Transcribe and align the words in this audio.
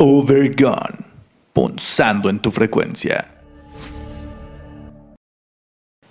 Overgone, 0.00 0.96
punzando 1.52 2.30
en 2.30 2.38
tu 2.38 2.52
frecuencia. 2.52 3.26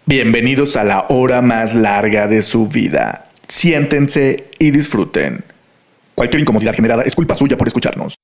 Bienvenidos 0.06 0.76
a 0.76 0.84
la 0.84 1.06
hora 1.08 1.42
más 1.42 1.74
larga 1.74 2.28
de 2.28 2.42
su 2.42 2.68
vida. 2.68 3.30
Siéntense 3.48 4.50
y 4.60 4.72
disfruten. 4.72 5.42
Cualquier 6.16 6.42
incomodidad 6.42 6.74
generada 6.76 7.04
es 7.04 7.16
culpa 7.16 7.34
suya 7.34 7.56
por 7.56 7.70
escucharnos. 7.70 8.16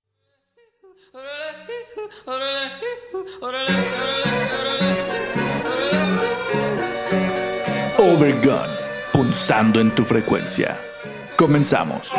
Overgone, 8.00 8.74
punzando 9.14 9.80
en 9.80 9.92
tu 9.92 10.04
frecuencia. 10.04 10.76
Comenzamos. 11.38 12.12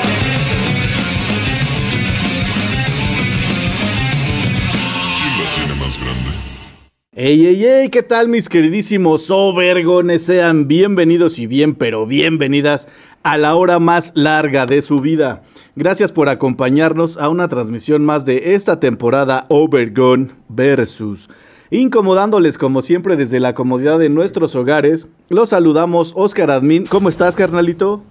Ey, 7.17 7.47
ey, 7.47 7.65
ey, 7.65 7.89
¿qué 7.91 8.03
tal 8.03 8.29
mis 8.29 8.49
queridísimos 8.49 9.31
Overgones? 9.31 10.25
Sean 10.25 10.67
bienvenidos 10.67 11.39
y 11.39 11.47
bien, 11.47 11.77
pero 11.77 12.07
bienvenidas 12.07 12.89
a 13.23 13.39
la 13.39 13.55
hora 13.55 13.79
más 13.79 14.11
larga 14.17 14.67
de 14.67 14.83
su 14.83 14.99
vida. 14.99 15.45
Gracias 15.77 16.11
por 16.11 16.29
acompañarnos 16.29 17.17
a 17.17 17.29
una 17.29 17.47
transmisión 17.47 18.05
más 18.05 18.25
de 18.25 18.55
esta 18.55 18.81
temporada 18.81 19.47
Overgone 19.49 20.33
versus. 20.49 21.31
Incomodándoles 21.71 22.59
como 22.59 22.83
siempre 22.83 23.15
desde 23.15 23.39
la 23.39 23.55
comodidad 23.55 24.01
de 24.01 24.09
nuestros 24.09 24.57
hogares, 24.57 25.07
los 25.29 25.51
saludamos 25.51 26.15
Oscar 26.17 26.51
Admin. 26.51 26.85
¿Cómo 26.85 27.09
estás, 27.09 27.37
carnalito? 27.37 28.03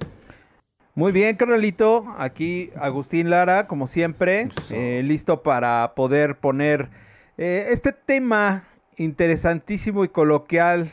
Muy 0.96 1.12
bien, 1.12 1.36
carnalito. 1.36 2.06
Aquí 2.18 2.70
Agustín 2.78 3.30
Lara, 3.30 3.68
como 3.68 3.86
siempre, 3.86 4.48
eh, 4.72 5.02
listo 5.04 5.44
para 5.44 5.92
poder 5.94 6.38
poner 6.38 6.88
eh, 7.38 7.66
este 7.70 7.92
tema 7.92 8.64
interesantísimo 8.98 10.04
y 10.04 10.10
coloquial, 10.10 10.92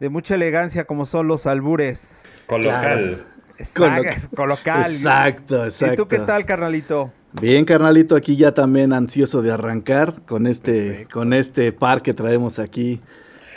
de 0.00 0.08
mucha 0.08 0.34
elegancia, 0.34 0.84
como 0.84 1.06
son 1.06 1.28
los 1.28 1.46
albures. 1.46 2.30
Colocal. 2.46 3.24
Exacto, 3.58 4.36
colocal. 4.36 4.92
Exacto, 4.92 5.64
exacto. 5.64 5.94
¿Y 5.94 5.96
tú 5.96 6.08
qué 6.08 6.18
tal, 6.18 6.44
carnalito? 6.44 7.12
Bien, 7.40 7.64
carnalito, 7.64 8.16
aquí 8.16 8.36
ya 8.36 8.52
también 8.52 8.92
ansioso 8.92 9.42
de 9.42 9.50
arrancar 9.50 10.22
con 10.26 10.46
este, 10.46 11.06
con 11.12 11.32
este 11.32 11.72
par 11.72 12.02
que 12.02 12.14
traemos 12.14 12.58
aquí 12.58 13.00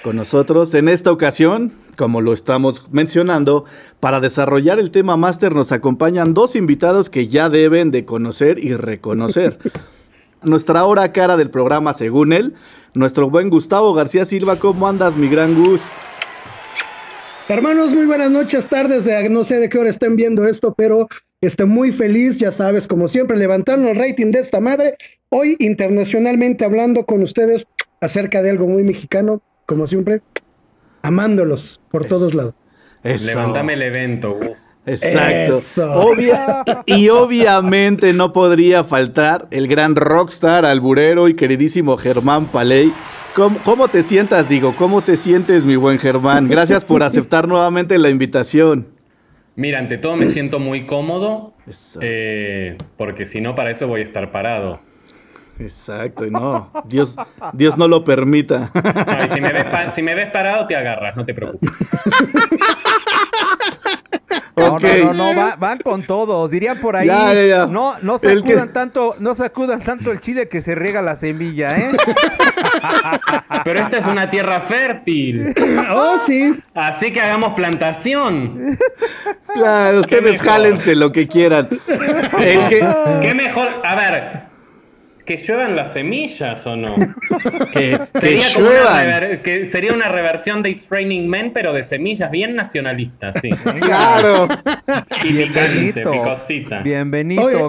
con 0.03 0.15
nosotros. 0.15 0.73
En 0.73 0.89
esta 0.89 1.11
ocasión, 1.11 1.73
como 1.97 2.21
lo 2.21 2.33
estamos 2.33 2.85
mencionando, 2.91 3.65
para 3.99 4.19
desarrollar 4.19 4.79
el 4.79 4.91
tema 4.91 5.17
máster 5.17 5.53
nos 5.53 5.71
acompañan 5.71 6.33
dos 6.33 6.55
invitados 6.55 7.09
que 7.09 7.27
ya 7.27 7.49
deben 7.49 7.91
de 7.91 8.05
conocer 8.05 8.59
y 8.59 8.75
reconocer. 8.75 9.59
Nuestra 10.41 10.85
hora 10.85 11.11
cara 11.11 11.35
del 11.37 11.49
programa, 11.49 11.93
según 11.93 12.33
él, 12.33 12.53
nuestro 12.93 13.29
buen 13.29 13.49
Gustavo 13.49 13.93
García 13.93 14.25
Silva. 14.25 14.55
¿Cómo 14.57 14.87
andas, 14.87 15.17
mi 15.17 15.27
gran 15.27 15.55
Gus? 15.55 15.81
Hermanos, 17.49 17.89
muy 17.89 18.05
buenas 18.05 18.31
noches, 18.31 18.67
tardes, 18.67 19.05
de, 19.05 19.27
no 19.27 19.43
sé 19.43 19.55
de 19.55 19.69
qué 19.69 19.79
hora 19.79 19.89
estén 19.89 20.15
viendo 20.15 20.47
esto, 20.47 20.75
pero 20.75 21.07
estoy 21.41 21.65
muy 21.65 21.91
feliz, 21.91 22.37
ya 22.37 22.51
sabes, 22.51 22.87
como 22.87 23.07
siempre, 23.07 23.37
levantando 23.37 23.89
el 23.89 23.95
rating 23.97 24.31
de 24.31 24.39
esta 24.39 24.59
madre. 24.59 24.97
Hoy, 25.29 25.55
internacionalmente 25.59 26.63
hablando 26.63 27.05
con 27.05 27.23
ustedes 27.23 27.65
acerca 28.01 28.43
de 28.43 28.51
algo 28.51 28.67
muy 28.67 28.83
mexicano, 28.83 29.41
como 29.65 29.87
siempre, 29.87 30.21
amándolos 31.01 31.81
por 31.89 32.07
todos 32.07 32.35
lados. 32.35 32.53
Levántame 33.03 33.73
el 33.73 33.81
evento, 33.81 34.35
Gus. 34.35 34.68
Exacto. 34.85 35.61
Obvia, 35.93 36.63
y 36.85 37.09
obviamente 37.09 38.13
no 38.13 38.33
podría 38.33 38.83
faltar 38.83 39.47
el 39.51 39.67
gran 39.67 39.95
rockstar, 39.95 40.65
alburero 40.65 41.27
y 41.27 41.35
queridísimo 41.35 41.97
Germán 41.97 42.45
Paley. 42.45 42.93
¿Cómo, 43.35 43.59
¿Cómo, 43.59 43.87
te 43.87 44.03
sientas, 44.03 44.49
digo? 44.49 44.75
¿Cómo 44.75 45.01
te 45.01 45.15
sientes, 45.15 45.65
mi 45.65 45.75
buen 45.75 45.99
Germán? 45.99 46.47
Gracias 46.47 46.83
por 46.83 47.03
aceptar 47.03 47.47
nuevamente 47.47 47.97
la 47.97 48.09
invitación. 48.09 48.87
Mira, 49.55 49.79
ante 49.79 49.97
todo 49.97 50.15
me 50.15 50.27
siento 50.27 50.57
muy 50.59 50.85
cómodo, 50.85 51.53
eh, 51.99 52.77
porque 52.95 53.25
si 53.25 53.41
no, 53.41 53.55
para 53.55 53.71
eso 53.71 53.87
voy 53.87 53.99
a 53.99 54.03
estar 54.05 54.31
parado. 54.31 54.79
Exacto, 55.59 56.25
y 56.25 56.31
no, 56.31 56.71
Dios, 56.85 57.17
Dios 57.51 57.77
no 57.77 57.89
lo 57.89 58.05
permita. 58.05 58.71
No, 58.73 59.35
si, 59.35 59.41
me 59.41 59.51
ves 59.51 59.65
si 59.93 60.01
me 60.01 60.15
ves 60.15 60.31
parado, 60.31 60.65
te 60.65 60.77
agarras, 60.77 61.17
no 61.17 61.25
te 61.25 61.33
preocupes. 61.33 61.71
No, 64.59 64.79
no, 64.79 65.13
no, 65.13 65.33
no, 65.33 65.57
van 65.57 65.79
con 65.79 66.05
todos. 66.05 66.51
Dirían 66.51 66.77
por 66.79 66.95
ahí, 66.95 67.07
ya, 67.07 67.33
ya, 67.33 67.45
ya. 67.45 67.65
no, 67.65 67.93
no 68.01 68.17
sacudan 68.17 68.67
que... 68.67 68.73
tanto, 68.73 69.15
no 69.19 69.35
sacudan 69.35 69.81
tanto 69.81 70.11
el 70.11 70.19
chile 70.19 70.47
que 70.47 70.61
se 70.61 70.75
riega 70.75 71.01
la 71.01 71.15
semilla, 71.15 71.77
¿eh? 71.77 71.91
Pero 73.63 73.79
esta 73.79 73.97
es 73.97 74.05
una 74.05 74.29
tierra 74.29 74.61
fértil. 74.61 75.53
Oh, 75.91 76.17
sí. 76.25 76.53
Así 76.75 77.11
que 77.11 77.21
hagamos 77.21 77.53
plantación. 77.53 78.77
Claro, 79.53 80.01
ustedes 80.01 80.41
jálense 80.41 80.95
lo 80.95 81.11
que 81.11 81.27
quieran. 81.27 81.67
El 82.37 82.67
que... 82.67 82.87
¿Qué 83.21 83.33
mejor? 83.33 83.67
A 83.83 83.95
ver, 83.95 84.48
que 85.29 85.37
lluevan 85.37 85.75
las 85.75 85.93
semillas 85.93 86.65
o 86.65 86.75
no. 86.75 86.95
que, 87.71 87.99
sería 88.19 88.19
que 88.19 88.39
lluevan. 88.57 89.41
que 89.43 89.67
sería 89.67 89.93
una 89.93 90.09
reversión 90.09 90.63
de 90.63 90.71
It's 90.71 90.89
Raining 90.89 91.29
Men, 91.29 91.51
pero 91.53 91.71
de 91.71 91.83
semillas 91.83 92.31
bien 92.31 92.55
nacionalistas, 92.55 93.35
sí. 93.39 93.51
Claro. 93.79 94.47
y 95.23 95.33
Bienvenido. 95.33 96.11
Bienvenido. 96.83 97.43
Oye, 97.43 97.59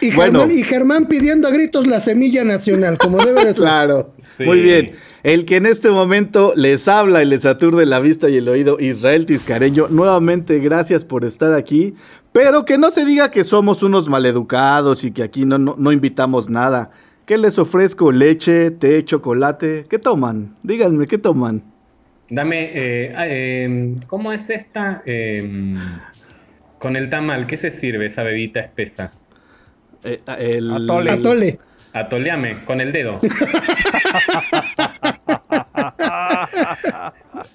y, 0.00 0.12
bueno. 0.12 0.42
Germán, 0.42 0.58
y 0.58 0.62
Germán 0.62 1.06
pidiendo 1.06 1.48
a 1.48 1.50
gritos 1.50 1.84
la 1.84 1.98
semilla 1.98 2.44
nacional, 2.44 2.96
como 2.96 3.18
debe 3.18 3.40
de 3.40 3.46
ser. 3.46 3.54
Claro. 3.56 4.14
Sí. 4.36 4.44
Muy 4.44 4.60
bien. 4.60 4.92
El 5.24 5.46
que 5.46 5.56
en 5.56 5.66
este 5.66 5.90
momento 5.90 6.52
les 6.54 6.86
habla 6.86 7.24
y 7.24 7.26
les 7.26 7.44
aturde 7.44 7.86
la 7.86 7.98
vista 7.98 8.28
y 8.28 8.36
el 8.36 8.48
oído, 8.48 8.76
Israel 8.78 9.26
Tiscareño, 9.26 9.88
nuevamente 9.88 10.60
gracias 10.60 11.04
por 11.04 11.24
estar 11.24 11.54
aquí, 11.54 11.94
pero 12.34 12.64
que 12.64 12.76
no 12.78 12.90
se 12.90 13.04
diga 13.04 13.30
que 13.30 13.44
somos 13.44 13.84
unos 13.84 14.08
maleducados 14.08 15.04
y 15.04 15.12
que 15.12 15.22
aquí 15.22 15.44
no, 15.44 15.56
no, 15.56 15.76
no 15.78 15.92
invitamos 15.92 16.50
nada. 16.50 16.90
¿Qué 17.26 17.38
les 17.38 17.60
ofrezco? 17.60 18.10
¿Leche, 18.10 18.72
té, 18.72 19.04
chocolate? 19.04 19.84
¿Qué 19.88 20.00
toman? 20.00 20.52
Díganme, 20.64 21.06
¿qué 21.06 21.16
toman? 21.16 21.62
Dame, 22.28 22.70
eh, 22.74 23.14
eh, 23.16 23.94
¿cómo 24.08 24.32
es 24.32 24.50
esta? 24.50 25.04
Eh, 25.06 25.76
con 26.80 26.96
el 26.96 27.08
tamal, 27.08 27.46
¿qué 27.46 27.56
se 27.56 27.70
sirve 27.70 28.06
esa 28.06 28.24
bebita 28.24 28.58
espesa? 28.58 29.12
Eh, 30.02 30.18
el... 30.36 30.72
Atole. 30.72 31.12
Atole. 31.12 31.60
Atoleame 31.92 32.64
con 32.64 32.80
el 32.80 32.90
dedo. 32.90 33.20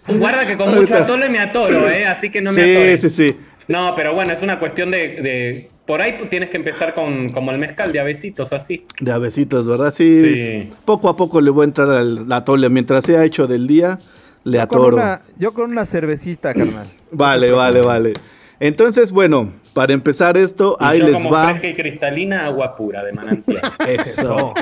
Guarda 0.07 0.47
que 0.47 0.55
con 0.55 0.73
mucho 0.73 0.95
atole 0.95 1.27
me 1.27 1.39
atoro, 1.39 1.89
¿eh? 1.89 2.05
Así 2.05 2.29
que 2.29 2.39
no 2.41 2.53
me 2.53 2.63
sí, 2.63 2.71
atore. 2.71 2.97
Sí, 2.97 3.09
sí, 3.09 3.35
No, 3.69 3.93
pero 3.95 4.13
bueno, 4.13 4.33
es 4.33 4.41
una 4.41 4.59
cuestión 4.59 4.91
de, 4.91 4.97
de... 5.21 5.69
Por 5.85 6.01
ahí 6.01 6.17
tienes 6.29 6.49
que 6.49 6.57
empezar 6.57 6.93
con 6.93 7.29
como 7.29 7.51
el 7.51 7.57
mezcal 7.57 7.91
de 7.93 7.99
avecitos, 7.99 8.51
así. 8.51 8.85
De 8.99 9.11
avecitos, 9.11 9.65
¿verdad? 9.65 9.93
Sí, 9.93 10.35
Sí. 10.35 10.69
Poco 10.85 11.07
a 11.09 11.15
poco 11.15 11.39
le 11.39 11.49
voy 11.51 11.61
a 11.61 11.65
entrar 11.65 11.89
al 11.89 12.31
atole. 12.31 12.67
Mientras 12.69 13.05
sea 13.05 13.23
hecho 13.23 13.47
del 13.47 13.65
día, 13.67 13.97
le 14.43 14.57
Yo 14.57 14.67
con, 14.67 14.79
atoro. 14.81 14.95
una, 14.97 15.21
yo 15.37 15.53
con 15.53 15.71
una 15.71 15.85
cervecita, 15.85 16.53
carnal. 16.53 16.87
Vale, 17.11 17.51
vale, 17.51 17.81
vale. 17.81 18.13
Entonces, 18.59 19.11
bueno, 19.11 19.53
para 19.73 19.93
empezar 19.93 20.37
esto, 20.37 20.77
Y 20.79 20.83
ahí 20.83 20.99
yo 20.99 21.05
les 21.05 21.13
como 21.13 21.31
va. 21.31 21.55
y 21.63 21.73
cristalina, 21.73 22.45
agua 22.45 22.75
pura 22.75 23.03
de 23.03 23.13
manantial. 23.13 23.61
Eso. 23.87 24.53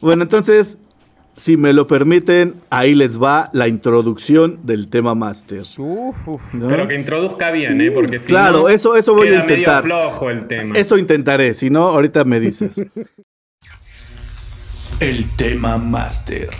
bueno, 0.00 0.22
entonces, 0.24 0.78
si 1.36 1.56
me 1.56 1.72
lo 1.72 1.86
permiten, 1.86 2.60
ahí 2.70 2.94
les 2.94 3.20
va 3.20 3.50
la 3.52 3.66
introducción 3.68 4.60
del 4.62 4.88
tema 4.88 5.14
máster. 5.14 5.62
Pero 6.60 6.88
que 6.88 6.94
introduzca 6.94 7.50
bien, 7.50 7.80
¿eh? 7.80 7.90
Porque 7.90 8.18
si 8.20 8.26
Claro, 8.26 8.62
no, 8.62 8.68
eso, 8.68 8.96
eso 8.96 9.14
voy 9.14 9.28
a 9.28 9.30
queda 9.30 9.42
medio 9.42 9.56
intentar. 9.56 9.82
flojo 9.82 10.30
el 10.30 10.46
tema. 10.46 10.78
Eso 10.78 10.96
intentaré, 10.96 11.54
si 11.54 11.70
no, 11.70 11.82
ahorita 11.88 12.24
me 12.24 12.40
dices. 12.40 12.80
El 15.00 15.28
tema 15.36 15.76
máster. 15.76 16.50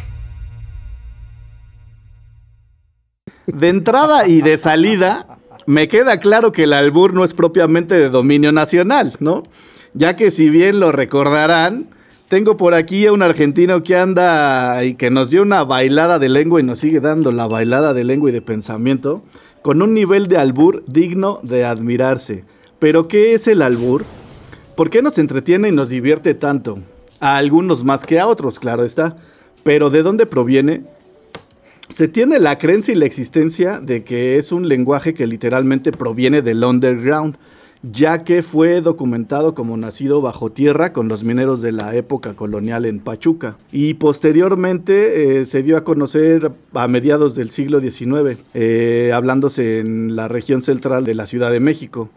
De 3.47 3.69
entrada 3.69 4.27
y 4.27 4.43
de 4.43 4.59
salida, 4.59 5.39
me 5.67 5.87
queda 5.87 6.19
claro 6.19 6.51
que 6.51 6.65
el 6.65 6.73
albur 6.73 7.15
no 7.15 7.25
es 7.25 7.33
propiamente 7.33 7.95
de 7.95 8.11
dominio 8.11 8.51
nacional, 8.51 9.15
¿no? 9.21 9.45
Ya 9.93 10.17
que 10.17 10.33
si 10.33 10.49
bien 10.49 10.81
lo 10.81 10.91
recordarán, 10.91 11.87
tengo 12.29 12.57
por 12.57 12.75
aquí 12.75 13.07
a 13.07 13.13
un 13.13 13.23
argentino 13.23 13.83
que 13.83 13.97
anda 13.97 14.83
y 14.85 14.95
que 14.95 15.11
nos 15.11 15.31
dio 15.31 15.43
una 15.43 15.65
bailada 15.65 16.19
de 16.19 16.29
lengua 16.29 16.61
y 16.61 16.65
nos 16.65 16.79
sigue 16.79 17.01
dando 17.01 17.33
la 17.33 17.47
bailada 17.47 17.93
de 17.93 18.05
lengua 18.05 18.31
y 18.31 18.33
de 18.33 18.43
pensamiento, 18.43 19.23
con 19.63 19.83
un 19.83 19.95
nivel 19.95 20.27
de 20.27 20.39
albur 20.39 20.85
digno 20.87 21.41
de 21.43 21.65
admirarse. 21.65 22.45
Pero 22.79 23.09
¿qué 23.09 23.35
es 23.35 23.47
el 23.47 23.63
albur? 23.63 24.05
¿Por 24.77 24.91
qué 24.91 25.03
nos 25.03 25.19
entretiene 25.19 25.69
y 25.69 25.73
nos 25.73 25.91
divierte 25.91 26.35
tanto? 26.35 26.79
A 27.21 27.37
algunos 27.37 27.85
más 27.85 28.05
que 28.05 28.19
a 28.19 28.27
otros, 28.27 28.59
claro 28.59 28.85
está. 28.85 29.17
Pero 29.63 29.91
¿de 29.91 30.03
dónde 30.03 30.27
proviene? 30.27 30.83
Se 31.89 32.09
tiene 32.09 32.39
la 32.39 32.59
creencia 32.59 32.93
y 32.93 32.99
la 32.99 33.07
existencia 33.07 33.81
de 33.81 34.03
que 34.03 34.39
es 34.39 34.51
un 34.51 34.69
lenguaje 34.69 35.15
que 35.15 35.27
literalmente 35.27 35.93
proviene 35.93 36.43
del 36.43 36.65
underground 36.65 37.37
ya 37.93 38.23
que 38.23 38.43
fue 38.43 38.81
documentado 38.81 39.55
como 39.55 39.77
nacido 39.77 40.21
bajo 40.21 40.51
tierra 40.51 40.93
con 40.93 41.09
los 41.09 41.23
mineros 41.23 41.61
de 41.61 41.73
la 41.73 41.95
época 41.95 42.35
colonial 42.35 42.87
en 42.87 43.01
Pachuca. 43.01 43.57
Y 43.73 43.95
posteriormente 43.95 45.41
eh, 45.41 45.45
se 45.45 45.63
dio 45.63 45.77
a 45.77 45.85
conocer 45.85 46.53
a 46.73 46.89
mediados 46.89 47.35
del 47.35 47.51
siglo 47.51 47.81
XIX, 47.81 48.39
eh, 48.55 49.11
hablándose 49.15 49.81
en 49.81 50.17
la 50.17 50.29
región 50.29 50.63
central 50.63 51.05
de 51.05 51.15
la 51.15 51.27
Ciudad 51.27 51.51
de 51.51 51.61
México, 51.61 52.09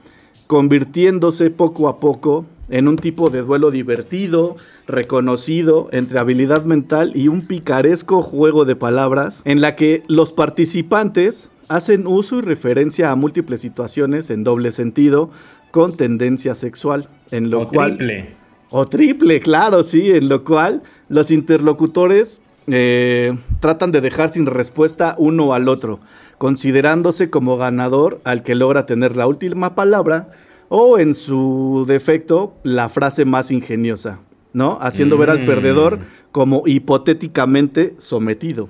convirtiéndose 0.47 1.49
poco 1.49 1.89
a 1.89 1.99
poco 1.99 2.45
en 2.69 2.87
un 2.87 2.97
tipo 2.97 3.29
de 3.29 3.41
duelo 3.41 3.71
divertido, 3.71 4.57
reconocido 4.87 5.89
entre 5.91 6.19
habilidad 6.19 6.65
mental 6.65 7.11
y 7.15 7.27
un 7.27 7.41
picaresco 7.41 8.21
juego 8.21 8.65
de 8.65 8.75
palabras 8.75 9.41
en 9.45 9.61
la 9.61 9.75
que 9.75 10.03
los 10.07 10.33
participantes 10.33 11.49
hacen 11.69 12.07
uso 12.07 12.37
y 12.37 12.41
referencia 12.41 13.11
a 13.11 13.15
múltiples 13.15 13.61
situaciones 13.61 14.29
en 14.29 14.43
doble 14.43 14.71
sentido 14.71 15.31
con 15.77 15.95
tendencia 15.95 16.55
sexual, 16.55 17.07
en 17.29 17.51
lo 17.51 17.61
o 17.61 17.67
cual 17.67 17.97
triple. 17.97 18.31
o 18.71 18.87
triple, 18.87 19.39
claro, 19.41 19.83
sí, 19.83 20.09
en 20.09 20.27
lo 20.27 20.43
cual 20.43 20.81
los 21.07 21.29
interlocutores 21.29 22.41
eh, 22.65 23.37
tratan 23.59 23.91
de 23.91 24.01
dejar 24.01 24.33
sin 24.33 24.47
respuesta 24.47 25.13
uno 25.19 25.53
al 25.53 25.69
otro, 25.69 25.99
considerándose 26.39 27.29
como 27.29 27.57
ganador 27.57 28.19
al 28.23 28.41
que 28.41 28.55
logra 28.55 28.87
tener 28.87 29.15
la 29.15 29.27
última 29.27 29.75
palabra 29.75 30.31
o 30.69 30.97
en 30.97 31.13
su 31.13 31.85
defecto 31.87 32.55
la 32.63 32.89
frase 32.89 33.23
más 33.25 33.51
ingeniosa, 33.51 34.17
¿no? 34.53 34.79
Haciendo 34.81 35.15
ver 35.19 35.29
al 35.29 35.43
Mm. 35.43 35.45
perdedor 35.45 35.99
como 36.31 36.63
hipotéticamente 36.65 37.93
sometido. 37.99 38.67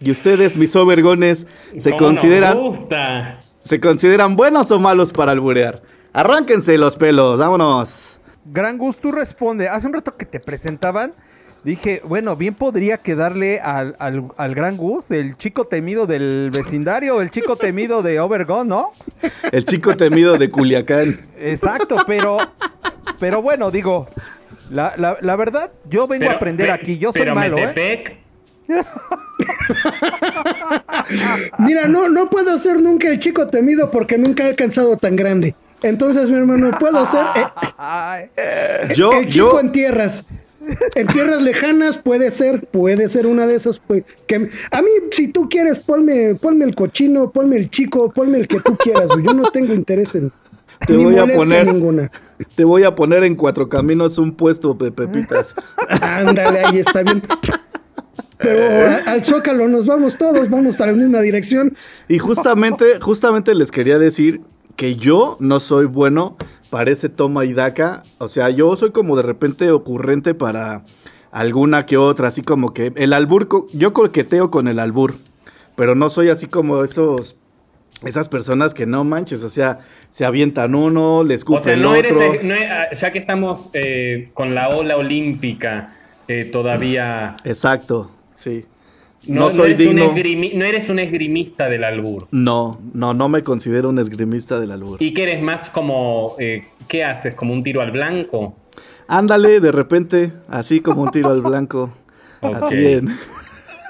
Y 0.00 0.12
ustedes, 0.12 0.56
mis 0.56 0.74
overgones, 0.76 1.46
se 1.76 1.90
¿Cómo 1.90 2.12
nos 2.12 2.20
consideran 2.22 2.56
se 3.58 3.80
consideran 3.80 4.34
buenos 4.34 4.70
o 4.70 4.78
malos 4.78 5.12
para 5.12 5.32
alburear. 5.32 5.82
Arránquense 6.22 6.76
los 6.78 6.96
pelos, 6.96 7.38
vámonos. 7.38 8.18
Gran 8.44 8.76
Gus, 8.76 8.98
tú 8.98 9.12
responde. 9.12 9.68
Hace 9.68 9.86
un 9.86 9.92
rato 9.92 10.16
que 10.16 10.26
te 10.26 10.40
presentaban, 10.40 11.12
dije, 11.62 12.02
bueno, 12.04 12.34
bien 12.34 12.54
podría 12.54 12.96
quedarle 12.98 13.60
al, 13.60 13.94
al, 14.00 14.24
al 14.36 14.54
Gran 14.56 14.76
Gus, 14.76 15.12
el 15.12 15.36
chico 15.36 15.66
temido 15.68 16.08
del 16.08 16.50
vecindario, 16.52 17.20
el 17.22 17.30
chico 17.30 17.54
temido 17.54 18.02
de 18.02 18.18
Obergon, 18.18 18.66
¿no? 18.66 18.90
El 19.52 19.64
chico 19.64 19.96
temido 19.96 20.36
de 20.38 20.50
Culiacán. 20.50 21.20
Exacto, 21.38 21.98
pero, 22.04 22.38
pero 23.20 23.40
bueno, 23.40 23.70
digo, 23.70 24.08
la, 24.70 24.94
la- 24.96 25.18
la 25.20 25.36
verdad, 25.36 25.70
yo 25.88 26.08
vengo 26.08 26.28
a 26.30 26.32
aprender 26.32 26.66
pe- 26.66 26.72
aquí. 26.72 26.98
Yo 26.98 27.12
soy 27.12 27.20
pero 27.22 27.34
malo, 27.36 27.58
¿eh? 27.58 28.18
Mira, 31.58 31.86
no, 31.86 32.08
no 32.08 32.28
puedo 32.28 32.58
ser 32.58 32.80
nunca 32.80 33.06
el 33.08 33.20
chico 33.20 33.46
temido 33.46 33.88
porque 33.92 34.18
nunca 34.18 34.42
he 34.42 34.48
alcanzado 34.48 34.96
tan 34.96 35.14
grande. 35.14 35.54
Entonces, 35.82 36.28
mi 36.28 36.36
hermano, 36.36 36.70
puedo 36.78 37.06
ser 37.06 37.24
eh, 37.36 37.44
Ay, 37.78 38.24
Yo, 38.94 39.12
el 39.12 39.28
chico 39.28 39.52
yo, 39.52 39.60
en 39.60 39.72
tierras. 39.72 40.24
En 40.96 41.06
tierras 41.06 41.40
lejanas 41.40 41.96
puede 41.98 42.30
ser, 42.30 42.66
puede 42.66 43.08
ser 43.08 43.26
una 43.26 43.46
de 43.46 43.54
esas. 43.54 43.78
Pues, 43.78 44.04
que 44.26 44.50
a 44.70 44.82
mí, 44.82 44.88
si 45.12 45.28
tú 45.28 45.48
quieres, 45.48 45.78
ponme, 45.78 46.34
ponme 46.34 46.64
el 46.64 46.74
cochino, 46.74 47.30
ponme 47.30 47.56
el 47.56 47.70
chico, 47.70 48.10
ponme 48.10 48.38
el 48.38 48.48
que 48.48 48.60
tú 48.60 48.76
quieras. 48.76 49.08
Yo 49.22 49.32
no 49.34 49.44
tengo 49.50 49.72
interés 49.72 50.14
en. 50.14 50.30
Te 50.86 50.92
ni 50.92 51.04
voy 51.04 51.16
a 51.18 51.24
poner- 51.26 51.66
ninguna. 51.72 52.10
te 52.54 52.64
voy 52.64 52.84
a 52.84 52.94
poner 52.94 53.24
en 53.24 53.34
cuatro 53.34 53.68
caminos 53.68 54.18
un 54.18 54.32
puesto 54.34 54.74
de 54.74 54.90
pepitas. 54.92 55.54
Ándale, 56.00 56.60
ahí 56.64 56.78
está 56.80 57.02
bien. 57.02 57.22
Pero 58.38 58.88
a- 58.88 59.10
al 59.10 59.24
Zócalo 59.24 59.66
nos 59.68 59.86
vamos 59.86 60.16
todos, 60.18 60.48
vamos 60.50 60.80
a 60.80 60.86
la 60.86 60.92
misma 60.92 61.20
dirección. 61.20 61.76
Y 62.08 62.18
justamente, 62.18 63.00
justamente 63.00 63.54
les 63.54 63.72
quería 63.72 63.98
decir 63.98 64.40
que 64.78 64.94
yo 64.94 65.36
no 65.40 65.58
soy 65.58 65.86
bueno 65.86 66.36
para 66.70 66.92
ese 66.92 67.08
toma 67.08 67.44
y 67.44 67.52
daca. 67.52 68.04
O 68.18 68.28
sea, 68.28 68.48
yo 68.48 68.74
soy 68.76 68.92
como 68.92 69.16
de 69.16 69.22
repente 69.24 69.70
ocurrente 69.72 70.34
para 70.34 70.84
alguna 71.32 71.84
que 71.84 71.96
otra, 71.96 72.28
así 72.28 72.42
como 72.42 72.72
que 72.72 72.92
el 72.94 73.12
albur, 73.12 73.48
yo 73.72 73.92
coqueteo 73.92 74.52
con 74.52 74.68
el 74.68 74.78
albur, 74.78 75.14
pero 75.74 75.96
no 75.96 76.08
soy 76.10 76.28
así 76.28 76.46
como 76.46 76.84
esos, 76.84 77.36
esas 78.04 78.28
personas 78.28 78.72
que 78.72 78.86
no 78.86 79.02
manches, 79.02 79.42
o 79.42 79.48
sea, 79.48 79.80
se 80.12 80.24
avientan 80.24 80.76
uno, 80.76 81.24
le 81.24 81.34
O 81.34 81.36
escupe 81.36 81.64
sea, 81.64 81.74
el 81.74 81.82
no 81.82 81.96
eres, 81.96 82.12
otro. 82.12 82.42
no 82.44 82.54
e- 82.54 82.70
ah, 82.70 82.92
ya 82.92 83.10
que 83.10 83.18
estamos 83.18 83.70
eh, 83.72 84.30
con 84.32 84.54
la 84.54 84.68
ola 84.68 84.96
olímpica 84.96 85.96
eh, 86.28 86.44
todavía. 86.44 87.34
Exacto, 87.42 88.12
sí. 88.32 88.64
No, 89.28 89.50
soy 89.50 89.72
eres 89.72 89.86
un 89.86 89.96
digno. 89.96 90.12
esgrimi- 90.14 90.54
no 90.54 90.64
eres 90.64 90.88
un 90.88 90.98
esgrimista 90.98 91.68
del 91.68 91.84
albur. 91.84 92.26
No, 92.30 92.80
no, 92.94 93.14
no 93.14 93.28
me 93.28 93.42
considero 93.44 93.88
un 93.90 93.98
esgrimista 93.98 94.58
del 94.58 94.70
albur. 94.72 95.02
¿Y 95.02 95.12
que 95.14 95.22
eres 95.24 95.42
más 95.42 95.70
como. 95.70 96.34
eh, 96.38 96.64
¿Qué 96.88 97.04
haces? 97.04 97.34
¿Como 97.34 97.52
un 97.52 97.62
tiro 97.62 97.80
al 97.82 97.90
blanco? 97.90 98.56
Ándale, 99.06 99.60
de 99.60 99.72
repente, 99.72 100.32
así 100.48 100.80
como 100.80 101.02
un 101.02 101.10
tiro 101.10 101.28
al 101.30 101.42
blanco. 101.42 101.92
Así 102.42 102.92
en. 102.92 103.08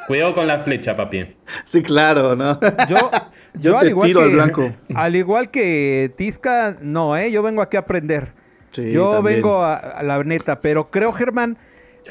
Cuidado 0.07 0.35
con 0.35 0.47
la 0.47 0.61
flecha, 0.65 0.97
papi. 0.97 1.27
Sí, 1.67 1.83
claro, 1.83 2.35
¿no? 2.35 2.59
yo, 2.89 2.97
Yo 3.55 3.61
yo 3.61 3.73
te 3.73 3.79
al 3.79 3.89
igual 3.89 4.09
tiro 4.09 4.21
que, 4.21 4.27
al 4.27 4.33
blanco. 4.33 4.71
al 4.95 5.17
igual 5.17 5.51
que 5.51 6.13
Tisca, 6.17 6.77
no, 6.81 7.17
¿eh? 7.17 7.31
Yo 7.31 7.43
vengo 7.43 7.61
aquí 7.63 7.77
a 7.77 7.81
aprender. 7.81 8.33
Sí, 8.71 8.93
yo 8.93 9.13
también. 9.13 9.37
vengo 9.37 9.63
a, 9.63 9.75
a 9.77 10.03
la 10.03 10.23
neta, 10.25 10.61
pero 10.61 10.91
creo, 10.91 11.13
Germán, 11.13 11.57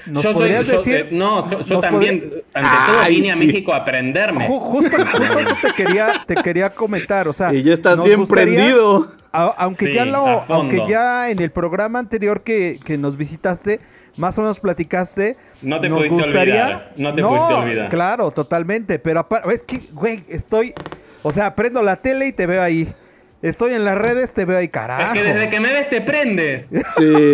¿nos 0.05 0.23
Yo 0.23 0.33
podrías 0.33 0.67
decir? 0.67 0.95
eh, 0.95 1.07
no, 1.11 1.49
yo, 1.65 1.79
también, 1.79 2.19
podría- 2.21 2.43
ante 2.53 2.91
todo, 2.91 2.99
Ay, 3.01 3.15
vine 3.15 3.31
a. 3.31 3.35
México 3.35 3.73
a 3.73 3.77
aprenderme. 3.77 4.47
Ju- 4.47 4.59
justo, 4.59 4.97
justo 5.11 5.39
eso 5.39 5.55
te 5.61 5.73
quería, 5.73 6.23
te 6.25 6.35
quería 6.35 6.69
comentar, 6.69 7.27
o 7.27 7.33
sea, 7.33 7.53
Y 7.53 7.63
ya 7.63 7.73
estás 7.73 7.97
nos 7.97 8.05
bien 8.05 8.19
gustaría- 8.19 8.55
prendido. 8.55 9.11
a- 9.33 9.53
aunque 9.57 9.87
Sí, 9.87 9.93
ya 9.93 10.05
lo, 10.05 10.43
aunque 10.47 10.81
ya 10.87 11.29
en 11.29 11.41
el 11.41 11.51
programa 11.51 11.99
anterior 11.99 12.41
que, 12.41 12.79
que 12.85 12.97
nos 12.97 13.17
visitaste, 13.17 13.79
más 14.17 14.37
o 14.37 14.41
menos 14.41 14.59
platicaste, 14.59 15.37
No 15.61 15.79
te 15.79 15.89
nos 15.89 15.99
pudiste 15.99 16.15
gustaría, 16.15 16.63
olvidar, 16.65 16.93
no 16.97 17.13
te 17.13 17.21
pudiste 17.21 17.53
olvidar. 17.53 17.89
claro, 17.89 18.31
totalmente, 18.31 18.97
pero 18.99 19.27
es 19.51 19.63
que, 19.63 19.79
güey, 19.91 20.23
estoy, 20.27 20.73
o 21.21 21.31
sea, 21.31 21.53
prendo 21.55 21.83
la 21.83 21.97
tele 21.97 22.27
y 22.27 22.31
te 22.31 22.47
veo 22.47 22.63
ahí, 22.63 22.91
estoy 23.41 23.73
en 23.73 23.85
las 23.85 23.97
redes, 23.97 24.33
te 24.33 24.45
veo 24.45 24.57
ahí, 24.57 24.65
Es 24.65 24.71
carajo. 24.71 25.13
que 25.13 25.23
desde 25.23 25.49
que 25.49 25.59
me 25.59 25.71
ves 25.73 25.89
te 25.89 26.01
prendes. 26.01 26.67
Sí. 26.97 27.31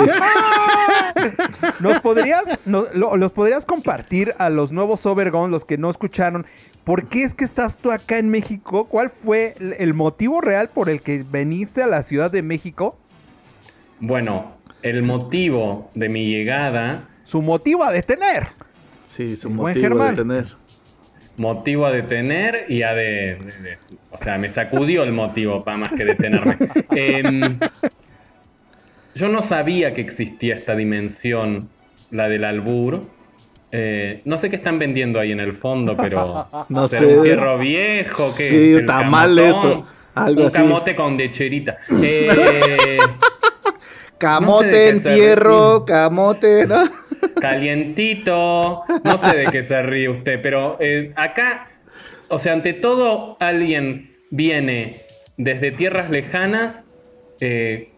¿Nos 1.79 1.99
podrías, 1.99 2.43
lo- 2.65 3.17
los 3.17 3.31
podrías 3.31 3.65
compartir 3.65 4.33
a 4.37 4.49
los 4.49 4.71
nuevos 4.71 5.05
Overgon, 5.05 5.51
los 5.51 5.65
que 5.65 5.77
no 5.77 5.89
escucharon? 5.89 6.45
¿Por 6.83 7.07
qué 7.07 7.23
es 7.23 7.33
que 7.33 7.45
estás 7.45 7.77
tú 7.77 7.91
acá 7.91 8.17
en 8.17 8.29
México? 8.29 8.85
¿Cuál 8.85 9.09
fue 9.09 9.55
el- 9.59 9.73
el 9.79 9.93
motivo 9.93 10.41
real 10.41 10.69
por 10.69 10.89
el 10.89 11.01
que 11.01 11.23
veniste 11.29 11.81
a 11.83 11.87
la 11.87 12.03
Ciudad 12.03 12.29
de 12.31 12.41
México? 12.41 12.97
Bueno, 13.99 14.53
el 14.81 15.03
motivo 15.03 15.89
de 15.95 16.09
mi 16.09 16.27
llegada, 16.27 17.07
Su 17.23 17.41
motivo 17.41 17.85
a 17.85 17.91
detener. 17.93 18.47
Sí, 19.05 19.37
su 19.37 19.47
Buen 19.47 19.57
motivo 19.57 19.75
de 19.75 19.81
Germán. 19.81 20.45
Motivo 21.37 21.85
a 21.85 21.91
detener 21.91 22.65
y 22.69 22.83
a 22.83 22.93
de, 22.93 23.35
de- 23.35 23.61
de- 23.69 23.77
O 24.11 24.17
sea, 24.17 24.37
me 24.37 24.49
sacudió 24.51 25.03
el 25.03 25.11
motivo 25.13 25.63
para 25.63 25.77
más 25.77 25.91
que 25.93 26.05
detenerme. 26.05 26.57
Em, 26.91 27.59
yo 29.15 29.29
no 29.29 29.41
sabía 29.41 29.93
que 29.93 30.01
existía 30.01 30.55
esta 30.55 30.75
dimensión, 30.75 31.69
la 32.11 32.27
del 32.29 32.43
albur. 32.43 33.01
Eh, 33.71 34.21
no 34.25 34.37
sé 34.37 34.49
qué 34.51 34.55
están 34.57 34.77
vendiendo 34.77 35.19
ahí 35.19 35.31
en 35.31 35.39
el 35.39 35.53
fondo, 35.53 35.95
pero... 35.97 36.47
No 36.69 36.87
¿será 36.87 37.07
sé. 37.07 37.17
un 37.17 37.23
fierro 37.23 37.57
viejo? 37.57 38.33
¿qué? 38.37 38.49
Sí, 38.49 38.71
¿El 38.73 38.85
tamal 38.85 39.35
camotón? 39.35 39.71
eso, 39.71 39.87
algo 40.15 40.41
un 40.41 40.47
así. 40.47 40.57
camote 40.57 40.95
con 40.95 41.17
lecherita. 41.17 41.77
Eh, 42.01 42.97
Camote, 44.17 44.65
No 44.67 44.71
sé 44.71 44.89
entierro, 44.89 45.83
camote, 45.85 46.65
¿no? 46.65 46.89
Calientito. 47.43 48.83
No 49.03 49.17
sé 49.17 49.35
de 49.35 49.45
qué 49.51 49.63
se 49.63 49.81
ríe 49.83 50.09
usted, 50.09 50.41
pero 50.41 50.77
eh, 50.79 51.11
acá, 51.15 51.67
o 52.29 52.39
sea, 52.39 52.53
ante 52.53 52.73
todo, 52.73 53.37
alguien 53.39 54.15
viene 54.31 55.01
desde 55.37 55.71
tierras 55.71 56.09
lejanas 56.09 56.85
eh, 57.39 57.89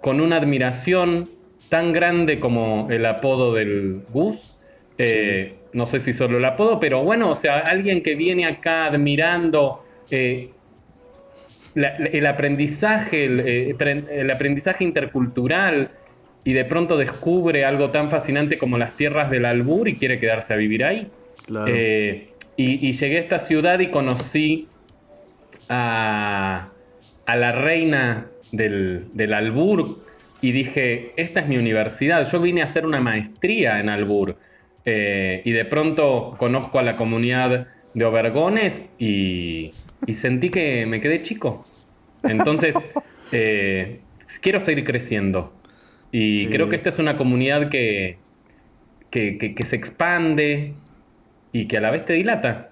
con 0.00 0.20
una 0.20 0.36
admiración 0.36 1.28
tan 1.68 1.92
grande 1.92 2.40
como 2.40 2.88
el 2.90 3.06
apodo 3.06 3.54
del 3.54 4.02
Gus. 4.12 4.58
Eh, 4.98 5.58
No 5.72 5.86
sé 5.86 6.00
si 6.00 6.12
solo 6.12 6.36
el 6.36 6.44
apodo, 6.44 6.78
pero 6.78 7.02
bueno, 7.02 7.30
o 7.30 7.36
sea, 7.36 7.60
alguien 7.60 8.02
que 8.02 8.14
viene 8.14 8.44
acá 8.44 8.84
admirando 8.84 9.82
eh, 10.10 10.50
la- 11.74 11.98
la- 11.98 12.06
el 12.06 12.26
aprendizaje, 12.26 13.24
el, 13.24 13.74
pre- 13.76 14.04
el 14.10 14.30
aprendizaje 14.30 14.84
intercultural 14.84 15.90
y 16.44 16.52
de 16.52 16.64
pronto 16.64 16.96
descubre 16.96 17.64
algo 17.64 17.90
tan 17.90 18.10
fascinante 18.10 18.58
como 18.58 18.78
las 18.78 18.96
tierras 18.96 19.30
del 19.30 19.44
Albur 19.44 19.88
y 19.88 19.96
quiere 19.96 20.18
quedarse 20.18 20.54
a 20.54 20.56
vivir 20.56 20.84
ahí. 20.84 21.08
Claro. 21.46 21.72
Eh, 21.72 22.28
y, 22.56 22.88
y 22.88 22.92
llegué 22.92 23.16
a 23.18 23.20
esta 23.20 23.38
ciudad 23.38 23.78
y 23.80 23.88
conocí 23.88 24.68
a, 25.68 26.66
a 27.26 27.36
la 27.36 27.52
reina 27.52 28.26
del, 28.50 29.06
del 29.14 29.32
Albur 29.32 30.00
y 30.40 30.52
dije, 30.52 31.12
esta 31.16 31.40
es 31.40 31.46
mi 31.46 31.56
universidad, 31.56 32.28
yo 32.30 32.40
vine 32.40 32.62
a 32.62 32.64
hacer 32.64 32.84
una 32.84 33.00
maestría 33.00 33.78
en 33.78 33.88
Albur. 33.88 34.36
Eh, 34.84 35.42
y 35.44 35.52
de 35.52 35.64
pronto 35.64 36.34
conozco 36.38 36.80
a 36.80 36.82
la 36.82 36.96
comunidad 36.96 37.68
de 37.94 38.04
Obergones 38.04 38.88
y, 38.98 39.70
y 40.06 40.14
sentí 40.14 40.50
que 40.50 40.84
me 40.86 41.00
quedé 41.00 41.22
chico. 41.22 41.64
Entonces, 42.24 42.74
eh, 43.32 44.00
quiero 44.40 44.58
seguir 44.60 44.84
creciendo. 44.84 45.52
Y 46.12 46.42
Sí. 46.42 46.48
creo 46.50 46.68
que 46.68 46.76
esta 46.76 46.90
es 46.90 46.98
una 46.98 47.16
comunidad 47.16 47.68
que, 47.70 48.18
que, 49.10 49.38
que- 49.38 49.54
que 49.54 49.66
se 49.66 49.76
expande 49.76 50.74
y 51.52 51.66
que 51.66 51.78
a 51.78 51.80
la 51.80 51.90
vez 51.90 52.04
te 52.04 52.12
dilata. 52.12 52.68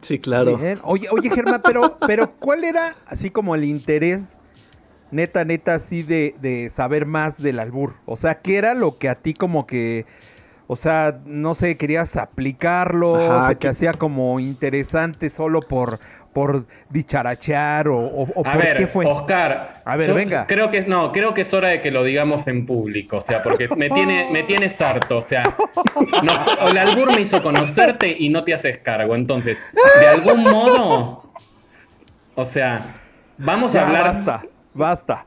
Sí, 0.00 0.18
claro. 0.18 0.56
Bien. 0.56 0.78
Oye, 0.84 1.06
oye, 1.10 1.28
Germán, 1.30 1.60
pero, 1.62 1.98
pero 2.06 2.32
¿cuál 2.38 2.64
era 2.64 2.96
así 3.06 3.28
como 3.30 3.54
el 3.54 3.64
interés 3.64 4.40
neta, 5.10 5.44
neta, 5.44 5.74
así 5.74 6.02
de, 6.02 6.34
de 6.40 6.70
saber 6.70 7.04
más 7.04 7.42
del 7.42 7.58
albur? 7.58 7.94
O 8.06 8.16
sea, 8.16 8.40
¿qué 8.40 8.56
era 8.56 8.72
lo 8.74 8.96
que 8.98 9.10
a 9.10 9.16
ti 9.16 9.34
como 9.34 9.66
que, 9.66 10.06
o 10.66 10.76
sea, 10.76 11.20
no 11.26 11.52
sé, 11.54 11.76
querías 11.76 12.16
aplicarlo, 12.16 13.16
Ajá, 13.16 13.48
se 13.48 13.54
te 13.56 13.60
que- 13.60 13.68
hacía 13.68 13.92
como 13.92 14.40
interesante 14.40 15.28
solo 15.28 15.60
por, 15.60 16.00
por 16.36 16.66
bicharachear 16.90 17.88
o, 17.88 17.96
o- 17.96 18.28
o 18.34 18.46
A 18.46 18.52
por 18.52 18.62
ver, 18.62 18.76
qué 18.76 18.86
fue? 18.86 19.06
Oscar. 19.06 19.80
A 19.82 19.96
ver, 19.96 20.08
yo 20.08 20.14
venga. 20.14 20.46
Creo 20.46 20.70
que 20.70 20.82
no, 20.82 21.10
creo 21.10 21.32
que 21.32 21.40
es 21.40 21.54
hora 21.54 21.68
de 21.68 21.80
que 21.80 21.90
lo 21.90 22.04
digamos 22.04 22.46
en 22.46 22.66
público, 22.66 23.16
o 23.16 23.20
sea, 23.22 23.42
porque 23.42 23.68
me 23.74 23.88
tiene, 23.88 24.28
me 24.32 24.42
tienes 24.42 24.78
harto, 24.82 25.16
o 25.16 25.22
sea, 25.22 25.44
no, 26.22 26.68
el 26.68 26.76
albur 26.76 27.14
me 27.14 27.22
hizo 27.22 27.40
conocerte 27.42 28.14
y 28.18 28.28
no 28.28 28.44
te 28.44 28.52
haces 28.52 28.76
cargo, 28.76 29.14
entonces, 29.14 29.56
de 29.98 30.06
algún 30.08 30.42
modo, 30.42 31.22
o 32.34 32.44
sea, 32.44 32.82
vamos 33.38 33.74
a 33.74 33.86
hablar, 33.86 34.02
basta, 34.02 34.42
basta. 34.74 35.24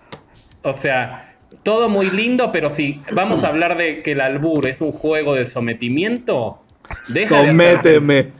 o 0.61 0.73
sea, 0.73 1.33
todo 1.63 1.89
muy 1.89 2.11
lindo, 2.11 2.51
pero 2.51 2.75
si 2.75 3.01
vamos 3.13 3.43
a 3.43 3.47
hablar 3.47 3.77
de 3.77 4.03
que 4.03 4.11
el 4.11 4.21
albur 4.21 4.67
es 4.67 4.79
un 4.79 4.91
juego 4.91 5.33
de 5.33 5.47
sometimiento, 5.47 6.61
deja 7.07 7.41
de 7.41 7.51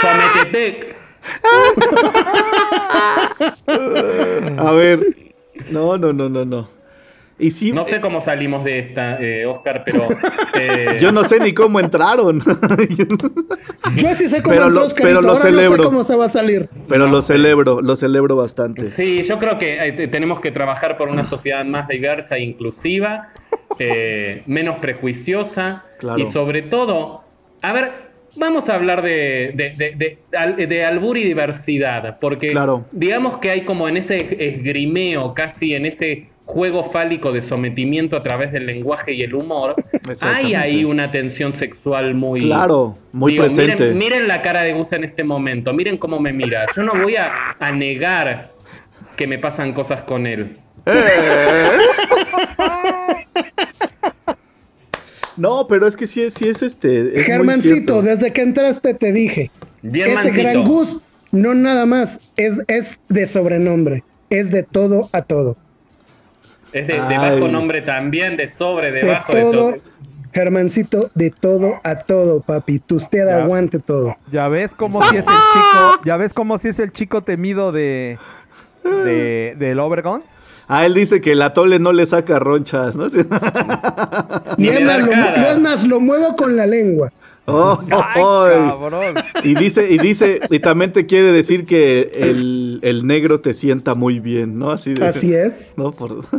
sométete. 0.00 0.94
A 4.58 4.72
ver. 4.72 5.00
No, 5.70 5.96
no, 5.96 6.12
no, 6.12 6.28
no, 6.28 6.44
no. 6.44 6.68
Y 7.36 7.50
sí, 7.50 7.72
No 7.72 7.84
sé 7.84 8.00
cómo 8.00 8.20
salimos 8.20 8.62
de 8.62 8.78
esta, 8.78 9.20
eh, 9.20 9.44
Oscar, 9.44 9.82
pero 9.84 10.06
eh, 10.54 10.98
yo 11.00 11.10
no 11.10 11.24
sé 11.24 11.40
ni 11.40 11.52
cómo 11.52 11.80
entraron. 11.80 12.40
Yo 13.96 14.14
sí 14.14 14.28
sé 14.28 14.40
cómo 14.40 14.54
Pero 14.54 14.66
entró 14.66 14.68
lo- 14.70 14.86
Oscarito, 14.86 15.02
pero 15.02 15.20
lo 15.20 15.28
ahora 15.30 15.40
no 15.40 15.46
celebro. 15.50 15.82
sé 15.82 15.88
cómo 15.88 16.04
se 16.04 16.14
va 16.14 16.26
a 16.26 16.30
salir. 16.30 16.68
Pero 16.88 17.08
lo 17.08 17.22
celebro, 17.22 17.80
lo 17.82 17.96
celebro 17.96 18.36
bastante. 18.36 18.88
Sí, 18.90 19.24
yo 19.24 19.38
creo 19.38 19.58
que 19.58 19.84
eh, 19.84 19.92
te- 19.92 20.06
tenemos 20.06 20.38
que 20.40 20.52
trabajar 20.52 20.96
por 20.96 21.08
una 21.08 21.24
sociedad 21.28 21.64
más 21.64 21.88
diversa 21.88 22.36
e 22.36 22.42
inclusiva, 22.44 23.30
eh, 23.80 24.44
menos 24.46 24.76
prejuiciosa 24.78 25.82
Claro. 25.98 26.20
y 26.20 26.30
sobre 26.30 26.62
todo, 26.62 27.22
a 27.62 27.72
ver, 27.72 27.92
vamos 28.36 28.68
a 28.68 28.74
hablar 28.74 29.02
de, 29.02 29.52
de, 29.54 29.70
de- 29.70 29.94
de- 29.96 30.18
al- 30.36 30.56
de 30.56 30.84
albur 30.84 31.16
y 31.18 31.24
diversidad, 31.24 32.18
porque 32.20 32.50
Claro. 32.52 32.84
digamos 32.92 33.38
que 33.38 33.50
hay 33.50 33.60
como 33.62 33.88
en 33.88 33.96
ese 33.96 34.16
esgrimeo, 34.38 35.34
casi 35.34 35.74
en 35.74 35.86
ese 35.86 36.28
juego 36.46 36.84
fálico 36.90 37.32
de 37.32 37.40
sometimiento 37.40 38.16
a 38.18 38.22
través 38.22 38.52
del 38.52 38.66
lenguaje 38.66 39.12
y 39.14 39.22
el 39.22 39.34
humor, 39.34 39.74
hay 40.22 40.54
ahí 40.54 40.84
una 40.84 41.10
tensión 41.10 41.52
sexual 41.54 42.14
muy... 42.14 42.40
Claro, 42.42 42.96
muy 43.12 43.32
Digo, 43.32 43.44
presente. 43.44 43.84
Miren, 43.84 43.98
miren 43.98 44.28
la 44.28 44.42
cara 44.42 44.62
de 44.62 44.74
Gus 44.74 44.92
en 44.92 45.04
este 45.04 45.24
momento, 45.24 45.72
miren 45.72 45.96
cómo 45.96 46.20
me 46.20 46.32
mira. 46.32 46.66
Yo 46.76 46.82
no 46.82 46.92
voy 46.94 47.16
a, 47.16 47.32
a 47.58 47.72
negar 47.72 48.50
que 49.16 49.26
me 49.26 49.38
pasan 49.38 49.72
cosas 49.72 50.02
con 50.02 50.26
él. 50.26 50.56
No, 55.44 55.66
pero 55.66 55.86
es 55.86 55.94
que 55.94 56.06
sí 56.06 56.22
es, 56.22 56.32
sí 56.32 56.48
es 56.48 56.62
este. 56.62 57.20
Es 57.20 57.26
Germancito, 57.26 58.00
desde 58.00 58.32
que 58.32 58.40
entraste 58.40 58.94
te 58.94 59.12
dije. 59.12 59.50
Bien 59.82 60.16
ese 60.16 60.30
gran 60.30 60.64
Gus 60.66 61.00
no 61.32 61.54
nada 61.54 61.84
más, 61.84 62.18
es, 62.36 62.54
es 62.66 62.98
de 63.10 63.26
sobrenombre, 63.26 64.04
es 64.30 64.50
de 64.50 64.62
todo 64.62 65.10
a 65.12 65.20
todo. 65.20 65.54
Es 66.72 66.86
de, 66.86 66.96
bajo 66.96 67.48
nombre 67.48 67.82
también, 67.82 68.38
de 68.38 68.48
sobre, 68.48 68.90
de 68.90 69.02
De 69.02 69.06
bajo, 69.10 69.34
de 69.34 69.42
todo. 69.42 69.76
Germancito, 70.32 71.10
de 71.14 71.30
todo 71.30 71.74
a 71.84 71.96
todo, 71.96 72.40
papi. 72.40 72.78
Tu 72.78 72.96
usted 72.96 73.26
Ya. 73.26 73.42
aguante 73.42 73.78
todo. 73.78 74.16
Ya 74.30 74.48
ves 74.48 74.74
cómo 74.74 75.02
si 75.02 75.16
es 75.16 75.26
el 75.26 75.34
chico, 75.52 76.00
ya 76.06 76.16
ves 76.16 76.32
cómo 76.32 76.56
si 76.56 76.68
es 76.68 76.78
el 76.78 76.90
chico 76.90 77.22
temido 77.22 77.70
de, 77.70 78.16
de 78.82 79.56
del 79.58 79.78
Obregon. 79.78 80.22
Ah, 80.68 80.86
él 80.86 80.94
dice 80.94 81.20
que 81.20 81.32
el 81.32 81.42
atole 81.42 81.78
no 81.78 81.92
le 81.92 82.06
saca 82.06 82.38
ronchas, 82.38 82.94
¿no? 82.96 83.06
Y 83.06 83.10
Ni 84.58 84.70
lo, 84.70 85.86
lo 85.86 86.00
muevo 86.00 86.36
con 86.36 86.56
la 86.56 86.66
lengua. 86.66 87.12
Oh, 87.46 87.78
ay. 87.90 88.70
cabrón. 88.70 89.16
Y 89.42 89.54
dice, 89.54 89.90
y 89.90 89.98
dice, 89.98 90.40
y 90.48 90.60
también 90.60 90.92
te 90.92 91.04
quiere 91.04 91.30
decir 91.30 91.66
que 91.66 92.10
el, 92.14 92.78
el 92.82 93.06
negro 93.06 93.40
te 93.40 93.52
sienta 93.52 93.94
muy 93.94 94.18
bien, 94.18 94.58
¿no? 94.58 94.70
Así 94.70 94.94
de. 94.94 95.06
Así 95.06 95.34
es. 95.34 95.74
¿no? 95.76 95.92
Por- 95.92 96.24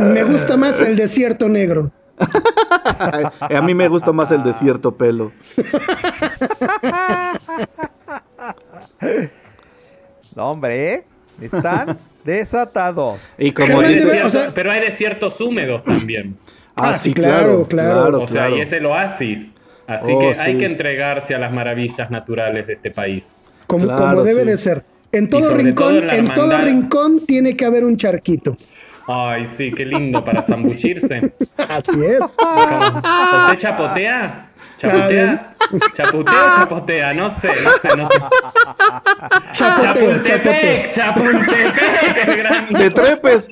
Me 0.00 0.24
gusta 0.24 0.56
más 0.56 0.80
el 0.80 0.96
desierto 0.96 1.48
negro. 1.48 1.90
a 3.40 3.62
mí 3.62 3.74
me 3.74 3.88
gusta 3.88 4.12
más 4.12 4.30
el 4.30 4.42
desierto 4.42 4.96
pelo. 4.96 5.32
No, 10.34 10.50
hombre, 10.50 10.94
¿eh? 10.94 11.04
Están 11.40 11.98
desatados. 12.24 13.40
Y 13.40 13.52
como 13.52 13.68
Pero 13.78 13.80
hay, 13.88 13.94
desiertos- 13.94 14.26
o 14.26 14.30
sea- 14.30 14.50
pero 14.54 14.70
hay 14.70 14.80
desiertos 14.80 15.40
húmedos 15.40 15.84
también. 15.84 16.36
Ah, 16.76 16.90
Ah, 16.90 16.98
sí, 16.98 17.08
sí, 17.10 17.14
claro, 17.14 17.64
claro, 17.68 18.02
claro. 18.02 18.20
O 18.22 18.26
sea, 18.26 18.42
claro. 18.46 18.56
y 18.56 18.60
es 18.60 18.72
el 18.72 18.86
oasis. 18.86 19.50
Así 19.86 20.12
Oh, 20.12 20.20
que 20.20 20.34
sí. 20.34 20.40
hay 20.40 20.58
que 20.58 20.66
entregarse 20.66 21.34
a 21.34 21.38
las 21.38 21.52
maravillas 21.52 22.10
naturales 22.10 22.66
de 22.66 22.74
este 22.74 22.90
país. 22.90 23.34
Como, 23.66 23.84
Claro, 23.86 24.10
como 24.18 24.22
debe 24.22 24.42
sí. 24.42 24.48
de 24.50 24.58
ser. 24.58 24.84
En 25.10 25.30
todo 25.30 25.54
rincón, 25.54 26.00
todo 26.00 26.10
en 26.12 26.24
todo 26.26 26.58
rincón 26.58 27.20
tiene 27.26 27.56
que 27.56 27.64
haber 27.64 27.84
un 27.84 27.96
charquito. 27.96 28.56
Ay, 29.06 29.48
sí, 29.56 29.70
qué 29.72 29.86
lindo 29.86 30.22
para 30.22 30.42
zambullirse. 30.42 31.32
Así 31.56 32.04
es. 32.04 32.20
¿Usted 32.20 33.58
chapotea? 33.58 34.47
¿Chapotea? 34.78 35.54
¿Chapotea 35.94 36.34
o 36.54 36.58
chapotea? 36.60 37.14
No 37.14 37.30
sé, 37.40 37.48
no 37.62 37.70
sé, 37.82 37.96
no 37.96 38.08
sé. 38.08 38.18
Chapultepec, 39.52 40.94
Chapultepec, 40.94 42.28
el 42.28 42.36
gran- 42.36 42.68
Te 42.68 42.90
trepes. 42.90 43.48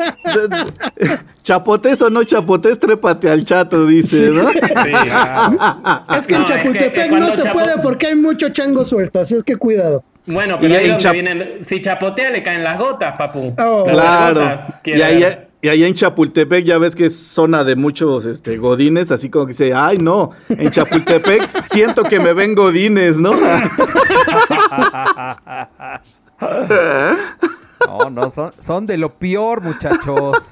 Chapotes 1.42 2.02
o 2.02 2.10
no 2.10 2.24
chapotes, 2.24 2.78
trépate 2.78 3.30
al 3.30 3.44
chato, 3.44 3.86
dice, 3.86 4.30
¿no? 4.30 4.50
Sí. 4.50 4.58
Es 4.58 4.66
que 4.68 4.78
No, 4.78 6.10
en 6.10 6.18
es 6.18 6.26
que, 6.26 6.44
Chapultepec 6.46 7.10
no 7.12 7.32
se 7.32 7.42
chapo- 7.42 7.52
puede 7.52 7.78
porque 7.82 8.06
hay 8.08 8.14
mucho 8.14 8.48
chango 8.50 8.84
suelto, 8.84 9.20
así 9.20 9.36
es 9.36 9.42
que 9.42 9.56
cuidado. 9.56 10.02
Bueno, 10.26 10.56
Y 10.56 10.62
pero 10.62 10.74
ahí 10.74 10.80
ahí 10.80 10.88
donde 10.88 11.04
chap- 11.04 11.12
vienen, 11.12 11.58
si 11.62 11.80
chapotea 11.80 12.30
le 12.30 12.42
caen 12.42 12.64
las 12.64 12.78
gotas, 12.78 13.14
papu. 13.16 13.54
Oh. 13.58 13.84
Las 13.86 13.92
Claro. 13.94 14.40
gotas, 14.40 14.60
Y 14.84 15.02
ahí, 15.02 15.20
ver. 15.22 15.45
Y 15.62 15.68
ahí 15.68 15.84
en 15.84 15.94
Chapultepec 15.94 16.64
ya 16.64 16.78
ves 16.78 16.94
que 16.94 17.06
es 17.06 17.16
zona 17.16 17.64
de 17.64 17.76
muchos 17.76 18.24
este, 18.26 18.56
godines, 18.58 19.10
así 19.10 19.30
como 19.30 19.46
que 19.46 19.50
dice, 19.52 19.72
ay 19.74 19.98
no, 19.98 20.30
en 20.48 20.70
Chapultepec 20.70 21.64
siento 21.70 22.02
que 22.04 22.20
me 22.20 22.32
ven 22.32 22.54
godines, 22.54 23.16
¿no? 23.18 23.32
No, 27.86 28.10
no, 28.10 28.30
son, 28.30 28.52
son 28.58 28.86
de 28.86 28.96
lo 28.98 29.14
peor, 29.14 29.62
muchachos. 29.62 30.50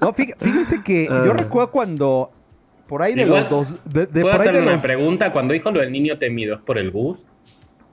No, 0.00 0.12
fí- 0.12 0.34
fíjense 0.38 0.82
que 0.82 1.04
yo 1.06 1.12
Ah. 1.32 1.36
recuerdo 1.36 1.70
cuando 1.70 2.30
por 2.88 3.02
ahí 3.02 3.14
de 3.14 3.22
Igual, 3.22 3.42
los 3.42 3.50
dos, 3.50 3.78
de, 3.84 4.06
de 4.06 4.20
¿Puedo 4.22 4.24
por 4.30 4.34
ahí 4.34 4.40
hacerle 4.40 4.58
de 4.60 4.62
una 4.64 4.72
los, 4.72 4.80
pregunta? 4.82 5.32
Cuando 5.32 5.54
dijo 5.54 5.70
lo 5.70 5.80
del 5.80 5.92
niño 5.92 6.18
temido, 6.18 6.54
¿es 6.56 6.62
por 6.62 6.78
el 6.78 6.90
bus? 6.90 7.18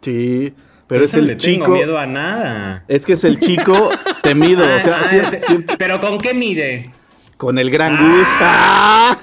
Sí, 0.01 0.53
pero 0.87 1.05
es 1.05 1.13
le 1.15 1.33
el 1.33 1.37
tengo 1.37 1.37
chico, 1.65 1.71
miedo 1.71 1.97
a 1.97 2.05
nada. 2.05 2.83
es 2.87 3.05
que 3.05 3.13
es 3.13 3.23
el 3.23 3.39
chico 3.39 3.89
temido, 4.23 4.63
o 4.63 4.79
sea, 4.79 4.97
Ah, 5.03 5.31
ah, 5.49 5.75
Pero 5.77 5.99
¿con 5.99 6.17
qué 6.17 6.33
mide? 6.33 6.91
con 7.37 7.57
el 7.59 7.69
gran 7.71 7.97
Gus. 7.97 8.27
¡Ah! 8.39 9.17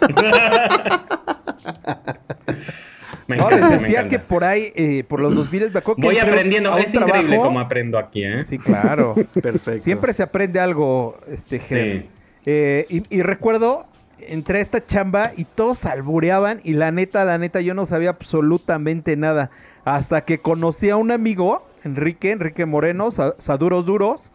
No, 3.28 3.36
encanta, 3.36 3.56
les 3.56 3.64
me 3.64 3.70
decía 3.70 4.08
que 4.08 4.18
por 4.18 4.42
ahí, 4.42 4.72
eh, 4.74 5.04
por 5.06 5.20
los 5.20 5.34
2000 5.36 5.70
me 5.72 5.78
acuerdo 5.78 6.00
que 6.00 6.06
Voy 6.08 6.18
aprendiendo. 6.18 6.70
a 6.72 6.74
un 6.76 6.80
Es 6.82 6.88
increíble 6.92 7.22
trabajo. 7.28 7.42
cómo 7.44 7.60
aprendo 7.60 7.96
aquí, 7.98 8.24
¿eh? 8.24 8.42
Sí, 8.42 8.58
claro. 8.58 9.14
Perfecto. 9.40 9.82
Siempre 9.82 10.12
se 10.12 10.24
aprende 10.24 10.58
algo, 10.58 11.16
este 11.28 11.60
Ger. 11.60 12.02
Sí. 12.02 12.08
Eh, 12.46 12.86
y, 12.88 13.02
y 13.16 13.22
recuerdo, 13.22 13.86
entré 14.18 14.58
a 14.58 14.62
esta 14.62 14.84
chamba 14.84 15.30
y 15.36 15.44
todos 15.44 15.86
albureaban 15.86 16.60
y 16.64 16.72
la 16.72 16.90
neta, 16.90 17.24
la 17.24 17.38
neta, 17.38 17.60
yo 17.60 17.74
no 17.74 17.86
sabía 17.86 18.10
absolutamente 18.10 19.16
nada. 19.16 19.50
Hasta 19.84 20.24
que 20.24 20.40
conocí 20.40 20.90
a 20.90 20.96
un 20.96 21.10
amigo, 21.10 21.66
Enrique, 21.84 22.30
Enrique 22.32 22.66
Moreno, 22.66 23.10
Sa- 23.10 23.34
Saduros 23.38 23.86
Duros. 23.86 24.32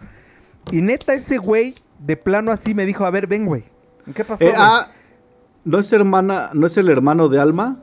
Y 0.71 0.81
neta, 0.81 1.13
ese 1.13 1.37
güey, 1.37 1.75
de 1.99 2.17
plano 2.17 2.51
así, 2.51 2.73
me 2.73 2.85
dijo, 2.85 3.05
a 3.05 3.11
ver, 3.11 3.27
ven, 3.27 3.45
güey. 3.45 3.63
¿Qué 4.13 4.23
pasó? 4.25 4.43
Eh, 4.43 4.49
güey?" 4.49 4.59
ah, 4.59 4.89
¿no 5.63 5.79
es 5.79 5.91
hermana, 5.93 6.49
no 6.53 6.65
es 6.67 6.75
el 6.77 6.89
hermano 6.89 7.29
de 7.29 7.39
Alma? 7.39 7.79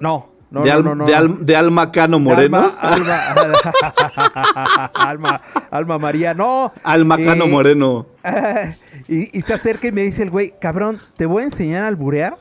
No, 0.00 0.30
no, 0.50 0.62
de, 0.62 0.68
no, 0.70 0.74
Al- 0.76 0.84
no, 0.84 0.94
no. 0.94 1.06
de, 1.06 1.14
Al- 1.14 1.44
de 1.44 1.56
Alma 1.56 1.90
Cano 1.90 2.18
Moreno. 2.20 2.58
Alma, 2.80 3.20
Alma, 3.24 4.90
Alma, 4.94 5.40
Alma 5.70 5.98
María, 5.98 6.34
no. 6.34 6.72
Alma 6.84 7.16
Cano 7.16 7.44
Eh, 7.46 7.50
Moreno. 7.50 8.06
y, 9.08 9.36
y 9.36 9.42
se 9.42 9.54
acerca 9.54 9.88
y 9.88 9.92
me 9.92 10.02
dice 10.02 10.22
el 10.22 10.30
güey, 10.30 10.54
cabrón, 10.60 11.00
te 11.16 11.26
voy 11.26 11.42
a 11.42 11.46
enseñar 11.46 11.84
a 11.84 11.88
alburear 11.88 12.36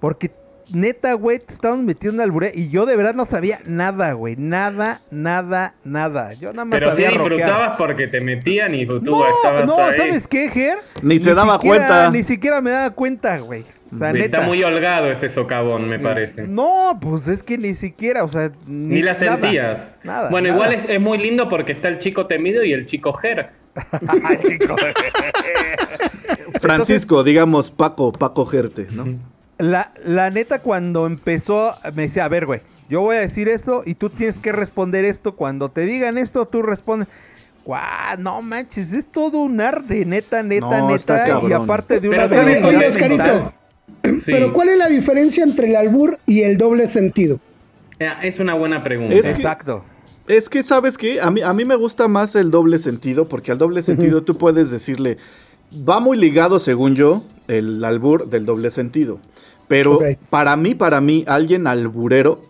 porque 0.00 0.30
neta, 0.72 1.12
güey, 1.14 1.38
te 1.38 1.52
estaban 1.52 1.84
metiendo 1.84 2.22
en 2.22 2.28
albure 2.28 2.52
y 2.54 2.68
yo 2.68 2.86
de 2.86 2.96
verdad 2.96 3.14
no 3.14 3.24
sabía 3.24 3.60
nada, 3.66 4.12
güey. 4.12 4.36
Nada, 4.36 5.00
nada, 5.10 5.74
nada. 5.84 6.32
Yo 6.34 6.52
nada 6.52 6.64
más 6.64 6.78
Pero 6.78 6.90
sí 6.96 7.02
sabía 7.02 7.18
rockear. 7.18 7.38
disfrutabas 7.38 7.76
porque 7.76 8.06
te 8.08 8.20
metían 8.20 8.74
y 8.74 8.86
tú 8.86 9.00
No, 9.02 9.26
estabas 9.28 9.66
no, 9.66 9.78
ahí. 9.78 9.92
¿sabes 9.94 10.28
qué, 10.28 10.48
Ger? 10.50 10.78
Ni 11.02 11.18
se 11.18 11.34
daba 11.34 11.54
siquiera- 11.54 11.76
cuenta. 11.86 12.10
Ni 12.10 12.22
siquiera 12.22 12.60
me 12.60 12.70
daba 12.70 12.90
cuenta, 12.90 13.38
güey. 13.38 13.64
O 13.92 13.96
sea, 13.96 14.12
neta. 14.12 14.24
Está 14.26 14.40
muy 14.42 14.62
holgado 14.62 15.10
ese 15.10 15.28
socavón, 15.28 15.88
me 15.88 15.98
parece. 15.98 16.46
No, 16.46 16.96
pues 17.00 17.26
es 17.26 17.42
que 17.42 17.58
ni 17.58 17.74
siquiera, 17.74 18.22
o 18.22 18.28
sea, 18.28 18.52
ni, 18.66 18.96
Ni 18.96 19.02
la 19.02 19.14
nada. 19.14 19.32
sentías. 19.40 19.78
Nada. 20.04 20.30
bueno, 20.30 20.48
nada. 20.48 20.56
igual 20.68 20.72
es, 20.74 20.88
es 20.88 21.00
muy 21.00 21.18
lindo 21.18 21.48
porque 21.48 21.72
está 21.72 21.88
el 21.88 21.98
chico 21.98 22.26
temido 22.26 22.62
y 22.62 22.72
el 22.72 22.86
chico 22.86 23.12
Ger. 23.14 23.50
Francisco, 26.60 27.24
digamos 27.24 27.70
Paco, 27.70 28.12
Paco 28.12 28.46
Gerte, 28.46 28.86
¿no? 28.90 29.18
La, 29.60 29.92
la 30.04 30.30
neta, 30.30 30.60
cuando 30.60 31.06
empezó, 31.06 31.74
me 31.94 32.02
decía, 32.02 32.24
a 32.24 32.28
ver, 32.28 32.46
güey, 32.46 32.60
yo 32.88 33.02
voy 33.02 33.16
a 33.16 33.20
decir 33.20 33.48
esto 33.48 33.82
y 33.84 33.94
tú 33.94 34.10
tienes 34.10 34.38
que 34.38 34.52
responder 34.52 35.04
esto. 35.04 35.36
Cuando 35.36 35.70
te 35.70 35.82
digan 35.86 36.18
esto, 36.18 36.46
tú 36.46 36.62
respondes. 36.62 37.08
Guau, 37.64 38.18
no 38.18 38.40
manches, 38.42 38.92
es 38.92 39.06
todo 39.06 39.38
un 39.38 39.60
arte, 39.60 40.04
neta, 40.06 40.42
neta, 40.42 40.80
No, 40.80 40.94
está 40.94 41.24
neta. 41.26 41.40
Y 41.48 41.52
aparte 41.52 42.00
de 42.00 42.08
una 42.08 42.26
Pero, 42.28 42.44
velocidad 42.44 42.68
Oye, 42.68 42.88
Oscarito, 42.88 43.22
mental. 43.24 43.52
Sí. 44.24 44.32
Pero 44.32 44.52
¿cuál 44.52 44.70
es 44.70 44.78
la 44.78 44.88
diferencia 44.88 45.44
entre 45.44 45.68
el 45.68 45.76
albur 45.76 46.18
y 46.26 46.40
el 46.40 46.56
doble 46.56 46.86
sentido? 46.88 47.38
Eh, 47.98 48.08
Es 48.22 48.40
una 48.40 48.54
buena 48.54 48.80
pregunta. 48.80 49.14
Es 49.14 49.22
que- 49.22 49.28
Exacto. 49.28 49.84
Es 50.26 50.48
que, 50.48 50.62
¿sabes 50.62 50.96
qué? 50.96 51.20
A 51.20 51.30
mí, 51.30 51.42
a 51.42 51.52
mí 51.52 51.64
me 51.64 51.74
gusta 51.76 52.06
más 52.08 52.34
el 52.36 52.50
doble 52.50 52.78
sentido, 52.78 53.26
porque 53.28 53.52
al 53.52 53.58
doble 53.58 53.82
sentido 53.82 54.22
tú 54.22 54.38
puedes 54.38 54.70
decirle, 54.70 55.18
va 55.88 55.98
muy 56.00 56.16
ligado, 56.16 56.60
según 56.60 56.94
yo, 56.94 57.24
el 57.48 57.84
albur 57.84 58.28
del 58.30 58.46
doble 58.46 58.70
sentido. 58.70 59.18
Pero 59.70 60.00
para 60.30 60.56
mí, 60.56 60.74
para 60.74 61.00
mí, 61.00 61.24
alguien 61.28 61.68
alburero 61.68 62.40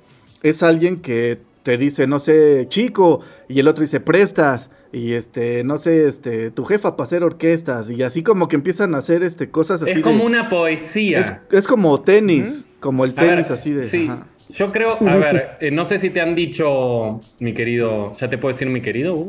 es 0.42 0.62
alguien 0.62 1.02
que 1.02 1.38
te 1.62 1.76
dice, 1.76 2.06
no 2.06 2.18
sé, 2.18 2.64
chico, 2.68 3.20
y 3.46 3.60
el 3.60 3.68
otro 3.68 3.82
dice, 3.82 4.00
prestas, 4.00 4.70
y 4.90 5.12
este, 5.12 5.62
no 5.62 5.76
sé, 5.76 6.08
este, 6.08 6.50
tu 6.50 6.64
jefa 6.64 6.96
para 6.96 7.04
hacer 7.04 7.22
orquestas, 7.22 7.90
y 7.90 8.02
así 8.02 8.22
como 8.22 8.48
que 8.48 8.56
empiezan 8.56 8.94
a 8.94 8.98
hacer 8.98 9.22
este, 9.22 9.50
cosas 9.50 9.82
así 9.82 9.90
es 9.90 9.96
de- 9.96 10.02
como 10.02 10.24
una 10.24 10.48
poesía. 10.48 11.20
es, 11.20 11.32
es 11.50 11.66
como 11.66 12.00
tenis, 12.00 12.70
como 12.80 13.04
el 13.04 13.12
ver, 13.12 13.28
tenis 13.32 13.50
así 13.50 13.72
de... 13.72 13.86
Sí, 13.88 14.06
ajá. 14.08 14.26
yo 14.48 14.72
creo, 14.72 14.96
a 15.06 15.16
ver, 15.16 15.58
eh, 15.60 15.70
no 15.70 15.84
sé 15.84 15.98
si 15.98 16.08
te 16.08 16.22
han 16.22 16.34
dicho, 16.34 17.20
mi 17.38 17.52
querido, 17.52 18.14
¿ya 18.14 18.28
te 18.28 18.38
puedo 18.38 18.54
decir 18.54 18.68
mi 18.70 18.80
querido? 18.80 19.28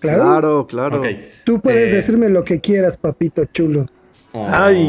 Claro. 0.00 0.22
Claro, 0.24 0.66
claro. 0.66 1.02
Tú 1.44 1.60
puedes 1.60 1.88
Eh, 1.88 1.92
decirme 1.94 2.28
lo 2.28 2.42
que 2.42 2.60
quieras, 2.60 2.96
papito 2.96 3.44
chulo. 3.46 3.86
Oh. 4.44 4.48
Ay, 4.50 4.88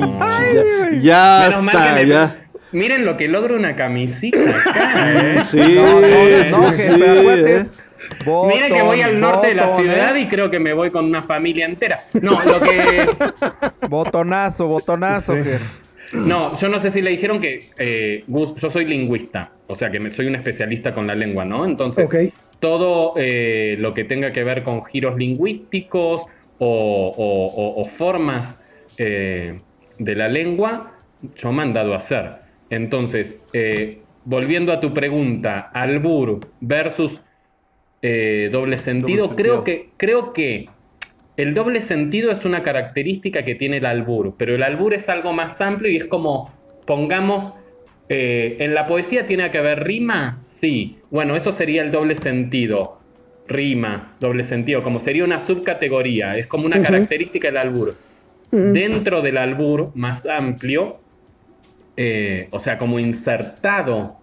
ya, 1.01 1.49
ya 1.49 1.59
está. 1.59 2.35
Miren 2.71 3.05
lo 3.05 3.15
que 3.17 3.27
logra 3.27 3.55
una 3.55 3.75
camisita 3.75 4.37
acá, 4.39 5.11
¿eh? 5.39 5.43
Sí, 5.49 5.57
No, 5.75 6.01
no, 6.01 6.61
no, 6.67 6.71
sí, 6.73 6.83
sí, 6.83 7.01
eh. 7.01 7.55
es 7.55 7.71
Miren 8.25 8.73
que 8.73 8.81
voy 8.81 8.97
botón, 8.97 9.03
al 9.09 9.19
norte 9.19 9.47
de 9.47 9.53
la 9.55 9.65
botón, 9.67 9.85
ciudad 9.85 10.15
¿eh? 10.15 10.21
y 10.21 10.27
creo 10.27 10.49
que 10.49 10.59
me 10.59 10.73
voy 10.73 10.89
con 10.91 11.05
una 11.05 11.21
familia 11.23 11.65
entera. 11.65 12.03
No, 12.21 12.39
lo 12.43 12.59
que. 12.59 13.05
Botonazo, 13.89 14.67
botonazo. 14.67 15.35
No, 16.13 16.57
yo 16.57 16.69
no 16.69 16.79
sé 16.81 16.91
si 16.91 17.01
le 17.01 17.09
dijeron 17.11 17.39
que. 17.39 17.69
eh, 17.77 18.23
Gus, 18.27 18.55
yo 18.55 18.69
soy 18.69 18.85
lingüista, 18.85 19.51
o 19.67 19.75
sea 19.75 19.89
que 19.89 19.99
me- 19.99 20.09
soy 20.09 20.27
un 20.27 20.35
especialista 20.35 20.93
con 20.93 21.07
la 21.07 21.15
lengua, 21.15 21.43
¿no? 21.45 21.65
Entonces, 21.65 22.09
todo 22.59 23.13
eh, 23.17 23.75
lo 23.79 23.93
que 23.93 24.03
tenga 24.03 24.31
que 24.31 24.43
ver 24.43 24.63
con 24.63 24.83
giros 24.85 25.17
lingüísticos 25.17 26.21
o, 26.59 27.13
o- 27.17 27.45
o- 27.47 27.81
o 27.81 27.85
formas 27.85 28.57
eh, 28.97 29.59
de 29.99 30.15
la 30.15 30.27
lengua, 30.27 30.93
yo 31.35 31.51
me 31.51 31.63
han 31.63 31.73
dado 31.73 31.93
a 31.93 31.97
hacer. 31.97 32.35
Entonces, 32.69 33.39
eh, 33.53 34.01
volviendo 34.25 34.73
a 34.73 34.79
tu 34.79 34.93
pregunta, 34.93 35.71
albur 35.73 36.39
versus 36.59 37.21
eh, 38.01 38.49
doble 38.51 38.77
sentido, 38.77 39.27
sentido. 39.27 39.35
creo 39.35 39.63
que 39.63 39.89
creo 39.97 40.33
que 40.33 40.69
el 41.37 41.53
doble 41.53 41.81
sentido 41.81 42.31
es 42.31 42.45
una 42.45 42.63
característica 42.63 43.45
que 43.45 43.55
tiene 43.55 43.77
el 43.77 43.85
albur, 43.85 44.35
pero 44.37 44.55
el 44.55 44.63
albur 44.63 44.93
es 44.93 45.07
algo 45.07 45.33
más 45.33 45.61
amplio 45.61 45.91
y 45.91 45.97
es 45.97 46.05
como, 46.05 46.51
pongamos, 46.85 47.53
eh, 48.09 48.57
en 48.59 48.73
la 48.73 48.87
poesía 48.87 49.25
tiene 49.25 49.49
que 49.51 49.59
haber 49.59 49.83
rima, 49.83 50.39
sí, 50.43 50.97
bueno, 51.11 51.35
eso 51.35 51.51
sería 51.51 51.83
el 51.83 51.91
doble 51.91 52.15
sentido, 52.15 52.99
rima, 53.47 54.15
doble 54.19 54.43
sentido, 54.43 54.81
como 54.81 54.99
sería 54.99 55.23
una 55.23 55.39
subcategoría, 55.39 56.35
es 56.35 56.47
como 56.47 56.65
una 56.65 56.81
característica 56.81 57.49
del 57.49 57.57
albur. 57.57 57.95
Mm. 58.51 58.71
Dentro 58.73 59.21
del 59.21 59.37
albur 59.37 59.91
más 59.95 60.25
amplio, 60.25 60.99
eh, 61.97 62.47
o 62.51 62.59
sea, 62.59 62.77
como 62.77 62.97
insertado 62.99 64.17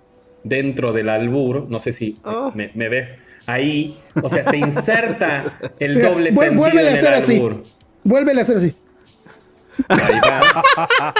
dentro 0.44 0.92
del 0.92 1.08
albur, 1.08 1.68
no 1.68 1.78
sé 1.78 1.92
si 1.92 2.16
Oh. 2.24 2.50
me, 2.54 2.70
me 2.74 2.88
ves 2.88 3.10
ahí, 3.46 3.98
o 4.22 4.28
sea, 4.30 4.48
se 4.48 4.56
inserta 4.56 5.44
el 5.78 6.00
doble 6.00 6.32
sentido 6.32 6.54
vuélvele 6.54 6.88
a 6.88 6.92
en 6.92 6.96
el 6.98 7.04
hacer 7.06 7.14
así. 7.14 7.34
albur. 7.34 7.62
Vuélvele 8.04 8.40
a 8.40 8.42
hacer 8.44 8.56
así. 8.58 8.74
Ahí 9.88 10.20
va. 10.24 11.12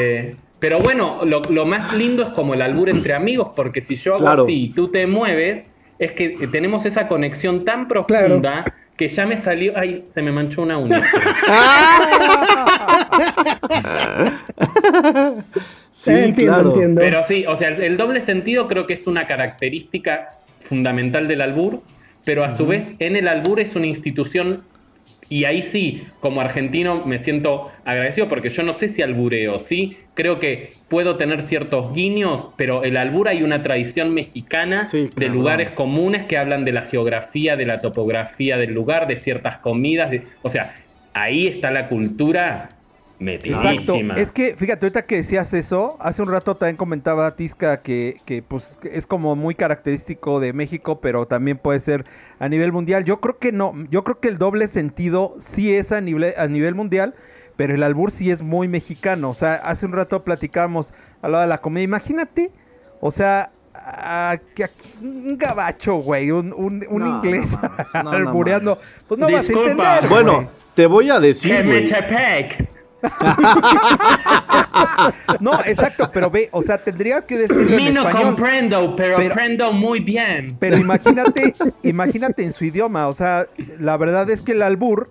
Eh, 0.00 0.36
pero 0.58 0.80
bueno, 0.80 1.20
lo, 1.24 1.42
lo 1.42 1.66
más 1.66 1.92
lindo 1.94 2.22
es 2.22 2.28
como 2.30 2.54
el 2.54 2.62
albur 2.62 2.88
entre 2.88 3.14
amigos, 3.14 3.50
porque 3.54 3.80
si 3.80 3.94
yo 3.96 4.14
hago 4.14 4.24
Claro. 4.24 4.42
así 4.44 4.64
y 4.64 4.68
tú 4.72 4.88
te 4.88 5.06
mueves, 5.06 5.66
es 5.98 6.12
que 6.12 6.30
tenemos 6.50 6.84
esa 6.86 7.08
conexión 7.08 7.64
tan 7.64 7.88
profunda 7.88 8.64
que 8.96 9.08
ya 9.08 9.26
me 9.26 9.36
salió. 9.40 9.72
Ay, 9.76 10.04
se 10.06 10.22
me 10.22 10.32
manchó 10.32 10.62
una 10.62 10.78
uña. 10.78 11.02
Sí, 15.90 16.10
Eh, 16.10 16.24
entiendo, 16.24 16.54
claro. 16.54 16.70
entiendo. 16.70 17.00
Pero 17.00 17.22
sí, 17.28 17.44
o 17.46 17.56
sea, 17.56 17.68
el, 17.68 17.82
el 17.82 17.96
doble 17.96 18.20
sentido 18.22 18.66
creo 18.66 18.86
que 18.86 18.94
es 18.94 19.06
una 19.06 19.26
característica 19.26 20.30
fundamental 20.64 21.28
del 21.28 21.42
albur, 21.42 21.82
pero 22.24 22.44
a 22.44 22.56
su 22.56 22.66
vez 22.66 22.90
en 22.98 23.16
el 23.16 23.28
albur 23.28 23.60
es 23.60 23.76
una 23.76 23.86
institución 23.86 24.62
y 25.38 25.44
ahí 25.44 25.62
sí, 25.62 26.06
como 26.20 26.40
argentino 26.40 27.04
me 27.06 27.18
siento 27.18 27.68
agradecido 27.84 28.28
porque 28.28 28.50
yo 28.50 28.62
no 28.62 28.72
sé 28.74 28.88
si 28.88 29.02
albureo, 29.02 29.58
sí, 29.58 29.96
creo 30.14 30.38
que 30.38 30.84
puedo 30.88 31.16
tener 31.16 31.42
ciertos 31.42 31.92
guiños, 31.92 32.48
pero 32.56 32.82
el 32.84 32.96
albur 32.96 33.28
hay 33.28 33.42
una 33.42 33.62
tradición 33.62 34.12
mexicana 34.14 34.90
Sí, 34.90 35.10
de 35.14 35.28
lugares 35.28 35.70
comunes 35.70 36.24
que 36.24 36.38
hablan 36.38 36.64
de 36.64 36.72
la 36.72 36.82
geografía, 36.82 37.56
de 37.56 37.66
la 37.66 37.80
topografía 37.80 38.56
del 38.58 38.72
lugar, 38.72 39.06
de 39.06 39.16
ciertas 39.16 39.58
comidas, 39.58 40.10
de- 40.10 40.28
o 40.42 40.50
sea, 40.50 40.74
ahí 41.12 41.46
está 41.46 41.70
la 41.70 41.88
cultura 41.88 42.81
metidísima. 43.18 43.70
Exacto. 43.72 43.96
Es 44.16 44.32
que, 44.32 44.54
fíjate, 44.56 44.86
ahorita 44.86 45.06
que 45.06 45.16
decías 45.16 45.52
eso, 45.54 45.96
hace 46.00 46.22
un 46.22 46.30
rato 46.30 46.56
también 46.56 46.76
comentaba 46.76 47.30
Tisca 47.36 47.80
que, 47.82 48.16
que 48.24 48.42
pues 48.42 48.78
es 48.82 49.06
como 49.06 49.36
muy 49.36 49.54
característico 49.54 50.40
de 50.40 50.52
México, 50.52 51.00
pero 51.00 51.26
también 51.26 51.58
puede 51.58 51.80
ser 51.80 52.04
a 52.38 52.48
nivel 52.48 52.72
mundial. 52.72 53.04
Yo 53.04 53.20
creo 53.20 53.38
que 53.38 53.52
no, 53.52 53.74
yo 53.90 54.02
creo 54.04 54.18
que 54.20 54.28
el 54.28 54.38
doble 54.38 54.66
sentido 54.68 55.34
sí 55.38 55.72
es 55.74 55.92
a 55.92 56.00
nivel, 56.00 56.34
a 56.36 56.46
nivel 56.48 56.74
mundial, 56.74 57.14
pero 57.56 57.74
el 57.74 57.82
albur 57.82 58.10
sí 58.10 58.30
es 58.30 58.42
muy 58.42 58.66
mexicano. 58.66 59.30
O 59.30 59.34
sea, 59.34 59.54
hace 59.54 59.86
un 59.86 59.92
rato 59.92 60.24
platicábamos 60.24 60.94
a 61.20 61.28
la 61.28 61.42
de 61.42 61.46
la 61.46 61.58
comedia. 61.58 61.84
Imagínate, 61.84 62.50
o 63.00 63.10
sea, 63.10 63.50
a- 63.74 64.38
que 64.54 64.64
aquí 64.64 64.94
un 65.02 65.36
gabacho, 65.38 65.96
güey, 65.96 66.30
un, 66.30 66.52
un, 66.52 66.84
un 66.88 67.02
No, 67.02 67.06
inglés 67.16 67.56
no 67.94 68.02
no, 68.02 68.02
no 68.04 68.10
albureando. 68.10 68.76
pues 69.06 69.20
no 69.20 69.30
vas 69.30 69.48
a 69.48 69.52
entender. 69.52 70.08
Bueno, 70.08 70.50
te 70.74 70.86
voy 70.86 71.10
a 71.10 71.20
decir. 71.20 71.52
No, 75.40 75.52
exacto, 75.66 76.10
pero 76.12 76.30
ve, 76.30 76.48
o 76.52 76.62
sea, 76.62 76.78
tendría 76.78 77.22
que 77.22 77.36
decirlo 77.36 77.76
en 77.76 77.94
no 77.94 78.06
español. 78.06 78.22
comprendo, 78.34 78.96
pero, 78.96 79.16
Pero- 79.16 79.32
aprendo 79.32 79.72
muy 79.72 80.00
bien. 80.00 80.56
Pero 80.58 80.76
imagínate, 80.76 81.54
imagínate 81.82 82.44
en 82.44 82.52
su 82.52 82.64
idioma. 82.64 83.08
O 83.08 83.14
sea, 83.14 83.46
la 83.78 83.96
verdad 83.96 84.28
es 84.30 84.42
que 84.42 84.52
el 84.52 84.62
albur 84.62 85.10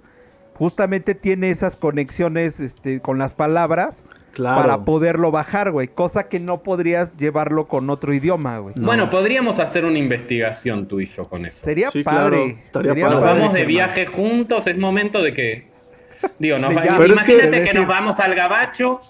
justamente 0.53 1.15
tiene 1.15 1.49
esas 1.51 1.75
conexiones 1.75 2.59
este, 2.59 3.01
con 3.01 3.17
las 3.17 3.33
palabras 3.33 4.05
Claro. 4.33 4.61
para 4.61 4.77
poderlo 4.85 5.31
bajar, 5.31 5.71
güey. 5.71 5.89
Cosa 5.89 6.29
que 6.29 6.39
no 6.39 6.63
podrías 6.63 7.17
llevarlo 7.17 7.67
con 7.67 7.89
otro 7.89 8.13
idioma, 8.13 8.59
güey. 8.59 8.75
No. 8.77 8.85
Bueno, 8.85 9.09
podríamos 9.09 9.59
hacer 9.59 9.83
una 9.83 9.99
investigación 9.99 10.87
tú 10.87 11.01
y 11.01 11.05
yo 11.07 11.25
con 11.25 11.45
eso. 11.45 11.57
Sería 11.57 11.91
Sí, 11.91 12.03
padre. 12.03 12.37
claro, 12.37 12.59
estaría 12.63 12.91
sería 12.93 13.05
padre. 13.07 13.19
Nos 13.19 13.39
vamos 13.39 13.53
de 13.53 13.65
viaje 13.65 14.05
juntos, 14.05 14.67
es 14.67 14.77
momento 14.77 15.21
de 15.21 15.33
que. 15.33 15.70
Digo, 16.39 16.57
nos 16.59 16.75
va- 16.75 16.83
Ya. 16.85 16.97
Pero 16.97 17.13
es 17.15 17.23
que- 17.25 17.31
imagínate 17.33 17.51
que, 17.51 17.65
decir- 17.65 17.79
nos 17.79 17.87
vamos 17.87 18.19
al 18.19 18.35
gabacho 18.35 19.01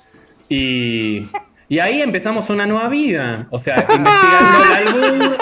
y. 0.50 1.28
Y 1.69 1.80
ahí 1.80 2.02
empezamos 2.02 2.50
una 2.50 2.65
nueva 2.65 2.89
vida. 2.89 3.47
O 3.50 3.58
sea, 3.58 3.76
investigando 3.95 4.63
el 4.63 4.88
albur 4.88 5.38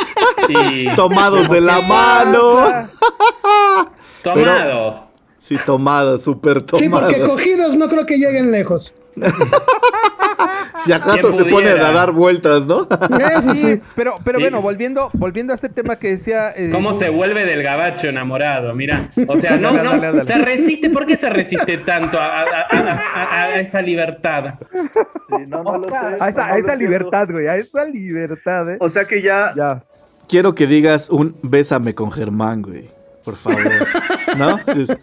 y. 0.50 0.96
Tomados 0.96 1.50
de 1.50 1.62
la 1.62 1.78
¿Qué 1.80 1.88
mano. 1.88 2.90
Tomados. 4.24 4.96
Sí, 5.40 5.58
tomados, 5.66 6.22
súper 6.24 6.60
Sí, 6.60 6.66
porque 6.90 7.16
tomados. 7.16 7.28
cogidos 7.30 7.76
no 7.76 7.88
creo 7.90 8.06
que 8.06 8.18
lleguen 8.18 8.52
lejos. 8.52 8.94
Si 10.86 10.94
acaso 10.94 11.32
se 11.34 11.38
¿Quién 11.44 11.50
pone 11.50 11.70
a 11.70 11.76
dar 11.92 12.12
vueltas, 12.12 12.66
¿no? 12.66 12.88
Eso 12.90 13.54
Sí, 13.54 13.62
sí. 13.62 13.82
pero, 13.96 14.14
pero 14.24 14.38
Sí. 14.40 14.44
bueno, 14.46 14.62
volviendo, 14.62 15.10
volviendo 15.14 15.52
a 15.52 15.56
este 15.56 15.70
tema 15.70 15.98
que 15.98 16.10
decía. 16.10 16.50
eh, 16.56 16.70
¿Cómo 16.72 16.98
se 16.98 17.10
vuelve 17.10 17.46
del 17.46 17.62
gabacho 17.64 18.08
enamorado? 18.08 18.74
Mira, 18.76 19.10
o 19.28 19.38
sea, 19.38 19.52
no, 19.58 19.74
Dale, 19.74 19.84
no, 19.84 19.90
dale, 19.92 20.08
dale. 20.08 20.24
se 20.24 20.34
resiste, 20.38 20.90
¿por 20.90 21.06
qué 21.06 21.18
se 21.18 21.30
resiste 21.30 21.78
tanto 21.80 22.18
a, 22.18 22.42
a- 22.42 22.44
a- 22.70 22.94
a- 22.96 23.44
a 23.56 23.60
esa 23.60 23.82
libertad? 23.82 24.54
a 26.20 26.30
esa, 26.30 26.46
a 26.46 26.58
esa 26.58 26.76
libertad, 26.76 27.28
güey, 27.30 27.48
a 27.48 27.56
esa 27.58 27.86
libertad, 27.86 28.70
¿eh? 28.72 28.78
O 28.80 28.90
sea 28.90 29.06
que 29.06 29.22
ya... 29.22 29.52
Ya. 29.56 29.84
Quiero 30.28 30.54
que 30.54 30.68
digas 30.68 31.10
un 31.10 31.36
bésame 31.42 31.96
con 31.96 32.12
Germán, 32.12 32.62
güey. 32.62 32.86
Por 33.30 33.36
favor. 33.36 33.88
¿No? 34.38 34.60
Es, 34.68 34.98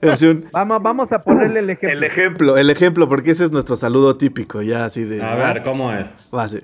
es 0.00 0.22
un- 0.22 0.48
Vamos, 0.52 0.82
vamos 0.82 1.12
a 1.12 1.18
ponerle 1.22 1.60
el 1.60 1.70
ejemplo. 1.70 1.98
el 1.98 2.04
ejemplo, 2.04 2.56
el 2.56 2.70
ejemplo, 2.70 3.08
porque 3.08 3.32
ese 3.32 3.44
es 3.44 3.50
nuestro 3.52 3.76
saludo 3.76 4.16
típico, 4.16 4.62
ya 4.62 4.86
así 4.86 5.04
de... 5.04 5.22
A 5.22 5.34
ver, 5.34 5.62
¿cómo 5.62 5.92
es? 5.92 6.08
Va 6.34 6.44
así. 6.44 6.60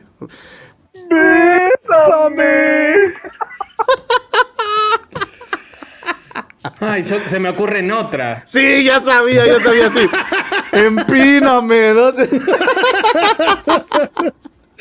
Ay, 6.80 7.02
yo, 7.02 7.18
se 7.28 7.38
me 7.40 7.48
ocurren 7.50 7.90
otras. 7.90 8.48
Sí, 8.48 8.84
ya 8.84 9.00
sabía, 9.00 9.44
ya 9.46 9.60
sabía, 9.60 9.90
sí. 9.90 10.08
Empíname, 10.72 11.92
¿no? 11.92 12.12
Sí. 12.12 12.40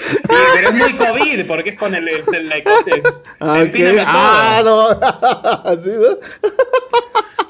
Sí, 0.08 0.36
pero 0.54 0.68
es 0.70 0.74
muy 0.74 0.96
COVID, 0.98 1.48
porque 1.48 1.70
es 1.72 1.78
con 1.78 1.94
el... 1.96 2.08
el, 2.08 2.24
el- 2.34 2.52
el- 2.52 2.64
Ah, 3.40 3.54
ok. 3.54 3.58
Empíname 3.60 4.02
todo. 4.02 4.06
Ah, 4.08 4.62
no. 4.64 4.90
Así, 5.72 5.90
¿no? 5.90 6.18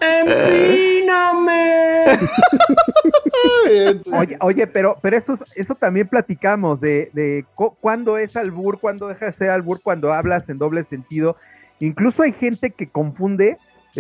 Empíname. 0.02 2.06
Oye, 4.14 4.38
oye, 4.42 4.68
pero, 4.68 4.98
pero 5.02 5.18
eso, 5.18 5.38
eso 5.56 5.76
también 5.76 6.08
platicamos 6.08 6.80
de, 6.82 7.10
de 7.14 7.46
cu- 7.56 7.76
cuándo 7.80 8.18
es 8.18 8.36
albur, 8.36 8.80
cuándo 8.80 9.08
deja 9.08 9.28
de 9.28 9.34
ser 9.34 9.50
albur, 9.50 9.82
cuando 9.82 10.14
hablas 10.14 10.48
en 10.50 10.58
doble 10.58 10.84
sentido. 10.86 11.38
Incluso 11.80 12.24
hay 12.24 12.34
gente 12.34 12.72
que 12.72 12.88
confunde, 12.88 13.58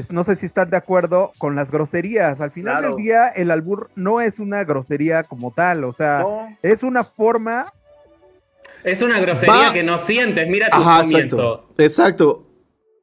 no 0.10 0.24
sé 0.24 0.36
si 0.36 0.46
están 0.46 0.70
de 0.70 0.78
acuerdo, 0.78 1.32
con 1.38 1.56
las 1.56 1.72
groserías. 1.72 2.40
Al 2.42 2.52
final 2.52 2.80
Claro. 2.80 2.96
del 2.96 3.04
día, 3.04 3.28
el 3.30 3.52
albur 3.52 3.90
no 3.96 4.22
es 4.22 4.40
una 4.40 4.64
grosería 4.64 5.24
como 5.24 5.52
tal, 5.52 5.84
o 5.86 5.94
sea, 5.94 6.24
es 6.62 6.84
una 6.84 7.04
forma 7.04 7.66
Es 8.84 9.02
una 9.02 9.20
grosería 9.20 9.67
Va. 9.67 9.74
que 9.74 9.84
no 9.84 9.98
sientes. 10.00 10.48
Mira 10.48 10.70
tus 10.70 10.80
Ajá, 10.80 11.02
exacto. 11.04 11.12
comienzos. 11.38 11.74
Exacto. 11.78 12.48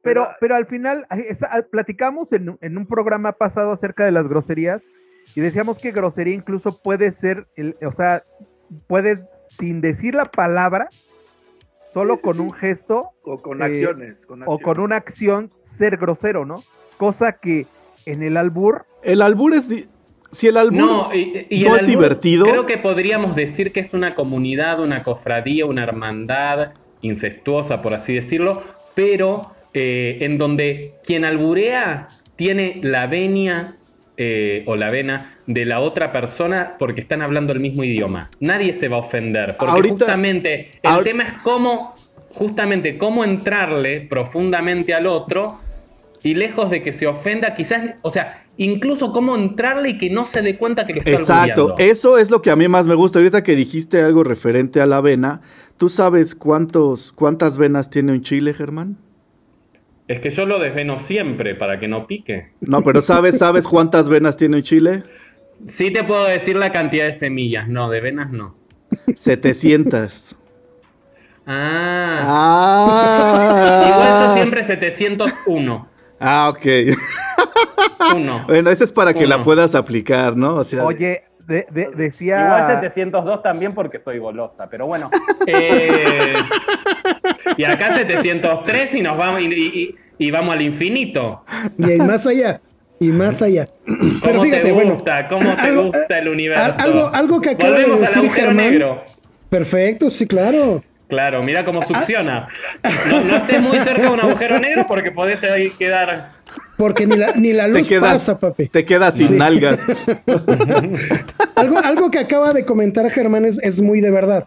Pero, 0.01 0.27
pero 0.39 0.55
al 0.55 0.65
final, 0.65 1.05
platicamos 1.71 2.31
en, 2.31 2.49
un- 2.49 2.57
en 2.61 2.77
un 2.77 2.85
programa 2.87 3.33
pasado 3.33 3.71
acerca 3.73 4.05
de 4.05 4.11
las 4.11 4.27
groserías 4.27 4.81
y 5.35 5.41
decíamos 5.41 5.77
que 5.77 5.91
grosería 5.91 6.33
incluso 6.33 6.81
puede 6.81 7.11
ser, 7.19 7.47
el, 7.55 7.75
o 7.85 7.91
sea, 7.91 8.23
puedes 8.87 9.21
sin 9.59 9.81
decir 9.81 10.15
la 10.15 10.25
palabra, 10.25 10.87
solo 11.93 12.21
con 12.21 12.39
un 12.39 12.51
gesto 12.53 13.09
O 13.23 13.37
con 13.37 13.61
Eh, 13.61 13.65
acciones. 13.65 14.15
Con 14.25 14.43
o 14.45 14.59
con 14.59 14.79
una 14.79 14.95
acción 14.95 15.49
ser 15.77 15.97
grosero, 15.97 16.45
¿no? 16.45 16.63
Cosa 16.97 17.33
que 17.33 17.65
en 18.05 18.23
el 18.23 18.37
albur, 18.37 18.85
El 19.03 19.21
albur 19.21 19.53
es... 19.53 19.89
Si 20.31 20.47
el 20.47 20.57
albur 20.57 20.79
No, 20.79 21.09
y, 21.13 21.45
y 21.49 21.63
no 21.63 21.69
el 21.71 21.75
es 21.75 21.81
albur, 21.83 21.87
divertido... 21.87 22.45
Creo 22.45 22.65
que 22.65 22.77
podríamos 22.77 23.35
decir 23.35 23.71
que 23.71 23.79
es 23.79 23.93
una 23.93 24.13
comunidad, 24.13 24.79
una 24.79 25.01
cofradía, 25.01 25.65
una 25.65 25.83
hermandad 25.83 26.73
incestuosa, 27.01 27.81
por 27.81 27.93
así 27.93 28.13
decirlo, 28.13 28.61
pero 28.95 29.51
eh, 29.73 30.17
en 30.21 30.37
donde 30.37 30.93
quien 31.05 31.25
alburea 31.25 32.09
tiene 32.35 32.79
la 32.83 33.07
venia 33.07 33.75
eh, 34.17 34.63
o 34.65 34.75
la 34.75 34.89
vena 34.91 35.37
de 35.47 35.65
la 35.65 35.79
otra 35.79 36.11
persona 36.11 36.75
porque 36.77 37.01
están 37.01 37.21
hablando 37.21 37.53
el 37.53 37.59
mismo 37.61 37.83
idioma. 37.83 38.29
Nadie 38.41 38.73
se 38.73 38.87
va 38.89 38.97
a 38.97 38.99
ofender, 38.99 39.55
porque 39.57 39.71
Ahorita- 39.73 39.95
justamente 40.05 40.71
el 40.83 40.91
ahor- 40.91 41.03
tema 41.05 41.23
es 41.23 41.33
cómo, 41.41 41.95
justamente 42.33 42.97
cómo 42.97 43.23
entrarle 43.23 44.01
profundamente 44.01 44.93
al 44.93 45.07
otro 45.07 45.59
y 46.23 46.33
lejos 46.33 46.69
de 46.69 46.81
que 46.81 46.93
se 46.93 47.07
ofenda, 47.07 47.55
quizás, 47.55 47.95
o 48.01 48.11
sea, 48.11 48.45
incluso 48.57 49.13
cómo 49.13 49.35
entrarle 49.35 49.91
y 49.91 49.97
que 49.97 50.09
no 50.09 50.25
se 50.25 50.41
dé 50.41 50.57
cuenta 50.57 50.85
que 50.85 50.93
lo 50.93 50.99
está 50.99 51.11
Exacto, 51.11 51.75
eso 51.77 52.17
es 52.17 52.29
lo 52.29 52.41
que 52.41 52.51
a 52.51 52.55
mí 52.55 52.67
más 52.67 52.87
me 52.87 52.95
gusta. 52.95 53.19
Ahorita 53.19 53.43
que 53.43 53.55
dijiste 53.55 54.01
algo 54.01 54.23
referente 54.23 54.81
a 54.81 54.85
la 54.85 54.97
avena, 54.97 55.41
¿tú 55.77 55.89
sabes 55.89 56.35
cuántos, 56.35 57.11
cuántas 57.13 57.57
venas 57.57 57.89
tiene 57.89 58.11
un 58.11 58.21
chile, 58.21 58.53
Germán? 58.53 58.97
Es 60.07 60.19
que 60.19 60.29
yo 60.31 60.45
lo 60.45 60.59
desveno 60.59 60.99
siempre 60.99 61.55
para 61.55 61.79
que 61.79 61.87
no 61.87 62.07
pique. 62.07 62.49
No, 62.61 62.81
pero 62.83 63.01
¿sabes, 63.01 63.37
sabes 63.37 63.67
cuántas 63.67 64.09
venas 64.09 64.37
tiene 64.37 64.57
un 64.57 64.63
chile? 64.63 65.03
Sí 65.67 65.91
te 65.91 66.03
puedo 66.03 66.25
decir 66.25 66.55
la 66.55 66.71
cantidad 66.71 67.05
de 67.05 67.13
semillas, 67.13 67.69
no, 67.69 67.89
de 67.89 68.01
venas 68.01 68.31
no. 68.31 68.55
700. 69.15 70.35
Ah, 71.45 72.21
igual 73.87 74.09
yo 74.19 74.25
Ah, 74.25 74.33
siempre 74.35 74.65
701. 74.65 75.87
Ah 76.19 76.49
ok. 76.49 76.65
Uno. 78.15 78.45
Bueno, 78.47 78.69
esa 78.69 78.83
es 78.83 78.91
para 78.91 79.13
que 79.13 79.27
la 79.27 79.43
puedas 79.43 79.75
aplicar, 79.75 80.35
¿no? 80.37 80.55
O 80.55 80.63
sea, 80.63 80.85
oye, 80.85 81.23
de- 81.47 81.65
de- 81.71 81.89
decía... 81.95 82.41
Igual 82.45 82.79
702 82.81 83.43
también 83.43 83.73
porque 83.73 83.99
soy 84.03 84.19
golosa, 84.19 84.67
pero 84.69 84.87
bueno. 84.87 85.09
Eh, 85.47 86.33
y 87.57 87.63
acá 87.63 87.95
703 87.97 88.93
y 88.95 89.01
nos 89.01 89.17
vamos 89.17 89.41
y, 89.41 89.45
y- 89.53 89.95
y 90.17 90.31
vamos 90.31 90.53
al 90.55 90.61
infinito. 90.61 91.43
Y 91.77 91.91
hay 91.91 91.97
más 91.99 92.25
allá. 92.27 92.61
Y 92.99 93.07
más 93.07 93.41
allá. 93.41 93.65
Pero 93.85 94.19
¿Cómo 94.33 94.43
fíjate, 94.43 94.63
te 94.63 94.71
bueno. 94.71 94.93
gusta? 94.95 95.27
¿Cómo 95.27 95.55
te 95.55 95.61
algo- 95.61 95.83
gusta 95.85 96.19
el 96.19 96.27
universo? 96.27 96.75
algo- 96.79 97.09
algo 97.13 97.41
que 97.41 97.49
acaba 97.51 97.69
de 97.69 97.75
Volvemos 97.85 97.95
al 97.99 98.01
decir 98.01 98.17
agujero 98.19 98.47
Germán. 98.47 98.69
negro. 98.71 99.03
Perfecto, 99.49 100.09
sí, 100.11 100.27
claro. 100.27 100.83
Claro, 101.09 101.41
mira 101.41 101.65
cómo 101.65 101.81
succiona. 101.85 102.47
No, 103.09 103.21
no 103.23 103.35
estés 103.37 103.61
muy 103.61 103.79
cerca 103.79 104.03
de 104.03 104.09
un 104.09 104.19
agujero 104.19 104.59
negro 104.59 104.85
porque 104.87 105.11
podés 105.11 105.43
ahí 105.43 105.71
quedar. 105.71 106.33
Porque 106.77 107.07
ni 107.07 107.17
la, 107.17 107.33
ni 107.35 107.51
la 107.51 107.63
te 107.65 107.79
luz 107.79 107.87
quedas, 107.87 108.13
pasa, 108.13 108.37
papi. 108.39 108.67
te 108.69 108.85
quedas 108.85 109.15
sin 109.15 109.27
Sí. 109.29 109.33
nalgas. 109.33 109.83
Algo, 111.55 111.77
algo 111.79 112.11
que 112.11 112.19
acaba 112.19 112.53
de 112.53 112.63
comentar 112.63 113.09
Germán 113.11 113.43
es, 113.45 113.59
es 113.61 113.81
muy 113.81 114.01
de 114.01 114.11
verdad. 114.11 114.45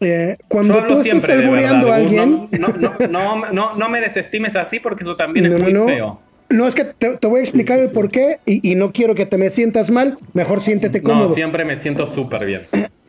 Eh, 0.00 0.36
cuando 0.48 0.84
tú 0.86 1.00
estás 1.00 1.28
albureando 1.30 1.90
a 1.90 1.96
alguien, 1.96 2.48
No, 2.52 2.68
no, 2.68 2.92
no, 2.98 3.08
no, 3.08 3.52
no, 3.52 3.74
no 3.76 3.88
me 3.88 4.00
desestimes 4.00 4.54
así 4.54 4.78
porque 4.78 5.02
eso 5.02 5.16
también 5.16 5.48
No, 5.50 5.56
es 5.56 5.62
muy 5.62 5.72
no. 5.72 5.86
feo. 5.86 6.20
no 6.50 6.68
es 6.68 6.74
que 6.74 6.84
te, 6.84 7.16
te 7.16 7.26
voy 7.26 7.40
a 7.40 7.42
explicar 7.42 7.78
el 7.80 7.90
por 7.90 8.10
qué 8.10 8.38
y, 8.44 8.70
y 8.70 8.74
no 8.74 8.92
quiero 8.92 9.14
que 9.14 9.24
te 9.26 9.38
me 9.38 9.48
sientas 9.50 9.90
mal, 9.90 10.18
mejor 10.34 10.60
siéntete 10.62 11.02
cómodo. 11.02 11.30
No, 11.30 11.34
siempre 11.34 11.64
me 11.64 11.80
siento 11.80 12.06
súper 12.14 12.44
bien. 12.44 12.62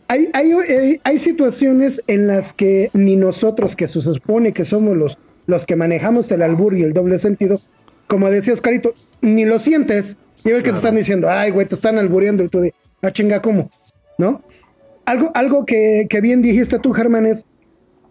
Hay, 0.10 0.30
hay, 0.34 0.52
hay- 0.54 1.02
hay 1.04 1.20
situaciones 1.20 2.02
en 2.08 2.28
las 2.28 2.54
que 2.54 2.90
ni 2.94 3.16
nosotros, 3.16 3.76
que 3.76 3.88
se 3.88 4.02
supone 4.02 4.54
que 4.54 4.64
somos 4.66 4.96
los, 4.96 5.18
los 5.48 5.66
que 5.66 5.76
manejamos 5.76 6.32
el 6.32 6.42
albur 6.42 6.76
y 6.76 6.84
el 6.84 6.94
doble 6.94 7.20
sentido, 7.20 7.60
como 8.08 8.30
decía 8.30 8.54
Oscarito, 8.54 8.94
ni 9.22 9.44
lo 9.46 9.60
sientes. 9.60 10.16
Y 10.46 10.52
ves 10.52 10.64
que 10.64 10.70
te 10.72 10.78
están 10.78 10.96
diciendo, 10.96 11.30
ay, 11.30 11.52
güey, 11.52 11.66
te 11.68 11.76
están 11.76 11.98
albureando 11.98 12.44
y 12.44 12.48
tú 12.48 12.60
de, 12.62 12.74
ah, 13.02 13.12
chinga, 13.12 13.42
¿cómo? 13.42 13.70
¿No? 14.18 14.42
Algo, 15.06 15.32
algo 15.34 15.66
que, 15.66 16.08
que 16.10 16.22
bien 16.22 16.42
dijiste 16.42 16.80
tú, 16.80 16.94
Germán, 16.94 17.26
es 17.26 17.44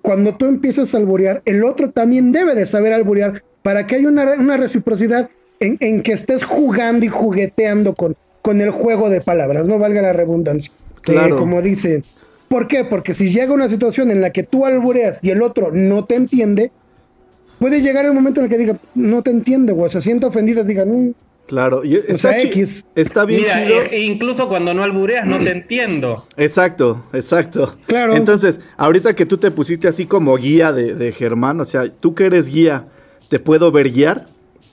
cuando 0.02 0.36
tú 0.36 0.46
empiezas 0.46 0.94
a 0.94 0.98
alburear, 0.98 1.40
el 1.46 1.64
otro 1.64 1.90
también 1.90 2.30
debe 2.32 2.54
de 2.54 2.66
saber 2.66 2.92
alburear 2.92 3.42
para 3.62 3.86
que 3.86 3.96
haya 3.96 4.08
una, 4.08 4.32
una 4.34 4.56
reciprocidad 4.56 5.28
en, 5.60 5.76
en 5.80 6.02
que 6.02 6.12
estés 6.12 6.44
jugando 6.44 7.04
y 7.04 7.08
jugueteando 7.08 7.94
con, 7.94 8.14
con 8.42 8.60
el 8.60 8.70
juego 8.70 9.08
de 9.08 9.20
palabras, 9.20 9.66
no 9.66 9.78
valga 9.78 10.02
la 10.02 10.12
redundancia. 10.12 10.70
Claro. 11.12 11.36
Eh, 11.36 11.38
como 11.38 11.62
dice. 11.62 12.02
¿Por 12.48 12.68
qué? 12.68 12.84
Porque 12.84 13.14
si 13.14 13.30
llega 13.32 13.52
una 13.52 13.68
situación 13.68 14.10
en 14.12 14.20
la 14.20 14.30
que 14.30 14.44
tú 14.44 14.66
albureas 14.66 15.18
y 15.22 15.30
el 15.30 15.42
otro 15.42 15.70
no 15.72 16.04
te 16.04 16.14
entiende, 16.14 16.70
puede 17.58 17.80
llegar 17.80 18.04
el 18.04 18.12
momento 18.12 18.38
en 18.40 18.44
el 18.44 18.50
que 18.50 18.58
diga, 18.58 18.76
no 18.94 19.22
te 19.22 19.30
entiende, 19.30 19.72
o 19.76 19.88
se 19.90 20.00
sienta 20.00 20.28
ofendido, 20.28 20.62
diga, 20.62 20.84
no, 20.84 21.12
Claro, 21.48 21.84
y 21.84 21.94
está, 21.94 22.30
sea, 22.30 22.36
chi- 22.38 22.48
X. 22.48 22.84
está 22.96 23.24
bien 23.24 23.42
Mira, 23.42 23.54
chido. 23.64 23.82
e- 23.90 24.00
incluso 24.00 24.48
cuando 24.48 24.74
no 24.74 24.82
albureas 24.84 25.26
no 25.28 25.38
te 25.38 25.50
entiendo. 25.50 26.24
Exacto, 26.36 27.04
exacto. 27.12 27.76
Claro. 27.86 28.16
Entonces, 28.16 28.60
ahorita 28.76 29.14
que 29.14 29.26
tú 29.26 29.38
te 29.38 29.50
pusiste 29.52 29.86
así 29.88 30.06
como 30.06 30.36
guía 30.36 30.72
de, 30.72 30.94
de 30.96 31.12
Germán, 31.12 31.60
o 31.60 31.64
sea, 31.64 31.88
tú 31.88 32.14
que 32.14 32.26
eres 32.26 32.48
guía, 32.48 32.84
¿te 33.28 33.38
puedo 33.38 33.70
ver 33.72 33.90
guiar? 33.90 34.26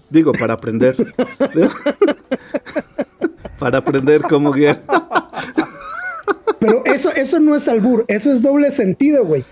Digo, 0.09 0.31
para 0.31 0.53
aprender. 0.53 0.95
para 3.59 3.79
aprender 3.79 4.21
cómo 4.21 4.51
guiar. 4.51 4.81
pero 6.65 6.86
eso, 6.86 7.12
eso 7.13 7.39
no 7.39 7.56
es 7.56 7.67
albur, 7.67 8.06
eso 8.08 8.32
es 8.34 8.41
doble 8.41 8.71
sentido, 8.71 9.26
güey. 9.26 9.43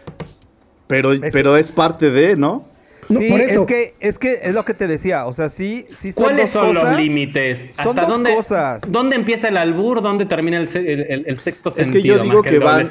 Pero, 0.88 1.14
Es- 1.14 1.34
pero 1.34 1.56
es 1.58 1.72
parte 1.72 2.10
de, 2.12 2.36
¿no? 2.36 2.70
No, 3.10 3.20
sí, 3.20 3.28
es 3.34 3.66
que, 3.66 3.94
es 4.00 4.18
que 4.20 4.34
es 4.44 4.54
lo 4.54 4.64
que 4.64 4.74
te 4.74 4.88
decía, 4.88 5.26
o 5.26 5.34
sea, 5.34 5.50
sí, 5.50 5.86
sí 5.94 6.14
son 6.14 6.24
¿Cuáles 6.26 6.54
dos 6.54 6.64
son 6.64 6.74
cosas. 6.76 6.92
los 6.94 7.02
límites? 7.02 7.60
Son 7.76 7.88
¿Hasta 7.90 8.02
dos 8.04 8.10
dónde, 8.10 8.36
cosas. 8.36 8.90
¿Dónde 8.90 9.16
empieza 9.18 9.50
el 9.50 9.58
albur? 9.58 10.02
¿Dónde 10.02 10.26
termina 10.26 10.58
el, 10.60 10.70
el- 10.78 11.02
el- 11.10 11.24
el 11.28 11.38
sexto 11.40 11.70
Es 11.72 11.76
que 11.76 11.84
sentido? 11.94 12.18
yo 12.18 12.24
digo 12.24 12.42
que 12.42 12.60
van- 12.60 12.88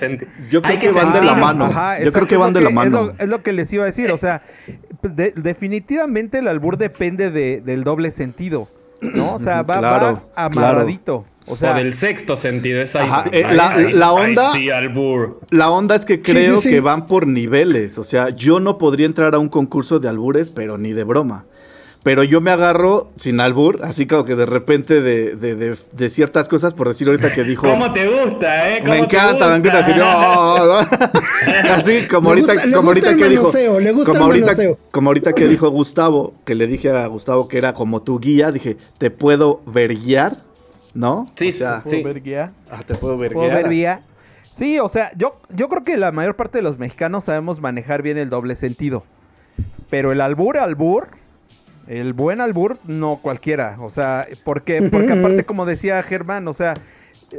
yo 0.50 0.60
creo 0.60 0.78
que 0.78 0.90
van 0.90 1.12
de 1.14 1.22
la 1.22 1.34
mano. 1.34 1.66
Ajá, 1.66 2.02
Yo 2.04 2.12
creo 2.12 2.26
que 2.26 2.36
van 2.36 2.52
de 2.52 2.60
la 2.60 2.68
Es 2.68 2.74
mano. 2.74 3.04
lo, 3.06 3.14
es 3.18 3.28
lo 3.28 3.42
que 3.42 3.52
les 3.54 3.72
iba 3.72 3.84
a 3.84 3.86
decir, 3.86 4.10
o 4.10 4.18
sea, 4.18 4.42
de- 5.02 5.32
definitivamente 5.36 6.38
el 6.38 6.48
albur 6.48 6.76
depende 6.76 7.30
de- 7.30 7.62
del 7.62 7.82
doble 7.84 8.10
sentido, 8.10 8.68
¿no? 9.00 9.34
O 9.34 9.38
sea, 9.38 9.62
va, 9.62 9.78
Claro, 9.78 10.20
va 10.36 10.44
amarradito. 10.44 11.24
O 11.46 11.56
sea, 11.56 11.72
o 11.72 11.74
del 11.74 11.94
sexto 11.94 12.36
sentido. 12.36 12.80
Es 12.80 12.94
ahí 12.94 13.08
Ajá, 13.08 13.22
sí- 13.24 13.30
eh, 13.32 13.44
ahí- 13.44 13.56
la- 13.56 13.70
ahí- 13.70 13.92
la 13.92 14.08
ahí 14.10 14.30
onda- 14.30 14.52
sí, 14.52 14.70
albur. 14.70 15.40
La 15.50 15.70
onda 15.70 15.96
es 15.96 16.04
que 16.04 16.22
creo 16.22 16.56
sí, 16.58 16.64
sí. 16.64 16.68
que 16.70 16.80
van 16.80 17.06
por 17.06 17.26
niveles. 17.26 17.98
O 17.98 18.04
sea, 18.04 18.30
yo 18.30 18.60
no 18.60 18.78
podría 18.78 19.06
entrar 19.06 19.34
a 19.34 19.38
un 19.38 19.48
concurso 19.48 19.98
de 19.98 20.08
albures, 20.08 20.50
pero 20.50 20.78
ni 20.78 20.92
de 20.92 21.04
broma. 21.04 21.44
Pero 22.02 22.22
yo 22.24 22.40
me 22.40 22.50
agarro 22.50 23.08
sin 23.16 23.40
albur, 23.40 23.80
así 23.82 24.06
como 24.06 24.24
que 24.24 24.34
de 24.34 24.46
repente 24.46 25.02
de, 25.02 25.36
de- 25.36 25.54
de- 25.54 25.76
de 25.92 26.08
ciertas 26.10 26.48
cosas, 26.48 26.72
por 26.72 26.88
decir 26.88 27.06
ahorita 27.08 27.30
que 27.30 27.44
dijo. 27.44 27.68
¿Cómo 27.68 27.92
te 27.92 28.06
gusta, 28.08 28.70
eh? 28.70 28.80
¿Cómo 28.80 28.92
Me 28.94 28.98
encanta, 29.00 29.48
me 29.48 29.56
encanta 29.56 29.78
gusta? 29.80 29.86
decir, 29.86 30.02
"Oh", 30.02 30.66
¿no? 30.66 31.70
Así 31.74 32.06
como 32.06 32.30
ahorita, 32.30 32.54
gusta- 32.54 32.66
le 32.66 32.74
como 32.74 32.92
gusta 32.92 33.06
ahorita 33.08 33.10
el 33.10 33.16
que 33.18 33.28
dijo, 33.28 33.42
manoseo, 33.42 33.80
le 33.80 33.92
gusta 33.92 34.12
como 34.12 34.32
el 34.32 34.42
ahorita, 34.44 34.76
como 34.90 35.08
ahorita 35.10 35.32
que 35.34 35.48
dijo 35.48 35.68
Gustavo, 35.68 36.32
que 36.46 36.54
le 36.54 36.66
dije 36.66 36.90
a 36.90 37.06
Gustavo 37.06 37.48
que 37.48 37.58
era 37.58 37.74
como 37.74 38.00
tu 38.00 38.18
guía, 38.18 38.50
dije, 38.50 38.78
te 38.96 39.10
puedo 39.10 39.60
ver 39.66 39.94
guiar, 39.96 40.38
¿no? 40.94 41.30
Sí, 41.36 41.48
o 41.48 41.52
sea, 41.52 41.82
¿puedo 41.82 41.96
sí. 41.96 42.02
ver 42.02 42.22
guía? 42.22 42.52
ah, 42.70 42.82
te 42.86 42.94
puedo 42.94 43.16
ver 43.18 43.32
¿Puedo 43.32 43.48
guiar. 43.48 43.62
ver 43.62 43.72
guía? 43.72 44.02
Sí, 44.50 44.78
o 44.80 44.88
sea, 44.88 45.12
yo, 45.16 45.40
yo 45.54 45.68
creo 45.68 45.84
que 45.84 45.96
la 45.96 46.10
mayor 46.12 46.34
parte 46.36 46.58
de 46.58 46.62
los 46.62 46.78
mexicanos 46.78 47.24
sabemos 47.24 47.60
manejar 47.60 48.02
bien 48.02 48.18
el 48.18 48.30
doble 48.30 48.56
sentido. 48.56 49.04
Pero 49.90 50.10
el 50.12 50.20
albur, 50.20 50.58
albur, 50.58 51.08
el 51.86 52.12
buen 52.12 52.40
albur, 52.40 52.78
no 52.84 53.20
cualquiera. 53.22 53.76
O 53.80 53.90
sea. 53.90 54.26
Porque 54.44 54.80
Ujú, 54.80 54.96
aparte, 54.96 55.44
como 55.44 55.66
decía 55.66 56.02
Germán, 56.02 56.48
o 56.48 56.52
sea, 56.52 56.74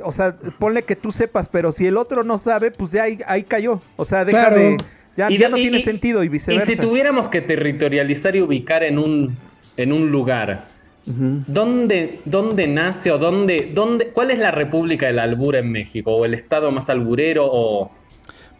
o 0.04 0.12
sea, 0.14 0.38
ponle 0.60 0.84
que 0.84 0.96
tú 0.96 1.12
sepas, 1.12 1.50
pero 1.50 1.72
si 1.74 1.86
el 1.88 1.98
otro 1.98 2.24
no 2.24 2.38
sabe, 2.38 2.72
pues 2.72 2.92
ya 2.94 3.04
ahí, 3.04 3.20
ahí 3.28 3.44
cayó. 3.44 3.82
O 3.98 4.06
sea, 4.06 4.24
deja 4.24 4.48
Claro. 4.48 4.56
de. 4.56 4.78
Ya, 5.18 5.30
Y 5.30 5.38
ya 5.38 5.50
no 5.50 5.58
y- 5.58 5.64
tiene 5.64 5.80
y- 5.80 5.84
sentido 5.84 6.24
y 6.24 6.28
Y 6.28 6.30
viceversa. 6.30 6.72
si 6.72 6.78
tuviéramos 6.78 7.28
que 7.28 7.42
territorializar 7.42 8.34
y 8.38 8.42
ubicar 8.42 8.84
en 8.84 8.98
un, 8.98 9.36
en 9.76 9.92
un 9.92 10.10
lugar, 10.12 10.68
¿dónde, 11.06 12.20
dónde 12.26 12.68
nace 12.68 13.12
o 13.12 13.18
dónde, 13.18 13.72
dónde, 13.74 14.10
cuál 14.10 14.32
es 14.32 14.40
la 14.40 14.52
República 14.52 15.08
del 15.08 15.20
Albur 15.20 15.56
en 15.56 15.72
México? 15.72 16.12
¿O 16.16 16.26
el 16.26 16.34
estado 16.34 16.72
más 16.72 16.90
alburero? 16.90 17.48
O... 17.52 17.92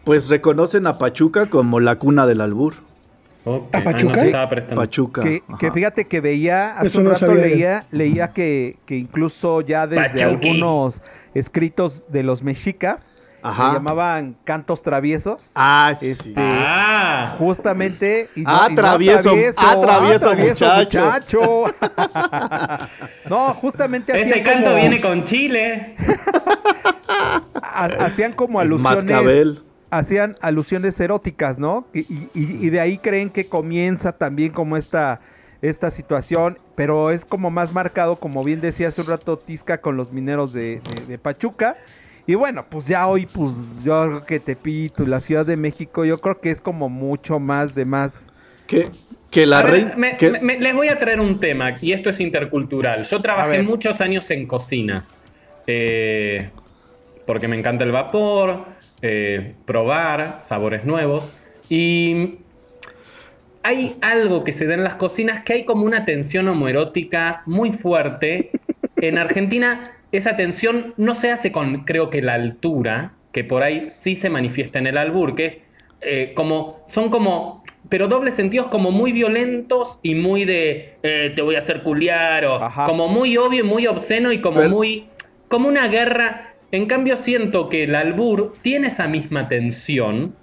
Pues 0.04 0.28
reconocen 0.28 0.86
a 0.86 0.98
Pachuca 0.98 1.46
como 1.46 1.80
la 1.80 1.96
cuna 1.96 2.26
del 2.26 2.40
albur. 2.40 2.74
¿A 3.44 3.50
ah, 3.72 3.78
no 3.78 3.84
Pachuca? 3.84 4.48
Pachuca. 4.74 5.22
Que, 5.22 5.70
fíjate 5.72 6.06
que 6.06 6.20
veía, 6.20 6.78
hace 6.78 6.88
Eso 6.88 6.98
un 6.98 7.04
no 7.04 7.10
rato 7.10 7.34
leía, 7.34 7.86
leía 7.90 8.30
que, 8.30 8.76
que 8.86 8.96
incluso 8.96 9.60
ya 9.62 9.86
desde 9.86 10.20
Pachuqui. 10.20 10.48
algunos 10.48 11.02
escritos 11.34 12.06
de 12.12 12.22
los 12.22 12.42
mexicas, 12.42 13.16
Ajá. 13.42 13.74
llamaban 13.74 14.36
cantos 14.44 14.82
traviesos. 14.82 15.52
Ah, 15.54 15.94
sí. 15.98 16.10
Este, 16.10 16.34
Ah, 16.36 17.36
Justamente. 17.38 18.28
Y 18.36 18.44
Ah, 18.46 18.66
y 18.68 18.74
no 18.74 18.76
travieso, 18.76 19.30
ah, 19.58 19.76
travieso 19.80 20.34
muchacho. 20.34 21.00
muchacho. 21.00 21.64
no, 23.28 23.38
justamente 23.54 24.12
ese 24.12 24.30
hacían 24.30 24.44
canto 24.44 24.64
como, 24.70 24.76
viene 24.76 25.00
con 25.00 25.24
Chile. 25.24 25.94
ha- 27.62 27.84
hacían 28.00 28.32
como 28.32 28.60
alusiones. 28.60 29.04
Mascabel. 29.04 29.62
Hacían 29.90 30.36
alusiones 30.40 30.98
eróticas, 31.00 31.58
¿no? 31.58 31.86
Y, 31.92 32.00
y- 32.00 32.30
y 32.34 32.70
de 32.70 32.80
ahí 32.80 32.96
creen 32.98 33.28
que 33.28 33.46
comienza 33.46 34.12
también 34.12 34.50
como 34.52 34.76
esta, 34.78 35.20
esta 35.60 35.90
situación, 35.90 36.56
pero 36.74 37.10
es 37.10 37.24
como 37.26 37.50
más 37.50 37.74
marcado, 37.74 38.16
como 38.16 38.42
bien 38.42 38.60
decía 38.62 38.88
hace 38.88 39.02
un 39.02 39.08
rato 39.08 39.36
Tisca 39.38 39.80
con 39.82 39.96
los 39.98 40.10
mineros 40.12 40.52
de, 40.54 40.80
de- 40.80 41.06
de 41.06 41.18
Pachuca. 41.18 41.76
Y 42.26 42.34
bueno, 42.36 42.64
pues 42.68 42.86
ya 42.86 43.06
hoy, 43.08 43.26
pues 43.26 43.82
yo 43.84 44.04
creo 44.06 44.24
que 44.26 44.38
Tepito, 44.40 45.04
la 45.04 45.20
Ciudad 45.20 45.44
de 45.44 45.56
México, 45.56 46.04
yo 46.04 46.18
creo 46.18 46.40
que 46.40 46.50
es 46.50 46.60
como 46.60 46.88
mucho 46.88 47.40
más 47.40 47.74
de 47.74 47.84
más. 47.84 48.32
Que, 48.66 48.90
que 49.30 49.44
la 49.44 49.62
reina. 49.62 49.94
me- 49.96 50.16
que- 50.16 50.30
me- 50.40 50.58
les 50.60 50.74
voy 50.74 50.88
a 50.88 50.98
traer 50.98 51.20
un 51.20 51.38
tema, 51.38 51.74
y 51.80 51.92
esto 51.92 52.10
es 52.10 52.20
intercultural. 52.20 53.04
Yo 53.04 53.20
trabajé 53.20 53.62
muchos 53.64 54.00
años 54.00 54.30
en 54.30 54.46
cocinas, 54.46 55.16
eh, 55.66 56.50
porque 57.26 57.48
me 57.48 57.56
encanta 57.58 57.84
el 57.84 57.90
vapor, 57.92 58.66
eh, 59.02 59.54
probar 59.64 60.40
sabores 60.46 60.84
nuevos, 60.84 61.32
y 61.68 62.38
hay 63.64 63.92
algo 64.00 64.44
que 64.44 64.52
se 64.52 64.66
da 64.66 64.74
en 64.74 64.84
las 64.84 64.94
cocinas 64.94 65.44
que 65.44 65.52
hay 65.54 65.64
como 65.64 65.84
una 65.86 66.04
tensión 66.04 66.48
homoerótica 66.48 67.42
muy 67.46 67.72
fuerte. 67.72 68.50
En 69.02 69.18
Argentina 69.18 69.82
esa 70.12 70.36
tensión 70.36 70.94
no 70.96 71.16
se 71.16 71.32
hace 71.32 71.50
con, 71.50 71.84
creo 71.84 72.08
que 72.08 72.22
la 72.22 72.34
altura, 72.34 73.14
que 73.32 73.42
por 73.42 73.64
ahí 73.64 73.88
sí 73.90 74.14
se 74.14 74.30
manifiesta 74.30 74.78
en 74.78 74.86
el 74.86 74.96
albur, 74.96 75.34
que 75.34 75.46
es 75.46 75.58
eh, 76.02 76.32
como, 76.36 76.84
son 76.86 77.10
como, 77.10 77.64
pero 77.88 78.06
dobles 78.06 78.34
sentidos 78.34 78.68
como 78.68 78.92
muy 78.92 79.10
violentos 79.10 79.98
y 80.02 80.14
muy 80.14 80.44
de, 80.44 80.98
eh, 81.02 81.32
te 81.34 81.42
voy 81.42 81.56
a 81.56 81.60
hacer 81.60 81.82
culiar, 81.82 82.44
o 82.44 82.62
Ajá. 82.62 82.84
como 82.84 83.08
muy 83.08 83.36
obvio 83.36 83.64
y 83.64 83.66
muy 83.66 83.86
obsceno 83.88 84.30
y 84.30 84.40
como 84.40 84.58
Pero- 84.58 84.70
muy, 84.70 85.08
como 85.48 85.68
una 85.68 85.88
guerra. 85.88 86.54
En 86.70 86.86
cambio 86.86 87.16
siento 87.16 87.68
que 87.68 87.84
el 87.84 87.94
albur 87.96 88.54
tiene 88.62 88.86
esa 88.86 89.08
misma 89.08 89.48
tensión 89.48 90.36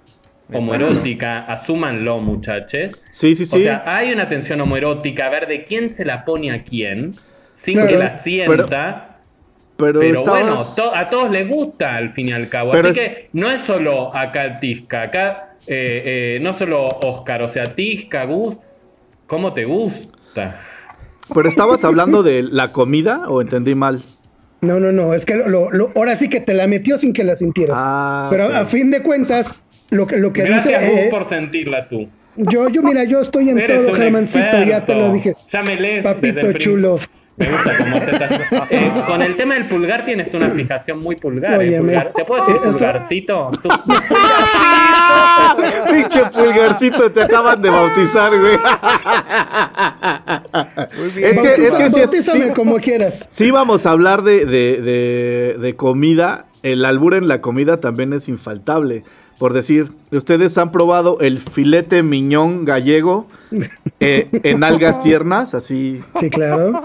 homoerótica, 0.52 1.44
asúmanlo 1.44 2.18
muchachos. 2.20 2.92
Sí, 3.10 3.34
sí, 3.34 3.44
O 3.44 3.46
sí. 3.46 3.62
sea, 3.62 3.84
hay 3.86 4.12
una 4.12 4.28
tensión 4.28 4.60
homoerótica, 4.60 5.26
a 5.26 5.30
ver 5.30 5.46
de 5.48 5.64
quién 5.64 5.94
se 5.94 6.04
la 6.04 6.24
pone 6.24 6.50
a 6.50 6.62
quién, 6.62 7.14
sin 7.62 7.74
Claro, 7.74 7.88
que 7.88 7.96
la 7.98 8.12
sienta. 8.18 9.06
pero 9.76 10.00
Pero, 10.00 10.18
estabas- 10.18 10.44
bueno, 10.44 10.64
to- 10.76 10.94
a 10.94 11.08
todos 11.08 11.30
les 11.30 11.48
gusta 11.48 11.96
al 11.96 12.12
fin 12.12 12.28
y 12.28 12.32
al 12.32 12.48
cabo. 12.48 12.72
Pero 12.72 12.88
Así 12.88 13.00
es- 13.00 13.08
que 13.08 13.28
no 13.32 13.50
es 13.50 13.60
solo 13.60 14.14
acá 14.14 14.60
Tisca, 14.60 15.02
acá 15.02 15.56
eh, 15.66 16.36
eh, 16.36 16.38
no 16.42 16.52
solo 16.54 16.86
Oscar, 16.86 17.42
o 17.42 17.48
sea, 17.48 17.64
Tisca, 17.64 18.24
Gus, 18.24 18.56
¿cómo 19.26 19.52
te 19.52 19.64
gusta? 19.64 20.60
Pero 21.32 21.48
estabas 21.48 21.84
hablando 21.84 22.22
de 22.22 22.42
la 22.42 22.72
comida 22.72 23.28
o 23.28 23.40
entendí 23.40 23.74
mal. 23.74 24.02
No, 24.62 24.78
no, 24.80 24.90
no, 24.92 25.14
es 25.14 25.24
que 25.24 25.36
lo, 25.36 25.70
lo- 25.70 25.92
ahora 25.94 26.16
sí 26.16 26.28
que 26.28 26.40
te 26.40 26.52
la 26.54 26.66
metió 26.66 26.98
sin 26.98 27.12
que 27.12 27.24
la 27.24 27.36
sintieras. 27.36 27.76
Ah, 27.78 28.28
Pero 28.30 28.52
a 28.54 28.66
fin 28.66 28.90
de 28.90 29.02
cuentas, 29.02 29.50
lo 29.90 30.06
que, 30.06 30.16
lo 30.18 30.32
que 30.32 30.42
dice... 30.42 30.54
Gracias, 30.70 30.90
Gus, 30.90 30.98
eh, 31.00 31.08
por 31.10 31.28
sentirla 31.28 31.88
tú. 31.88 32.08
yo, 32.36 32.68
yo, 32.68 32.82
mira, 32.82 33.04
yo 33.04 33.20
estoy 33.20 33.48
en 33.50 33.58
Eres 33.58 33.86
todo, 33.86 33.94
Germancito, 33.94 34.62
ya 34.68 34.84
te 34.84 34.94
lo 34.94 35.12
dije. 35.12 35.34
Ya 35.50 35.62
me 35.62 35.76
lees 35.76 36.02
desde 36.04 36.14
Papito 36.14 36.46
el 36.48 36.58
chulo. 36.58 36.98
Me 37.40 37.50
gusta 37.50 37.76
cómo 37.78 37.96
haces. 37.96 38.20
Eh, 38.70 38.92
con 39.06 39.20
el 39.22 39.36
tema 39.36 39.54
del 39.54 39.66
pulgar 39.66 40.04
tienes 40.04 40.32
una 40.34 40.48
fijación 40.50 41.00
muy 41.00 41.16
pulgar. 41.16 41.58
Oye, 41.58 41.74
eh, 41.76 41.80
pulgar. 41.80 42.12
¿Te 42.14 42.24
puedo 42.24 42.40
decir 42.44 42.56
esto- 42.62 42.70
pulgarcito? 42.70 43.50
Tú- 43.62 43.68
¡Ah! 43.70 45.56
Pinche 45.90 46.24
pulgarcito, 46.26 47.10
te 47.10 47.22
acaban 47.22 47.60
de 47.62 47.70
bautizar, 47.70 48.30
güey. 48.38 48.56
Muy 50.98 51.08
bien. 51.10 51.30
Es 51.30 51.38
que, 51.40 51.66
es 51.66 51.74
que 51.76 51.90
sí, 51.90 52.00
es- 52.00 52.06
Bautízame 52.06 52.46
sí- 52.48 52.52
como 52.54 52.76
quieras. 52.76 53.26
sí 53.28 53.50
vamos 53.50 53.86
a 53.86 53.90
hablar 53.90 54.22
de, 54.22 54.44
de- 54.46 54.80
de- 54.80 55.56
de 55.58 55.76
comida. 55.76 56.46
El 56.62 56.84
albur 56.84 57.14
en 57.14 57.26
la 57.26 57.40
comida 57.40 57.78
también 57.80 58.12
es 58.12 58.28
infaltable. 58.28 59.02
Por 59.40 59.54
decir, 59.54 59.90
ustedes 60.12 60.56
han 60.58 60.70
probado 60.70 61.18
el 61.20 61.40
filete 61.40 62.02
miñón 62.02 62.64
gallego 62.66 63.26
eh, 64.00 64.28
en 64.44 64.62
algas 64.62 65.02
tiernas, 65.02 65.54
así 65.54 66.00
Sí, 66.20 66.28
claro. 66.30 66.78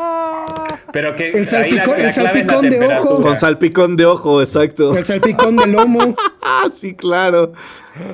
Pero 0.94 1.16
que 1.18 1.32
El 1.32 1.54
ahí 1.54 1.72
la, 1.72 1.84
salpicón- 1.86 1.98
la 2.24 2.32
el 2.60 2.70
de 2.70 2.98
ojo. 3.00 3.22
con 3.22 3.36
salpicón 3.38 3.98
de 3.98 4.06
ojo, 4.06 4.42
exacto. 4.42 4.96
El 4.96 5.06
salpicón 5.06 5.58
de 5.58 5.68
lomo. 5.68 6.16
Ah, 6.42 6.70
sí, 6.74 6.94
claro. 6.96 7.52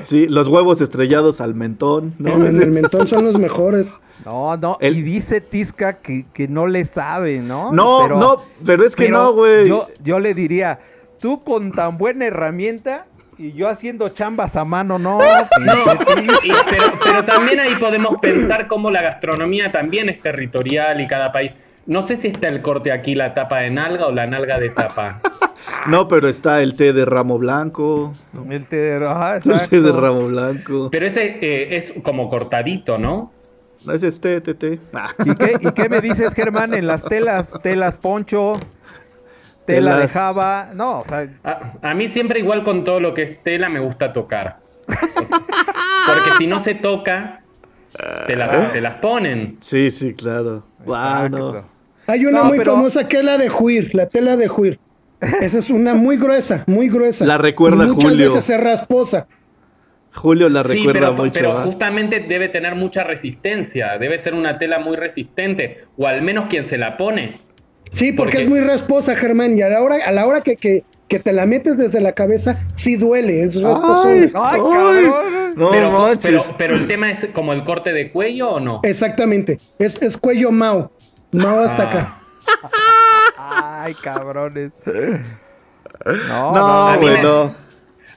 Sí, 0.01 0.27
los 0.27 0.47
huevos 0.47 0.81
estrellados 0.81 1.39
al 1.39 1.53
mentón, 1.53 2.15
¿no? 2.17 2.43
En 2.45 2.59
el 2.61 2.71
mentón 2.71 3.07
son 3.07 3.25
los 3.25 3.37
mejores. 3.37 3.87
No, 4.25 4.57
no, 4.57 4.77
El- 4.81 4.97
y 4.97 5.01
dice 5.03 5.41
Tisca 5.41 5.99
que, 5.99 6.25
que 6.33 6.47
no 6.47 6.65
le 6.65 6.85
sabe, 6.85 7.41
¿no? 7.41 7.71
No, 7.71 8.07
no, 8.07 8.37
pero 8.65 8.83
es 8.85 8.95
que 8.95 9.05
pero 9.05 9.17
no, 9.17 9.33
güey. 9.33 9.67
Yo, 9.67 9.87
yo 10.03 10.19
le 10.19 10.33
diría, 10.33 10.79
tú 11.19 11.43
con 11.43 11.71
tan 11.71 11.97
buena 11.99 12.25
herramienta 12.25 13.05
y 13.47 13.53
yo 13.53 13.67
haciendo 13.67 14.09
chambas 14.09 14.55
a 14.55 14.65
mano, 14.65 14.99
no, 14.99 15.17
No, 15.59 15.73
y- 16.43 16.51
pero, 16.69 16.83
pero 17.03 17.25
también 17.25 17.59
ahí 17.59 17.75
podemos 17.75 18.19
pensar 18.21 18.67
cómo 18.67 18.91
la 18.91 19.01
gastronomía 19.01 19.71
también 19.71 20.09
es 20.09 20.19
territorial 20.21 21.01
y 21.01 21.07
cada 21.07 21.31
país. 21.31 21.53
No 21.87 22.07
sé 22.07 22.17
si 22.17 22.27
está 22.27 22.47
el 22.47 22.61
corte 22.61 22.91
aquí, 22.91 23.15
la 23.15 23.33
tapa 23.33 23.59
de 23.59 23.71
nalga 23.71 24.05
o 24.07 24.11
la 24.11 24.27
nalga 24.27 24.59
de 24.59 24.69
tapa. 24.69 25.19
No, 25.87 26.07
pero 26.07 26.27
está 26.27 26.61
el 26.61 26.75
té 26.75 26.91
de 26.93 27.05
ramo 27.05 27.39
blanco. 27.39 28.13
El 28.49 28.65
té 28.67 28.75
de, 28.75 29.07
ajá, 29.07 29.37
El 29.45 29.69
té 29.69 29.81
de 29.81 29.91
ramo 29.91 30.27
blanco. 30.27 30.89
Pero 30.91 31.07
ese 31.07 31.39
eh, 31.41 31.77
es 31.77 31.93
como 32.03 32.29
cortadito, 32.29 32.97
¿no? 32.99 33.31
No, 33.85 33.93
ese 33.93 34.07
es 34.09 34.21
té, 34.21 34.41
té, 34.41 34.53
té. 34.53 34.79
Ah. 34.93 35.09
¿Y 35.25 35.33
qué, 35.35 35.55
¿Y 35.59 35.71
qué 35.71 35.89
me 35.89 36.01
dices, 36.01 36.35
Germán, 36.35 36.73
en 36.75 36.85
las 36.85 37.03
telas? 37.03 37.53
Telas 37.63 37.97
poncho, 37.97 38.59
tela 39.65 39.97
de 39.97 40.07
java. 40.07 40.69
No, 40.73 40.99
o 40.99 41.03
sea, 41.03 41.27
A, 41.43 41.73
a 41.81 41.93
mí 41.93 42.09
siempre 42.09 42.39
igual 42.39 42.63
con 42.63 42.83
todo 42.83 42.99
lo 42.99 43.13
que 43.13 43.23
es 43.23 43.43
tela 43.43 43.69
me 43.69 43.79
gusta 43.79 44.13
tocar. 44.13 44.59
Porque 44.87 46.31
si 46.37 46.47
no 46.47 46.63
se 46.63 46.75
toca, 46.75 47.41
te, 48.27 48.35
la- 48.35 48.71
te 48.71 48.81
las 48.81 48.95
ponen. 48.97 49.57
Sí, 49.61 49.91
sí, 49.91 50.13
claro. 50.13 50.65
Wow, 50.85 50.95
no. 51.29 51.47
exacto. 51.49 51.65
Hay 52.07 52.25
una 52.25 52.39
No, 52.39 52.45
muy 52.45 52.57
pero- 52.57 52.73
famosa 52.75 53.07
que 53.07 53.17
es 53.17 53.23
la 53.23 53.37
de 53.37 53.49
Juir, 53.49 53.93
la 53.93 54.07
tela 54.07 54.35
de 54.35 54.47
Juir. 54.47 54.79
Esa 55.21 55.59
es 55.59 55.69
una 55.69 55.93
muy 55.93 56.17
gruesa, 56.17 56.63
muy 56.65 56.89
gruesa. 56.89 57.25
La 57.25 57.37
recuerda 57.37 57.85
muchas 57.85 58.03
Julio. 58.11 58.33
veces 58.33 58.49
es 58.49 58.59
rasposa. 58.59 59.27
Julio 60.13 60.49
la 60.49 60.63
Sí, 60.63 60.69
recuerda 60.79 60.99
pero, 61.11 61.13
mucho. 61.13 61.33
pero 61.33 61.57
¿ah? 61.57 61.63
justamente 61.63 62.19
debe 62.19 62.49
tener 62.49 62.75
mucha 62.75 63.03
resistencia. 63.03 63.97
Debe 63.99 64.17
ser 64.19 64.33
una 64.33 64.57
tela 64.57 64.79
muy 64.79 64.97
resistente. 64.97 65.85
O 65.95 66.07
al 66.07 66.21
menos 66.23 66.47
quien 66.49 66.65
se 66.65 66.77
la 66.77 66.97
pone. 66.97 67.39
Sí, 67.91 68.11
porque 68.13 68.31
Porque- 68.33 68.43
es 68.43 68.49
muy 68.49 68.59
rasposa, 68.61 69.15
Germán, 69.15 69.57
y 69.57 69.61
a 69.61 69.69
la 69.69 69.81
hora, 69.81 69.97
a 70.05 70.11
la 70.11 70.25
hora 70.25 70.41
que, 70.41 70.55
que, 70.55 70.83
que 71.09 71.19
te 71.19 71.33
la 71.33 71.45
metes 71.45 71.77
desde 71.77 71.99
la 71.99 72.13
cabeza, 72.13 72.57
sí 72.73 72.95
duele, 72.95 73.43
es 73.43 73.61
rasposona. 73.61 74.11
Ay, 74.13 74.31
¡Ay, 74.33 74.33
ay, 74.33 74.59
cabrón! 74.59 75.53
No 75.57 75.69
pero, 75.71 75.91
manches. 75.91 76.31
pero, 76.31 76.55
pero 76.57 76.75
el 76.75 76.87
tema 76.87 77.11
es 77.11 77.25
como 77.33 77.51
el 77.51 77.63
corte 77.65 77.91
de 77.91 78.09
cuello 78.11 78.49
o 78.51 78.59
no? 78.61 78.79
Exactamente, 78.83 79.59
es, 79.79 80.01
es 80.01 80.15
cuello 80.15 80.51
Mao, 80.51 80.91
Mao 81.33 81.59
hasta 81.59 81.83
Ah. 81.83 81.89
acá. 81.91 82.17
¡Ay, 83.83 83.93
cabrones! 84.01 84.71
No, 84.85 86.13
no, 86.27 86.53
no, 86.53 86.87
a 86.87 86.93
mí 86.97 87.01
güey, 87.01 87.17
me- 87.17 87.23
no. 87.23 87.55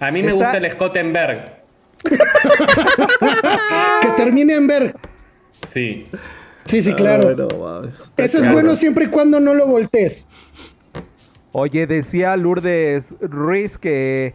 A 0.00 0.10
mí 0.12 0.22
me 0.22 0.28
Está- 0.28 0.44
gusta 0.44 0.56
el 0.58 0.70
Scottenberg. 0.70 1.44
Que 4.00 4.08
termine 4.16 4.54
en 4.54 4.66
ver. 4.66 4.94
Sí. 5.72 6.06
Sí, 6.66 6.82
sí, 6.82 6.92
claro. 6.94 7.28
Ay, 7.28 7.36
no 7.36 7.48
mames. 7.58 8.00
Está 8.00 8.24
Ese 8.24 8.38
es 8.38 8.52
bueno 8.52 8.74
siempre 8.76 9.06
y 9.06 9.08
cuando 9.08 9.40
no 9.40 9.54
lo 9.54 9.66
voltees. 9.66 10.26
Oye, 11.52 11.86
decía 11.86 12.36
Lourdes 12.36 13.16
Ruiz 13.20 13.78
que 13.78 14.34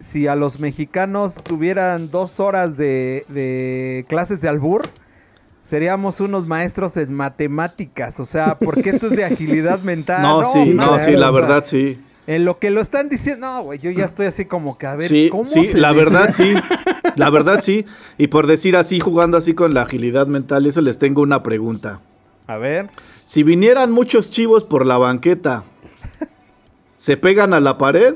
si 0.00 0.26
a 0.26 0.36
los 0.36 0.60
mexicanos 0.60 1.36
tuvieran 1.42 2.10
dos 2.10 2.40
horas 2.40 2.76
de, 2.76 3.24
de 3.28 4.04
clases 4.08 4.40
de 4.42 4.48
albur, 4.48 4.82
seríamos 5.62 6.20
unos 6.20 6.46
maestros 6.46 6.96
en 6.96 7.14
matemáticas. 7.14 8.20
O 8.20 8.24
sea, 8.24 8.58
porque 8.58 8.90
esto 8.90 9.06
es 9.06 9.16
de 9.16 9.24
agilidad 9.24 9.80
mental. 9.82 10.22
No, 10.22 10.52
sí, 10.52 10.66
no, 10.66 10.98
sí, 11.00 11.12
la 11.12 11.30
o 11.30 11.32
sea, 11.32 11.40
verdad, 11.40 11.64
sí. 11.64 12.00
En 12.26 12.44
lo 12.44 12.58
que 12.58 12.68
lo 12.68 12.82
están 12.82 13.08
diciendo, 13.08 13.46
no, 13.46 13.62
güey, 13.62 13.78
yo 13.78 13.90
ya 13.90 14.04
estoy 14.04 14.26
así 14.26 14.44
como 14.44 14.76
que 14.76 14.86
a 14.86 14.96
ver, 14.96 15.08
Sí, 15.08 15.28
¿cómo 15.30 15.44
sí, 15.46 15.64
se 15.64 15.78
la 15.78 15.94
dice? 15.94 16.04
verdad, 16.04 16.34
sí. 16.36 16.52
La 17.18 17.30
verdad, 17.30 17.60
sí. 17.60 17.84
Y 18.16 18.28
por 18.28 18.46
decir 18.46 18.76
así, 18.76 19.00
jugando 19.00 19.36
así 19.36 19.52
con 19.54 19.74
la 19.74 19.82
agilidad 19.82 20.26
mental, 20.28 20.66
eso 20.66 20.80
les 20.80 20.98
tengo 20.98 21.20
una 21.20 21.42
pregunta. 21.42 22.00
A 22.46 22.56
ver. 22.56 22.88
Si 23.24 23.42
vinieran 23.42 23.90
muchos 23.92 24.30
chivos 24.30 24.64
por 24.64 24.86
la 24.86 24.96
banqueta, 24.98 25.64
¿se 26.96 27.16
pegan 27.16 27.52
a 27.52 27.60
la 27.60 27.76
pared 27.76 28.14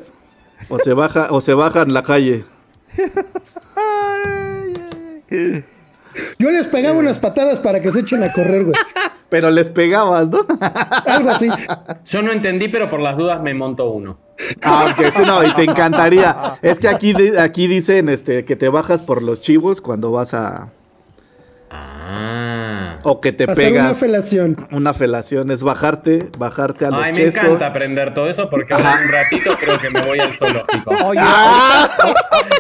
o 0.69 0.79
se 0.79 0.95
baja 0.95 1.29
o 1.33 1.41
se 1.41 1.53
bajan 1.53 1.93
la 1.93 2.03
calle? 2.03 2.45
Yo 6.39 6.51
les 6.51 6.67
pegaba 6.69 6.97
unas 6.99 7.19
patadas 7.19 7.59
para 7.59 7.83
que 7.83 7.91
se 7.91 8.01
echen 8.01 8.23
a 8.23 8.33
correr, 8.33 8.65
güey. 8.65 8.75
Pero 9.33 9.51
les 9.51 9.71
pegabas, 9.71 10.29
¿no? 10.29 10.45
Algo 11.07 11.31
así. 11.31 11.49
Yo 12.05 12.21
no 12.21 12.33
entendí, 12.33 12.69
pero 12.69 12.91
por 12.91 13.01
las 13.01 13.17
dudas 13.17 13.41
me 13.43 13.55
monto 13.55 13.89
uno. 13.89 14.19
Aunque 14.61 15.11
sí, 15.11 15.23
no, 15.25 15.43
y 15.43 15.55
te 15.55 15.65
encantaría. 15.65 16.59
Es 16.61 16.79
que 16.79 16.87
aquí, 16.89 17.15
aquí 17.39 17.67
dicen 17.67 18.11
este, 18.11 18.45
que 18.45 18.57
te 18.57 18.69
bajas 18.69 19.01
por 19.01 19.23
los 19.23 19.41
chivos 19.41 19.81
cuando 19.81 20.13
vas 20.13 20.35
a. 20.35 20.69
Ah. 21.71 22.99
O 23.05 23.23
que 23.23 23.33
te 23.33 23.45
Hacer 23.45 23.57
pegas. 23.57 23.87
una 23.87 23.95
felación. 23.95 24.57
Una 24.71 24.93
felación 24.93 25.51
es 25.51 25.63
bajarte, 25.63 26.29
bajarte 26.39 26.85
a 26.85 26.91
los 26.91 27.01
Ay, 27.01 27.13
me 27.13 27.17
chescos. 27.17 27.45
encanta 27.45 27.67
aprender 27.69 28.13
todo 28.13 28.29
eso 28.29 28.51
porque 28.51 28.75
ahora 28.75 28.99
en 29.01 29.07
un 29.07 29.13
ratito 29.13 29.57
creo 29.59 29.79
que 29.79 29.89
me 29.89 30.03
voy 30.03 30.19
al 30.21 30.35
zoológico. 30.35 30.91
Oye, 31.07 31.21
¡Ah! 31.23 31.89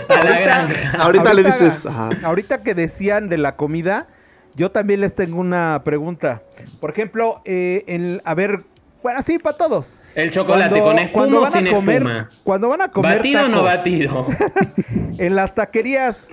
A 0.09 0.25
la 0.25 0.41
granja. 0.41 0.91
Ahorita, 1.03 1.35
le 1.35 1.43
dices. 1.45 1.85
ajá. 1.85 2.09
Ahorita 2.23 2.63
que 2.63 2.75
decían 2.75 3.29
de 3.29 3.37
la 3.37 3.57
comida, 3.57 4.07
yo 4.55 4.71
también 4.71 5.01
les 5.01 5.15
tengo 5.15 5.39
una 5.41 5.81
pregunta. 5.85 6.43
Por 6.81 6.91
ejemplo, 6.91 7.41
eh, 7.45 7.85
en- 7.87 8.21
a 8.25 8.35
ver, 8.35 8.61
bueno, 9.03 9.21
sí, 9.23 9.39
para 9.39 9.57
todos. 9.57 10.01
El 10.15 10.31
chocolate 10.31 10.71
Cuando- 10.81 10.87
con 10.87 10.99
espuma 10.99 11.13
cuando 11.13 11.41
van 11.41 11.67
a 11.67 11.71
comer, 11.71 12.03
espuma. 12.03 12.31
Cuando 12.45 12.69
van 12.69 12.83
a 12.83 12.89
comer 12.89 13.17
¿Batido 13.19 13.45
o 13.45 13.49
no 13.49 13.63
batido? 13.63 14.27
En 15.19 15.35
las 15.37 15.55
taquerías, 15.55 16.29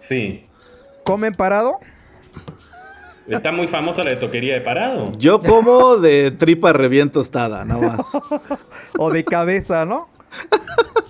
Sí. 0.00 0.46
¿comen 1.04 1.34
parado? 1.34 1.78
Está 3.28 3.52
muy 3.52 3.66
famosa 3.68 4.02
la 4.04 4.10
de 4.10 4.16
toquería 4.16 4.52
de 4.54 4.60
parado. 4.60 5.10
Yo 5.16 5.40
como 5.42 5.96
de 5.96 6.30
tripa 6.30 6.72
revién 6.74 7.08
tostada, 7.10 7.64
nada 7.64 7.96
más. 7.96 8.06
¿O 8.98 9.10
de 9.10 9.24
cabeza, 9.24 9.84
no? 9.86 10.08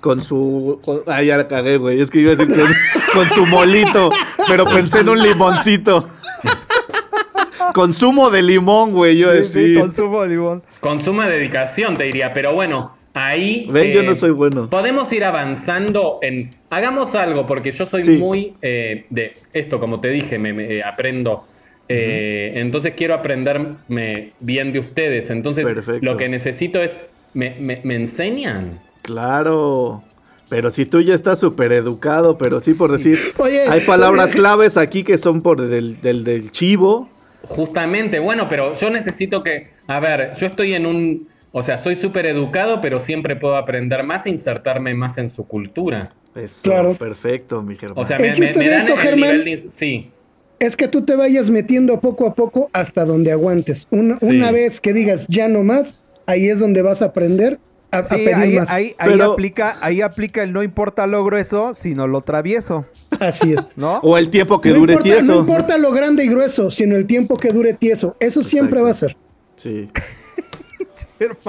Con 0.00 0.22
su. 0.22 0.80
con- 0.84 1.02
Ay, 1.06 1.26
ya 1.26 1.36
la 1.36 1.46
cagué, 1.48 1.76
güey. 1.76 2.00
Es 2.00 2.10
que 2.10 2.20
iba 2.20 2.32
a 2.32 2.36
decir 2.36 2.54
con, 2.54 2.68
con 3.14 3.28
su 3.30 3.44
molito. 3.46 4.10
Pero 4.46 4.64
pensé 4.64 5.00
en 5.00 5.08
un 5.10 5.22
limoncito. 5.22 6.08
Consumo 7.74 8.30
de 8.30 8.42
limón, 8.42 8.92
güey. 8.92 9.16
Yo 9.18 9.30
Sí, 9.32 9.44
sí, 9.48 9.60
decía. 9.62 9.80
consumo 9.80 10.22
de 10.22 10.28
limón. 10.28 10.62
Con 10.80 11.04
suma 11.04 11.28
dedicación, 11.28 11.94
te 11.94 12.04
diría. 12.04 12.32
Pero 12.32 12.52
bueno, 12.54 12.96
ahí. 13.14 13.66
eh, 13.68 13.72
Ven, 13.72 13.92
yo 13.92 14.02
no 14.02 14.14
soy 14.14 14.30
bueno. 14.30 14.68
Podemos 14.68 15.12
ir 15.12 15.24
avanzando 15.24 16.18
en. 16.22 16.50
Hagamos 16.70 17.14
algo, 17.14 17.46
porque 17.46 17.70
yo 17.72 17.86
soy 17.86 18.02
Sí. 18.02 18.16
muy 18.18 18.54
eh, 18.62 19.04
de 19.10 19.36
esto, 19.52 19.78
como 19.78 20.00
te 20.00 20.08
dije, 20.08 20.38
me, 20.38 20.52
me, 20.52 20.64
eh, 20.78 20.82
aprendo. 20.82 21.44
Eh, 21.88 22.52
Entonces 22.56 22.94
quiero 22.96 23.14
aprenderme 23.14 24.32
bien 24.40 24.72
de 24.72 24.78
ustedes. 24.80 25.30
Entonces, 25.30 25.64
Perfecto. 25.64 26.04
lo 26.04 26.16
que 26.16 26.28
necesito 26.28 26.82
es. 26.82 26.92
¿Me, 27.34 27.54
me, 27.60 27.80
me 27.84 27.94
enseñan? 27.94 28.70
Claro. 29.02 30.02
Pero 30.48 30.70
si 30.70 30.84
tú 30.84 31.00
ya 31.00 31.14
estás 31.14 31.38
súper 31.38 31.72
educado, 31.72 32.36
pero 32.36 32.58
sí 32.60 32.74
por 32.74 32.90
Sí. 32.98 33.10
decir. 33.10 33.18
Oye, 33.38 33.68
Hay 33.68 33.82
palabras 33.82 34.26
oye, 34.32 34.36
claves 34.36 34.76
aquí 34.76 35.04
que 35.04 35.16
son 35.16 35.42
por 35.42 35.60
del, 35.60 36.00
del, 36.00 36.24
del 36.24 36.50
chivo. 36.50 37.08
Justamente, 37.42 38.18
bueno, 38.18 38.48
pero 38.48 38.74
yo 38.74 38.90
necesito 38.90 39.42
que, 39.42 39.68
a 39.86 40.00
ver, 40.00 40.32
yo 40.38 40.46
estoy 40.46 40.74
en 40.74 40.86
un, 40.86 41.28
o 41.52 41.62
sea, 41.62 41.78
soy 41.78 41.96
súper 41.96 42.26
educado, 42.26 42.80
pero 42.80 42.98
siempre 43.00 43.36
puedo 43.36 43.56
aprender 43.56 44.02
más 44.02 44.26
e 44.26 44.30
insertarme 44.30 44.94
más 44.94 45.18
en 45.18 45.28
su 45.28 45.46
cultura. 45.46 46.10
Eso, 46.34 46.62
Claro. 46.62 46.94
perfecto, 46.96 47.62
mi 47.62 47.76
Germán. 47.76 48.04
O 48.04 48.06
sea, 48.06 48.16
El 48.16 48.22
me, 48.22 48.28
me- 48.30 48.34
chiste 48.36 48.58
me 48.58 48.68
dan 48.70 48.80
esto, 48.80 48.92
el 48.94 48.98
Germán, 48.98 49.38
nivel 49.38 49.44
de... 49.62 49.70
Sí, 49.70 50.10
Es 50.58 50.76
que 50.76 50.88
tú 50.88 51.02
te 51.06 51.16
vayas 51.16 51.48
metiendo 51.48 51.98
poco 52.00 52.26
a 52.26 52.34
poco 52.34 52.68
hasta 52.74 53.04
donde 53.06 53.32
aguantes. 53.32 53.86
Una, 53.90 54.18
Sí. 54.18 54.26
una 54.26 54.50
vez 54.52 54.78
que 54.80 54.92
digas 54.92 55.24
ya 55.28 55.48
no 55.48 55.62
más, 55.64 56.04
ahí 56.26 56.50
es 56.50 56.58
donde 56.58 56.82
vas 56.82 57.00
a 57.02 57.06
aprender 57.06 57.58
a, 57.90 57.98
a 57.98 58.04
Sí, 58.04 58.14
pedir 58.16 58.34
ahí, 58.34 58.58
más. 58.58 58.70
ahí, 58.70 58.94
aplica, 59.20 59.76
ahí 59.80 60.00
aplica 60.02 60.42
el 60.42 60.52
no 60.52 60.62
importa 60.62 61.06
lo 61.06 61.24
grueso, 61.24 61.74
sino 61.74 62.06
lo 62.06 62.20
travieso, 62.22 62.86
Así 63.18 63.52
es. 63.54 63.60
¿no? 63.76 63.98
o 63.98 64.16
el 64.18 64.30
tiempo 64.30 64.60
que 64.60 64.70
no 64.70 64.76
dure 64.76 64.92
importa, 64.94 65.14
tieso. 65.16 65.32
No 65.34 65.40
importa 65.40 65.78
lo 65.78 65.90
grande 65.92 66.24
y 66.24 66.28
grueso, 66.28 66.70
sino 66.70 66.96
el 66.96 67.06
tiempo 67.06 67.36
que 67.36 67.48
dure 67.48 67.74
tieso. 67.74 68.16
Eso 68.20 68.42
siempre 68.42 68.80
Exacto. 68.80 68.84
va 68.84 68.90
a 68.90 68.94
ser. 68.94 69.16
Sí. 69.56 69.90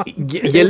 Y- 0.06 0.48
y 0.48 0.60
el- 0.60 0.70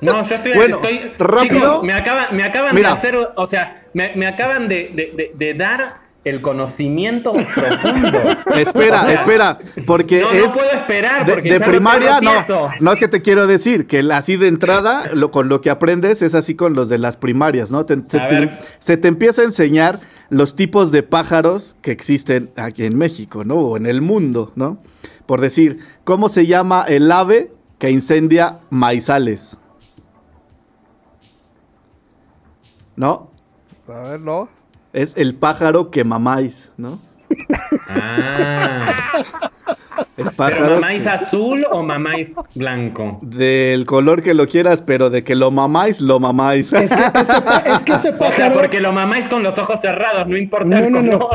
no, 0.00 0.26
yo 0.26 0.34
estoy... 0.34 0.54
Bueno, 0.54 0.76
estoy- 0.76 1.12
rápido. 1.18 1.82
Me 1.82 1.92
acaban, 1.92 2.34
me 2.36 2.42
acaban 2.44 2.74
Mira. 2.74 2.90
de 2.92 2.94
hacer, 2.96 3.16
o 3.16 3.46
sea, 3.46 3.84
me, 3.92 4.14
me 4.16 4.26
acaban 4.26 4.68
de, 4.68 4.90
de- 4.94 5.12
de- 5.14 5.32
de 5.34 5.54
dar 5.54 5.96
el 6.24 6.40
conocimiento 6.40 7.32
profundo. 7.32 8.18
Espera, 8.54 9.12
espera, 9.12 9.58
porque 9.86 10.22
No, 10.22 10.30
es 10.30 10.46
no 10.46 10.52
puedo 10.54 10.70
esperar 10.70 11.26
de, 11.26 11.32
porque 11.34 11.52
de 11.52 11.60
primaria, 11.60 12.20
no, 12.20 12.32
no 12.80 12.92
es 12.92 12.98
que 12.98 13.08
te 13.08 13.20
quiero 13.20 13.46
decir 13.46 13.86
que 13.86 13.98
así 14.12 14.36
de 14.36 14.48
entrada, 14.48 15.10
lo, 15.14 15.30
con 15.30 15.48
lo 15.48 15.60
que 15.60 15.68
aprendes 15.70 16.22
es 16.22 16.34
así 16.34 16.54
con 16.54 16.72
los 16.74 16.88
de 16.88 16.98
las 16.98 17.16
primarias, 17.18 17.70
¿no? 17.70 17.84
Te- 17.84 17.96
se, 18.08 18.18
te, 18.20 18.50
se 18.78 18.96
te 18.96 19.08
empieza 19.08 19.42
a 19.42 19.44
enseñar 19.44 20.00
los 20.30 20.56
tipos 20.56 20.90
de 20.90 21.02
pájaros 21.02 21.76
que 21.82 21.90
existen 21.92 22.50
aquí 22.56 22.84
en 22.86 22.96
México, 22.96 23.44
¿no? 23.44 23.56
O 23.56 23.76
en 23.76 23.84
el 23.84 24.00
mundo, 24.00 24.52
¿no? 24.56 24.78
Por 25.26 25.40
decir, 25.42 25.78
¿cómo 26.04 26.28
se 26.30 26.46
llama 26.46 26.84
el 26.88 27.12
ave 27.12 27.50
que 27.78 27.90
incendia 27.90 28.60
maizales? 28.70 29.58
¿No? 32.96 33.30
a 33.88 34.08
ver, 34.08 34.20
no. 34.20 34.48
Es 34.94 35.16
el 35.16 35.34
pájaro 35.34 35.90
que 35.90 36.04
mamáis, 36.04 36.70
¿no? 36.76 37.00
Ah, 37.90 38.94
El 40.16 40.24
¿pero 40.26 40.30
pájaro 40.36 40.74
mamáis 40.76 41.04
azul 41.06 41.66
o 41.70 41.82
mamáis 41.82 42.32
blanco? 42.54 43.18
del 43.22 43.86
color 43.86 44.22
que 44.22 44.34
lo 44.34 44.46
quieras, 44.46 44.82
pero 44.82 45.10
de 45.10 45.24
que 45.24 45.34
lo 45.34 45.50
mamáis, 45.50 46.00
lo 46.00 46.20
mamáis. 46.20 46.72
Es 46.72 46.90
que 46.90 46.96
ese, 46.96 47.32
es 47.66 47.82
que 47.82 47.92
ese 47.94 48.08
O 48.10 48.12
sea, 48.12 48.18
pájaro, 48.18 48.54
porque 48.54 48.80
lo 48.80 48.92
mamáis 48.92 49.26
con 49.26 49.42
los 49.42 49.58
ojos 49.58 49.80
cerrados, 49.80 50.28
no 50.28 50.36
importa 50.36 50.78
el 50.78 50.92
No, 50.92 51.02
no, 51.02 51.18
no. 51.18 51.28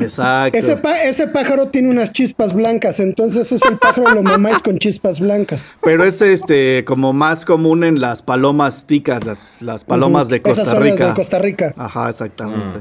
Exacto. 0.00 0.58
ese, 0.58 0.76
pa- 0.76 1.02
ese 1.02 1.26
pájaro 1.28 1.68
tiene 1.68 1.88
unas 1.88 2.12
chispas 2.12 2.52
blancas, 2.52 3.00
entonces 3.00 3.50
ese 3.50 3.72
pájaro 3.76 4.14
lo 4.14 4.22
mamáis 4.22 4.58
con 4.58 4.78
chispas 4.78 5.20
blancas. 5.20 5.64
Pero 5.82 6.04
es 6.04 6.20
este 6.20 6.84
como 6.84 7.14
más 7.14 7.46
común 7.46 7.82
en 7.82 7.98
las 8.00 8.20
palomas 8.20 8.86
ticas, 8.86 9.24
las, 9.24 9.62
las 9.62 9.84
palomas 9.84 10.28
de 10.28 10.36
Esas 10.36 10.48
Costa 10.58 10.64
son 10.66 10.74
las 10.74 10.82
Rica. 10.92 11.08
de 11.08 11.14
Costa 11.14 11.38
Rica. 11.38 11.70
Ajá, 11.78 12.10
exactamente. 12.10 12.80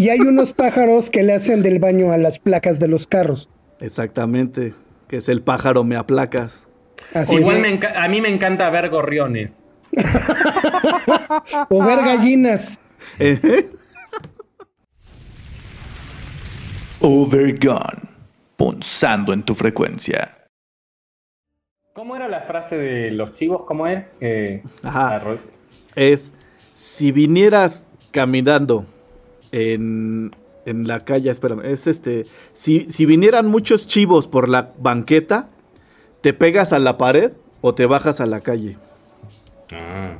Y 0.00 0.08
hay 0.08 0.20
unos 0.20 0.54
pájaros 0.54 1.10
que 1.10 1.22
le 1.22 1.34
hacen 1.34 1.62
del 1.62 1.78
baño 1.78 2.10
a 2.10 2.16
las 2.16 2.38
placas 2.38 2.78
de 2.78 2.88
los 2.88 3.06
carros. 3.06 3.50
Exactamente. 3.80 4.72
Que 5.08 5.18
es 5.18 5.28
el 5.28 5.42
pájaro 5.42 5.84
me 5.84 5.94
aplacas. 5.94 6.66
Así 7.12 7.34
Igual 7.34 7.60
me 7.60 7.78
a 7.86 8.08
mí 8.08 8.22
me 8.22 8.30
encanta 8.30 8.70
ver 8.70 8.88
gorriones. 8.88 9.66
O 11.68 11.84
ver 11.84 11.98
gallinas. 11.98 12.78
Eh, 13.18 13.68
Overgone. 17.00 18.00
Punzando 18.56 19.34
en 19.34 19.42
tu 19.42 19.54
frecuencia. 19.54 20.30
¿Cómo 21.92 22.16
era 22.16 22.26
la 22.26 22.40
frase 22.44 22.76
de 22.76 23.10
los 23.10 23.34
chivos? 23.34 23.66
¿Cómo 23.66 23.86
es? 23.86 24.02
Eh, 24.22 24.62
Ajá. 24.82 25.22
Es 25.94 26.32
si 26.72 27.12
vinieras 27.12 27.86
caminando 28.12 28.86
en, 29.52 30.34
en 30.66 30.86
la 30.86 31.00
calle, 31.04 31.30
espérame, 31.30 31.62
es 31.64 31.86
este, 31.86 32.26
si, 32.54 32.88
si 32.90 33.06
vinieran 33.06 33.46
muchos 33.46 33.86
chivos 33.86 34.26
por 34.28 34.48
la 34.48 34.70
banqueta, 34.78 35.48
¿te 36.20 36.32
pegas 36.32 36.72
a 36.72 36.78
la 36.78 36.98
pared 36.98 37.32
o 37.60 37.74
te 37.74 37.86
bajas 37.86 38.20
a 38.20 38.26
la 38.26 38.40
calle? 38.40 38.76
Ah. 39.72 40.16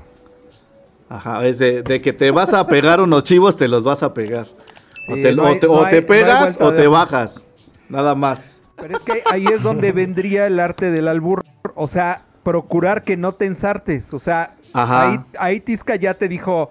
Ajá, 1.09 1.47
es 1.47 1.59
de, 1.59 1.83
de 1.83 2.01
que 2.01 2.13
te 2.13 2.31
vas 2.31 2.55
a 2.55 2.67
pegar 2.69 3.01
unos 3.01 3.25
chivos, 3.25 3.57
te 3.57 3.67
los 3.69 3.83
vas 3.83 4.03
a 4.03 4.15
pegar. 4.15 4.47
o 5.09 5.15
te, 5.15 5.35
no 5.35 5.43
o 5.45 5.59
te- 5.59 5.67
no 5.67 5.73
o 5.73 5.85
hay- 5.85 5.91
te 5.91 5.97
no 5.97 6.03
hay 6.03 6.03
pegas 6.03 6.61
o 6.61 6.73
te 6.73 6.87
bajas. 6.87 7.45
Nada 7.89 8.15
más. 8.15 8.59
Pero 8.77 8.97
es 8.97 9.03
que 9.03 9.23
ahí 9.29 9.45
es 9.47 9.63
donde 9.63 9.91
vendría 9.93 10.47
el 10.47 10.61
arte 10.61 10.91
del 10.93 11.09
albur. 11.09 11.43
O 11.75 11.89
sea, 11.89 12.23
procurar 12.45 13.03
que 13.03 13.17
no 13.17 13.33
te 13.33 13.47
ensartes. 13.47 14.15
O 14.15 14.21
sea, 14.21 14.55
Ajá. 14.73 15.11
ahí, 15.11 15.21
ahí 15.39 15.61
Tisca 15.61 15.97
ya 15.97 16.15
te 16.15 16.29
dijo, 16.29 16.71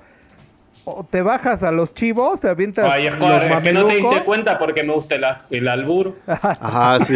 o 0.86 1.06
te 1.10 1.22
bajas 1.22 1.62
a 1.64 1.72
los 1.72 1.94
chivos, 1.94 2.40
te 2.42 2.50
avientas 2.50 2.90
Ay, 2.92 3.06
los 3.06 3.14
Escobar, 3.14 3.52
es 3.52 3.62
que 3.62 3.74
no 3.74 3.86
te 3.86 3.96
diste 3.98 4.24
cuenta 4.24 4.58
porque 4.58 4.84
me 4.84 4.94
gusta 4.94 5.16
el, 5.16 5.26
el 5.52 5.68
albur. 5.68 6.16
Ajá, 6.28 7.04
sí. 7.06 7.16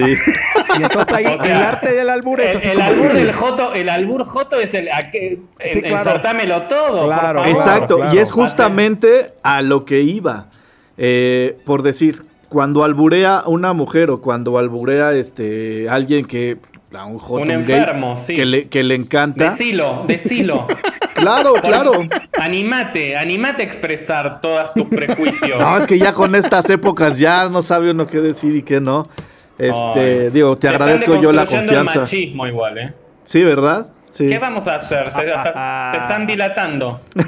Y 0.79 0.83
entonces 0.83 1.15
ahí 1.15 1.25
O 1.25 1.43
sea, 1.43 1.55
el 1.57 1.63
arte 1.63 1.91
del 1.93 2.09
albur 2.09 2.39
es 2.41 2.49
El, 2.51 2.57
así 2.57 2.67
el 2.69 2.75
como 2.75 2.87
albur 2.87 3.07
que- 3.11 3.17
del 3.17 3.33
joto, 3.33 3.73
el 3.73 3.89
albur 3.89 4.25
joto 4.25 4.59
es 4.59 4.73
el 4.73 4.89
a 4.91 5.09
que, 5.09 5.39
Sí, 5.71 5.81
claro. 5.81 5.97
ensartámelo 6.09 6.63
todo. 6.63 6.97
por 6.99 7.05
Claro, 7.07 7.39
favor. 7.43 7.47
Exacto, 7.47 7.95
claro. 7.97 8.15
y 8.15 8.17
es 8.19 8.31
justamente 8.31 9.33
a 9.41 9.61
lo 9.61 9.85
que 9.85 10.01
iba. 10.01 10.47
Eh, 10.97 11.57
por 11.65 11.81
decir, 11.81 12.23
cuando 12.49 12.83
alburea 12.83 13.41
una 13.47 13.73
mujer 13.73 14.11
o 14.11 14.21
cuando 14.21 14.59
alburea 14.59 15.11
este 15.13 15.89
alguien 15.89 16.25
que 16.25 16.57
a 16.95 17.05
un 17.05 17.19
Un 17.27 17.45
gay, 17.45 17.55
enfermo, 17.55 18.23
sí. 18.27 18.33
que 18.33 18.45
le, 18.45 18.69
que 18.69 18.83
le 18.83 18.95
encanta. 18.95 19.51
Decilo, 19.51 20.03
decilo. 20.07 20.67
Claro, 21.13 21.53
claro. 21.53 21.91
Animate, 22.39 23.15
animate 23.15 23.61
a 23.61 23.65
expresar 23.65 24.41
todos 24.41 24.73
tus 24.73 24.85
prejuicios. 24.87 25.59
No, 25.59 25.77
es 25.77 25.85
que 25.85 25.99
ya 25.99 26.11
con 26.11 26.33
estas 26.33 26.67
épocas 26.71 27.19
ya 27.19 27.47
no 27.49 27.61
sabe 27.61 27.91
uno 27.91 28.07
qué 28.07 28.17
decir 28.19 28.55
y 28.55 28.63
qué 28.63 28.81
no. 28.81 29.03
Este, 29.59 30.21
Ay. 30.23 30.29
digo, 30.31 30.57
te 30.57 30.67
agradezco 30.67 31.21
yo 31.21 31.31
la 31.31 31.43
deconstruyendo 31.43 31.71
el 31.71 31.85
confianza. 31.85 32.01
machismo 32.01 32.47
igual, 32.47 32.77
¿eh? 32.79 32.93
Sí, 33.25 33.43
¿verdad? 33.43 33.93
Sí. 34.09 34.27
¿Qué 34.27 34.39
vamos 34.39 34.67
a 34.67 34.75
hacer? 34.75 35.11
Se, 35.11 35.19
se 35.19 35.97
están 35.97 36.25
dilatando. 36.25 36.99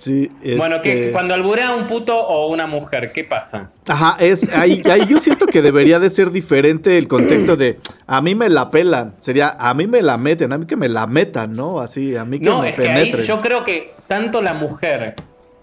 Sí, 0.00 0.30
Bueno, 0.56 0.80
que 0.80 0.92
este- 0.98 1.12
cuando 1.12 1.34
alburea 1.34 1.74
un 1.74 1.86
puto 1.86 2.16
o 2.16 2.46
una 2.50 2.66
mujer, 2.66 3.12
¿qué 3.12 3.22
pasa? 3.22 3.70
Ajá, 3.86 4.16
es 4.18 4.48
ahí, 4.50 4.80
ahí 4.90 5.02
yo 5.06 5.18
siento 5.18 5.44
que 5.44 5.60
debería 5.60 5.98
de 5.98 6.08
ser 6.08 6.30
diferente 6.30 6.96
el 6.96 7.06
contexto 7.06 7.54
de 7.54 7.78
a 8.06 8.22
mí 8.22 8.34
me 8.34 8.48
la 8.48 8.70
pelan, 8.70 9.14
sería 9.18 9.50
a 9.58 9.74
mí 9.74 9.86
me 9.86 10.00
la 10.00 10.16
meten, 10.16 10.54
a 10.54 10.58
mí 10.58 10.64
que 10.64 10.76
me 10.76 10.88
la 10.88 11.06
metan, 11.06 11.54
¿no? 11.54 11.80
Así, 11.80 12.16
a 12.16 12.24
mí 12.24 12.38
que 12.38 12.46
No, 12.46 12.62
me 12.62 12.70
es 12.70 12.76
que 12.76 12.88
ahí 12.88 12.96
penetren. 13.02 13.26
yo 13.26 13.42
creo 13.42 13.62
que 13.62 13.92
tanto 14.06 14.40
la 14.40 14.54
mujer 14.54 15.16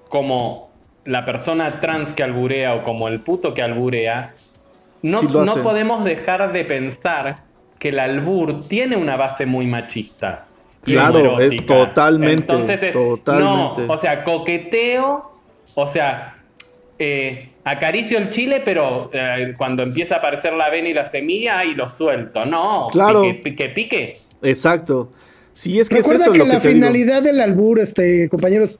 como 0.07 0.69
la 1.05 1.25
persona 1.25 1.79
trans 1.79 2.13
que 2.13 2.21
alburea 2.21 2.75
o 2.75 2.83
como 2.83 3.07
el 3.07 3.21
puto 3.21 3.55
que 3.55 3.63
alburea, 3.63 4.35
no, 5.01 5.19
Sí 5.21 5.27
no 5.31 5.55
podemos 5.63 6.03
dejar 6.03 6.51
de 6.53 6.63
pensar 6.63 7.37
que 7.79 7.89
el 7.89 7.97
albur 7.99 8.67
tiene 8.67 8.97
una 8.97 9.17
base 9.17 9.47
muy 9.47 9.65
machista. 9.65 10.45
Claro, 10.93 11.39
es 11.39 11.65
totalmente, 11.65 12.41
Entonces 12.53 12.81
es- 12.83 12.93
totalmente. 12.93 13.81
No, 13.87 13.93
o 13.93 13.97
sea, 13.99 14.23
coqueteo, 14.23 15.29
o 15.75 15.87
sea, 15.87 16.35
eh, 16.99 17.49
acaricio 17.63 18.17
el 18.17 18.29
chile, 18.29 18.61
pero 18.63 19.09
eh, 19.13 19.53
cuando 19.57 19.83
empieza 19.83 20.15
a 20.15 20.17
aparecer 20.19 20.53
la 20.53 20.65
avena 20.65 20.89
y 20.89 20.93
la 20.93 21.09
semilla, 21.09 21.59
ahí 21.59 21.73
lo 21.75 21.89
suelto. 21.89 22.45
No, 22.45 22.87
Claro. 22.91 23.21
pique, 23.21 23.39
pique, 23.43 23.69
pique. 23.69 24.17
Exacto. 24.41 25.11
Sí, 25.53 25.79
es 25.79 25.89
que 25.89 25.97
Recuerda 25.97 26.15
es 26.17 26.21
eso 26.23 26.31
que 26.33 26.37
lo 26.39 26.45
la 26.45 26.53
que 26.55 26.59
te 26.61 26.67
digo. 26.69 26.79
finalidad 26.85 27.21
del 27.23 27.41
albur, 27.41 27.79
este, 27.79 28.29
compañeros, 28.29 28.79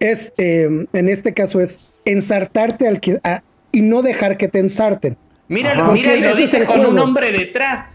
es, 0.00 0.32
eh, 0.38 0.86
en 0.92 1.08
este 1.08 1.34
caso, 1.34 1.60
es 1.60 1.92
ensartarte 2.04 2.86
al 2.88 3.00
que, 3.00 3.18
a- 3.24 3.42
y 3.72 3.82
no 3.82 4.02
dejar 4.02 4.36
que 4.36 4.48
te 4.48 4.60
ensarten. 4.60 5.16
Mira, 5.48 5.74
mira, 5.92 6.14
y 6.14 6.20
lo 6.20 6.34
dices 6.36 6.64
con 6.64 6.86
un 6.86 6.98
hombre 6.98 7.30
detrás. 7.32 7.93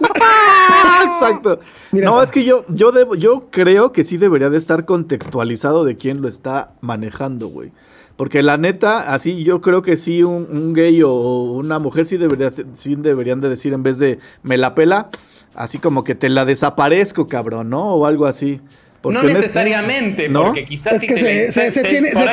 Exacto. 1.04 1.60
Mira. 1.90 2.06
no, 2.06 2.22
es 2.22 2.30
que 2.32 2.44
yo, 2.44 2.64
yo 2.68 2.92
debo, 2.92 3.14
yo 3.14 3.48
creo 3.50 3.92
que 3.92 4.04
sí 4.04 4.16
debería 4.16 4.50
de 4.50 4.58
estar 4.58 4.84
contextualizado 4.84 5.84
de 5.84 5.96
quién 5.96 6.20
lo 6.22 6.28
está 6.28 6.72
manejando, 6.80 7.48
güey. 7.48 7.70
Porque 8.16 8.42
la 8.42 8.56
neta, 8.58 9.12
así 9.14 9.42
yo 9.42 9.60
creo 9.60 9.82
que 9.82 9.96
sí, 9.96 10.22
un, 10.22 10.46
un 10.50 10.74
gay 10.74 11.02
o 11.02 11.12
una 11.52 11.78
mujer 11.78 12.06
sí, 12.06 12.16
debería, 12.18 12.50
ser- 12.50 12.66
sí 12.74 12.94
deberían 12.94 13.40
de 13.40 13.48
decir 13.48 13.72
en 13.72 13.82
vez 13.82 13.98
de 13.98 14.18
me 14.42 14.58
la 14.58 14.74
pela, 14.74 15.08
así 15.54 15.78
como 15.78 16.04
que 16.04 16.14
te 16.14 16.28
la 16.28 16.44
desaparezco, 16.44 17.26
cabrón, 17.26 17.70
¿no? 17.70 17.94
O 17.94 18.06
algo 18.06 18.26
así. 18.26 18.60
Porque 19.00 19.18
no 19.18 19.24
necesariamente, 19.24 20.28
¿no? 20.28 20.44
porque 20.44 20.64
quizás 20.64 20.94
Es 20.94 21.00
si 21.00 21.06
que 21.08 21.14
te 21.14 21.52
se, 21.52 21.70
se- 21.72 21.82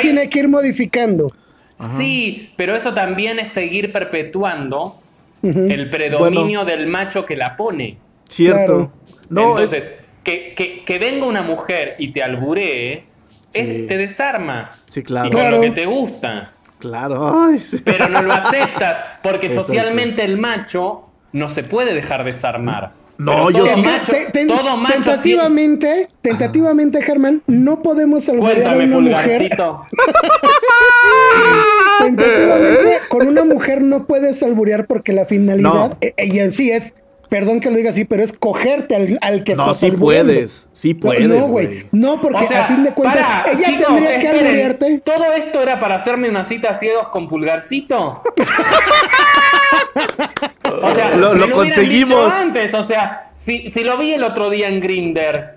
tiene 0.01 0.29
que 0.29 0.39
ir 0.39 0.47
modificando. 0.49 1.31
Sí, 1.97 2.49
pero 2.57 2.75
eso 2.75 2.93
también 2.93 3.39
es 3.39 3.53
seguir 3.53 3.93
perpetuando 3.93 4.99
El 5.41 5.89
predominio 5.89 6.65
del 6.65 6.87
macho 6.87 7.25
que 7.25 7.35
la 7.35 7.55
pone. 7.55 7.97
Cierto. 8.27 8.65
Claro. 8.65 8.91
No, 9.29 9.41
Entonces, 9.59 9.83
es... 9.83 9.91
que, 10.23 10.53
que- 10.55 10.81
que 10.85 10.99
venga 10.99 11.25
una 11.25 11.41
mujer 11.41 11.95
y 11.99 12.09
te 12.09 12.21
alburee, 12.23 13.03
Sí. 13.51 13.59
es- 13.61 13.87
te 13.87 13.97
desarma. 13.97 14.71
Sí, 14.87 14.99
Y 14.99 15.03
claro. 15.03 15.29
con 15.31 15.39
Claro. 15.39 15.55
lo 15.57 15.61
que 15.61 15.71
te 15.71 15.85
gusta. 15.85 16.51
Claro. 16.79 17.43
Ay, 17.43 17.59
sí. 17.59 17.81
Pero 17.83 18.07
no 18.09 18.21
lo 18.21 18.33
aceptas, 18.33 19.03
porque 19.23 19.47
Exacto. 19.47 19.67
socialmente 19.67 20.23
el 20.23 20.37
macho 20.37 21.09
no 21.33 21.49
se 21.49 21.63
puede 21.63 21.93
dejar 21.93 22.23
desarmar. 22.23 22.91
No, 23.19 23.47
Pero 23.47 23.49
yo 23.51 23.65
todo 23.65 23.75
sí- 23.75 23.81
Macho, 23.83 24.11
Te- 24.13 24.25
te- 24.31 24.45
todo 24.45 24.77
macho 24.77 24.93
tentativamente, 25.01 26.07
tentativamente, 26.21 27.01
Germán, 27.01 27.41
no 27.47 27.81
podemos 27.81 28.23
tiene- 28.23 28.39
alburear 28.39 28.67
a 28.67 28.75
Cuéntame, 28.75 28.95
una 28.97 29.19
mujer. 29.19 29.37
pulgarcito. 29.49 29.85
Tentativamente, 31.99 32.99
con 33.09 33.27
una 33.27 33.43
mujer 33.43 33.81
no 33.81 34.05
puedes 34.05 34.41
alburear 34.41 34.85
porque 34.87 35.11
la 35.11 35.25
finalidad, 35.25 35.89
No. 35.89 35.97
eh, 36.01 36.13
y 36.17 36.39
en 36.39 36.51
sí 36.53 36.71
es, 36.71 36.93
perdón 37.29 37.59
que 37.59 37.69
lo 37.69 37.77
diga 37.77 37.91
así, 37.91 38.05
pero 38.05 38.23
es 38.23 38.33
cogerte 38.33 38.95
al, 38.95 39.17
al 39.21 39.43
que 39.43 39.55
No, 39.55 39.73
sí 39.73 39.91
puedes. 39.91 40.67
Sí 40.71 40.93
puedes, 40.93 41.27
no, 41.27 41.47
güey. 41.47 41.85
No, 41.91 42.19
porque 42.19 42.45
O 42.45 42.47
sea, 42.47 42.65
a 42.65 42.67
fin 42.67 42.83
de 42.83 42.93
cuentas, 42.93 43.25
para, 43.25 43.51
ella 43.51 43.65
chicos, 43.65 43.87
tendría 43.87 44.19
que 44.19 44.27
alburearte. 44.27 44.99
¿Todo 44.99 45.33
esto 45.33 45.61
era 45.61 45.79
para 45.79 45.95
hacerme 45.95 46.29
una 46.29 46.45
cita 46.45 46.77
ciegos 46.79 47.09
con 47.09 47.27
pulgarcito? 47.29 48.21
O 50.81 50.95
sea, 50.95 51.15
Lo- 51.15 51.51
conseguimos. 51.51 52.25
dicho 52.25 52.31
antes, 52.31 52.73
o 52.73 52.85
sea, 52.85 53.31
si, 53.35 53.69
si 53.69 53.83
lo 53.83 53.97
vi 53.97 54.13
el 54.13 54.23
otro 54.23 54.49
día 54.49 54.67
en 54.67 54.79
Grinder 54.79 55.55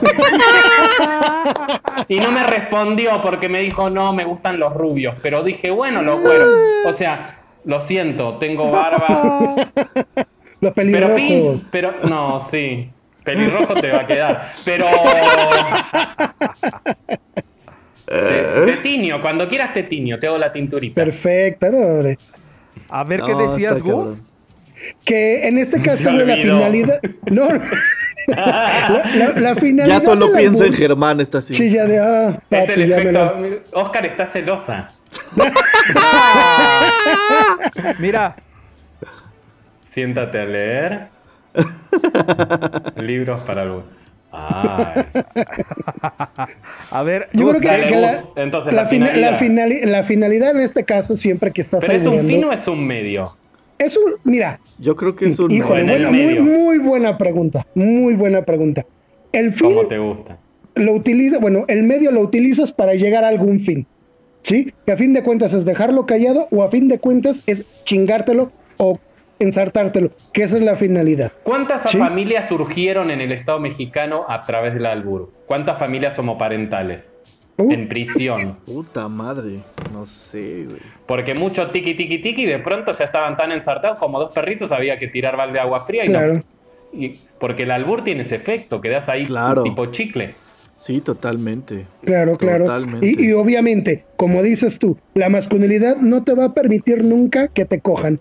y 2.08 2.16
no 2.16 2.30
me 2.32 2.44
respondió 2.44 3.20
porque 3.22 3.48
me 3.48 3.60
dijo 3.60 3.90
no, 3.90 4.12
me 4.12 4.24
gustan 4.24 4.58
los 4.58 4.74
rubios, 4.74 5.14
pero 5.22 5.42
dije 5.42 5.70
bueno, 5.70 6.02
los 6.02 6.20
güeros. 6.20 6.48
O 6.86 6.92
sea, 6.96 7.38
lo 7.64 7.86
siento, 7.86 8.36
tengo 8.38 8.70
barba, 8.70 9.54
Los 10.64 10.74
pero 10.74 11.14
pin, 11.14 11.62
pero 11.70 11.94
no, 12.08 12.46
sí, 12.50 12.90
pelirrojo 13.22 13.74
te 13.74 13.90
va 13.90 14.00
a 14.00 14.06
quedar, 14.06 14.50
pero 14.64 14.86
te, 18.06 18.66
te 18.66 18.72
tiño, 18.82 19.20
cuando 19.20 19.48
quieras 19.48 19.72
te 19.74 19.82
tiño, 19.84 20.18
te 20.18 20.26
hago 20.26 20.38
la 20.38 20.52
tinturita. 20.52 21.02
Perfecto, 21.04 21.70
no, 21.70 21.78
hombre. 21.78 22.18
A 22.90 23.04
ver, 23.04 23.20
No, 23.20 23.26
¿qué 23.26 23.34
decías, 23.34 23.82
cabrón. 23.82 24.06
Que 25.04 25.46
en 25.48 25.58
este 25.58 25.80
caso, 25.82 26.12
güey, 26.12 26.26
la 26.26 26.36
finalidad. 26.36 27.00
No, 27.30 27.48
la, 28.26 29.10
la- 29.14 29.32
la 29.40 29.54
finalidad. 29.56 29.98
Ya 29.98 30.04
solo 30.04 30.32
piensa 30.32 30.66
en 30.66 30.74
Germán, 30.74 31.20
está 31.20 31.38
así. 31.38 31.54
Sí, 31.54 31.70
ya 31.70 31.84
de. 31.86 31.98
Ah, 31.98 32.38
Es 32.50 32.68
el 32.68 32.92
efecto. 32.92 33.38
Oscar 33.72 34.06
está 34.06 34.26
celosa. 34.26 34.90
Mira, 37.98 38.36
Siéntate 39.94 40.38
a 40.40 40.44
leer. 40.44 41.00
Libros 43.00 43.40
para 43.42 43.62
el. 43.62 43.72
Ay. 44.32 45.04
a 46.90 47.02
ver, 47.04 47.28
Yo 47.32 47.50
creo 47.50 47.60
que, 47.60 47.90
la. 47.96 48.24
Entonces, 48.36 48.72
la 48.72 48.82
la 48.82 48.88
fina- 48.88 49.06
finalidad. 49.06 49.30
la 49.32 49.38
finali- 49.38 49.84
la 49.84 50.02
finalidad 50.04 50.50
en 50.56 50.62
este 50.62 50.84
caso, 50.84 51.16
siempre 51.16 51.52
que 51.52 51.62
estás 51.62 51.80
¿Pero 51.84 51.92
es 51.98 52.04
un 52.04 52.26
fin 52.26 52.44
o 52.44 52.52
es 52.52 52.66
un 52.66 52.84
medio? 52.84 53.30
es 53.78 53.96
un. 53.96 54.14
Mira, 54.24 54.58
Yo 54.78 54.96
creo 54.96 55.14
que 55.14 55.26
es 55.26 55.38
un... 55.38 55.56
buena- 55.60 56.08
muy, 56.10 56.26
medio. 56.26 56.42
muy 56.42 56.78
buena 56.78 57.16
pregunta. 57.16 57.64
Muy 57.74 58.14
buena 58.14 58.42
pregunta. 58.42 58.84
El 59.32 59.52
fin 59.52 59.68
¿Cómo 59.74 59.86
te 59.86 59.98
gusta? 59.98 60.38
lo 60.76 60.92
utiliza, 60.92 61.38
bueno, 61.38 61.64
el 61.68 61.84
medio 61.84 62.10
lo 62.10 62.20
utilizas 62.20 62.72
para 62.72 62.94
llegar 62.94 63.22
a 63.24 63.28
algún 63.28 63.60
fin. 63.60 63.86
¿Sí? 64.42 64.74
Que 64.84 64.92
a 64.92 64.96
fin 64.96 65.12
de 65.14 65.22
cuentas 65.22 65.52
es 65.54 65.64
dejarlo 65.64 66.04
callado 66.06 66.48
o 66.50 66.64
a 66.64 66.70
fin 66.70 66.88
de 66.88 66.98
cuentas 66.98 67.40
es 67.46 67.64
chingártelo 67.84 68.50
o 68.76 68.98
ensartártelo, 69.38 70.10
que 70.32 70.44
esa 70.44 70.56
es 70.56 70.62
la 70.62 70.76
finalidad. 70.76 71.32
¿Cuántas 71.42 71.90
Sí. 71.90 71.98
familias 71.98 72.48
surgieron 72.48 73.10
en 73.10 73.20
el 73.20 73.32
Estado 73.32 73.60
mexicano 73.60 74.24
a 74.28 74.42
través 74.42 74.74
del 74.74 74.86
albur? 74.86 75.30
¿Cuántas 75.46 75.78
familias 75.78 76.18
homoparentales? 76.18 77.02
Uh, 77.56 77.70
En 77.70 77.88
prisión. 77.88 78.56
Puta 78.66 79.06
madre. 79.08 79.60
No 79.92 80.06
sé, 80.06 80.64
güey. 80.64 80.80
Porque 81.06 81.34
mucho 81.34 81.70
tiki 81.70 81.94
tiki 81.94 82.18
tiki 82.18 82.42
y 82.42 82.46
de 82.46 82.58
pronto 82.58 82.92
ya 82.92 83.04
estaban 83.04 83.36
tan 83.36 83.52
ensartados 83.52 83.98
como 83.98 84.18
dos 84.18 84.32
perritos, 84.32 84.72
había 84.72 84.98
que 84.98 85.06
tirar 85.06 85.36
balde 85.36 85.54
de 85.54 85.60
agua 85.60 85.84
fría 85.86 86.04
y 86.04 86.08
claro. 86.08 86.34
no. 86.34 86.42
Y- 86.92 87.14
porque 87.38 87.62
el 87.64 87.70
albur 87.70 88.02
tiene 88.02 88.22
ese 88.22 88.36
efecto, 88.36 88.80
quedas 88.80 89.08
ahí 89.08 89.26
Claro. 89.26 89.62
tipo 89.62 89.86
chicle. 89.86 90.34
Sí, 90.76 91.00
totalmente. 91.00 91.86
Claro, 92.04 92.36
claro. 92.36 92.64
Totalmente. 92.64 93.06
Y, 93.06 93.26
y 93.28 93.32
obviamente, 93.32 94.04
como 94.16 94.42
dices 94.42 94.80
tú, 94.80 94.98
la 95.14 95.28
masculinidad 95.28 95.96
no 95.98 96.24
te 96.24 96.34
va 96.34 96.46
a 96.46 96.54
permitir 96.54 97.04
nunca 97.04 97.46
que 97.48 97.64
te 97.64 97.80
cojan. 97.80 98.18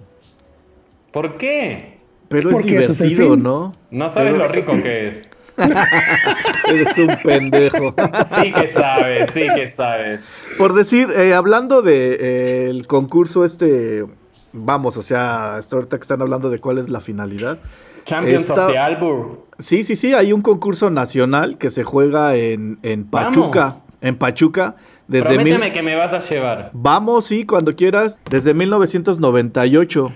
¿Por 1.13 1.37
qué? 1.37 1.97
Pero 2.27 2.49
es 2.49 2.55
Porque 2.55 2.77
es 2.83 2.97
divertido. 2.97 3.37
¿no? 3.37 3.71
No 3.91 4.09
sabes 4.11 4.35
lo 4.35 4.47
rico 4.47 4.73
que 4.81 5.07
es. 5.09 5.29
Eres 6.67 6.97
un 6.97 7.15
pendejo. 7.23 7.93
Sí 8.41 8.51
que 8.51 8.69
sabes, 8.73 9.25
sí 9.33 9.45
que 9.55 9.71
sabes. 9.71 10.19
Por 10.57 10.73
decir, 10.73 11.09
eh, 11.15 11.33
hablando 11.35 11.83
de 11.83 12.17
eh, 12.19 12.69
el 12.71 12.87
concurso 12.87 13.45
este, 13.45 14.03
vamos, 14.51 14.97
o 14.97 15.03
sea, 15.03 15.57
hasta 15.57 15.75
ahorita 15.75 15.97
que 15.97 16.01
están 16.01 16.21
hablando 16.21 16.49
de 16.49 16.59
cuál 16.59 16.79
es 16.79 16.89
la 16.89 16.99
finalidad. 17.01 17.59
Champions 18.05 18.41
Esta- 18.49 18.65
of 18.65 18.71
the 18.71 18.77
Albur. 18.79 19.45
Sí, 19.59 19.83
sí, 19.83 19.95
sí, 19.95 20.13
hay 20.15 20.33
un 20.33 20.41
concurso 20.41 20.89
nacional 20.89 21.59
que 21.59 21.69
se 21.69 21.83
juega 21.83 22.35
en, 22.35 22.79
en 22.81 23.05
Pachuca, 23.05 23.77
en 24.01 24.15
Pachuca, 24.17 24.75
desde 25.07 25.29
mil... 25.37 25.53
Prométeme 25.53 25.71
que 25.73 25.83
me 25.83 25.95
vas 25.95 26.11
a 26.11 26.19
llevar. 26.19 26.71
Vamos, 26.73 27.25
sí, 27.25 27.45
cuando 27.45 27.75
quieras, 27.75 28.19
desde 28.29 28.53
1998. 28.55 30.11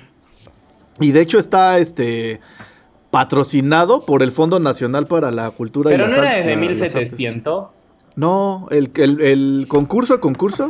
Y 1.00 1.12
de 1.12 1.22
hecho 1.22 1.40
está 1.40 1.80
este 1.80 2.40
patrocinado 3.12 4.06
por 4.06 4.24
el 4.24 4.32
Fondo 4.32 4.60
Nacional 4.60 5.08
para 5.08 5.32
la 5.32 5.50
Cultura 5.52 5.90
Pero 5.90 6.06
y 6.06 6.10
no 6.10 6.16
las 6.16 6.24
era 6.24 6.38
Artes. 6.38 6.58
1700. 6.58 7.68
No, 8.16 8.68
el, 8.72 8.92
el, 8.96 9.22
el 9.22 9.66
concurso, 9.68 10.16
el 10.16 10.20
concurso, 10.20 10.70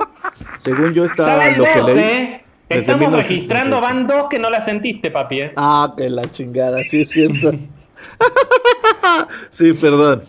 según 0.57 0.93
yo 0.93 1.05
está 1.05 1.51
lo 1.51 1.63
que 1.63 1.93
leí. 1.93 1.99
¿eh? 1.99 2.43
Estamos 2.69 2.99
1958. 2.99 3.15
registrando, 3.15 3.81
van 3.81 4.07
dos 4.07 4.27
que 4.29 4.39
no 4.39 4.49
la 4.49 4.65
sentiste, 4.65 5.09
papi. 5.09 5.39
¿eh? 5.39 5.53
Ah, 5.55 5.93
que 5.95 6.09
la 6.09 6.23
chingada, 6.23 6.83
sí 6.83 7.01
es 7.01 7.09
cierto. 7.09 7.51
sí, 9.51 9.71
perdón. 9.73 10.23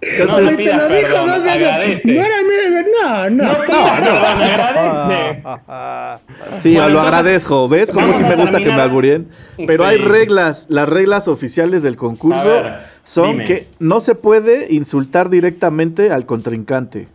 No 0.00 0.08
Entonces, 0.22 0.44
me 0.52 0.56
pidas 0.56 0.78
Te 0.78 0.88
lo 0.88 0.94
dijo 0.96 1.08
perdón, 1.08 1.26
dos 1.28 1.42
veces. 1.42 1.52
agradece. 1.52 2.12
No 2.12 2.22
no, 2.22 3.30
no. 3.30 3.42
No 3.52 3.64
pidas 3.66 4.00
perdón, 4.00 4.42
agradece. 4.42 5.42
sí, 6.58 6.72
Bueno, 6.74 6.88
lo 6.88 6.98
entonces, 7.00 7.00
agradezco. 7.00 7.68
¿Ves 7.68 7.90
cómo 7.90 8.00
vamos 8.06 8.16
sí 8.16 8.24
me 8.24 8.36
gusta 8.36 8.58
que 8.58 8.66
me 8.66 8.80
alburien? 8.80 9.28
Pero 9.66 9.84
Sí. 9.84 9.90
hay 9.90 9.96
reglas. 9.98 10.66
Las 10.70 10.88
reglas 10.88 11.26
oficiales 11.28 11.82
del 11.82 11.96
concurso 11.96 12.44
ver, 12.44 12.78
son 13.04 13.32
dime. 13.32 13.44
que 13.44 13.66
no 13.80 14.00
se 14.00 14.14
puede 14.14 14.72
insultar 14.72 15.30
directamente 15.30 16.10
al 16.12 16.26
contrincante. 16.26 17.08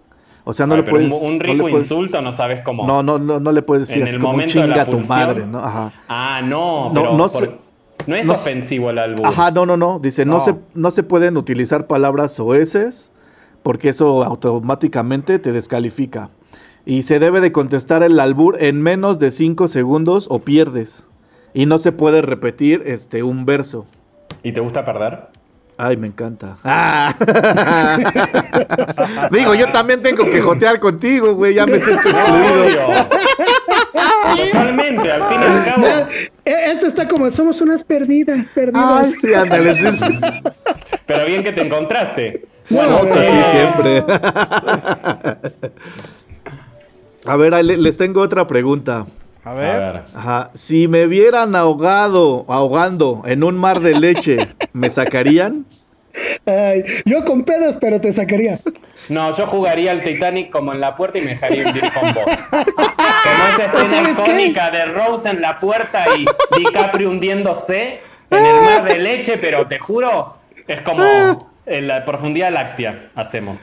O 0.46 0.52
sea, 0.52 0.68
no 0.68 0.76
Ay, 0.76 0.82
le 0.84 0.90
puedes. 0.90 1.10
un, 1.12 1.26
un 1.26 1.38
no 1.38 1.44
rico 1.44 1.54
le 1.68 1.72
puedes- 1.72 1.90
insulto 1.90 2.22
no 2.22 2.34
sabes 2.36 2.62
cómo. 2.66 2.86
No, 2.86 3.02
no, 3.02 3.18
no, 3.18 3.40
no 3.40 3.52
le 3.54 3.62
puedes 3.62 3.88
decir 3.88 4.02
En 4.02 4.08
así 4.10 4.16
el 4.16 4.20
como 4.22 4.34
momento 4.34 4.60
de 4.60 4.68
la 4.68 4.74
chinga 4.74 4.82
a 4.82 4.86
tu 4.88 5.00
madre, 5.00 5.46
¿no? 5.46 5.60
Ajá. 5.60 5.94
Ah, 6.10 6.42
no, 6.44 6.90
No, 6.90 6.94
pero 6.94 7.14
no 7.18 7.30
por- 7.30 7.46
se- 7.46 7.52
no 8.08 8.16
es 8.16 8.26
no 8.26 8.34
ofensivo 8.34 8.90
el 8.90 9.00
albur. 9.00 9.26
Ajá, 9.26 9.52
no, 9.52 9.66
no, 9.66 9.78
no. 9.78 10.00
Dice, 10.00 10.26
no, 10.26 10.34
No. 10.36 10.40
se, 10.40 10.56
no 10.74 10.92
se 10.92 11.04
pueden 11.04 11.38
utilizar 11.38 11.88
palabras 11.88 12.40
oeces 12.40 13.12
porque 13.64 13.90
eso 13.90 14.24
automáticamente 14.24 15.40
te 15.40 15.52
descalifica. 15.52 16.30
Y 16.86 17.04
se 17.04 17.20
debe 17.20 17.40
de 17.40 17.52
contestar 17.54 18.04
el 18.04 18.20
albur 18.20 18.58
en 18.62 18.82
menos 18.82 19.18
de 19.20 19.32
5 19.32 19.68
segundos 19.70 20.28
o 20.30 20.40
pierdes. 20.40 21.06
Y 21.54 21.66
no 21.66 21.80
se 21.80 21.92
puede 21.94 22.22
repetir 22.22 22.84
este 22.86 23.24
un 23.24 23.46
verso. 23.46 23.86
¿Y 24.44 24.52
te 24.52 24.60
gusta 24.60 24.84
perder? 24.84 25.28
Ay, 25.78 25.98
me 25.98 26.08
encanta. 26.08 26.58
Ah. 26.64 27.16
Digo, 29.32 29.56
yo 29.56 29.72
también 29.72 30.02
tengo 30.02 30.30
que 30.30 30.42
jotear 30.42 30.80
contigo, 30.80 31.34
güey. 31.36 31.54
Ya 31.56 31.66
me 31.66 31.80
siento 31.80 32.10
excluido. 32.10 32.88
Totalmente, 33.94 35.12
al 35.12 35.24
fin 35.30 35.40
y 35.42 35.44
al 35.46 35.66
cabo. 35.66 35.86
Eh, 36.46 36.72
Esto 36.74 36.88
está 36.88 37.08
como, 37.08 37.32
somos 37.32 37.62
unas 37.62 37.84
perdidas, 37.84 38.48
perdidas. 38.54 39.06
Ay, 39.06 39.14
sí, 39.22 39.34
ándale. 39.34 39.76
sí, 39.76 39.92
sí. 39.92 40.20
Pero 41.06 41.26
bien 41.26 41.44
que 41.44 41.52
te 41.52 41.62
encontraste. 41.62 42.46
Bueno, 42.70 43.00
Puta, 43.00 43.22
eh, 43.24 43.26
sí, 43.30 43.52
siempre. 43.52 44.04
A 47.26 47.38
ver, 47.38 47.64
les 47.64 47.98
tengo 47.98 48.22
otra 48.22 48.48
pregunta. 48.48 49.06
A 49.46 49.54
ver. 49.54 50.04
Ajá. 50.14 50.52
Si 50.54 50.88
me 50.88 51.06
vieran 51.08 51.56
ahogado, 51.56 52.46
ahogando 52.48 53.22
en 53.26 53.44
un 53.44 53.58
mar 53.58 53.80
de 53.82 54.00
leche, 54.00 54.50
¿me 54.74 54.90
sacarían? 54.90 55.66
Ay, 56.46 56.84
yo 57.06 57.26
con 57.26 57.44
pedas, 57.44 57.78
pero 57.82 58.00
te 58.00 58.12
sacaría. 58.14 58.60
No, 59.10 59.36
yo 59.36 59.46
jugaría 59.48 59.92
al 59.92 60.02
Titanic 60.04 60.50
como 60.52 60.72
en 60.74 60.80
la 60.80 60.96
puerta 60.96 61.18
y 61.18 61.22
me 61.22 61.32
dejaría 61.32 61.68
hundir 61.68 61.84
con 61.94 62.14
vos. 62.14 62.26
Como 62.50 63.64
esa 63.66 63.84
escena 63.84 64.12
icónica 64.12 64.70
de 64.72 64.86
Rose 64.86 65.30
en 65.30 65.42
la 65.42 65.60
puerta 65.60 66.06
y 66.18 66.26
DiCaprio 66.58 67.10
hundiéndose 67.10 68.00
en 68.30 68.46
el 68.46 68.62
mar 68.64 68.84
de 68.84 69.00
leche, 69.00 69.38
pero 69.38 69.68
te 69.68 69.80
juro, 69.80 70.36
es 70.68 70.82
como 70.82 71.04
en 71.66 71.88
la 71.88 72.06
profundidad 72.06 72.52
láctea 72.52 73.10
hacemos. 73.16 73.58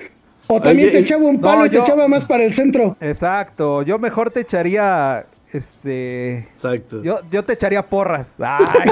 O 0.48 0.60
también 0.60 0.88
Oye, 0.88 0.98
te 0.98 1.04
echaba 1.04 1.22
un 1.24 1.36
no, 1.36 1.40
palo 1.42 1.66
y 1.66 1.70
te 1.70 1.76
yo- 1.76 1.84
echaba 1.84 2.08
más 2.08 2.24
para 2.24 2.42
el 2.42 2.52
centro. 2.54 2.96
Exacto. 3.00 3.82
Yo 3.82 3.98
mejor 4.00 4.30
te 4.30 4.40
echaría. 4.40 5.24
Este. 5.52 6.38
Exacto. 6.38 7.02
Yo, 7.02 7.18
yo 7.30 7.42
te 7.42 7.54
echaría 7.54 7.82
porras. 7.82 8.34
Ay. 8.38 8.90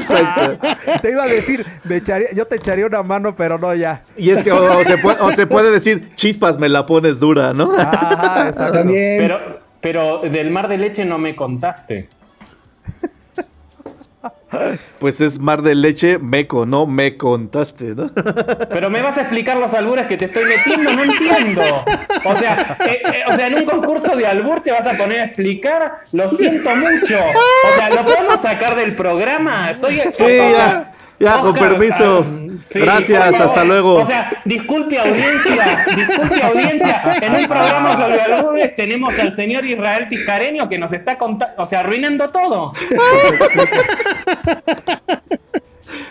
Exacto. 0.00 0.66
te 1.02 1.10
iba 1.10 1.24
a 1.24 1.26
decir, 1.26 1.66
me 1.84 1.96
echaría, 1.96 2.28
yo 2.32 2.46
te 2.46 2.56
echaría 2.56 2.86
una 2.86 3.02
mano, 3.02 3.36
pero 3.36 3.58
no 3.58 3.74
ya. 3.74 4.02
Y 4.16 4.30
es 4.30 4.42
que 4.42 4.50
o, 4.50 4.78
o 4.78 4.84
se 4.84 4.96
puede, 4.98 5.20
o 5.20 5.32
se 5.32 5.46
puede 5.46 5.70
decir, 5.70 6.14
chispas, 6.14 6.58
me 6.58 6.68
la 6.68 6.86
pones 6.86 7.20
dura, 7.20 7.52
¿no? 7.52 7.74
Ajá, 7.76 8.48
exacto. 8.48 8.78
También. 8.78 9.18
Pero, 9.18 9.60
pero 9.80 10.18
del 10.22 10.50
mar 10.50 10.68
de 10.68 10.78
leche 10.78 11.04
no 11.04 11.18
me 11.18 11.36
contaste. 11.36 12.08
Pues 15.00 15.20
es 15.20 15.38
mar 15.38 15.62
de 15.62 15.74
leche 15.74 16.18
meco, 16.18 16.66
¿no? 16.66 16.86
Me 16.86 17.16
contaste, 17.16 17.94
¿no? 17.94 18.10
Pero 18.70 18.90
me 18.90 19.02
vas 19.02 19.16
a 19.18 19.22
explicar 19.22 19.56
los 19.56 19.72
albures 19.72 20.06
que 20.06 20.16
te 20.16 20.26
estoy 20.26 20.44
metiendo, 20.44 20.92
no 20.92 21.04
entiendo. 21.04 21.84
O 22.24 22.38
sea, 22.38 22.76
eh, 22.86 23.02
eh, 23.04 23.22
o 23.28 23.36
sea, 23.36 23.46
en 23.46 23.54
un 23.54 23.64
concurso 23.64 24.16
de 24.16 24.26
albur 24.26 24.60
te 24.60 24.72
vas 24.72 24.86
a 24.86 24.96
poner 24.96 25.20
a 25.20 25.24
explicar, 25.24 26.00
lo 26.12 26.30
siento 26.30 26.74
mucho. 26.76 27.18
O 27.18 27.76
sea, 27.76 27.90
¿lo 27.90 28.04
podemos 28.04 28.40
sacar 28.40 28.76
del 28.76 28.94
programa? 28.94 29.76
Soy 29.78 30.00
Sí, 30.12 30.36
ya, 30.36 30.92
ya, 31.18 31.40
con 31.40 31.54
permiso. 31.54 32.24
Gracias, 32.70 33.30
favor. 33.30 33.42
hasta 33.42 33.64
luego. 33.64 33.94
O 33.96 34.06
sea, 34.06 34.42
disculpe 34.44 34.98
audiencia, 34.98 35.84
disculpe 35.96 36.42
audiencia. 36.42 37.18
En 37.20 37.34
un 37.34 37.46
programa 37.46 37.96
sobre 37.96 38.20
albures 38.20 38.76
tenemos 38.76 39.18
al 39.18 39.34
señor 39.36 39.64
Israel 39.64 40.08
Tijareño 40.08 40.68
que 40.68 40.78
nos 40.78 40.92
está 40.92 41.18
contando, 41.18 41.62
o 41.62 41.66
sea, 41.66 41.80
arruinando 41.80 42.28
todo. 42.30 42.72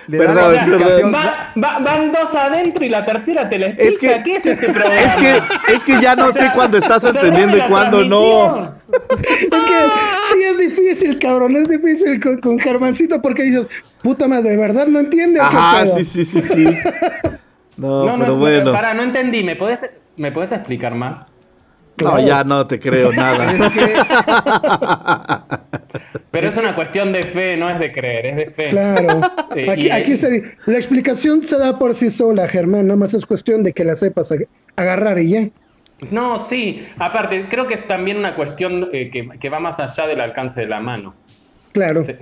Le 0.08 0.18
da 0.18 0.26
Perdón, 0.26 0.36
la 0.44 0.50
sea, 0.52 0.62
explicación. 0.62 1.14
va- 1.14 1.52
va- 1.64 1.80
van 1.80 2.12
dos 2.12 2.36
adentro 2.36 2.86
y 2.86 2.90
la 2.90 3.06
tercera 3.06 3.50
te 3.50 3.58
la 3.58 3.68
explica. 3.68 3.90
Es 3.92 3.98
que- 3.98 4.24
¿Qué 4.24 4.36
es 4.38 4.46
este 4.46 4.68
programa? 4.70 4.96
Es 5.02 5.16
que, 5.16 5.42
es 5.74 5.84
que 5.84 6.02
ya 6.02 6.16
no 6.16 6.32
sé 6.32 6.52
cuándo 6.54 6.78
estás 6.78 7.04
entendiendo 7.04 7.56
y 7.58 7.60
la 7.60 7.68
cuándo 7.70 8.04
no. 8.04 8.76
Es 9.10 9.50
que 9.50 9.80
sí 10.34 10.44
es 10.44 10.58
difícil, 10.58 11.20
cabrón. 11.20 11.56
Es 11.56 11.68
difícil 11.70 12.22
con, 12.22 12.40
con 12.42 12.60
Germancito 12.60 13.22
porque 13.22 13.44
dices, 13.44 13.68
puta 14.02 14.28
madre, 14.28 14.52
¿de 14.52 14.58
verdad 14.58 14.88
no 14.88 15.00
entiende? 15.00 15.40
pedo?" 15.40 15.96
sí, 15.98 16.06
sí, 16.06 16.26
sí, 16.26 16.42
sí. 16.42 16.66
No, 17.78 18.06
No, 18.06 18.12
no, 18.18 18.20
pero 18.20 18.36
bueno. 18.36 18.72
Para, 18.72 18.94
no 18.94 19.02
entendí. 19.02 19.44
¿Me 19.44 19.56
puedes, 19.56 19.80
¿Me 20.18 20.32
puedes 20.32 20.52
explicar 20.52 20.94
más? 20.94 21.22
No, 22.02 22.20
ya 22.26 22.44
no 22.44 22.66
te 22.66 22.80
creo 22.80 23.12
nada. 23.14 23.52
Es 23.54 23.72
que, 23.72 23.94
Pero 26.32 26.48
es, 26.48 26.56
una 26.56 26.74
cuestión 26.76 27.12
de 27.14 27.24
fe, 27.24 27.56
no 27.58 27.70
es 27.70 27.78
de 27.80 27.92
creer, 27.92 28.26
es 28.26 28.36
de 28.36 28.46
fe. 28.48 28.70
Claro. 28.72 29.22
Aquí, 29.72 29.88
y- 29.88 29.92
aquí 29.92 30.18
se, 30.18 30.30
di- 30.30 30.42
la 30.66 30.78
explicación 30.78 31.44
se 31.44 31.58
da 31.58 31.78
por 31.78 31.96
sí 31.96 32.10
sola, 32.10 32.48
Germán. 32.48 32.88
Nada 32.88 32.98
más 32.98 33.14
es 33.14 33.26
cuestión 33.26 33.64
de 33.64 33.74
que 33.74 33.84
la 33.84 33.96
sepas 33.96 34.32
ag- 34.32 34.48
agarrar 34.76 35.20
y 35.20 35.30
ya. 35.30 35.50
No, 36.10 36.46
sí. 36.50 36.86
Aparte, 36.98 37.46
creo 37.50 37.68
que 37.68 37.76
es 37.76 37.88
también 37.88 38.18
una 38.18 38.36
cuestión 38.36 38.90
eh, 38.92 39.10
que, 39.12 39.30
que 39.40 39.50
va 39.50 39.60
más 39.60 39.80
allá 39.80 40.08
del 40.08 40.20
alcance 40.22 40.62
de 40.62 40.68
la 40.68 40.80
mano. 40.80 41.14
Claro. 41.72 42.04
Sí. 42.06 42.16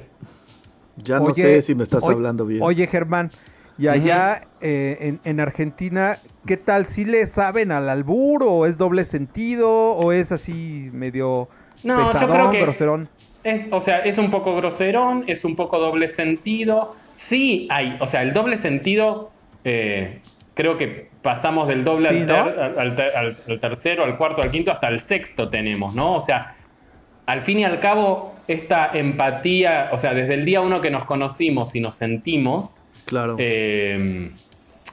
Ya 0.98 1.18
no 1.20 1.26
oye, 1.26 1.42
sé 1.42 1.62
si 1.62 1.76
me 1.76 1.84
estás 1.84 2.04
oye- 2.04 2.14
hablando 2.16 2.46
bien. 2.46 2.62
Oye, 2.62 2.86
Germán, 2.88 3.32
y 3.82 3.88
allá 3.88 4.42
eh, 4.62 4.98
en, 5.02 5.20
en 5.24 5.40
Argentina, 5.40 6.18
¿qué 6.46 6.58
tal? 6.58 6.86
¿Sí 6.88 7.06
le 7.06 7.26
saben 7.28 7.72
al 7.72 7.90
albur 7.90 8.44
o 8.44 8.66
es 8.66 8.78
doble 8.78 9.06
sentido 9.06 9.70
o 9.94 10.12
es 10.12 10.32
así 10.32 10.90
medio 10.94 11.50
No, 11.84 12.00
yo 12.00 12.12
pesadón, 12.14 12.30
creo 12.38 12.52
que- 12.52 12.62
groserón? 12.62 13.10
Es, 13.44 13.66
o 13.72 13.82
sea, 13.82 14.00
es 14.02 14.20
un 14.20 14.30
poco 14.30 14.56
groserón, 14.56 15.24
es 15.26 15.44
un 15.44 15.56
poco 15.56 15.80
doble 15.80 16.10
sentido. 16.10 16.96
Sí 17.16 17.68
hay, 17.72 17.98
o 18.00 18.06
sea, 18.06 18.22
el 18.22 18.34
doble 18.34 18.58
sentido, 18.60 19.32
eh, 19.64 20.22
creo 20.54 20.78
que 20.78 21.10
pasamos 21.24 21.68
del 21.68 21.84
doble 21.84 22.10
Sí, 22.10 22.20
al, 22.20 22.28
ter- 22.28 22.36
al- 22.60 22.80
al 22.80 22.96
ter- 22.96 23.16
al- 23.18 23.38
al 23.48 23.60
tercero, 23.60 24.04
al 24.04 24.16
cuarto, 24.18 24.44
al 24.44 24.52
quinto, 24.52 24.72
hasta 24.72 24.90
el 24.90 25.02
sexto 25.02 25.50
tenemos, 25.50 25.96
¿no? 25.96 26.16
O 26.18 26.24
sea, 26.26 26.56
al 27.26 27.42
fin 27.42 27.58
y 27.60 27.64
al 27.64 27.80
cabo, 27.80 28.36
esta 28.48 28.92
empatía, 28.94 29.90
o 29.92 29.98
sea, 30.00 30.14
desde 30.14 30.36
el 30.36 30.46
día 30.46 30.62
uno 30.62 30.80
que 30.82 30.92
nos 30.92 31.06
conocimos 31.06 31.74
y 31.76 31.80
nos 31.80 31.96
sentimos, 31.96 32.70
Claro, 33.06 33.36
eh, 33.40 34.32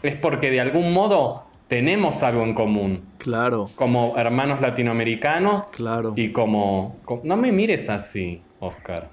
es 0.02 0.16
porque 0.16 0.50
de 0.50 0.60
algún 0.60 0.92
modo 0.92 1.44
tenemos 1.68 2.22
algo 2.22 2.42
en 2.42 2.54
común, 2.54 3.02
claro, 3.18 3.68
como 3.74 4.14
hermanos 4.16 4.60
latinoamericanos 4.60 5.66
claro. 5.68 6.14
y 6.16 6.32
como, 6.32 6.96
co- 7.04 7.20
No 7.24 7.36
me 7.36 7.52
mires 7.52 7.88
así, 7.88 8.40
Oscar. 8.60 9.10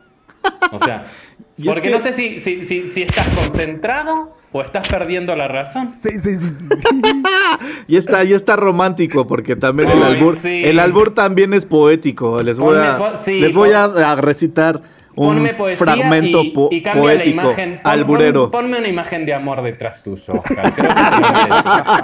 O 0.71 0.79
sea, 0.79 1.01
es 1.57 1.65
porque 1.65 1.81
que- 1.81 1.91
no 1.91 1.99
sé 2.01 2.13
si, 2.13 2.39
si, 2.39 2.65
si, 2.65 2.91
si 2.91 3.01
estás 3.03 3.27
concentrado 3.29 4.35
o 4.51 4.61
estás 4.61 4.87
perdiendo 4.87 5.35
la 5.35 5.47
razón. 5.49 5.93
Sí, 5.97 6.11
sí, 6.19 6.37
sí. 6.37 6.47
sí, 6.47 6.67
sí. 6.79 7.01
Y 7.87 7.97
está, 7.97 8.23
y 8.23 8.33
está 8.33 8.55
romántico 8.55 9.27
porque 9.27 9.55
también 9.55 9.89
el 9.91 10.01
albur, 10.01 10.37
el 10.45 10.79
albur 10.79 11.13
también 11.13 11.53
es 11.53 11.65
poético. 11.65 12.41
Les 12.41 12.57
voy 12.57 12.77
a, 12.77 13.19
les 13.27 13.53
voy 13.53 13.71
a 13.73 14.15
recitar 14.15 14.81
un 15.15 15.49
fragmento 15.77 16.43
y, 16.43 16.51
po- 16.51 16.69
y 16.71 16.81
cambia 16.83 17.01
la 17.03 17.09
poético, 17.15 17.41
imagen. 17.41 17.75
Pon- 17.81 17.91
alburero. 17.91 18.51
pon- 18.51 18.63
ponme 18.65 18.79
una 18.79 18.87
imagen 18.87 19.25
de 19.25 19.33
amor 19.33 19.61
detrás 19.61 20.03
tuyo, 20.03 20.33
Oscar. 20.33 20.73
Creo 20.73 20.93
que. 20.93 21.01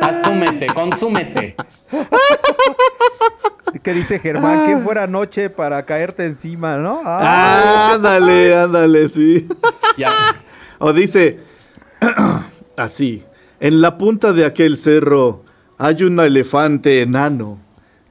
Asúmete, 0.00 0.66
consúmete. 0.74 1.56
¿Qué 3.82 3.92
dice 3.92 4.18
Germán? 4.18 4.64
¿Quién 4.64 4.82
fuera 4.82 5.04
anoche 5.04 5.50
para 5.50 5.84
caerte 5.84 6.24
encima, 6.24 6.76
no? 6.76 7.00
Ah, 7.04 7.92
Ándale, 7.94 8.56
ándale, 8.56 9.08
sí. 9.08 9.46
Ya. 9.96 10.10
O 10.78 10.92
dice, 10.92 11.40
así, 12.76 13.24
en 13.60 13.80
la 13.80 13.96
punta 13.98 14.32
de 14.32 14.44
aquel 14.44 14.76
cerro 14.76 15.42
hay 15.78 16.02
un 16.04 16.18
elefante 16.20 17.02
enano. 17.02 17.58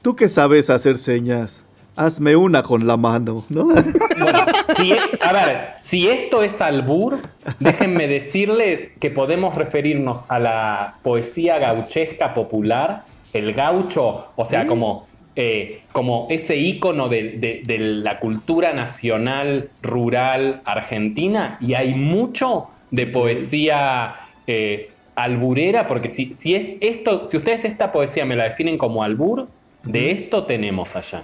Tú 0.02 0.14
que 0.16 0.28
sabes 0.28 0.70
hacer 0.70 0.98
señas, 0.98 1.65
hazme 1.96 2.36
una 2.36 2.62
con 2.62 2.86
la 2.86 2.96
mano, 2.96 3.44
¿no? 3.48 3.64
Bueno, 3.64 4.38
si 4.76 4.92
es- 4.92 5.08
a 5.26 5.32
ver, 5.32 5.70
si 5.80 6.08
esto 6.08 6.42
es 6.42 6.60
albur, 6.60 7.18
déjenme 7.58 8.06
decirles 8.06 8.90
que 9.00 9.10
podemos 9.10 9.54
referirnos 9.54 10.20
a 10.28 10.38
la 10.38 10.94
poesía 11.02 11.58
gauchesca 11.58 12.34
popular, 12.34 13.04
el 13.32 13.52
gaucho, 13.54 14.26
o 14.36 14.44
sea, 14.48 14.66
como, 14.66 15.08
eh, 15.34 15.82
como 15.92 16.26
ese 16.30 16.56
ícono 16.56 17.08
de, 17.08 17.22
de- 17.38 17.62
de 17.64 17.78
la 17.78 18.18
cultura 18.18 18.72
nacional 18.72 19.70
rural 19.82 20.62
argentina, 20.64 21.58
y 21.60 21.74
hay 21.74 21.94
mucho 21.94 22.68
de 22.90 23.06
poesía 23.06 24.14
eh, 24.46 24.92
alburera, 25.16 25.88
porque 25.88 26.10
si, 26.14 26.30
si 26.32 26.54
es 26.54 26.68
esto, 26.80 27.28
si 27.30 27.36
ustedes 27.38 27.64
esta 27.64 27.90
poesía 27.90 28.24
me 28.24 28.36
la 28.36 28.44
definen 28.44 28.78
como 28.78 29.02
albur, 29.02 29.48
de 29.82 30.10
esto 30.12 30.44
tenemos 30.44 30.94
allá. 30.94 31.22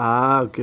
Ah, 0.00 0.42
ok. 0.44 0.58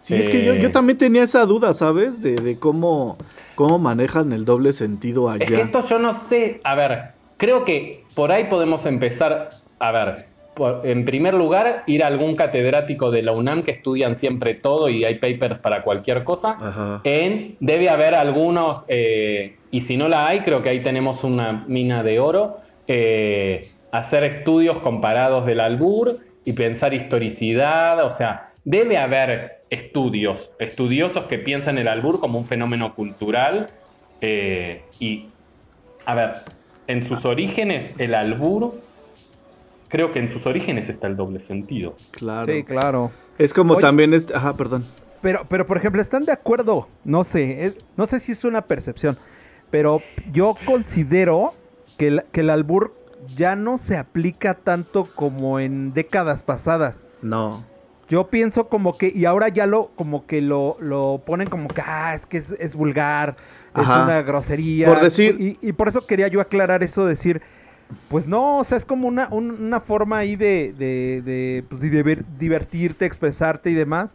Sí, 0.00 0.14
es 0.14 0.28
que 0.28 0.42
yo, 0.44 0.54
yo 0.54 0.70
también 0.70 0.96
tenía 0.96 1.22
esa 1.22 1.44
duda, 1.44 1.74
¿sabes? 1.74 2.22
De, 2.22 2.34
de 2.36 2.58
cómo, 2.58 3.18
cómo 3.54 3.78
manejan 3.78 4.32
el 4.32 4.44
doble 4.44 4.72
sentido 4.72 5.28
allá. 5.28 5.44
Es 5.44 5.50
que 5.50 5.60
esto 5.60 5.86
yo 5.86 5.98
no 5.98 6.18
sé. 6.28 6.60
A 6.64 6.74
ver, 6.74 7.00
creo 7.36 7.64
que 7.64 8.06
por 8.14 8.32
ahí 8.32 8.44
podemos 8.44 8.86
empezar. 8.86 9.50
A 9.80 9.92
ver, 9.92 10.30
por- 10.54 10.86
en 10.86 11.04
primer 11.04 11.34
lugar, 11.34 11.82
ir 11.86 12.02
a 12.02 12.06
algún 12.06 12.36
catedrático 12.36 13.10
de 13.10 13.22
la 13.22 13.32
UNAM 13.32 13.62
que 13.64 13.72
estudian 13.72 14.16
siempre 14.16 14.54
todo 14.54 14.88
y 14.88 15.04
hay 15.04 15.16
papers 15.18 15.58
para 15.58 15.82
cualquier 15.82 16.24
cosa. 16.24 16.56
Ajá. 16.60 17.00
En, 17.04 17.56
debe 17.60 17.90
haber 17.90 18.14
algunos, 18.14 18.84
eh, 18.88 19.60
y 19.70 19.82
si 19.82 19.96
no 19.96 20.08
la 20.08 20.26
hay, 20.26 20.40
creo 20.40 20.62
que 20.62 20.70
ahí 20.70 20.80
tenemos 20.80 21.22
una 21.24 21.64
mina 21.68 22.02
de 22.02 22.18
oro. 22.20 22.54
eh, 22.86 23.68
hacer 23.90 24.24
estudios 24.24 24.78
comparados 24.80 25.44
del 25.46 25.60
albur 25.60 26.18
y 26.48 26.52
pensar 26.54 26.94
historicidad, 26.94 28.02
o 28.06 28.16
sea, 28.16 28.52
debe 28.64 28.96
haber 28.96 29.60
estudios, 29.68 30.50
estudiosos 30.58 31.26
que 31.26 31.38
piensan 31.38 31.76
el 31.76 31.88
albur 31.88 32.20
como 32.20 32.38
un 32.38 32.46
fenómeno 32.46 32.94
cultural 32.94 33.66
eh, 34.22 34.82
y, 34.98 35.26
a 36.06 36.14
ver, 36.14 36.30
en 36.86 37.06
sus 37.06 37.22
orígenes 37.26 37.90
el 37.98 38.14
albur, 38.14 38.80
creo 39.88 40.10
que 40.10 40.20
en 40.20 40.32
sus 40.32 40.46
orígenes 40.46 40.88
está 40.88 41.06
el 41.06 41.16
doble 41.16 41.40
sentido. 41.40 41.96
Claro. 42.12 42.50
sí, 42.50 42.64
claro. 42.64 43.10
Es 43.36 43.52
como 43.52 43.74
Oye. 43.74 43.82
también 43.82 44.14
este. 44.14 44.34
Ajá, 44.34 44.56
perdón. 44.56 44.86
Pero, 45.20 45.44
pero 45.50 45.66
por 45.66 45.76
ejemplo, 45.76 46.00
¿están 46.00 46.24
de 46.24 46.32
acuerdo? 46.32 46.88
No 47.04 47.24
sé, 47.24 47.66
es- 47.66 47.76
no 47.96 48.06
sé 48.06 48.20
si 48.20 48.32
es 48.32 48.42
una 48.44 48.62
percepción, 48.62 49.18
pero 49.70 50.00
yo 50.32 50.54
considero 50.64 51.52
que 51.98 52.08
el, 52.08 52.22
que 52.32 52.40
el 52.40 52.48
albur 52.48 52.94
ya 53.36 53.56
no 53.56 53.78
se 53.78 53.96
aplica 53.96 54.54
tanto 54.54 55.04
como 55.14 55.60
en 55.60 55.92
décadas 55.92 56.42
pasadas. 56.42 57.06
No. 57.22 57.64
Yo 58.08 58.28
pienso 58.28 58.68
como 58.68 58.96
que, 58.96 59.12
y 59.14 59.26
ahora 59.26 59.48
ya 59.48 59.66
lo, 59.66 59.88
como 59.94 60.26
que 60.26 60.40
lo, 60.40 60.78
lo 60.80 61.22
ponen 61.26 61.48
como 61.50 61.68
que, 61.68 61.82
ah, 61.84 62.14
es 62.14 62.24
que 62.24 62.38
es, 62.38 62.52
es 62.58 62.74
vulgar, 62.74 63.36
es 63.76 63.86
una 64.04 64.22
grosería. 64.22 64.86
Por 64.88 65.00
decir- 65.00 65.36
Y, 65.38 65.58
y 65.60 65.72
por 65.72 65.88
eso 65.88 66.06
quería 66.06 66.28
yo 66.28 66.40
aclarar 66.40 66.82
eso, 66.82 67.04
decir, 67.04 67.42
pues 68.08 68.26
no, 68.26 68.58
o 68.58 68.64
sea, 68.64 68.78
es 68.78 68.86
como 68.86 69.08
una, 69.08 69.28
un- 69.30 69.50
una 69.62 69.80
forma 69.80 70.16
ahí 70.18 70.36
de, 70.36 70.74
de, 70.78 71.20
de, 71.22 71.64
pues, 71.68 71.82
de 71.82 71.90
diver- 71.90 72.24
divertirte, 72.38 73.04
expresarte 73.04 73.70
y 73.70 73.74
demás. 73.74 74.14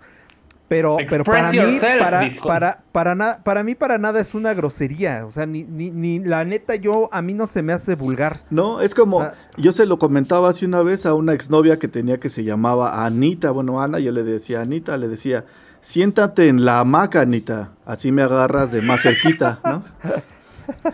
Pero, 0.70 0.97
pero 1.07 1.24
para 1.24 1.51
mí, 1.51 1.80
para, 1.99 2.32
para, 2.43 2.80
para, 2.91 3.16
na- 3.16 3.38
para 3.43 3.64
mí, 3.64 3.76
para 3.76 3.97
nada 3.99 4.20
es 4.20 4.34
una 4.34 4.53
grosería. 4.55 5.26
O 5.26 5.32
sea, 5.32 5.45
ni, 5.45 5.64
ni, 5.64 5.91
ni 5.91 6.20
la 6.20 6.45
neta, 6.45 6.76
yo, 6.76 7.09
a 7.11 7.22
mí 7.22 7.34
no 7.34 7.45
se 7.45 7.61
me 7.61 7.74
hace 7.74 7.93
vulgar. 7.95 8.39
No, 8.49 8.82
es 8.82 8.95
como, 8.95 9.18
O 9.18 9.22
sea- 9.22 9.34
yo 9.57 9.72
se 9.72 9.86
lo 9.86 9.99
comentaba 9.99 10.49
hace 10.49 10.66
una 10.66 10.82
vez 10.82 11.05
a 11.05 11.14
una 11.14 11.34
exnovia 11.34 11.78
que 11.78 11.88
tenía 11.88 12.20
que 12.20 12.30
se 12.30 12.43
llamaba 12.43 13.05
Anita, 13.05 13.51
bueno, 13.51 13.82
Ana, 13.82 13.99
yo 13.99 14.11
le 14.11 14.24
decía 14.24 14.61
Anita, 14.61 14.97
le 14.97 15.09
decía, 15.09 15.45
siéntate 15.82 16.47
en 16.47 16.66
la 16.66 16.80
hamaca, 16.80 17.22
Anita, 17.22 17.70
así 17.86 18.11
me 18.11 18.24
agarras 18.24 18.72
de 18.72 18.82
más 18.82 19.01
cerquita, 19.03 19.59
¿no? 19.64 19.84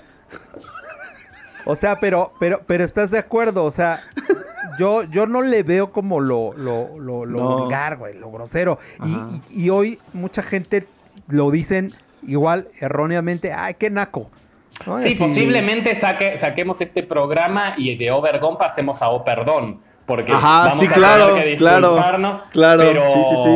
O 1.66 1.76
sea, 1.76 1.98
pero, 2.00 2.32
pero, 2.40 2.62
pero 2.66 2.84
estás 2.84 3.12
de 3.12 3.20
acuerdo, 3.20 3.64
o 3.64 3.70
sea, 3.70 4.02
yo, 4.80 5.04
yo 5.04 5.28
no 5.28 5.42
le 5.42 5.62
veo 5.64 5.90
como 5.92 6.20
lo, 6.22 6.54
lo, 6.56 6.98
lo, 6.98 7.26
lo 7.26 7.40
No. 7.40 7.58
vulgar, 7.60 7.98
güey, 7.98 8.18
lo 8.18 8.32
grosero. 8.32 8.80
Y, 9.06 9.12
y- 9.12 9.66
y 9.66 9.70
hoy 9.70 10.00
mucha 10.14 10.42
gente 10.42 10.88
lo 11.28 11.52
dicen 11.52 11.94
igual 12.26 12.70
erróneamente, 12.80 13.54
ay, 13.54 13.76
qué 13.78 13.90
naco. 13.90 14.30
¿no? 14.86 15.00
Sí, 15.04 15.10
Así- 15.10 15.20
posiblemente 15.20 16.00
saque, 16.00 16.38
saquemos 16.38 16.80
este 16.80 17.04
programa 17.04 17.74
y 17.78 17.96
de 17.98 18.12
Overgone 18.12 18.58
pasemos 18.58 19.02
a 19.02 19.10
O 19.10 19.24
Perdón. 19.24 19.82
Porque 20.06 20.32
Ajá, 20.32 20.70
vamos 20.70 20.80
sí, 20.80 20.88
a 20.88 20.92
claro, 20.92 21.28
tener 21.36 21.44
que 21.50 21.56
claro, 21.58 21.88
disculparnos, 21.90 22.42
claro, 22.52 22.80
pero- 22.82 23.04
sí, 23.08 23.20
sí, 23.30 23.36
sí. 23.44 23.50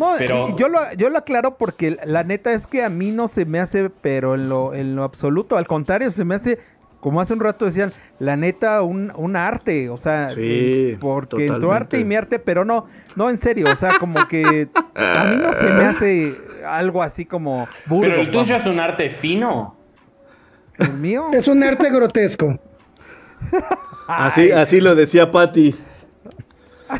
No, 0.00 0.12
Pero- 0.18 0.56
yo 0.56 0.68
lo, 0.68 0.78
yo 0.96 1.10
lo 1.10 1.18
aclaro 1.18 1.58
porque 1.58 1.96
la 2.06 2.24
neta 2.24 2.52
es 2.52 2.66
que 2.66 2.82
a 2.82 2.88
mí 2.88 3.10
no 3.10 3.28
se 3.28 3.44
me 3.44 3.60
hace, 3.60 3.90
pero 3.90 4.34
en 4.34 4.48
lo, 4.48 4.72
en 4.74 4.96
lo 4.96 5.04
absoluto, 5.04 5.58
al 5.58 5.66
contrario, 5.68 6.10
se 6.10 6.24
me 6.24 6.34
hace, 6.36 6.58
como 7.00 7.20
hace 7.20 7.32
un 7.32 7.40
rato 7.40 7.64
decían, 7.64 7.92
la 8.18 8.36
neta, 8.36 8.82
un, 8.82 9.12
un 9.16 9.34
arte, 9.36 9.88
o 9.88 9.96
sea, 9.96 10.28
Sí, 10.28 10.96
porque 11.00 11.46
en 11.46 11.58
tu 11.58 11.72
arte 11.72 11.98
y 11.98 12.04
mi 12.04 12.14
arte, 12.14 12.38
pero 12.38 12.64
no, 12.64 12.86
no 13.16 13.30
en 13.30 13.38
serio, 13.38 13.66
o 13.72 13.76
sea, 13.76 13.98
como 13.98 14.28
que 14.28 14.68
a 14.94 15.24
mí 15.24 15.36
no 15.42 15.52
se 15.52 15.70
me 15.72 15.84
hace 15.84 16.34
algo 16.66 17.02
así 17.02 17.24
como 17.24 17.66
burdo. 17.86 18.08
Pero 18.10 18.20
el 18.20 18.30
tuyo 18.30 18.54
es 18.54 18.66
un 18.66 18.78
arte 18.80 19.10
fino. 19.10 19.76
¿El 20.78 20.92
mío? 20.94 21.28
Es 21.32 21.48
un 21.48 21.62
arte 21.62 21.90
grotesco. 21.90 22.58
Así, 24.06 24.50
así 24.50 24.80
lo 24.80 24.94
decía 24.96 25.30
Patti. 25.30 25.74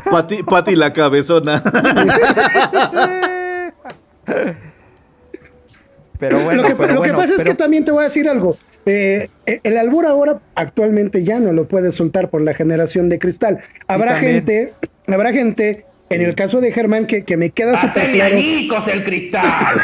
Patti, 0.09 0.43
Patti 0.43 0.75
la 0.77 0.93
cabezona. 0.93 1.61
Pero 6.19 6.39
bueno, 6.39 6.61
lo 6.61 6.67
que, 6.67 6.75
pero 6.75 6.93
lo 6.93 7.01
que 7.01 7.07
bueno, 7.11 7.17
pasa 7.17 7.31
es 7.33 7.37
pero- 7.37 7.51
que 7.51 7.55
también 7.57 7.83
te 7.83 7.91
voy 7.91 8.01
a 8.01 8.03
decir 8.05 8.29
algo. 8.29 8.55
Eh, 8.85 9.29
el 9.45 9.77
albur 9.77 10.05
ahora 10.05 10.39
actualmente 10.55 11.23
ya 11.23 11.39
no 11.39 11.53
lo 11.53 11.67
puedes 11.67 11.95
soltar 11.95 12.29
por 12.29 12.41
la 12.41 12.53
generación 12.53 13.09
de 13.09 13.19
cristal. 13.19 13.59
Habrá 13.87 14.17
gente, 14.17 14.73
habrá 15.07 15.31
gente, 15.31 15.85
en 16.09 16.21
el 16.21 16.35
caso 16.35 16.61
de 16.61 16.71
Germán, 16.71 17.05
que, 17.05 17.23
que 17.23 17.37
me 17.37 17.51
queda 17.51 17.79
súper 17.79 18.01
¡Hacen 18.03 18.13
claro, 18.13 18.35
añicos 18.37 18.87
el 18.87 19.03
cristal! 19.03 19.77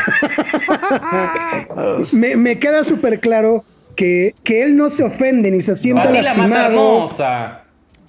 me, 2.13 2.35
me 2.35 2.59
queda 2.59 2.83
súper 2.83 3.19
claro 3.19 3.63
que, 3.95 4.33
que 4.43 4.63
él 4.63 4.75
no 4.75 4.89
se 4.89 5.03
ofende 5.03 5.51
ni 5.51 5.61
se 5.61 5.75
siente 5.75 6.11
la 6.11 6.21
lastimado, 6.21 6.67
hermosa. 6.67 7.63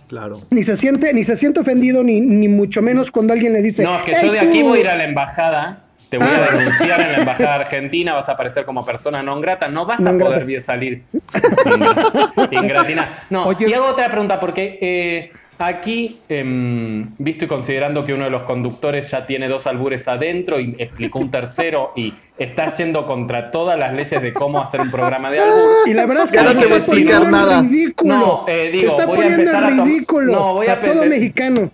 Claro. 0.09 0.41
ni 0.51 0.62
se 0.62 0.74
siente, 0.78 1.12
ni 1.12 1.22
se 1.22 1.36
siente 1.36 1.61
ofendido, 1.61 2.03
ni, 2.03 2.22
ni 2.22 2.49
mucho 2.49 2.80
menos 2.80 3.11
cuando 3.11 3.34
alguien 3.34 3.53
le 3.53 3.61
dice. 3.61 3.82
No, 3.82 3.95
es 3.99 4.05
que 4.05 4.12
"Ey, 4.12 4.24
yo 4.26 4.32
de 4.32 4.41
aquí 4.41 4.61
tú". 4.61 4.68
voy 4.68 4.78
a 4.78 4.80
ir 4.80 4.89
a 4.89 4.97
la 4.97 5.05
embajada. 5.05 5.80
Te 6.09 6.16
voy 6.18 6.26
Ah. 6.28 6.48
a 6.50 6.56
denunciar 6.56 7.00
en 7.02 7.12
la 7.12 7.18
embajada 7.18 7.54
argentina, 7.56 8.14
vas 8.14 8.28
a 8.28 8.32
aparecer 8.32 8.64
como 8.64 8.84
persona 8.84 9.22
non 9.22 9.40
grata, 9.40 9.68
no 9.68 9.84
vas 9.84 10.00
a 10.00 10.09
Non 10.09 10.16
poder 10.18 10.44
bien 10.48 10.62
salir 10.64 11.02
Ingra- 11.68 12.48
ingratina. 12.50 13.09
No, 13.30 13.44
Oye. 13.44 13.68
y 13.68 13.72
hago 13.74 13.86
otra 13.86 14.09
pregunta, 14.09 14.40
porque 14.40 14.78
eh, 14.80 15.30
aquí, 15.59 16.20
em, 16.28 17.11
visto 17.18 17.44
y 17.44 17.48
considerando 17.48 18.06
que 18.06 18.14
uno 18.14 18.24
de 18.24 18.30
los 18.30 18.42
conductores 18.44 19.11
ya 19.11 19.26
tiene 19.26 19.48
dos 19.48 19.66
albures 19.66 20.06
adentro 20.09 20.59
y 20.61 20.74
explicó 20.78 21.18
un 21.18 21.30
tercero 21.30 21.92
y 21.96 22.14
está 22.38 22.74
yendo 22.76 23.04
contra 23.06 23.50
todas 23.50 23.78
las 23.78 23.92
leyes 23.92 24.22
de 24.22 24.32
cómo 24.32 24.62
hacer 24.62 24.80
un 24.80 24.90
programa 24.90 25.30
de 25.30 25.40
albur. 25.40 25.88
Y 25.88 25.92
la 25.92 26.06
verdad 26.06 26.24
es 26.24 26.30
que 26.30 26.40
no 26.42 26.50
te 26.56 26.64
voy 26.64 26.72
a 26.72 26.76
explicar 26.76 27.28
nada. 27.28 27.61
ridículo. 27.62 28.14
No, 28.16 28.44
eh, 28.48 28.70
digo, 28.72 28.96
voy 29.06 29.18
a 29.20 29.26
empezar 29.26 29.64
a 29.64 29.70
ridículo 29.70 30.32
No, 30.32 30.54
voy 30.54 30.68
a 30.68 30.72
a 30.74 30.80
todo 30.80 31.04
mexicano. 31.04 31.70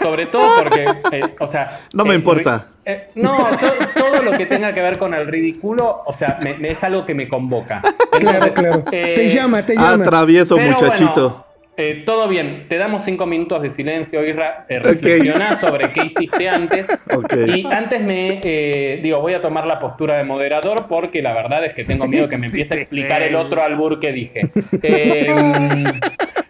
Sobre 0.00 0.26
todo 0.26 0.42
porque, 0.62 0.84
eh, 1.12 1.20
o 1.38 1.50
sea... 1.50 1.80
No 1.92 2.04
me 2.04 2.12
eh, 2.12 2.16
importa. 2.16 2.66
eh, 2.84 3.08
no, 3.14 3.50
yo- 3.60 3.72
todo 3.96 4.22
lo 4.22 4.32
que 4.32 4.46
tenga 4.46 4.72
que 4.74 4.80
ver 4.82 4.98
con 4.98 5.14
el 5.14 5.26
ridículo, 5.26 6.02
o 6.06 6.12
sea, 6.16 6.38
me- 6.42 6.54
me- 6.54 6.70
es 6.70 6.82
algo 6.84 7.04
que 7.06 7.14
me 7.14 7.28
convoca. 7.28 7.82
Claro, 8.18 8.52
claro. 8.52 8.82
eh, 8.90 9.14
te 9.14 9.28
llama, 9.28 9.64
te 9.64 9.74
Ah, 9.78 9.92
llama. 9.92 10.04
travieso 10.04 10.56
pero 10.56 10.70
muchachito. 10.70 11.12
bueno, 11.28 11.44
eh, 11.78 12.02
todo 12.04 12.28
bien, 12.28 12.66
te 12.68 12.76
damos 12.76 13.02
cinco 13.04 13.24
minutos 13.24 13.62
de 13.62 13.70
silencio, 13.70 14.22
Isra, 14.24 14.66
eh, 14.68 14.78
reflexioná 14.80 15.58
sobre 15.60 15.90
qué 15.92 16.04
hiciste 16.06 16.48
antes. 16.48 16.86
Y 17.46 17.64
antes 17.66 18.00
me, 18.02 18.40
eh, 18.42 19.00
digo, 19.02 19.20
voy 19.20 19.32
a 19.34 19.40
tomar 19.40 19.66
la 19.66 19.78
postura 19.80 20.16
de 20.18 20.24
moderador 20.24 20.86
porque 20.88 21.22
la 21.22 21.32
verdad 21.32 21.64
es 21.64 21.72
que 21.72 21.84
tengo 21.84 22.06
miedo 22.06 22.28
que 22.28 22.36
me 22.36 22.48
Sí, 22.50 22.58
empiece 22.60 22.74
a 22.74 22.78
explicar 22.78 23.22
sí. 23.22 23.28
el 23.28 23.36
otro 23.36 23.62
albur 23.62 23.98
que 24.00 24.12
dije. 24.12 24.50
Eh, 24.82 25.26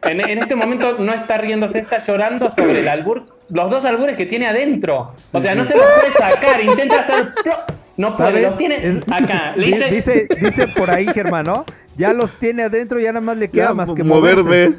en, 0.05 0.21
en 0.21 0.39
este 0.39 0.55
momento 0.55 0.95
no 0.99 1.13
está 1.13 1.39
riéndose, 1.39 1.81
está 1.81 2.03
llorando 2.05 2.51
sobre 2.53 2.81
el 2.81 2.89
albur 2.89 3.25
los 3.51 3.71
dos 3.71 3.85
albures 3.85 4.17
que 4.17 4.27
tiene 4.27 4.47
adentro. 4.47 5.09
O 5.33 5.41
sea, 5.41 5.55
no 5.55 5.65
se 5.67 5.75
los 5.77 5.85
puede 5.85 6.13
sacar, 6.13 6.61
intenta 6.63 7.01
hacer... 7.01 7.33
pro- 7.43 7.57
No 7.97 8.09
puede, 8.11 8.17
¿Sabes? 8.31 8.43
los 8.43 8.59
tiene 8.59 8.77
Es- 8.77 9.03
acá. 9.11 9.55
Dice, 9.57 9.91
Dice, 9.91 10.29
dice 10.41 10.69
por 10.69 10.91
ahí, 10.91 11.07
Germán, 11.13 11.47
¿no? 11.47 11.65
Ya 11.97 12.13
los 12.13 12.33
tiene 12.39 12.63
adentro, 12.65 12.99
ya 13.01 13.09
nada 13.13 13.21
más 13.25 13.37
le 13.37 13.49
queda 13.51 13.69
Ya, 13.69 13.75
más 13.75 13.93
que 13.93 14.03
moverme. 14.05 14.75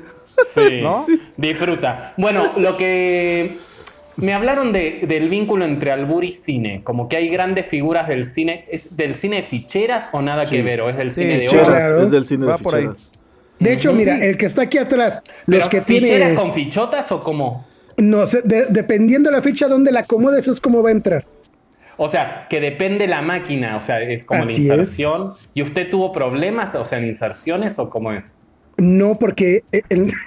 Sí, 0.55 0.79
¿No? 0.81 1.05
disfruta. 1.37 2.13
Bueno, 2.17 2.51
lo 2.57 2.75
que 2.77 3.57
me 4.17 4.33
hablaron 4.33 4.71
de- 4.73 5.01
del 5.07 5.29
vínculo 5.29 5.65
entre 5.65 5.91
albur 5.91 6.23
y 6.23 6.31
cine, 6.31 6.81
como 6.83 7.07
que 7.07 7.17
hay 7.17 7.29
grandes 7.29 7.67
figuras 7.67 8.07
del 8.07 8.25
cine, 8.25 8.65
¿es 8.69 8.95
del 8.95 9.15
cine 9.15 9.37
de 9.37 9.43
ficheras 9.43 10.09
o 10.11 10.21
nada 10.21 10.45
Sí. 10.45 10.57
que 10.57 10.63
ver? 10.63 10.81
¿O 10.81 10.89
es 10.89 10.97
del 10.97 11.11
Sí, 11.11 11.21
cine 11.21 11.33
de 11.33 11.39
Ficheras? 11.49 11.65
Claro. 11.67 12.01
es 12.03 12.11
del 12.11 12.25
cine 12.25 12.45
de 12.45 12.51
Va 12.51 12.57
por 12.57 12.75
ahí. 12.75 12.81
ficheras. 12.81 13.09
De 13.59 13.73
hecho, 13.73 13.91
mira, 13.93 14.17
el 14.23 14.37
que 14.37 14.45
está 14.45 14.63
aquí 14.63 14.77
atrás, 14.77 15.21
¿Pero 15.45 15.59
los 15.59 15.67
que 15.69 15.81
ficheras 15.81 16.09
tienen. 16.09 16.35
con 16.35 16.53
fichotas 16.53 17.11
o 17.11 17.19
cómo? 17.19 17.65
No 17.97 18.25
sé, 18.27 18.41
de- 18.43 18.67
dependiendo 18.69 19.29
de 19.29 19.35
la 19.35 19.41
ficha 19.41 19.67
donde 19.67 19.91
la 19.91 20.01
acomodes, 20.01 20.47
es 20.47 20.59
como 20.61 20.81
va 20.81 20.89
a 20.89 20.93
entrar. 20.93 21.25
O 21.97 22.09
sea, 22.09 22.47
que 22.49 22.61
depende 22.61 23.07
la 23.07 23.21
máquina, 23.21 23.75
o 23.75 23.81
sea, 23.81 23.99
es 24.01 24.23
como 24.23 24.43
Así 24.43 24.53
la 24.53 24.75
inserción. 24.75 25.33
¿Y 25.53 25.61
usted 25.63 25.89
tuvo 25.89 26.13
problemas, 26.13 26.73
o 26.75 26.85
sea, 26.85 26.97
en 26.99 27.07
inserciones 27.07 27.77
o 27.77 27.89
cómo 27.89 28.13
es? 28.13 28.23
No, 28.79 29.15
porque. 29.15 29.63
eh, 29.71 29.81
el- 29.89 30.13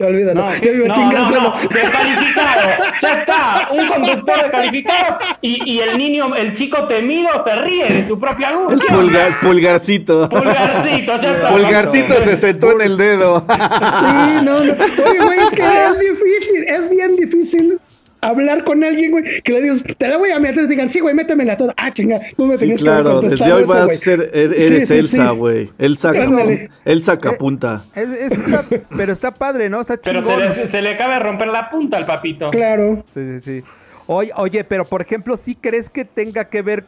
Olvídalo. 0.00 0.40
No, 0.42 0.56
Yo 0.56 0.70
a 0.70 0.88
no, 0.88 1.30
no, 1.30 1.54
descalificado, 1.72 2.60
ya 3.00 3.12
está, 3.14 3.68
un 3.70 3.86
conductor 3.86 4.42
descalificado 4.42 5.18
y, 5.40 5.70
y 5.72 5.80
el 5.82 5.96
niño, 5.96 6.34
el 6.34 6.52
chico 6.54 6.88
temido 6.88 7.28
se 7.44 7.54
ríe 7.54 7.92
de 7.92 8.08
su 8.08 8.18
propia 8.18 8.50
luz. 8.50 8.72
El 8.72 8.80
pulgar, 8.80 9.38
pulgarcito. 9.38 10.28
Pulgarcito, 10.28 11.16
ya 11.22 11.32
está. 11.32 11.48
Pulgarcito 11.50 12.14
se 12.24 12.36
sentó 12.36 12.72
en 12.72 12.80
el 12.80 12.96
dedo. 12.96 13.44
Sí, 13.48 13.54
no, 14.42 14.58
no. 14.64 14.72
Oye, 14.72 15.18
güey, 15.22 15.38
es 15.38 15.50
que 15.50 15.62
es 15.62 15.98
difícil, 16.00 16.64
es 16.66 16.90
bien 16.90 17.14
difícil 17.16 17.78
hablar 18.28 18.64
con 18.64 18.82
alguien, 18.82 19.10
güey, 19.10 19.40
que 19.42 19.52
le 19.52 19.62
digas, 19.62 19.82
te 19.98 20.08
la 20.08 20.16
voy 20.18 20.30
a 20.30 20.38
meter, 20.38 20.66
digan, 20.66 20.90
sí, 20.90 21.00
güey, 21.00 21.14
métemela 21.14 21.56
toda. 21.56 21.74
Ah, 21.76 21.92
chinga, 21.92 22.20
no 22.38 22.46
me 22.46 22.54
Sí, 22.56 22.60
tenías 22.62 22.80
claro, 22.80 23.20
desde 23.20 23.52
hoy 23.52 23.62
eso, 23.64 23.72
vas 23.72 23.90
a 23.90 23.94
ser, 23.94 24.20
er- 24.34 24.54
Sí, 24.54 24.62
eres 24.64 24.88
sí, 24.88 24.94
Elsa, 24.94 25.30
sí. 25.30 25.36
güey. 25.36 25.70
Elsa, 25.78 26.10
Ándale. 26.10 26.70
Elsa 26.84 27.18
Capunta. 27.18 27.84
Es- 27.94 28.08
es- 28.08 28.32
está- 28.32 28.64
pero 28.96 29.12
está 29.12 29.32
padre, 29.34 29.68
¿no? 29.70 29.80
Está 29.80 29.96
Pero 29.96 30.20
chingón. 30.22 30.40
se 30.52 30.64
le, 30.64 30.70
se 30.70 30.82
le 30.82 30.90
acaba 30.94 31.14
de 31.14 31.20
romper 31.20 31.48
la 31.48 31.68
punta 31.70 31.96
al 31.96 32.06
papito. 32.06 32.50
Claro. 32.50 33.04
Sí, 33.14 33.20
sí, 33.24 33.40
sí. 33.40 33.62
Oye, 34.06 34.30
oye, 34.36 34.64
pero 34.64 34.84
por 34.84 35.00
ejemplo, 35.00 35.36
¿sí 35.36 35.54
crees 35.58 35.88
que 35.88 36.04
tenga 36.04 36.44
que 36.50 36.60
ver 36.62 36.84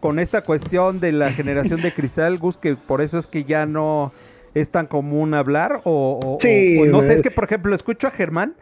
con 0.00 0.18
esta 0.18 0.42
cuestión 0.42 0.98
de 1.00 1.12
la 1.12 1.30
generación 1.32 1.80
de 1.80 1.92
cristal, 1.94 2.38
Gus, 2.38 2.58
que 2.58 2.74
por 2.76 3.00
eso 3.02 3.18
es 3.18 3.26
que 3.28 3.44
ya 3.44 3.66
no 3.66 4.12
es 4.54 4.70
tan 4.72 4.86
común 4.86 5.34
hablar? 5.34 5.80
O, 5.84 6.18
o- 6.24 6.38
Sí, 6.40 6.78
o- 6.78 6.82
o 6.82 6.86
no 6.86 7.02
sé, 7.02 7.14
es 7.14 7.22
que 7.22 7.30
por 7.30 7.44
ejemplo, 7.44 7.74
escucho 7.74 8.08
a 8.08 8.10
Germán, 8.10 8.54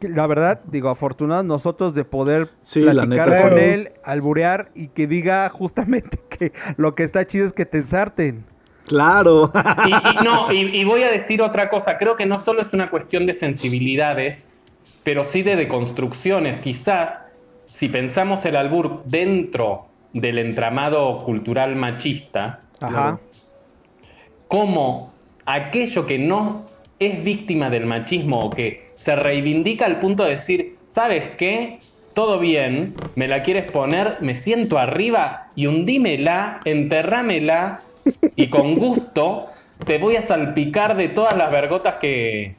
la 0.00 0.26
verdad, 0.26 0.60
digo, 0.66 0.88
afortunados 0.88 1.44
nosotros 1.44 1.94
de 1.94 2.04
poder 2.04 2.48
Sí, 2.62 2.80
la 2.80 2.92
platicar 2.92 3.28
neta, 3.30 3.42
con 3.48 3.58
sí. 3.58 3.64
él, 3.64 3.92
alburear 4.04 4.70
y 4.74 4.88
que 4.88 5.06
diga 5.06 5.48
justamente 5.48 6.18
que 6.30 6.52
lo 6.76 6.94
que 6.94 7.02
está 7.02 7.26
chido 7.26 7.46
es 7.46 7.52
que 7.52 7.66
te 7.66 7.78
ensarten. 7.78 8.44
Claro. 8.86 9.50
Y, 9.86 9.90
y 9.90 10.24
no, 10.24 10.52
y, 10.52 10.60
y 10.76 10.84
voy 10.84 11.02
a 11.02 11.10
decir 11.10 11.40
otra 11.40 11.68
cosa. 11.70 11.96
Creo 11.96 12.16
que 12.16 12.26
no 12.26 12.38
solo 12.42 12.60
es 12.62 12.72
una 12.72 12.90
cuestión 12.90 13.24
de 13.26 13.32
sensibilidades, 13.34 14.46
pero 15.02 15.24
sí 15.30 15.42
de 15.42 15.56
deconstrucciones. 15.56 16.60
Quizás, 16.60 17.18
si 17.66 17.88
pensamos 17.88 18.44
el 18.44 18.56
albur 18.56 19.02
dentro 19.06 19.86
del 20.12 20.38
entramado 20.38 21.18
cultural 21.18 21.76
machista, 21.76 22.60
Ajá. 22.80 23.18
como 24.48 25.12
aquello 25.46 26.06
que 26.06 26.18
no 26.18 26.66
es 26.98 27.24
víctima 27.24 27.70
del 27.70 27.86
machismo 27.86 28.38
o 28.40 28.50
que 28.50 28.93
se 29.04 29.14
reivindica 29.16 29.84
al 29.84 30.00
punto 30.00 30.24
de 30.24 30.30
decir, 30.30 30.76
¿sabes 30.88 31.28
qué? 31.36 31.78
Todo 32.14 32.38
bien, 32.38 32.94
me 33.16 33.28
la 33.28 33.42
quieres 33.42 33.70
poner, 33.70 34.16
me 34.22 34.40
siento 34.40 34.78
arriba 34.78 35.50
y 35.54 35.66
hundímela, 35.66 36.60
enterrámela 36.64 37.80
y 38.34 38.48
con 38.48 38.74
gusto 38.78 39.48
te 39.84 39.98
voy 39.98 40.16
a 40.16 40.26
salpicar 40.26 40.96
de 40.96 41.08
todas 41.08 41.36
las 41.36 41.50
vergotas 41.50 41.96
que... 41.96 42.54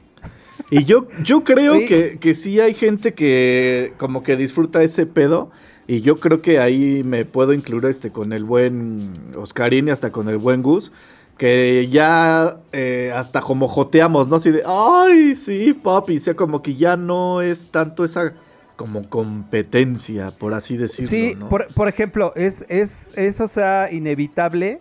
Y 0.70 0.84
yo, 0.84 1.04
yo 1.22 1.42
creo 1.42 1.74
que, 1.88 2.18
que 2.20 2.34
sí 2.34 2.60
hay 2.60 2.74
gente 2.74 3.14
que 3.14 3.92
como 3.96 4.22
que 4.22 4.36
disfruta 4.36 4.82
ese 4.82 5.06
pedo. 5.06 5.50
Y 5.88 6.00
yo 6.00 6.16
creo 6.16 6.42
que 6.42 6.58
ahí 6.58 7.02
me 7.04 7.24
puedo 7.24 7.52
incluir 7.52 7.86
este 7.86 8.10
con 8.10 8.32
el 8.32 8.42
buen 8.42 9.12
Oscarín 9.36 9.88
y 9.88 9.90
hasta 9.92 10.10
con 10.10 10.28
el 10.28 10.38
buen 10.38 10.62
Gus. 10.62 10.92
Que 11.36 11.88
ya 11.90 12.58
eh, 12.72 13.12
hasta 13.14 13.40
como 13.42 13.68
joteamos, 13.68 14.28
¿no? 14.28 14.36
Así 14.36 14.50
de, 14.50 14.62
ay, 14.64 15.34
sí, 15.36 15.74
papi. 15.74 16.16
O 16.16 16.20
sea, 16.20 16.34
como 16.34 16.62
que 16.62 16.74
ya 16.74 16.96
no 16.96 17.42
es 17.42 17.66
tanto 17.66 18.04
esa 18.04 18.32
como 18.76 19.08
competencia, 19.08 20.30
por 20.30 20.54
así 20.54 20.76
decirlo. 20.76 21.08
Sí, 21.10 21.34
¿no? 21.38 21.48
por, 21.48 21.66
por 21.68 21.88
ejemplo, 21.88 22.32
es, 22.36 22.64
es, 22.68 23.16
es, 23.16 23.40
o 23.40 23.48
sea, 23.48 23.90
inevitable. 23.90 24.80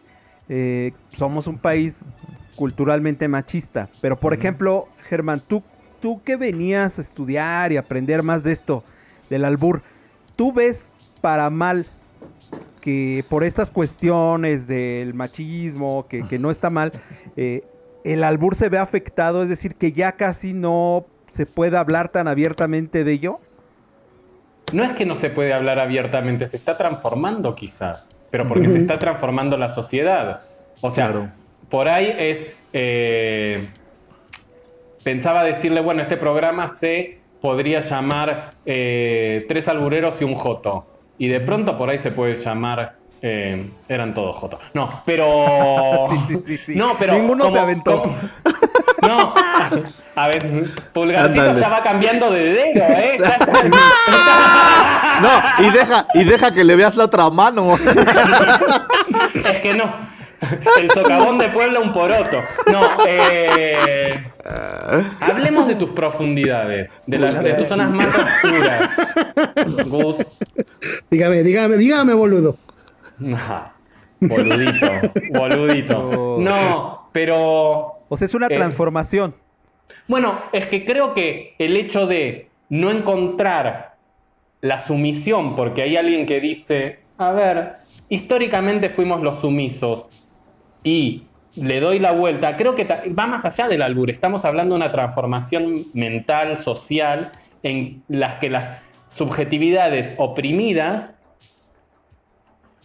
eh, 0.50 0.92
somos 1.18 1.48
un 1.48 1.58
país 1.58 2.06
culturalmente 2.56 3.28
machista. 3.28 3.90
Pero, 4.02 4.20
por 4.20 4.34
ejemplo, 4.34 4.88
Germán, 5.10 5.42
tú, 5.46 5.64
tú 6.02 6.22
que 6.24 6.36
venías 6.36 6.98
a 7.00 7.02
estudiar 7.02 7.72
y 7.72 7.78
aprender 7.78 8.24
más 8.24 8.44
de 8.44 8.52
esto, 8.52 8.84
del 9.30 9.46
albur, 9.46 9.82
¿tú 10.36 10.54
ves 10.54 10.92
para 11.22 11.50
mal 11.50 11.88
que 12.82 13.24
por 13.30 13.44
estas 13.44 13.72
cuestiones 13.72 14.68
del 14.68 15.14
machismo, 15.14 16.06
que, 16.08 16.28
que 16.28 16.40
no 16.40 16.52
está 16.52 16.70
mal, 16.70 16.92
eh, 17.36 17.64
el 18.04 18.24
albur 18.24 18.56
se 18.56 18.70
ve 18.70 18.78
afectado? 18.78 19.42
Es 19.44 19.50
decir, 19.50 19.76
que 19.76 19.92
ya 19.92 20.14
casi 20.14 20.54
no 20.54 21.06
se 21.30 21.46
puede 21.46 21.78
hablar 21.78 22.10
tan 22.10 22.28
abiertamente 22.28 23.04
de 23.04 23.12
ello. 23.12 23.40
No 24.74 24.84
es 24.84 24.94
que 24.96 25.06
no 25.06 25.16
se 25.16 25.30
puede 25.30 25.54
hablar 25.54 25.80
abiertamente, 25.80 26.48
se 26.48 26.58
está 26.58 26.78
transformando 26.78 27.56
quizás, 27.56 28.08
pero 28.32 28.48
porque 28.48 28.68
se 28.72 28.78
está 28.80 28.98
transformando 28.98 29.58
la 29.58 29.74
sociedad. 29.74 30.42
O 30.82 30.92
sea, 30.92 31.08
Claro. 31.12 31.30
por 31.70 31.88
ahí 31.88 32.14
es... 32.18 32.48
eh, 32.74 33.68
pensaba 35.04 35.44
decirle, 35.44 35.82
bueno, 35.82 36.02
este 36.02 36.18
programa 36.18 36.68
se 36.80 37.20
podría 37.42 37.82
llamar 37.82 38.52
eh, 38.66 39.46
Tres 39.48 39.68
albureros 39.68 40.20
y 40.22 40.24
un 40.24 40.36
joto. 40.36 40.88
Y 41.18 41.28
de 41.28 41.40
pronto 41.40 41.78
por 41.78 41.90
ahí 41.90 42.00
se 42.00 42.12
puede 42.12 42.36
llamar... 42.36 42.96
eh, 43.22 43.70
eran 43.88 44.14
todos 44.14 44.36
jotos. 44.36 44.60
No, 44.74 45.02
pero... 45.06 46.08
Sí, 46.10 46.18
sí, 46.28 46.36
sí, 46.38 46.58
sí. 46.66 46.76
No, 46.76 46.96
pero... 47.00 47.14
Ninguno 47.14 47.52
se 47.52 47.60
aventó. 47.60 48.02
como- 48.02 48.16
no, 49.02 49.34
a 50.16 50.28
ver, 50.28 50.72
Pulgarcito 50.94 51.60
ya 51.60 51.70
va 51.70 51.84
cambiando 51.84 52.32
de 52.32 52.44
dedo, 52.44 52.84
¿eh? 52.88 53.18
No, 55.22 55.30
y 55.66 55.70
deja, 55.70 56.08
y 56.14 56.24
deja 56.26 56.52
que 56.52 56.64
le 56.64 56.76
veas 56.76 56.96
la 56.96 57.06
otra 57.06 57.30
mano. 57.30 57.76
Es 57.76 59.62
que 59.62 59.74
no. 59.74 59.86
El 60.82 60.90
socavón 60.92 61.38
de 61.38 61.50
Puebla 61.50 61.80
un 61.80 61.94
poroto. 61.94 62.38
No, 62.72 62.82
eh, 63.08 64.20
hablemos 65.22 65.68
de 65.68 65.76
tus 65.76 65.92
profundidades, 65.92 66.90
de, 67.08 67.18
las- 67.18 67.44
de 67.44 67.54
tus 67.54 67.68
zonas 67.68 67.90
más 67.92 68.08
oscuras. 68.16 68.90
Gus. 69.88 70.18
Dígame, 71.10 71.44
dígame, 71.44 71.78
dígame, 71.78 72.14
boludo. 72.14 72.58
Boludito, 74.20 74.88
boludito. 75.32 76.38
No, 76.40 77.10
pero 77.12 77.96
O 78.10 78.18
sea, 78.18 78.26
es 78.26 78.36
una 78.36 78.48
Eh, 78.48 78.56
transformación. 78.56 79.36
Bueno, 80.08 80.40
es 80.52 80.68
que 80.68 80.86
creo 80.86 81.14
que 81.14 81.56
el 81.58 81.76
hecho 81.78 82.06
de 82.08 82.50
no 82.70 82.92
encontrar 82.92 83.96
la 84.62 84.86
sumisión, 84.86 85.56
porque 85.56 85.84
hay 85.84 85.98
alguien 85.98 86.26
que 86.26 86.40
dice, 86.40 87.00
a 87.18 87.32
ver, 87.32 87.74
históricamente 88.10 88.90
fuimos 88.90 89.22
los 89.22 89.42
sumisos 89.42 90.08
y 90.86 91.24
le 91.56 91.80
doy 91.82 92.00
la 92.00 92.14
vuelta, 92.14 92.56
creo 92.56 92.76
que 92.76 92.86
va 92.86 93.28
más 93.28 93.44
allá 93.44 93.68
del 93.68 93.82
albur, 93.82 94.10
estamos 94.10 94.46
hablando 94.46 94.76
de 94.76 94.82
una 94.82 94.92
transformación 94.92 95.86
mental, 95.94 96.58
social, 96.58 97.32
en 97.64 98.04
las 98.08 98.36
que 98.36 98.50
las 98.50 98.82
subjetividades 99.10 100.14
oprimidas, 100.18 101.14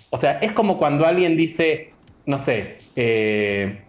o 0.09 0.19
sea, 0.19 0.39
es 0.39 0.53
como 0.53 0.79
cuando 0.79 1.07
alguien 1.07 1.37
dice, 1.37 1.91
no 2.27 2.43
sé, 2.43 2.79
eh, 2.97 3.83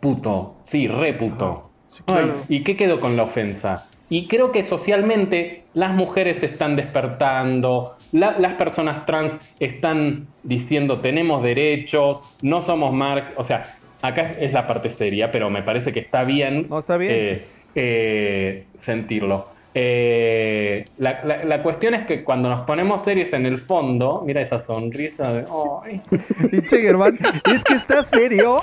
puto, 0.00 0.56
sí, 0.66 0.86
re 0.86 1.14
puto. 1.14 1.70
Sí, 1.86 2.02
Ay, 2.06 2.14
claro. 2.14 2.34
¿Y 2.48 2.62
qué 2.62 2.76
quedó 2.76 3.00
con 3.00 3.16
la 3.16 3.24
ofensa? 3.24 3.88
Y 4.08 4.26
creo 4.26 4.52
que 4.52 4.64
socialmente 4.64 5.64
las 5.72 5.92
mujeres 5.92 6.40
se 6.40 6.46
están 6.46 6.74
despertando, 6.74 7.96
la- 8.12 8.38
las 8.38 8.54
personas 8.54 9.04
trans 9.06 9.32
están 9.58 10.26
diciendo 10.42 11.00
tenemos 11.00 11.42
derechos, 11.42 12.18
no 12.42 12.64
somos 12.64 12.92
mar... 12.92 13.32
O 13.36 13.44
sea, 13.44 13.74
acá 14.02 14.32
es- 14.38 14.52
la 14.52 14.66
parte 14.66 14.90
seria, 14.90 15.30
pero 15.32 15.50
me 15.50 15.62
parece 15.62 15.92
que 15.92 16.00
está 16.00 16.24
bien, 16.24 16.66
No, 16.68 16.78
está 16.78 16.96
bien. 16.96 17.12
eh, 17.14 17.44
eh, 17.74 18.64
sentirlo. 18.78 19.48
eh, 19.74 20.84
la, 20.98 21.24
la- 21.24 21.44
la 21.44 21.62
cuestión 21.62 21.94
es 21.94 22.02
que 22.02 22.22
cuando 22.22 22.50
nos 22.50 22.66
ponemos 22.66 23.02
series 23.04 23.32
en 23.32 23.46
el 23.46 23.56
fondo, 23.58 24.22
mira 24.26 24.42
esa 24.42 24.58
sonrisa 24.58 25.32
de. 25.32 25.44
"Ay". 25.82 26.02
Pinche 26.50 26.82
Germán, 26.82 27.18
es 27.50 27.64
que 27.64 27.72
está 27.74 28.02
serio. 28.02 28.62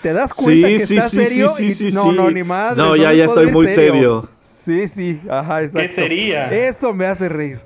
¿Te 0.00 0.14
das 0.14 0.32
cuenta 0.32 0.68
que 0.68 0.76
está 0.76 1.10
serio? 1.10 1.50
sí, 1.50 1.66
Y- 1.66 1.74
sí, 1.74 1.88
no, 1.92 2.04
sí. 2.10 2.16
no, 2.16 2.30
ni 2.30 2.42
más. 2.42 2.74
No, 2.74 2.96
ya, 2.96 3.12
ya 3.12 3.26
estoy 3.26 3.48
muy 3.52 3.66
serio. 3.66 4.30
Sí, 4.40 4.88
sí, 4.88 5.20
ajá, 5.28 5.62
exacto. 5.62 5.94
sería? 5.96 6.48
Eso 6.48 6.94
me 6.94 7.04
hace 7.04 7.28
reír. 7.28 7.60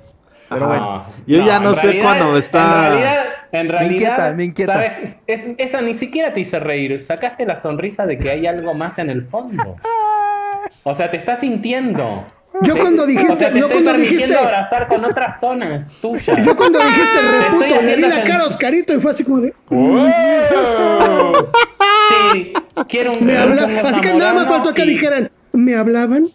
Pero 0.51 0.67
bueno. 0.67 1.05
Yo 1.27 1.45
ya 1.45 1.59
no 1.59 1.73
sé 1.73 1.81
realidad- 1.83 2.03
cuándo 2.03 2.37
está- 2.37 2.87
En 2.87 2.91
realidad, 2.91 3.23
en 3.53 3.69
realidad 3.69 3.91
inquieta, 3.91 4.33
me 4.33 4.43
inquieta. 4.43 4.73
¿sabes? 4.73 4.91
Es- 5.27 5.41
esa 5.57 5.81
ni 5.81 5.93
siquiera 5.95 6.33
te 6.33 6.41
hizo 6.41 6.59
reír. 6.59 7.01
Sacaste 7.01 7.45
la 7.45 7.61
sonrisa 7.61 8.05
de 8.05 8.17
que 8.17 8.29
hay 8.29 8.45
algo 8.47 8.73
más 8.73 8.97
en 8.99 9.09
el 9.09 9.23
fondo. 9.23 9.75
O 10.83 10.95
sea, 10.95 11.09
te 11.11 11.17
estás 11.17 11.39
sintiendo. 11.39 12.25
Yo 12.63 12.73
Te- 12.73 12.81
cuando 12.81 13.05
dijiste- 13.05 13.33
o 13.33 13.37
sea, 13.39 13.51
te 13.53 13.59
yo 13.59 13.67
estoy 13.67 13.83
cuando 13.83 14.01
dijiste- 14.01 14.35
abrazar 14.35 14.87
con 14.87 15.05
otras 15.05 15.39
zonas 15.39 15.89
tuyas. 16.01 16.45
Yo 16.45 16.55
cuando 16.57 16.79
dijiste 16.79 17.21
reputo, 17.39 17.81
le 17.81 17.95
vi 17.95 18.01
la 18.01 18.15
sen- 18.17 18.27
cara 18.27 18.43
a 18.43 18.47
Oscarito 18.47 18.93
y 18.93 18.99
fue 18.99 19.11
así 19.11 19.23
como 19.23 19.39
de. 19.39 19.53
¡Wow! 19.69 20.09
Sí, 22.33 22.53
quiero 22.89 23.13
un 23.13 23.25
Me 23.25 23.37
habla- 23.37 23.63
Así 23.89 24.01
que 24.01 24.13
nada 24.13 24.33
más 24.33 24.47
faltó 24.47 24.73
que 24.73 24.83
y- 24.83 24.89
dijeran, 24.89 25.31
¿me 25.53 25.75
hablaban? 25.75 26.27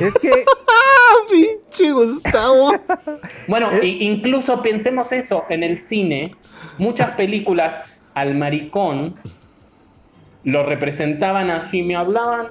Es 0.00 0.18
que 0.18 0.30
¡Ah, 0.30 1.14
pinche 1.30 1.92
Gustavo! 1.92 2.72
Bueno, 3.48 3.70
Eh. 3.72 3.86
incluso 3.86 4.62
pensemos 4.62 5.10
eso, 5.12 5.44
en 5.48 5.62
el 5.62 5.78
cine, 5.78 6.34
muchas 6.78 7.10
películas 7.12 7.88
al 8.14 8.34
maricón 8.34 9.16
lo 10.44 10.64
representaban 10.64 11.50
así, 11.50 11.82
me 11.82 11.96
hablaban 11.96 12.48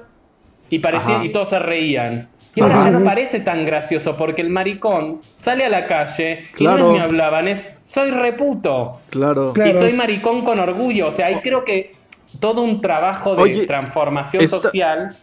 y 0.70 0.78
parecía, 0.80 1.16
Ajá. 1.16 1.24
y 1.24 1.32
todos 1.32 1.50
se 1.50 1.58
reían. 1.58 2.28
Y 2.56 2.60
ahora 2.60 2.84
ya 2.84 2.90
no 2.90 3.04
parece 3.04 3.40
tan 3.40 3.64
gracioso 3.66 4.16
porque 4.16 4.40
el 4.42 4.48
maricón 4.50 5.20
sale 5.38 5.64
a 5.64 5.68
la 5.68 5.86
calle 5.86 6.46
y 6.56 6.64
no 6.64 6.76
es 6.76 6.84
me 6.84 7.00
hablaban, 7.00 7.48
es 7.48 7.60
soy 7.86 8.10
reputo. 8.10 9.00
Claro. 9.10 9.52
Claro. 9.52 9.70
Y 9.70 9.72
soy 9.74 9.92
maricón 9.92 10.44
con 10.44 10.58
orgullo. 10.60 11.08
O 11.08 11.12
sea, 11.16 11.26
ahí 11.26 11.40
creo 11.42 11.64
que 11.64 11.92
todo 12.40 12.62
un 12.62 12.80
trabajo 12.80 13.34
de 13.34 13.42
Oye, 13.42 13.66
transformación 13.66 14.42
esta- 14.44 14.62
social. 14.62 15.16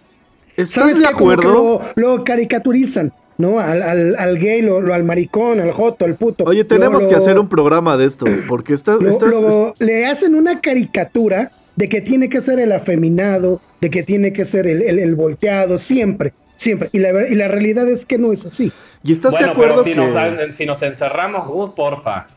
¿Estás 0.61 0.83
¿Sabes 0.83 0.99
de 0.99 1.07
acuerdo? 1.07 1.81
Lo, 1.95 2.15
lo 2.17 2.23
caricaturizan, 2.23 3.11
¿no? 3.37 3.59
Al, 3.59 3.81
al, 3.83 4.15
al 4.17 4.37
gay, 4.39 4.61
lo, 4.61 4.81
lo- 4.81 4.93
al 4.93 5.03
maricón, 5.03 5.59
al 5.59 5.71
joto, 5.71 6.05
al 6.05 6.15
puto. 6.15 6.43
Oye, 6.45 6.63
tenemos 6.63 7.03
Lo- 7.03 7.07
que 7.09 7.15
lo- 7.15 7.21
hacer 7.21 7.39
un 7.39 7.47
programa 7.47 7.97
de 7.97 8.05
esto, 8.05 8.25
porque 8.47 8.73
estás... 8.73 9.01
lo- 9.01 9.09
estás- 9.09 9.31
lo- 9.41 9.73
le 9.79 10.05
hacen 10.05 10.35
una 10.35 10.61
caricatura 10.61 11.51
de 11.75 11.87
que 11.89 12.01
tiene 12.01 12.29
que 12.29 12.41
ser 12.41 12.59
el 12.59 12.71
afeminado, 12.71 13.61
de 13.79 13.89
que 13.89 14.03
tiene 14.03 14.33
que 14.33 14.45
ser 14.45 14.67
el, 14.67 14.81
el- 14.81 14.99
el 14.99 15.15
volteado, 15.15 15.79
siempre, 15.79 16.33
siempre. 16.57 16.89
Y 16.91 16.99
la, 16.99 17.27
y 17.27 17.35
la 17.35 17.47
realidad 17.47 17.87
es 17.87 18.05
que 18.05 18.17
no 18.17 18.33
es 18.33 18.45
así. 18.45 18.71
¿Y 19.03 19.13
estás 19.13 19.31
Bueno, 19.31 19.47
de 19.47 19.51
acuerdo 19.53 19.83
pero 19.83 19.85
si, 19.85 19.91
que...? 20.11 20.47
nos, 20.47 20.55
si 20.55 20.65
nos 20.67 20.81
encerramos, 20.83 21.47
Gus, 21.47 21.71
porfa. 21.71 22.27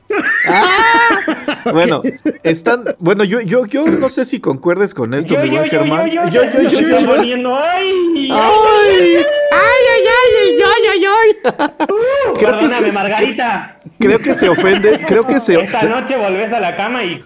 Bueno, 1.73 2.03
están... 2.43 2.85
Bueno, 2.99 3.25
yo, 3.25 3.41
yo, 3.41 3.65
yo 3.67 3.87
no 3.87 4.09
sé 4.11 4.25
si 4.25 4.41
concuerdes 4.41 4.93
con 4.95 5.15
esto, 5.15 5.37
mi 5.39 5.49
buen 5.51 5.69
Germán. 5.69 6.11
yo, 6.11 6.29
yo, 6.29 6.43
yo, 6.45 6.69
yo, 6.69 6.81
yo, 7.01 7.07
poniendo, 7.17 7.59
ay, 7.59 8.29
¡Ay! 8.31 9.17
¡Ay, 9.51 9.85
ay, 9.95 10.05
ay! 10.07 10.62
¡Ay, 10.62 10.83
ay, 10.93 11.05
ay! 11.07 11.37
Creo 12.35 12.35
que, 12.35 12.45
Perdóname, 12.45 12.87
se, 12.87 12.93
Margarita. 12.93 13.79
creo 13.99 14.19
que 14.19 14.35
se 14.35 14.49
ofende, 14.49 15.05
creo 15.07 15.27
que 15.27 15.41
se... 15.41 15.61
Esta 15.61 15.81
se- 15.81 15.89
noche 15.89 16.17
volvés 16.17 16.53
a 16.53 16.61
la 16.61 16.77
cama 16.77 17.03
y 17.05 17.25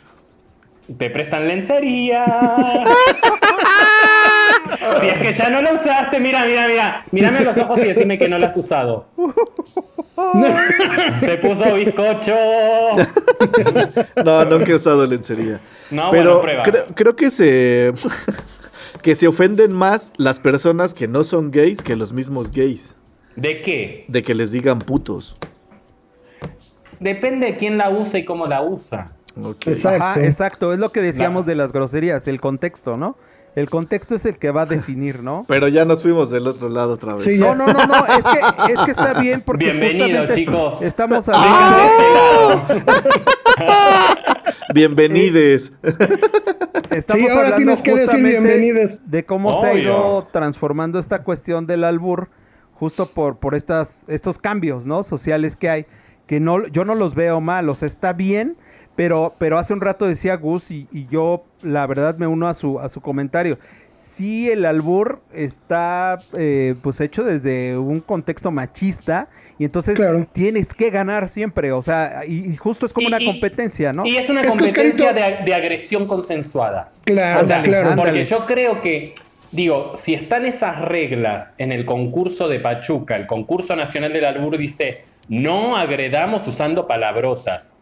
te 0.97 1.11
prestan 1.11 1.49
lencería. 1.49 2.25
si 5.01 5.09
es 5.09 5.19
que 5.19 5.33
ya 5.33 5.49
no 5.51 5.61
la 5.63 5.73
usaste, 5.75 6.21
mira, 6.21 6.45
mira, 6.47 6.69
mira. 6.69 7.05
Mírame 7.11 7.39
a 7.39 7.43
los 7.43 7.57
ojos 7.57 7.79
y 7.79 7.85
decime 7.89 8.19
que 8.19 8.29
no 8.29 8.39
la 8.39 8.49
has 8.49 8.57
usado. 8.57 9.07
Se 11.21 11.37
puso 11.39 11.75
bizcocho. 11.75 12.35
No, 14.25 14.45
nunca 14.45 14.71
he 14.71 14.75
usado 14.75 15.07
lencería. 15.07 15.61
No, 15.91 16.11
Pero 16.11 16.41
bueno, 16.41 16.43
prueba. 16.43 16.63
creo, 16.65 16.87
creo 16.95 17.17
que 17.17 17.31
se... 17.31 17.93
que 19.03 19.15
se 19.15 19.29
ofenden 19.29 19.73
más 19.73 20.13
las 20.17 20.39
personas 20.41 20.93
que 20.95 21.07
no 21.07 21.23
son 21.25 21.51
gays 21.51 21.83
que 21.83 21.95
los 21.97 22.13
mismos 22.13 22.51
gays. 22.51 22.97
¿De 23.37 23.63
qué? 23.63 24.05
De 24.09 24.23
que 24.23 24.35
les 24.35 24.51
digan 24.51 24.81
putos. 24.81 25.37
Depende 26.99 27.47
de 27.47 27.57
quién 27.57 27.79
la 27.79 27.91
usa 27.91 28.19
y 28.19 28.25
cómo 28.25 28.47
la 28.49 28.63
usa. 28.63 29.13
Ok. 29.41 29.69
Exacto. 29.69 30.05
Ajá, 30.05 30.25
exacto, 30.25 30.73
es 30.73 30.81
lo 30.81 30.91
que 30.91 31.01
decíamos 31.01 31.45
Claro. 31.45 31.51
de 31.51 31.55
las 31.55 31.73
groserías, 31.73 32.27
el 32.27 32.41
contexto, 32.41 32.97
¿no? 32.97 33.17
El 33.59 33.69
contexto 33.69 34.15
es 34.15 34.25
el 34.25 34.39
que 34.39 34.53
va 34.53 34.63
a 34.63 34.67
definir, 34.67 35.21
¿no? 35.23 35.45
Pero 35.49 35.67
ya 35.67 35.85
nos 35.85 36.03
fuimos 36.03 36.31
del 36.31 36.47
otro 36.47 36.69
lado 36.69 36.93
otra 36.95 37.15
vez. 37.17 37.25
Sí, 37.25 37.39
No, 37.39 37.57
no, 37.57 37.67
no, 37.67 37.87
no, 37.87 38.07
es 38.07 38.25
que, 38.25 38.73
es 38.73 38.81
que 38.83 38.91
está 38.93 39.15
bien 39.21 39.41
porque 39.41 39.65
Bienvenido, 39.73 40.05
justamente 40.07 40.33
est- 40.35 40.39
chicos. 40.49 40.79
estamos 40.83 41.29
hablando, 41.29 42.67
este. 42.69 42.85
Bienvenides. 44.75 45.73
estamos 46.91 47.33
Sí, 47.33 47.37
hablando 47.39 47.77
justamente 47.77 48.99
de 49.05 49.25
cómo 49.25 49.55
se 49.61 49.67
ha 49.67 49.75
ido 49.75 50.29
transformando 50.31 50.99
esta 51.01 51.25
cuestión 51.25 51.67
del 51.67 51.83
albur 51.85 52.29
justo 52.75 53.07
por, 53.07 53.39
por 53.39 53.57
estas, 53.57 54.05
estos 54.09 54.39
cambios, 54.39 54.87
¿no? 54.87 55.03
Sociales 55.03 55.57
que 55.57 55.69
hay, 55.69 55.87
que 56.27 56.39
no, 56.39 56.65
yo 56.69 56.85
no 56.85 56.95
los 56.95 57.17
veo 57.17 57.41
mal, 57.41 57.69
o 57.71 57.75
sea, 57.75 57.87
está 57.87 58.13
bien, 58.13 58.57
pero, 58.99 59.33
pero 59.39 59.59
hace 59.59 59.73
un 59.73 59.81
rato 59.81 60.07
decía 60.09 60.35
Gus 60.37 60.73
y, 60.73 60.89
y 60.91 61.07
yo 61.07 61.45
la 61.63 61.87
verdad 61.87 62.17
me 62.19 62.27
uno 62.27 62.49
a 62.49 62.55
su, 62.55 62.81
a 62.81 62.89
su 62.89 63.01
comentario. 63.01 63.57
Sí, 63.97 64.51
el 64.51 64.65
albur 64.65 65.21
está 65.33 66.19
eh, 66.37 66.75
pues 66.83 67.01
hecho 67.01 67.23
desde 67.23 67.79
un 67.79 68.01
contexto 68.01 68.51
machista 68.51 69.29
y 69.57 69.65
entonces 69.65 69.95
Claro. 69.95 70.27
tienes 70.33 70.75
que 70.75 70.91
ganar 70.91 71.29
siempre, 71.29 71.71
o 71.71 71.81
sea, 71.81 72.23
y, 72.27 72.51
y 72.51 72.57
justo 72.57 72.87
es 72.87 72.93
como 72.93 73.09
Y- 73.09 73.13
una 73.15 73.25
competencia, 73.25 73.93
¿no? 73.93 74.05
Y 74.05 74.17
es 74.17 74.29
una 74.29 74.41
Es 74.41 74.49
competencia 74.49 75.13
de, 75.13 75.45
de 75.45 75.55
agresión 75.55 76.09
consensuada. 76.09 76.91
Claro, 77.05 77.41
Ándale, 77.41 77.69
claro. 77.69 77.91
ándale. 77.91 78.11
Porque 78.11 78.25
yo 78.25 78.47
creo 78.47 78.81
que, 78.83 79.15
digo, 79.53 79.97
si 80.05 80.15
están 80.15 80.45
esas 80.45 80.81
reglas 80.81 81.53
en 81.59 81.71
el 81.71 81.85
concurso 81.85 82.49
de 82.49 82.59
Pachuca, 82.59 83.15
el 83.15 83.27
concurso 83.29 83.77
nacional 83.77 84.13
del 84.13 84.25
albur 84.25 84.59
dice, 84.59 85.05
no 85.29 85.77
agredamos 85.77 86.47
usando 86.49 86.89
palabrotas. 86.89 87.77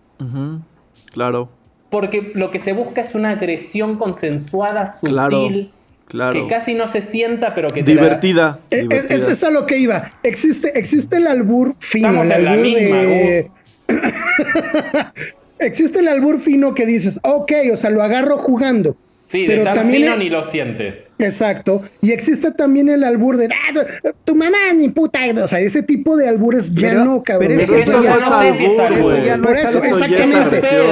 Claro, 1.16 1.48
Porque 1.88 2.32
lo 2.34 2.50
que 2.50 2.60
se 2.60 2.74
busca 2.74 3.00
es 3.00 3.14
una 3.14 3.30
agresión 3.30 3.94
consensuada, 3.94 4.98
sutil, 5.00 5.08
Claro, 5.08 5.70
claro. 6.08 6.32
que 6.34 6.46
casi 6.46 6.74
no 6.74 6.92
se 6.92 7.00
sienta, 7.00 7.54
pero 7.54 7.68
que 7.68 7.82
te 7.82 7.94
la- 7.94 8.02
Divertida. 8.02 8.58
Eh, 8.70 8.80
Es, 8.80 8.88
divertida. 8.88 9.16
es, 9.16 9.28
es 9.30 9.42
a 9.42 9.48
lo 9.50 9.64
que 9.64 9.78
iba. 9.78 10.10
Existe, 10.22 10.78
existe 10.78 11.16
el 11.16 11.26
albur 11.26 11.74
fino, 11.78 12.08
Estamos 12.22 12.36
el 12.36 12.46
albur 12.46 12.64
misma, 12.66 12.96
de... 12.98 13.50
existe 15.58 16.00
el 16.00 16.08
albur 16.08 16.38
fino 16.40 16.74
que 16.74 16.84
dices, 16.84 17.18
ok, 17.22 17.52
o 17.72 17.76
sea, 17.78 17.88
lo 17.88 18.02
agarro 18.02 18.36
jugando. 18.38 18.94
Sí, 19.28 19.46
de 19.46 19.56
pero 19.58 19.74
también 19.74 20.02
fino 20.02 20.12
es- 20.14 20.18
ni 20.18 20.30
lo 20.30 20.50
sientes. 20.50 21.04
Exacto. 21.18 21.82
Y 22.00 22.12
existe 22.12 22.52
también 22.52 22.88
el 22.88 23.02
albur 23.02 23.36
de, 23.36 23.46
"Ah, 23.46 23.84
tu 24.24 24.34
mamá 24.36 24.56
ni 24.74 24.88
puta. 24.88 25.18
O 25.42 25.48
sea, 25.48 25.58
ese 25.60 25.82
tipo 25.82 26.16
de 26.16 26.28
albures 26.28 26.72
ya 26.72 26.88
Pero- 26.90 27.04
no, 27.04 27.22
cabrón. 27.24 27.48
pero 27.48 27.60
es 27.60 27.68
que 27.68 27.78
eso 27.78 27.90
eso 27.92 28.02
ya 28.04 28.10
no 28.10 28.16
es 28.18 28.24
albur, 28.26 28.80
albur. 28.80 28.98
Eso 29.00 29.10
güey. 29.10 29.24
ya 29.24 29.36
no 29.36 29.48
es 29.48 29.58
eso, 29.58 29.68
algo. 29.68 29.80
Eso 29.84 29.98
ya 30.06 30.18
es 30.24 30.34
agresión. 30.34 30.86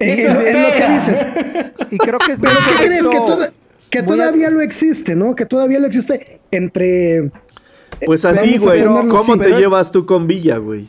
Es, 0.00 0.18
es 0.18 0.34
lo- 0.34 0.40
es 0.40 0.54
lo 0.54 0.72
que 0.72 0.92
dices. 0.94 1.26
Y 1.92 1.98
creo 1.98 2.18
que 2.18 2.32
es 2.32 2.40
Pero 2.40 2.52
¿qué 2.78 2.84
crees? 2.86 3.02
Que, 3.02 3.16
toda- 3.16 3.52
que 3.90 4.02
Voy 4.02 4.14
a- 4.18 4.22
todavía 4.22 4.50
lo 4.50 4.60
existe, 4.62 5.14
¿no? 5.14 5.34
Que 5.36 5.46
todavía 5.46 5.78
lo 5.78 5.86
existe 5.86 6.40
entre... 6.50 7.30
Pues 8.06 8.24
así, 8.24 8.56
güey. 8.58 8.82
¿Cómo 8.82 9.18
así, 9.18 9.32
te 9.32 9.38
pero 9.44 9.54
es- 9.56 9.60
llevas 9.60 9.92
tú 9.92 10.06
con 10.06 10.26
Villa, 10.26 10.56
güey? 10.56 10.86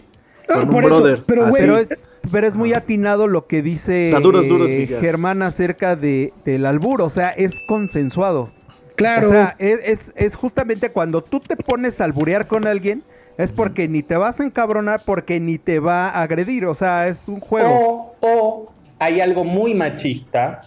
Con 0.55 0.67
un 0.69 0.73
por 0.73 0.83
eso, 0.85 0.95
brother. 0.95 1.23
pero, 1.25 1.43
así. 1.43 1.49
güey, 1.51 1.61
Pero 1.61 1.77
es, 1.77 2.09
pero 2.31 2.47
es 2.47 2.57
muy 2.57 2.73
atinado 2.73 3.27
lo 3.27 3.47
que 3.47 3.61
dice 3.61 4.11
duros, 4.21 4.47
duros, 4.47 4.67
eh, 4.69 4.77
Villa. 4.79 4.99
Germán 4.99 5.41
acerca 5.41 5.95
de, 5.95 6.33
del 6.45 6.65
albur, 6.65 7.01
o 7.01 7.09
sea, 7.09 7.29
es 7.29 7.53
consensuado. 7.67 8.51
Claro. 8.95 9.27
O 9.27 9.29
sea, 9.29 9.55
es, 9.57 9.81
es, 9.87 10.13
es 10.15 10.35
justamente 10.35 10.91
cuando 10.91 11.23
tú 11.23 11.39
te 11.39 11.55
pones 11.55 12.01
a 12.01 12.05
alburear 12.05 12.47
con 12.47 12.67
alguien, 12.67 13.03
es 13.37 13.51
porque 13.51 13.87
ni 13.87 14.03
te 14.03 14.15
vas 14.17 14.39
a 14.39 14.43
encabronar, 14.43 15.01
porque 15.05 15.39
ni 15.39 15.57
te 15.57 15.79
va 15.79 16.09
a 16.09 16.21
agredir, 16.21 16.65
o 16.65 16.75
sea, 16.75 17.07
es 17.07 17.27
un 17.27 17.39
juego. 17.39 17.71
O, 17.73 18.15
o 18.21 18.73
hay 18.99 19.19
algo 19.21 19.43
muy 19.43 19.73
machista 19.73 20.61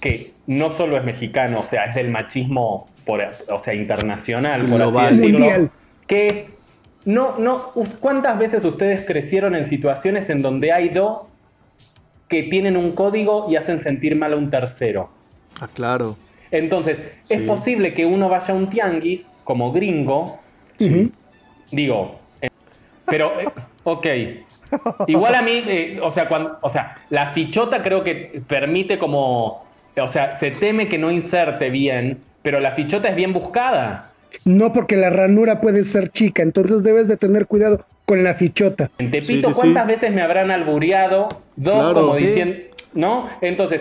que 0.00 0.32
no 0.46 0.76
solo 0.76 0.98
es 0.98 1.04
mexicano, 1.04 1.60
o 1.60 1.66
sea, 1.66 1.86
es 1.86 1.94
del 1.94 2.10
machismo 2.10 2.86
por, 3.06 3.20
o 3.50 3.62
sea, 3.64 3.74
internacional, 3.74 4.66
por 4.66 4.76
Global. 4.76 5.06
así 5.06 5.16
decirlo, 5.16 5.38
Mundial. 5.38 5.70
que 6.06 6.26
es 6.26 6.34
no, 7.08 7.38
no, 7.38 7.72
¿cuántas 8.00 8.38
veces 8.38 8.62
ustedes 8.66 9.06
crecieron 9.06 9.54
en 9.54 9.66
situaciones 9.66 10.28
en 10.28 10.42
donde 10.42 10.72
hay 10.72 10.90
dos 10.90 11.22
que 12.28 12.42
tienen 12.42 12.76
un 12.76 12.92
código 12.92 13.46
y 13.48 13.56
hacen 13.56 13.82
sentir 13.82 14.14
mal 14.14 14.34
a 14.34 14.36
un 14.36 14.50
tercero? 14.50 15.08
Ah, 15.58 15.68
claro. 15.72 16.18
Entonces, 16.50 16.98
Sí. 17.22 17.34
es 17.34 17.40
posible 17.48 17.94
que 17.94 18.04
uno 18.04 18.28
vaya 18.28 18.52
a 18.52 18.56
un 18.56 18.68
tianguis 18.68 19.26
como 19.44 19.72
gringo 19.72 20.38
Ujú. 20.78 21.10
Digo, 21.70 22.20
eh, 22.42 22.48
pero, 23.06 23.40
eh, 23.40 23.46
ok. 23.84 24.06
Igual 25.06 25.34
a 25.34 25.40
mí, 25.40 25.62
eh, 25.66 25.98
o, 26.02 26.12
sea, 26.12 26.28
cuando, 26.28 26.58
o 26.60 26.68
sea, 26.68 26.94
la 27.08 27.32
fichota 27.32 27.82
creo 27.82 28.04
que 28.04 28.42
permite 28.46 28.98
como, 28.98 29.64
o 29.98 30.12
sea, 30.12 30.38
se 30.38 30.50
teme 30.50 30.88
que 30.88 30.98
no 30.98 31.10
inserte 31.10 31.70
bien, 31.70 32.18
pero 32.42 32.60
la 32.60 32.72
fichota 32.72 33.08
es 33.08 33.16
bien 33.16 33.32
buscada. 33.32 34.12
No 34.44 34.72
porque 34.72 34.96
la 34.96 35.10
ranura 35.10 35.60
puede 35.60 35.84
ser 35.84 36.10
chica, 36.10 36.42
entonces 36.42 36.82
debes 36.82 37.08
de 37.08 37.16
tener 37.16 37.46
cuidado 37.46 37.84
con 38.06 38.24
la 38.24 38.34
fichota. 38.34 38.90
En 38.98 39.10
Tepito, 39.10 39.26
Sí, 39.26 39.34
sí, 39.42 39.42
sí. 39.48 39.52
¿cuántas 39.54 39.86
veces 39.86 40.14
me 40.14 40.22
habrán 40.22 40.50
albureado? 40.50 41.28
Dos, 41.56 41.74
Claro, 41.74 41.94
como 41.94 42.14
sí. 42.14 42.26
diciendo, 42.26 42.56
¿no? 42.94 43.28
Entonces, 43.40 43.80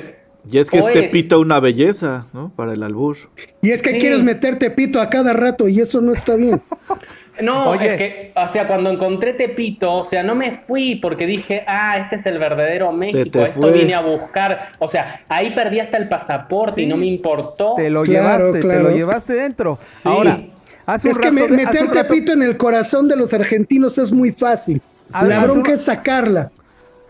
Y 0.49 0.59
es 0.59 0.69
que 0.69 0.79
o 0.79 0.87
este 0.87 1.03
pito 1.09 1.39
una 1.41 1.59
belleza, 1.59 2.27
¿no? 2.33 2.51
Para 2.55 2.73
el 2.73 2.81
albur. 2.83 3.17
Y 3.61 3.71
es 3.71 3.81
que 3.81 3.91
Sí. 3.91 3.99
quieres 3.99 4.23
meterte 4.23 4.71
pito 4.71 5.01
a 5.01 5.09
cada 5.09 5.33
rato 5.33 5.67
y 5.67 5.81
eso 5.81 5.99
no 6.01 6.13
está 6.13 6.35
bien. 6.35 6.61
No, 7.41 7.69
Oye. 7.69 7.91
es 7.91 7.97
que, 7.97 8.31
o 8.35 8.51
sea, 8.51 8.67
cuando 8.67 8.89
encontré 8.89 9.33
Tepito, 9.33 9.93
o 9.93 10.09
sea, 10.09 10.23
no 10.23 10.35
me 10.35 10.59
fui 10.67 10.95
porque 10.95 11.25
dije, 11.25 11.63
ah, 11.67 11.97
este 11.97 12.15
es 12.17 12.25
el 12.25 12.39
verdadero 12.39 12.91
México, 12.91 13.39
esto 13.39 13.61
fue. 13.61 13.71
vine 13.71 13.93
a 13.95 14.01
buscar. 14.01 14.69
O 14.79 14.89
sea, 14.89 15.21
ahí 15.29 15.51
perdí 15.53 15.79
hasta 15.79 15.97
el 15.97 16.07
pasaporte 16.09 16.81
y 16.81 16.85
no 16.87 16.97
me 16.97 17.05
importó. 17.05 17.73
Te 17.75 17.89
lo 17.89 18.03
Claro, 18.03 18.51
llevaste, 18.53 18.61
te 18.67 18.79
lo 18.83 18.89
llevaste 18.91 19.33
dentro. 19.33 19.77
Ahora, 20.03 20.39
hace 20.85 21.09
un 21.09 21.15
es 21.15 21.19
que 21.21 21.31
me- 21.31 21.43
un 21.43 21.51
meterte 21.55 21.93
rato- 22.01 22.13
pito 22.13 22.31
en 22.33 22.41
el 22.43 22.57
corazón 22.57 23.07
de 23.07 23.15
los 23.15 23.33
argentinos 23.33 23.97
es 23.97 24.11
muy 24.11 24.31
fácil. 24.31 24.81
Ah, 25.13 25.23
La 25.23 25.43
bronca 25.43 25.71
un- 25.71 25.77
es 25.77 25.83
sacarla. 25.83 26.51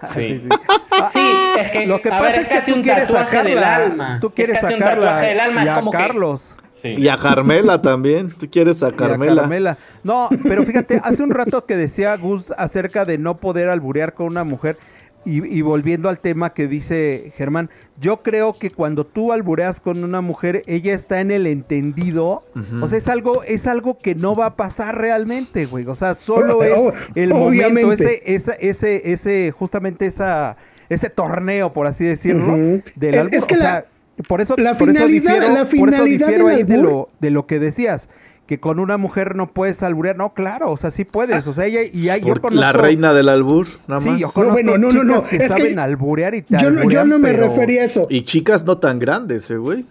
Ah, 0.01 0.09
Sí. 0.13 0.23
sí, 0.27 0.39
sí. 0.41 0.49
Ah, 0.99 1.11
Sí, 1.13 1.59
es 1.59 1.71
que, 1.71 1.85
Lo 1.85 2.01
que 2.01 2.09
a 2.09 2.19
pasa 2.19 2.31
ver, 2.31 2.39
es 2.41 2.49
que 2.49 2.61
tú 2.61 2.81
quieres 2.81 3.09
sacarla. 3.09 3.75
alma. 3.75 4.17
Tú 4.19 4.31
quieres 4.31 4.55
Es 4.55 4.61
sacarla 4.61 5.63
y 5.63 5.67
a 5.67 5.75
como 5.75 5.91
que- 5.91 5.97
Carlos. 5.97 6.57
Sí. 6.81 6.89
Y 6.89 7.07
a 7.07 7.17
Carmela 7.17 7.81
también. 7.81 8.29
¿Tú 8.29 8.47
quieres 8.49 8.83
a 8.83 8.89
y 8.89 8.93
a 8.93 8.95
Carmela? 8.95 9.41
Carmela. 9.43 9.77
No, 10.03 10.29
pero 10.43 10.63
fíjate, 10.63 10.99
hace 11.03 11.23
un 11.23 11.31
rato 11.31 11.65
que 11.65 11.75
decía 11.75 12.15
Gus 12.17 12.51
acerca 12.57 13.03
de 13.05 13.17
no 13.17 13.37
poder 13.37 13.69
alburear 13.69 14.13
con 14.13 14.27
una 14.27 14.43
mujer. 14.43 14.77
Y, 15.25 15.43
y 15.45 15.61
volviendo 15.61 16.07
al 16.07 16.19
tema 16.19 16.53
que 16.53 16.67
dice 16.67 17.33
Germán, 17.35 17.69
yo 17.99 18.17
creo 18.17 18.53
que 18.57 18.69
cuando 18.71 19.05
tú 19.05 19.33
albureas 19.33 19.81
con 19.81 20.03
una 20.05 20.21
mujer, 20.21 20.61
ella 20.67 20.93
está 20.93 21.19
en 21.19 21.31
el 21.31 21.47
entendido. 21.47 22.43
O 22.81 22.87
sea, 22.87 22.97
es 22.97 23.09
algo, 23.09 23.43
es 23.43 23.67
algo 23.67 23.97
que 23.97 24.15
no 24.15 24.35
va 24.35 24.45
a 24.45 24.53
pasar 24.55 24.97
realmente, 24.97 25.65
güey. 25.65 25.85
O 25.87 25.95
sea, 25.95 26.13
solo 26.13 26.63
es 26.63 26.93
el 27.15 27.33
momento, 27.33 27.91
ese, 27.91 28.21
ese, 28.25 28.55
ese, 28.61 29.11
ese, 29.11 29.51
justamente 29.51 30.05
esa, 30.05 30.55
ese 30.87 31.09
torneo, 31.09 31.73
por 31.73 31.87
así 31.87 32.05
decirlo, 32.05 32.53
Ujú. 32.53 32.83
del 32.95 33.15
Es- 33.15 33.19
albur. 33.21 33.35
es 33.35 33.45
que 33.45 33.53
o 33.55 33.57
la- 33.57 33.61
sea, 33.63 33.85
por 34.27 34.41
eso, 34.41 34.55
la 34.57 34.77
por 34.77 34.89
eso 34.89 35.05
difiero, 35.07 35.49
la 35.53 35.69
por 35.69 35.89
eso 35.89 36.03
difiero 36.03 36.47
ahí 36.47 36.63
de 36.63 36.77
lo, 36.77 37.09
de 37.19 37.31
lo 37.31 37.45
que 37.47 37.59
decías. 37.59 38.09
Que 38.47 38.61
con 38.61 38.79
una 38.79 38.95
mujer 38.95 39.35
no 39.35 39.51
puedes 39.51 39.83
alburear. 39.83 40.15
No, 40.15 40.33
claro, 40.33 40.71
o 40.71 40.77
sea, 40.77 40.89
sí 40.89 41.03
puedes. 41.03 41.45
O 41.47 41.51
sea, 41.53 41.65
ella 41.65 41.81
y 41.91 42.07
hay, 42.07 42.21
yo 42.21 42.27
conozco. 42.35 42.51
la 42.51 42.71
reina 42.71 43.13
del 43.13 43.27
albur, 43.27 43.67
nada 43.89 43.99
Sí, 43.99 44.07
más. 44.09 44.19
yo 44.19 44.31
conozco 44.31 44.53
bueno, 44.53 44.77
no, 44.77 44.87
no, 44.87 44.89
chicas 44.89 45.05
no, 45.05 45.23
que 45.27 45.35
es 45.35 45.41
que 45.41 45.47
saben 45.49 45.79
alburear 45.79 46.33
y 46.33 46.43
te 46.43 46.57
Yo, 46.61 46.71
no- 46.71 46.89
yo 46.89 47.03
no 47.03 47.19
me 47.19 47.31
pero- 47.31 47.49
refería 47.49 47.81
a 47.81 47.85
eso. 47.85 48.07
Y 48.09 48.21
chicas 48.21 48.63
no 48.65 48.77
tan 48.77 48.99
grandes, 48.99 49.51
eh, 49.51 49.57
güey. 49.57 49.85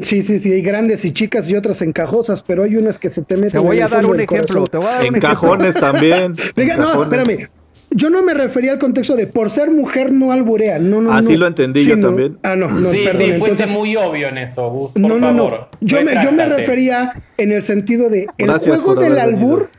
Sí, 0.00 0.22
sí, 0.24 0.40
sí, 0.40 0.50
hay 0.52 0.62
grandes 0.62 1.04
y 1.04 1.12
chicas 1.12 1.48
y 1.48 1.54
otras 1.54 1.82
encajosas, 1.82 2.42
pero 2.42 2.64
hay 2.64 2.74
unas 2.74 2.98
que 2.98 3.10
se 3.10 3.22
te 3.22 3.36
meten. 3.36 3.52
Te 3.52 3.58
voy 3.58 3.78
en 3.78 3.84
a 3.84 3.88
dar 3.88 4.04
un 4.06 4.18
ejemplo. 4.18 4.64
corazón. 4.64 4.66
Te 4.72 4.78
voy 4.78 4.86
a 4.86 4.90
dar 4.90 5.00
un 5.02 5.06
En 5.06 5.14
ejemplo. 5.16 5.28
cajones 5.30 5.74
también. 5.74 6.34
Diga, 6.56 6.74
en 6.74 6.80
no, 6.80 6.86
cajones. 6.88 7.18
espérame. 7.20 7.50
Yo 7.92 8.08
no 8.08 8.22
me 8.22 8.34
refería 8.34 8.72
al 8.72 8.78
contexto 8.78 9.16
de 9.16 9.26
por 9.26 9.50
ser 9.50 9.70
mujer 9.70 10.12
no 10.12 10.30
alburea. 10.30 10.78
No, 10.78 11.00
no, 11.00 11.12
Así 11.12 11.32
no. 11.32 11.40
lo 11.40 11.46
entendí 11.48 11.84
yo 11.84 11.96
no. 11.96 12.06
también. 12.08 12.38
Ah, 12.44 12.54
no, 12.54 12.68
no, 12.68 12.92
sí, 12.92 13.02
perdón. 13.04 13.22
sí, 13.22 13.28
fuiste 13.32 13.48
entonces- 13.50 13.70
muy 13.76 13.96
obvio 13.96 14.28
en 14.28 14.38
eso, 14.38 14.70
Gus, 14.70 14.92
por 14.92 15.00
no, 15.02 15.08
no, 15.18 15.26
favor. 15.34 15.52
no. 15.52 15.68
Yo 15.80 16.02
me, 16.02 16.14
yo 16.22 16.30
me 16.32 16.46
refería 16.46 17.12
en 17.36 17.50
el 17.52 17.62
sentido 17.64 18.08
de 18.08 18.26
el 18.38 18.46
Gracias 18.46 18.80
juego 18.80 19.00
del 19.00 19.14
venido. 19.14 19.28
albur. 19.36 19.70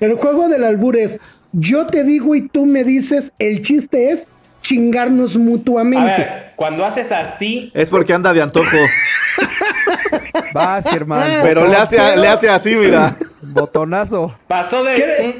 El 0.00 0.14
juego 0.14 0.48
del 0.48 0.64
albur 0.64 0.96
es 0.96 1.18
yo 1.52 1.86
te 1.86 2.02
digo 2.04 2.34
y 2.34 2.48
tú 2.48 2.66
me 2.66 2.82
dices. 2.84 3.32
El 3.38 3.62
chiste 3.62 4.10
es 4.10 4.26
chingarnos 4.62 5.36
A 5.36 5.38
mutuamente. 5.38 6.06
ver, 6.10 6.52
cuando 6.56 6.84
haces 6.84 7.10
así, 7.12 7.70
Es 7.74 7.88
porque 7.90 8.12
anda 8.12 8.32
de 8.34 8.42
antojo. 8.42 8.76
Vas, 10.52 10.88
Germán. 10.88 11.40
Pero 11.42 11.66
le 11.66 11.76
hace, 11.76 11.96
le 12.16 12.28
hace 12.28 12.48
así, 12.48 12.74
mira. 12.76 13.16
Botonazo. 13.42 14.34
pasó 14.48 14.84
de... 14.84 14.94
¿Qué? 14.96 15.38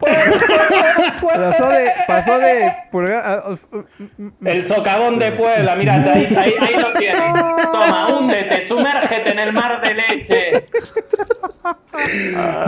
Pasó 0.00 1.68
de. 1.68 1.90
Pasó 2.06 2.38
de. 2.38 2.72
El 4.44 4.66
socavón 4.68 5.18
de 5.18 5.32
Puebla, 5.32 5.76
mira, 5.76 5.94
ahí, 5.94 6.26
ahí, 6.36 6.54
ahí 6.60 6.74
lo 6.80 6.92
tienes. 6.94 7.20
Toma, 7.72 8.08
húndete, 8.18 8.66
sumérgete 8.68 9.30
en 9.32 9.38
el 9.38 9.52
mar 9.52 9.80
de 9.82 9.94
leche. 9.94 10.64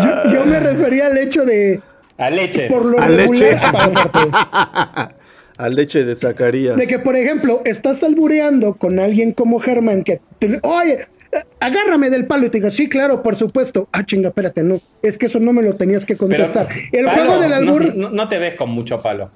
Yo, 0.02 0.32
yo 0.32 0.44
me 0.46 0.60
refería 0.60 1.06
al 1.06 1.18
hecho 1.18 1.44
de 1.44 1.80
A 2.18 2.30
leche. 2.30 2.68
por 2.68 2.84
lo 2.84 3.00
A 3.00 3.08
leche. 3.08 3.56
A 5.58 5.68
leche 5.68 6.02
de 6.04 6.16
Zacarías. 6.16 6.76
De 6.76 6.86
que, 6.86 6.98
por 6.98 7.14
ejemplo, 7.14 7.60
estás 7.64 8.02
albureando 8.02 8.74
con 8.74 8.98
alguien 8.98 9.32
como 9.32 9.60
Germán 9.60 10.02
que, 10.02 10.18
te 10.38 10.48
le- 10.48 10.60
oye, 10.62 11.06
agárrame 11.60 12.10
del 12.10 12.26
palo 12.26 12.46
y 12.46 12.50
te 12.50 12.58
digo, 12.58 12.70
sí, 12.70 12.88
claro, 12.88 13.22
por 13.22 13.36
supuesto. 13.36 13.88
Ah, 13.92 14.04
chinga, 14.04 14.28
espérate, 14.28 14.62
no, 14.62 14.78
es 15.02 15.16
que 15.18 15.26
eso 15.26 15.38
no 15.40 15.52
me 15.52 15.62
lo 15.62 15.74
tenías 15.74 16.04
que 16.04 16.14
Pero, 16.14 16.28
contestar. 16.28 16.68
el 16.92 17.04
palo, 17.04 17.24
juego 17.24 17.40
del 17.40 17.52
albur, 17.52 17.96
No, 17.96 18.10
no 18.10 18.28
te 18.28 18.38
ves 18.38 18.54
con 18.56 18.70
mucho 18.70 19.00
palo. 19.00 19.30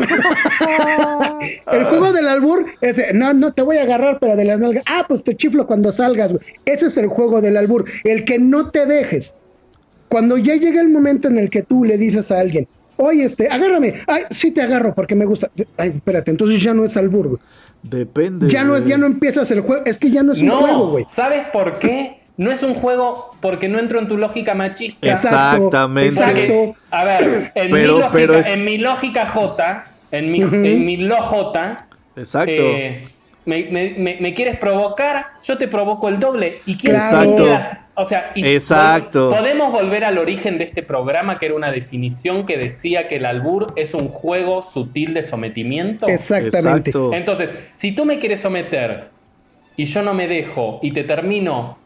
el 1.72 1.84
juego 1.84 2.12
del 2.12 2.28
albur 2.28 2.64
es, 2.80 2.96
no, 3.14 3.32
no 3.34 3.52
te 3.52 3.62
voy 3.62 3.76
a 3.76 3.82
agarrar, 3.82 4.18
pero 4.18 4.36
de 4.36 4.44
las 4.44 4.58
nalgas. 4.58 4.84
Ah, 4.86 5.04
pues 5.06 5.22
te 5.22 5.34
chiflo 5.34 5.66
cuando 5.66 5.92
salgas, 5.92 6.32
güey. 6.32 6.42
Ese 6.64 6.86
es 6.86 6.96
el 6.96 7.08
juego 7.08 7.40
del 7.40 7.56
albur, 7.56 7.84
el 8.04 8.24
que 8.24 8.38
no 8.38 8.70
te 8.70 8.86
dejes. 8.86 9.34
Cuando 10.08 10.38
ya 10.38 10.56
llega 10.56 10.80
el 10.80 10.88
momento 10.88 11.28
en 11.28 11.38
el 11.38 11.50
que 11.50 11.62
tú 11.62 11.84
le 11.84 11.96
dices 11.96 12.30
a 12.30 12.40
alguien, 12.40 12.66
oye, 13.00 13.24
este, 13.24 13.48
agárrame, 13.48 13.94
ay, 14.06 14.24
sí 14.30 14.50
te 14.52 14.62
agarro 14.62 14.94
porque 14.94 15.14
me 15.14 15.24
gusta. 15.24 15.50
Ay, 15.76 15.92
espérate, 15.96 16.30
entonces 16.30 16.62
ya 16.62 16.74
no 16.74 16.84
es 16.84 16.96
albur. 16.96 17.38
Depende. 17.82 18.48
Ya 18.48 18.62
no, 18.62 18.78
ya 18.78 18.98
no 18.98 19.06
empiezas 19.06 19.50
el 19.50 19.60
juego, 19.62 19.82
es 19.86 19.96
que 19.98 20.10
ya 20.10 20.22
no 20.22 20.32
es 20.32 20.40
un 20.40 20.50
juego, 20.50 20.90
güey. 20.90 21.06
¿sabes 21.14 21.46
por 21.52 21.78
qué? 21.78 22.20
No 22.36 22.50
es 22.50 22.62
un 22.62 22.74
juego 22.74 23.36
porque 23.40 23.68
no 23.68 23.78
entro 23.78 23.98
en 24.00 24.08
tu 24.08 24.16
lógica 24.16 24.54
machista. 24.54 25.10
Exactamente. 25.12 26.20
Exacto. 26.20 26.76
a 26.90 27.04
ver, 27.04 27.52
en, 27.54 27.70
Pero- 27.70 27.74
mi, 27.76 27.86
lógica, 28.00 28.10
pero 28.12 28.34
es- 28.34 28.48
en 28.52 28.64
mi 28.64 28.78
lógica 28.78 29.26
J, 29.28 29.84
en 30.10 30.32
mi, 30.32 30.44
Ujú. 30.44 30.54
en 30.56 30.84
mi 30.86 30.96
lo 30.98 31.16
J, 31.22 31.86
Exacto. 32.16 32.50
eh, 32.52 33.04
me, 33.46 33.64
me- 33.70 33.94
me- 33.96 34.16
me 34.20 34.34
quieres 34.34 34.56
provocar, 34.58 35.26
yo 35.44 35.56
te 35.58 35.66
provoco 35.68 36.08
el 36.08 36.18
doble. 36.18 36.60
Y 36.66 36.76
quieres 36.76 37.04
queda- 37.04 37.86
O 37.94 38.08
sea, 38.08 38.30
y 38.34 38.46
Exacto. 38.46 39.30
podemos 39.30 39.72
volver 39.72 40.04
al 40.04 40.16
origen 40.18 40.56
de 40.58 40.64
este 40.64 40.82
programa, 40.82 41.38
que 41.38 41.46
era 41.46 41.54
una 41.54 41.70
definición 41.70 42.46
que 42.46 42.56
decía 42.56 43.08
que 43.08 43.16
el 43.16 43.26
albur 43.26 43.72
es 43.76 43.92
un 43.92 44.08
juego 44.08 44.64
sutil 44.72 45.12
de 45.14 45.28
sometimiento. 45.28 46.06
Exactamente. 46.08 46.90
Exacto. 46.90 47.10
Entonces, 47.12 47.50
si 47.76 47.92
tú 47.92 48.04
me 48.06 48.18
quieres 48.18 48.40
someter 48.40 49.08
y 49.76 49.84
yo 49.84 50.02
no 50.02 50.14
me 50.14 50.28
dejo 50.28 50.78
y 50.82 50.92
te 50.92 51.04
termino 51.04 51.76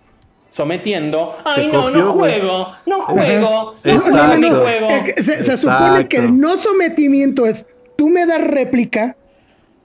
sometiendo, 0.53 1.37
ay 1.45 1.67
no, 1.67 1.83
cogió, 1.83 1.99
no 1.99 2.13
juego, 2.13 2.69
no 2.87 3.03
juego, 3.03 3.75
no 3.83 3.91
Exacto. 3.93 4.11
juego 4.19 4.39
mi 4.39 4.51
juego. 4.51 4.89
Es 4.91 5.15
que 5.15 5.23
se, 5.23 5.43
se 5.43 5.53
Exacto. 5.55 5.57
supone 5.85 6.09
que 6.09 6.17
el 6.19 6.39
no 6.39 6.57
sometimiento 6.59 7.47
es 7.47 7.67
tú 7.97 8.09
me 8.09 8.25
das 8.27 8.41
réplica, 8.41 9.17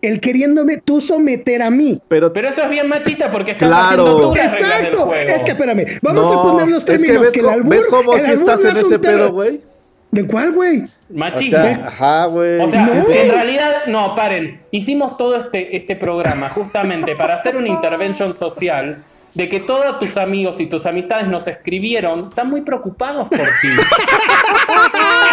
el 0.01 0.21
queriéndome 0.21 0.77
tú 0.77 1.01
someter 1.01 1.61
a 1.61 1.69
mí. 1.69 2.01
Pero, 2.07 2.31
Pero 2.31 2.49
eso 2.49 2.61
es 2.63 2.69
bien 2.69 2.87
machista 2.87 3.29
porque 3.31 3.51
estás 3.51 3.67
Claro. 3.67 4.03
haciendo 4.03 4.29
tú 4.29 4.35
las 4.35 4.51
reglas 4.53 4.77
del 4.77 4.85
Exacto. 4.87 5.05
juego. 5.07 5.29
Es 5.35 5.43
que 5.43 5.51
espérame, 5.51 5.85
vamos 6.01 6.21
no, 6.23 6.39
a 6.39 6.43
poner 6.43 6.67
los 6.69 6.83
es 6.83 6.85
que 6.85 6.91
términos 7.07 7.21
ves, 7.21 7.31
que 7.31 7.39
el 7.39 7.45
co- 7.45 7.51
albur, 7.51 7.69
ves 7.69 7.85
cómo 7.89 8.13
si 8.19 8.31
estás 8.31 8.63
en 8.65 8.77
ese 8.77 8.99
pedo, 8.99 9.31
güey. 9.31 9.61
¿De 10.11 10.25
cuál, 10.25 10.53
güey? 10.53 10.79
O 10.85 11.17
Machista. 11.17 11.61
sea, 11.61 11.87
ajá, 11.87 12.25
güey. 12.25 12.59
O 12.61 12.69
sea, 12.69 12.85
No. 12.85 12.93
es 12.93 13.07
que 13.07 13.25
en 13.27 13.31
realidad, 13.31 13.85
no, 13.87 14.15
paren. 14.15 14.59
Hicimos 14.71 15.17
todo 15.17 15.35
este, 15.35 15.75
este 15.77 15.95
programa 15.95 16.49
justamente 16.49 17.15
para 17.15 17.35
hacer 17.35 17.55
una 17.57 17.67
intervention 17.67 18.35
social 18.35 19.03
de 19.35 19.47
que 19.47 19.59
todos 19.59 19.99
tus 19.99 20.17
amigos 20.17 20.59
y 20.59 20.65
tus 20.65 20.83
amistades 20.87 21.27
nos 21.27 21.45
escribieron, 21.45 22.29
están 22.29 22.49
muy 22.49 22.61
preocupados 22.61 23.27
por 23.27 23.37
ti. 23.37 23.67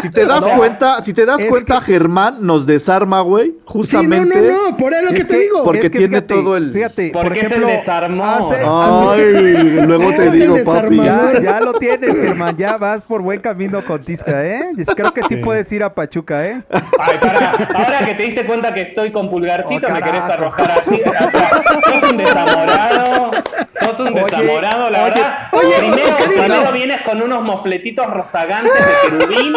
Si 0.00 0.10
te 0.10 0.24
das 0.26 0.40
No. 0.46 0.56
cuenta, 0.56 1.00
si 1.02 1.12
te 1.12 1.26
das 1.26 1.40
Es 1.40 1.46
cuenta, 1.48 1.80
Germán 1.80 2.36
nos 2.40 2.66
desarma, 2.66 3.20
güey, 3.20 3.52
justamente. 3.64 4.40
Sí, 4.40 4.46
no, 4.48 4.56
no, 4.64 4.70
no, 4.70 4.76
por 4.76 4.92
eso 4.94 5.02
lo 5.04 5.10
que 5.10 5.16
Es 5.18 5.28
te 5.28 5.38
digo. 5.38 5.62
porque 5.64 5.78
es 5.80 5.90
que 5.90 5.98
tiene 5.98 6.08
fíjate, 6.16 6.34
todo 6.34 6.56
el- 6.56 6.72
Fíjate, 6.72 7.10
por 7.12 7.26
es 7.36 7.44
ejemplo, 7.44 7.66
desarmó. 7.66 8.24
hace- 8.24 8.62
Ay, 8.66 9.86
luego 9.86 10.10
te 10.14 10.26
Es 10.26 10.32
digo, 10.32 10.56
papi. 10.64 10.96
Ya, 10.96 11.40
ya 11.40 11.60
lo 11.60 11.72
tienes, 11.74 12.18
Germán. 12.20 12.56
Ya 12.56 12.76
vas 12.78 13.04
por 13.04 13.20
buen 13.22 13.40
camino 13.40 13.84
con 13.84 14.02
Tisca, 14.02 14.44
¿eh? 14.46 14.62
Creo 14.96 15.12
que 15.12 15.22
sí, 15.24 15.36
puedes 15.36 15.70
ir 15.72 15.82
a 15.82 15.94
Pachuca, 15.94 16.46
¿eh? 16.46 16.62
Ay, 16.70 17.18
pará, 17.20 17.50
ahora 17.74 18.06
que 18.06 18.14
te 18.14 18.22
diste 18.24 18.46
cuenta 18.46 18.72
que 18.72 18.82
estoy 18.82 19.10
con 19.12 19.28
pulgarcito, 19.30 19.86
Oh, 19.88 19.92
me 19.92 20.00
querés 20.02 20.20
arrojar 20.20 20.70
así. 20.70 21.00
Sos 22.00 22.10
un 22.10 22.16
desamorado. 22.16 23.30
Sos 24.00 24.10
un 24.10 24.18
Oye, 24.18 24.24
desamorado, 24.36 24.90
la 24.90 25.02
oye, 25.04 25.10
verdad. 25.14 25.48
oye, 25.52 25.74
primero, 26.26 26.72
vienes 26.72 27.02
con 27.02 27.22
unos 27.22 27.42
mofletitos 27.44 28.06
rozagantes 28.08 28.72
de 28.74 29.10
querubín 29.18 29.52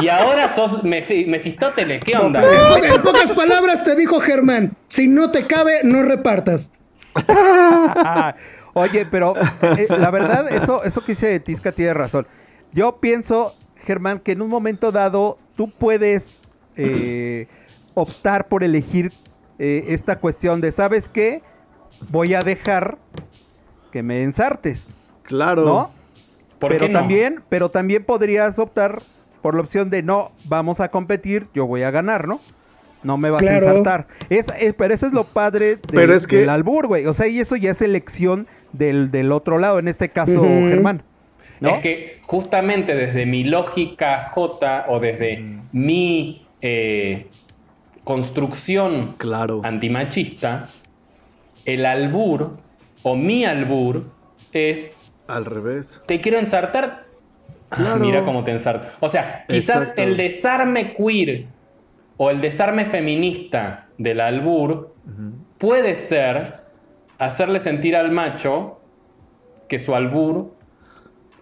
y 0.00 0.08
ahora 0.08 0.54
sos 0.54 0.82
Mefi- 0.82 1.26
Mefistóteles. 1.26 2.02
¿Qué 2.04 2.16
onda? 2.16 2.42
En 2.82 3.02
pocas 3.02 3.30
palabras 3.32 3.84
te 3.84 3.94
dijo 3.94 4.20
Germán, 4.20 4.72
si 4.88 5.08
no 5.08 5.30
te 5.30 5.46
cabe, 5.46 5.80
no 5.84 6.02
repartas. 6.02 6.70
Oye, 8.74 9.06
pero 9.10 9.34
eh, 9.76 9.86
la 9.98 10.10
verdad, 10.10 10.50
eso, 10.50 10.82
eso 10.84 11.00
que 11.02 11.12
dice 11.12 11.28
de 11.28 11.40
Tisca 11.40 11.72
tiene 11.72 11.92
razón. 11.94 12.26
Yo 12.72 12.96
pienso, 13.00 13.54
Germán, 13.84 14.18
que 14.18 14.32
en 14.32 14.40
un 14.42 14.48
momento 14.48 14.92
dado 14.92 15.36
tú 15.56 15.70
puedes 15.70 16.40
eh, 16.76 17.48
optar 17.94 18.48
por 18.48 18.64
elegir 18.64 19.12
eh, 19.58 19.84
esta 19.88 20.16
cuestión 20.16 20.60
de, 20.62 20.72
¿sabes 20.72 21.08
qué? 21.10 21.42
Voy 22.08 22.32
a 22.34 22.40
dejar 22.40 22.96
que 23.92 24.02
me 24.02 24.22
ensartes, 24.22 24.88
Claro. 25.22 25.64
¿no? 25.64 25.90
¿Por 26.58 26.70
pero 26.72 26.86
qué 26.86 26.92
no? 26.92 26.98
también, 26.98 27.42
pero 27.48 27.70
también 27.70 28.04
podrías 28.04 28.58
optar 28.58 29.02
por 29.42 29.54
la 29.54 29.60
opción 29.60 29.90
de 29.90 30.02
no, 30.02 30.32
vamos 30.44 30.80
a 30.80 30.88
competir, 30.90 31.46
yo 31.54 31.66
voy 31.66 31.82
a 31.82 31.90
ganar, 31.90 32.26
¿no? 32.26 32.40
No 33.02 33.16
me 33.16 33.30
vas 33.30 33.42
Claro. 33.42 33.54
a 33.66 33.68
ensartar. 33.70 34.06
Es, 34.30 34.46
es- 34.60 34.74
pero 34.74 34.94
eso 34.94 35.06
es 35.06 35.12
lo 35.12 35.24
padre 35.24 35.66
del, 35.76 35.80
Pero 35.92 36.14
es 36.14 36.26
que- 36.28 36.36
del 36.38 36.48
albur, 36.50 36.86
güey. 36.86 37.06
O 37.06 37.12
sea, 37.12 37.26
y 37.26 37.40
eso 37.40 37.56
ya 37.56 37.72
es 37.72 37.82
elección 37.82 38.46
del, 38.72 39.10
del 39.10 39.32
otro 39.32 39.58
lado, 39.58 39.78
en 39.80 39.88
este 39.88 40.08
caso. 40.08 40.40
Germán. 40.42 41.02
¿no? 41.58 41.70
Es 41.70 41.80
que 41.80 42.20
justamente 42.22 42.94
desde 42.94 43.26
mi 43.26 43.42
lógica 43.44 44.30
J 44.32 44.86
o 44.88 45.00
desde 45.00 45.44
mi 45.72 46.44
eh, 46.60 47.26
construcción 48.04 49.14
Claro. 49.18 49.60
antimachista, 49.64 50.68
el 51.64 51.86
albur 51.86 52.56
o 53.02 53.14
mi 53.16 53.44
albur 53.44 54.02
es 54.52 54.90
Al 55.28 55.44
revés. 55.44 56.02
te 56.06 56.20
quiero 56.20 56.38
ensartar. 56.38 57.04
Ah, 57.70 57.96
mira 57.98 58.22
cómo 58.24 58.44
te 58.44 58.50
ensarto. 58.50 58.86
O 59.00 59.08
sea, 59.08 59.44
quizás 59.48 59.76
Exacto. 59.82 60.02
el 60.02 60.16
desarme 60.16 60.94
queer 60.94 61.46
o 62.18 62.30
el 62.30 62.40
desarme 62.42 62.84
feminista 62.84 63.86
del 63.98 64.20
albur 64.20 64.94
puede 65.58 65.94
ser 65.94 66.60
hacerle 67.18 67.60
sentir 67.60 67.96
al 67.96 68.10
macho 68.10 68.78
que 69.68 69.78
su 69.78 69.94
albur 69.94 70.52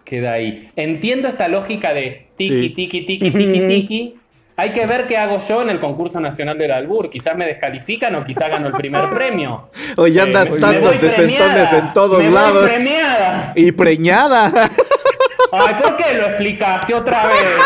queda 0.05 0.33
ahí. 0.33 0.69
Entiendo 0.77 1.27
esta 1.27 1.47
lógica 1.49 1.93
de 1.93 2.27
tiki, 2.37 2.69
Sí. 2.69 2.69
tiki, 2.75 3.05
tiki, 3.05 3.31
tiki, 3.31 3.67
tiki. 3.67 4.15
Hay 4.61 4.69
que 4.73 4.85
ver 4.85 5.07
qué 5.07 5.17
hago 5.17 5.41
yo 5.47 5.63
en 5.63 5.71
el 5.71 5.79
concurso 5.79 6.19
nacional 6.19 6.55
del 6.55 6.71
albur. 6.71 7.09
Quizás 7.09 7.35
me 7.35 7.47
descalifican 7.47 8.13
o 8.15 8.23
quizás 8.23 8.47
gano 8.47 8.67
el 8.67 8.73
primer 8.73 9.09
premio. 9.15 9.69
Oye, 9.97 10.21
andas 10.21 10.49
Eh, 10.49 10.51
me 10.51 10.59
dando 10.59 10.81
voy 10.89 10.97
desentones 10.99 11.39
premiada, 11.69 11.77
en 11.79 11.93
todos 11.93 12.19
me 12.19 12.25
voy 12.25 12.33
lados. 12.35 12.65
premiada. 12.67 13.53
Y 13.55 13.71
preñada. 13.71 14.51
Ay, 15.51 15.73
¿por 15.81 15.97
qué 15.97 16.13
lo 16.13 16.27
explicaste 16.27 16.93
otra 16.93 17.23
vez? 17.27 17.57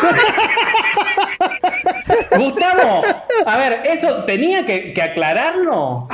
Gustavo, 2.37 3.03
a 3.45 3.57
ver, 3.57 3.81
¿eso 3.87 4.23
tenía 4.23 4.65
que, 4.65 4.93
que 4.93 5.01
aclararlo? 5.01 6.07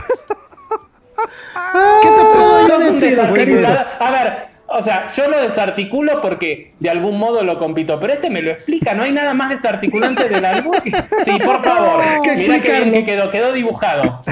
¿Qué 2.01 2.07
te 2.09 2.23
puedo 2.33 2.77
un 2.77 2.93
decir. 2.99 3.19
Oscarito? 3.19 3.67
A 3.99 4.11
ver, 4.11 4.33
o 4.73 4.83
sea, 4.83 5.09
yo 5.15 5.27
lo 5.29 5.41
desarticulo 5.41 6.21
porque 6.21 6.73
de 6.79 6.89
algún 6.89 7.17
modo 7.19 7.43
lo 7.43 7.59
compito, 7.59 7.99
pero 7.99 8.13
este 8.13 8.29
me 8.29 8.41
lo 8.41 8.51
explica, 8.51 8.93
no 8.93 9.03
hay 9.03 9.11
nada 9.11 9.33
más 9.33 9.49
desarticulante 9.49 10.29
del 10.29 10.45
que- 10.83 10.91
Sí, 11.25 11.31
por 11.43 11.61
favor, 11.63 12.01
mira 12.35 12.59
qué 12.61 12.79
bien 12.79 12.91
que 12.93 13.03
quedó, 13.05 13.29
quedó 13.31 13.51
dibujado. 13.53 14.21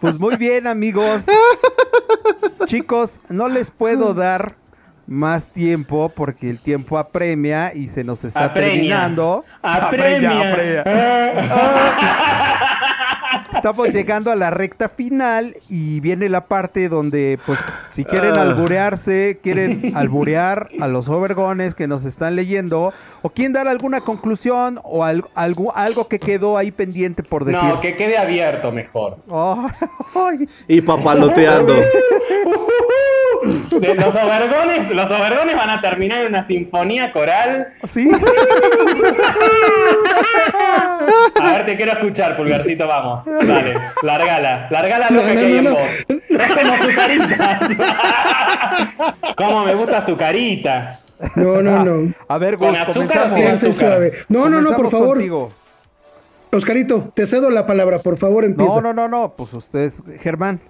Pues 0.00 0.18
muy 0.18 0.36
bien, 0.36 0.66
amigos. 0.66 1.26
Chicos, 2.66 3.20
no 3.30 3.48
les 3.48 3.70
puedo 3.70 4.12
dar 4.14 4.54
más 5.06 5.48
tiempo 5.48 6.10
porque 6.14 6.50
el 6.50 6.58
tiempo 6.60 6.98
apremia 6.98 7.72
y 7.74 7.88
se 7.88 8.04
nos 8.04 8.24
está 8.24 8.44
Apremia. 8.46 8.72
terminando. 8.74 9.44
Apremia. 9.62 10.50
apremia. 10.50 10.84
Estamos 13.64 13.88
llegando 13.94 14.30
a 14.30 14.34
la 14.36 14.50
recta 14.50 14.90
final 14.90 15.56
y 15.70 16.00
viene 16.00 16.28
la 16.28 16.44
parte 16.48 16.90
donde, 16.90 17.38
pues, 17.46 17.58
si 17.88 18.04
quieren 18.04 18.34
Ah. 18.36 18.42
alburearse, 18.42 19.38
quieren 19.42 19.92
alburear 19.96 20.68
a 20.80 20.86
los 20.86 21.08
overgones 21.08 21.74
que 21.74 21.88
nos 21.88 22.04
están 22.04 22.36
leyendo, 22.36 22.92
o 23.22 23.30
quieren 23.30 23.54
dar 23.54 23.66
alguna 23.66 24.02
conclusión 24.02 24.78
o 24.84 25.02
al- 25.02 25.24
algo, 25.34 25.74
algo 25.74 26.08
que 26.08 26.18
quedó 26.18 26.58
ahí 26.58 26.72
pendiente 26.72 27.22
por 27.22 27.46
decir. 27.46 27.64
No, 27.66 27.80
que 27.80 27.94
quede 27.94 28.18
abierto 28.18 28.70
mejor. 28.70 29.16
Oh. 29.30 30.30
Y 30.68 30.80
papaloteando. 30.82 31.74
De 33.44 33.94
los 33.94 34.14
overgones, 34.14 34.90
los 34.94 35.10
overgones 35.10 35.56
van 35.56 35.70
a 35.70 35.80
terminar 35.80 36.20
en 36.22 36.28
una 36.28 36.46
sinfonía 36.46 37.12
coral. 37.12 37.68
¿Sí? 37.84 38.10
A 41.40 41.52
ver, 41.52 41.66
te 41.66 41.76
quiero 41.76 41.92
escuchar, 41.92 42.36
Pulgarcito, 42.36 42.86
vamos. 42.86 43.24
Dale, 43.24 43.74
largala, 44.02 44.68
largala 44.70 45.10
lo 45.10 45.22
No, 45.22 45.26
que 45.28 45.34
no, 45.34 45.40
hay 45.40 45.52
no, 45.52 45.58
en 45.58 45.74
vos. 45.74 45.82
Es 46.28 46.52
como 46.54 46.76
su 46.76 46.94
carita. 46.96 47.60
Cómo 49.36 49.64
me 49.64 49.74
gusta 49.74 50.06
su 50.06 50.16
carita. 50.16 51.00
No, 51.36 51.62
no, 51.62 51.84
no. 51.84 52.12
A 52.28 52.38
ver, 52.38 52.56
¿Con 52.58 52.70
Gus, 52.70 52.82
comenzamos. 52.84 53.74
suave. 53.76 54.12
No, 54.28 54.48
no, 54.48 54.60
no, 54.60 54.74
por 54.76 54.90
favor. 54.90 55.14
contigo. 55.16 55.52
Oscarito, 56.52 57.08
te 57.14 57.26
cedo 57.26 57.50
la 57.50 57.66
palabra, 57.66 57.98
por 57.98 58.16
favor, 58.16 58.44
empieza. 58.44 58.74
No, 58.76 58.80
no, 58.80 58.92
no, 58.94 59.08
no, 59.08 59.34
pues 59.36 59.52
ustedes, 59.54 60.02
Germán, 60.20 60.60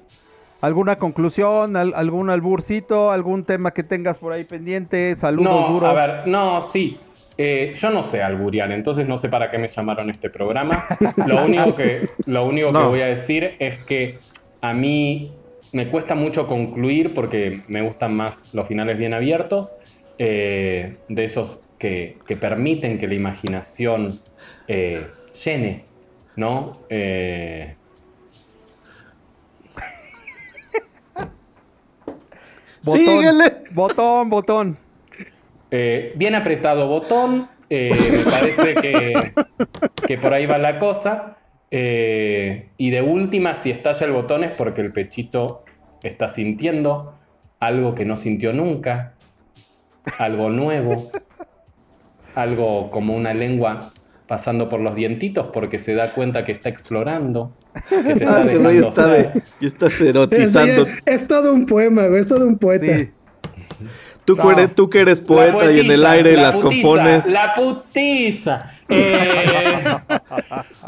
¿alguna 0.64 0.96
conclusión, 0.96 1.76
al- 1.76 1.94
algún 1.94 2.30
alburcito, 2.30 3.10
algún 3.10 3.44
tema 3.44 3.72
que 3.72 3.82
tengas 3.82 4.18
por 4.18 4.32
ahí 4.32 4.44
pendiente? 4.44 5.14
Saludos 5.16 5.50
No, 5.50 5.68
duros. 5.68 5.90
a 5.90 5.92
ver, 5.92 6.28
no, 6.28 6.62
sí. 6.72 6.98
Eh, 7.36 7.74
yo 7.76 7.90
no 7.90 8.08
sé 8.10 8.22
alburiar, 8.22 8.70
entonces 8.70 9.08
no 9.08 9.18
sé 9.18 9.28
para 9.28 9.50
qué 9.50 9.58
me 9.58 9.68
llamaron 9.68 10.08
este 10.08 10.30
programa. 10.30 10.84
Lo 11.26 11.44
único 11.44 11.74
que, 11.74 12.06
lo 12.26 12.46
único 12.46 12.72
que 12.72 12.78
voy 12.78 13.00
a 13.00 13.06
decir 13.06 13.56
es 13.58 13.84
que 13.84 14.20
a 14.60 14.72
mí 14.72 15.36
me 15.72 15.90
cuesta 15.90 16.14
mucho 16.14 16.46
concluir 16.46 17.12
porque 17.12 17.64
me 17.66 17.82
gustan 17.82 18.14
más 18.14 18.36
los 18.52 18.68
finales 18.68 18.98
bien 18.98 19.14
abiertos, 19.14 19.74
eh, 20.18 20.98
de 21.08 21.24
esos 21.24 21.58
que, 21.76 22.18
que 22.24 22.36
permiten 22.36 22.98
que 22.98 23.08
la 23.08 23.14
imaginación 23.14 24.20
eh, 24.68 25.16
llene, 25.44 25.90
¿no? 26.36 26.86
Eh, 26.88 27.78
Botón, 32.84 33.04
Síguele. 33.04 33.52
Botón, 33.72 34.30
botón. 34.30 34.78
Eh, 35.70 36.12
bien 36.16 36.34
apretado 36.34 36.86
botón, 36.86 37.48
eh, 37.70 37.90
me 38.12 38.30
parece 38.30 38.74
que, 38.74 39.32
que 40.06 40.18
por 40.18 40.34
ahí 40.34 40.44
va 40.46 40.58
la 40.58 40.78
cosa. 40.78 41.38
Eh, 41.70 42.68
y 42.76 42.90
de 42.90 43.02
última, 43.02 43.56
si 43.56 43.70
estalla 43.70 44.06
el 44.06 44.12
botón 44.12 44.44
es 44.44 44.52
porque 44.52 44.82
el 44.82 44.92
pechito 44.92 45.64
está 46.02 46.28
sintiendo 46.28 47.14
algo 47.58 47.94
que 47.94 48.04
no 48.04 48.16
sintió 48.16 48.52
nunca, 48.52 49.14
algo 50.18 50.50
nuevo, 50.50 51.10
algo 52.34 52.90
como 52.90 53.16
una 53.16 53.32
lengua 53.32 53.92
pasando 54.28 54.68
por 54.68 54.80
los 54.80 54.94
dientitos 54.94 55.48
porque 55.52 55.78
se 55.78 55.94
da 55.94 56.12
cuenta 56.12 56.44
que 56.44 56.52
está 56.52 56.68
explorando, 56.68 57.52
Ah, 58.26 58.44
güey 58.58 58.78
está 58.78 59.08
de, 59.08 59.42
estás 59.60 59.92
Es, 59.94 60.00
erotizando. 60.00 60.86
es 61.04 61.26
todo 61.26 61.52
un 61.52 61.66
poema, 61.66 62.06
güey, 62.06 62.20
es 62.20 62.28
todo 62.28 62.46
un 62.46 62.56
poeta. 62.58 62.98
Sí. 62.98 63.10
Tú, 64.24 64.36
No. 64.36 64.52
eres, 64.52 64.74
tú 64.74 64.88
que 64.88 65.00
eres 65.00 65.20
poeta 65.20 65.70
y 65.70 65.80
en 65.80 65.90
el 65.90 66.06
aire 66.06 66.34
la 66.36 66.42
las 66.44 66.58
putiza, 66.60 66.82
compones. 66.82 67.26
La 67.30 67.54
putiza. 67.54 68.70
Eh, 68.88 69.96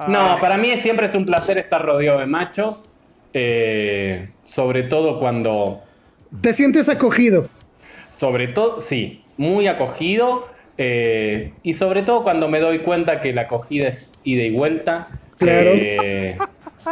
no, 0.09 0.37
para 0.41 0.57
mí 0.57 0.71
siempre 0.83 1.07
es 1.07 1.15
un 1.15 1.25
placer 1.27 1.59
estar 1.59 1.85
rodeado 1.85 2.19
de 2.21 2.27
machos. 2.27 2.89
eh, 3.35 4.31
sobre 4.45 4.85
todo 4.85 5.19
cuando. 5.21 5.81
Te 6.41 6.55
sientes 6.55 6.89
acogido. 6.89 7.47
Sobre 8.19 8.49
todo, 8.49 8.81
sí, 8.81 9.23
muy 9.37 9.67
acogido. 9.67 10.49
eh, 10.79 11.53
y 11.63 11.75
sobre 11.75 12.03
todo 12.03 12.23
cuando 12.23 12.49
me 12.49 12.61
doy 12.61 12.79
cuenta 12.81 13.21
que 13.21 13.33
la 13.35 13.43
acogida 13.43 13.89
es 13.89 14.09
ida 14.25 14.43
y 14.45 14.51
vuelta. 14.53 15.09
Claro. 15.39 15.71
eh, 15.75 16.37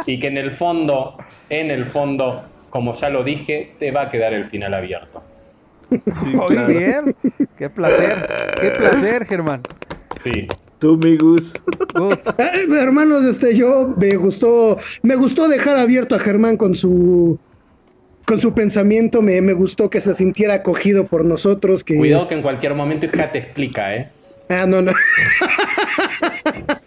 y 0.05 0.19
que 0.19 0.27
en 0.27 0.37
el 0.37 0.51
fondo, 0.51 1.17
en 1.49 1.71
el 1.71 1.85
fondo, 1.85 2.43
como 2.69 2.93
ya 2.93 3.09
lo 3.09 3.23
dije, 3.23 3.73
te 3.79 3.91
va 3.91 4.03
a 4.03 4.09
quedar 4.09 4.33
el 4.33 4.45
final 4.45 4.73
abierto. 4.73 5.23
Muy 5.89 6.73
bien. 6.73 7.15
Qué 7.57 7.69
placer. 7.69 8.27
Qué 8.59 8.71
placer, 8.71 9.25
Germán. 9.25 9.61
Sí. 10.23 10.47
Tú, 10.79 10.97
mi 10.97 11.15
Gus. 11.17 11.53
Gus. 11.93 12.27
Eh, 12.37 12.67
hermanos, 12.79 13.23
este, 13.25 13.55
yo 13.55 13.93
me 13.97 14.15
gustó, 14.17 14.77
me 15.03 15.15
gustó 15.15 15.47
dejar 15.47 15.77
abierto 15.77 16.15
a 16.15 16.19
Germán 16.19 16.57
con 16.57 16.75
su, 16.75 17.39
con 18.25 18.39
su 18.41 18.53
pensamiento. 18.53 19.21
Me, 19.21 19.41
me 19.41 19.53
gustó 19.53 19.89
que 19.89 20.01
se 20.01 20.13
sintiera 20.13 20.55
acogido 20.55 21.05
por 21.05 21.23
nosotros. 21.23 21.83
Que... 21.83 21.95
Cuidado 21.95 22.27
que 22.27 22.35
en 22.35 22.41
cualquier 22.41 22.75
momento 22.75 23.05
hija 23.05 23.31
te 23.31 23.39
explica, 23.39 23.95
¿eh? 23.95 24.09
Ah, 24.49 24.65
no, 24.67 24.81
no. 24.81 24.91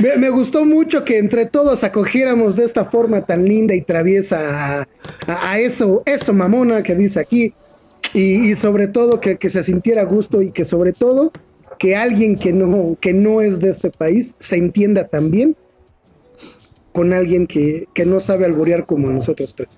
me, 0.00 0.16
me 0.16 0.30
gustó 0.30 0.64
mucho 0.64 1.04
que 1.04 1.18
entre 1.18 1.46
todos 1.46 1.84
acogiéramos 1.84 2.56
de 2.56 2.64
esta 2.64 2.84
forma 2.84 3.24
tan 3.24 3.44
linda 3.44 3.74
y 3.74 3.82
traviesa 3.82 4.80
a, 4.80 4.88
a- 5.26 5.50
a 5.52 5.58
eso, 5.58 6.02
eso 6.06 6.32
mamona 6.32 6.82
que 6.82 6.94
dice 6.94 7.20
aquí. 7.20 7.54
Y, 8.14 8.50
y 8.50 8.56
sobre 8.56 8.88
todo 8.88 9.20
que, 9.20 9.36
que 9.36 9.50
se 9.50 9.62
sintiera 9.62 10.02
a 10.02 10.04
gusto 10.04 10.40
y 10.40 10.50
que 10.50 10.64
sobre 10.64 10.92
todo 10.92 11.30
que 11.78 11.94
alguien 11.94 12.36
que 12.36 12.52
no, 12.52 12.96
que 13.00 13.12
no 13.12 13.40
es 13.42 13.60
de 13.60 13.70
este 13.70 13.90
país 13.90 14.34
se 14.40 14.56
entienda 14.56 15.06
también 15.06 15.54
con 16.92 17.12
alguien 17.12 17.46
que, 17.46 17.86
que 17.94 18.06
no 18.06 18.18
sabe 18.20 18.46
alborear 18.46 18.86
como 18.86 19.10
nosotros 19.10 19.54
tres. 19.54 19.68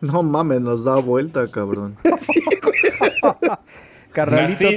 No 0.00 0.22
mames, 0.22 0.60
nos 0.60 0.84
da 0.84 0.96
vuelta, 0.96 1.46
cabrón. 1.48 1.96
Carnalito 4.12 4.66
Así. 4.66 4.76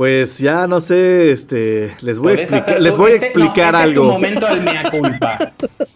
Pues 0.00 0.38
ya 0.38 0.66
no 0.66 0.80
sé, 0.80 1.30
este, 1.30 1.92
les 2.00 2.18
voy 2.18 2.32
a 2.32 2.34
explicar, 2.36 2.80
les 2.80 2.96
voy 2.96 3.10
a 3.12 3.14
este- 3.16 3.26
no, 3.34 3.44
explicar 3.44 3.74
este 3.74 3.88
es 3.90 3.94
tu 3.94 4.00
algo. 4.00 4.12
momento 4.14 4.46
del 4.46 4.62
mea 4.62 4.90
culpa. 4.90 5.52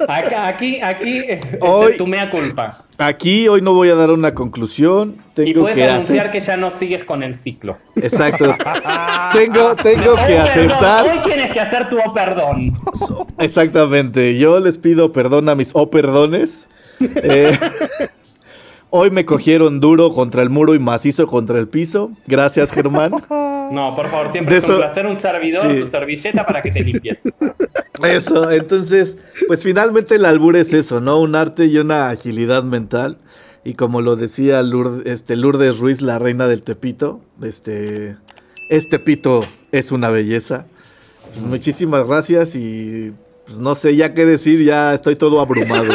Acá, 0.07 0.47
aquí, 0.47 0.79
aquí, 0.83 1.23
este 1.27 1.59
Hoy- 1.63 1.93
es 1.93 1.97
tu 1.97 2.07
mea 2.07 2.31
culpa. 2.31 2.85
Aquí 2.99 3.49
hoy 3.49 3.63
no 3.63 3.73
voy 3.73 3.89
a 3.89 3.95
dar 3.95 4.11
una 4.11 4.35
conclusión, 4.35 5.17
Y 5.31 5.55
tengo 5.55 5.63
puedes 5.63 5.77
que 5.79 5.85
anunciar 5.85 6.27
hacer, 6.27 6.39
que 6.39 6.47
ya 6.47 6.59
no 6.59 6.73
sigues 6.79 7.03
con 7.05 7.23
el 7.23 7.35
ciclo. 7.35 7.79
exacto, 7.97 8.45
tengo, 9.33 9.75
tengo 9.77 10.17
que 10.17 10.23
perdón, 10.23 10.49
aceptar, 10.51 11.07
Hoy 11.07 11.19
tienes 11.25 11.53
que 11.55 11.61
hacer 11.61 11.89
tu 11.89 11.97
oh, 11.99 12.13
perdón. 12.13 12.75
exactamente, 13.39 14.37
yo 14.37 14.61
les 14.61 14.77
pido 14.77 15.13
perdón 15.13 15.49
a 15.49 15.55
mis 15.55 15.71
oh 15.73 15.89
perdones. 15.89 16.67
Eh, 17.01 17.59
hoy 18.91 19.11
me 19.11 19.25
cogieron 19.25 19.81
duro 19.81 20.13
contra 20.13 20.43
el 20.43 20.51
muro 20.51 20.75
y 20.75 20.79
macizo 20.79 21.27
contra 21.27 21.59
el 21.59 21.69
piso. 21.69 22.11
Gracias, 22.27 22.71
Germán. 22.71 23.13
No, 23.73 23.95
por 23.95 24.09
favor, 24.09 24.31
siempre 24.33 24.55
De 24.55 24.59
es 24.61 24.65
un 24.65 24.71
eso- 24.73 24.81
placer 24.81 25.07
un 25.07 25.21
servidor, 25.21 25.75
sí. 25.75 25.81
tu 25.83 25.87
servilleta 25.89 26.45
para 26.47 26.63
que 26.63 26.71
te 26.71 26.81
limpies. 26.83 27.19
Eso, 28.03 28.51
entonces, 28.51 29.17
pues 29.47 29.63
finalmente 29.63 30.17
el 30.17 30.25
albur 30.25 30.57
es 30.57 30.73
eso, 30.73 31.01
¿no? 31.01 31.21
Un 31.21 31.35
arte 31.37 31.67
y 31.67 31.79
una 31.79 32.09
agilidad 32.11 32.65
mental. 32.65 33.19
Y 33.65 33.75
como 33.75 34.01
lo 34.03 34.17
decía 34.17 34.63
Lourdes, 34.63 35.07
este, 35.07 35.37
Lourdes 35.37 35.79
Ruiz, 35.79 36.03
la 36.03 36.19
reina 36.19 36.47
del 36.49 36.63
Tepito, 36.63 37.21
este, 37.43 38.17
este 38.69 38.99
pito 38.99 39.41
es 39.73 39.91
una 39.93 40.11
belleza. 40.11 40.67
Pues, 41.33 41.41
muchísimas 41.47 42.07
gracias 42.07 42.55
y 42.57 43.13
pues 43.47 43.59
no 43.61 43.75
sé 43.75 43.95
ya 43.97 44.13
qué 44.15 44.25
decir, 44.27 44.63
ya 44.65 44.93
estoy 44.95 45.17
todo 45.17 45.41
abrumado. 45.41 45.93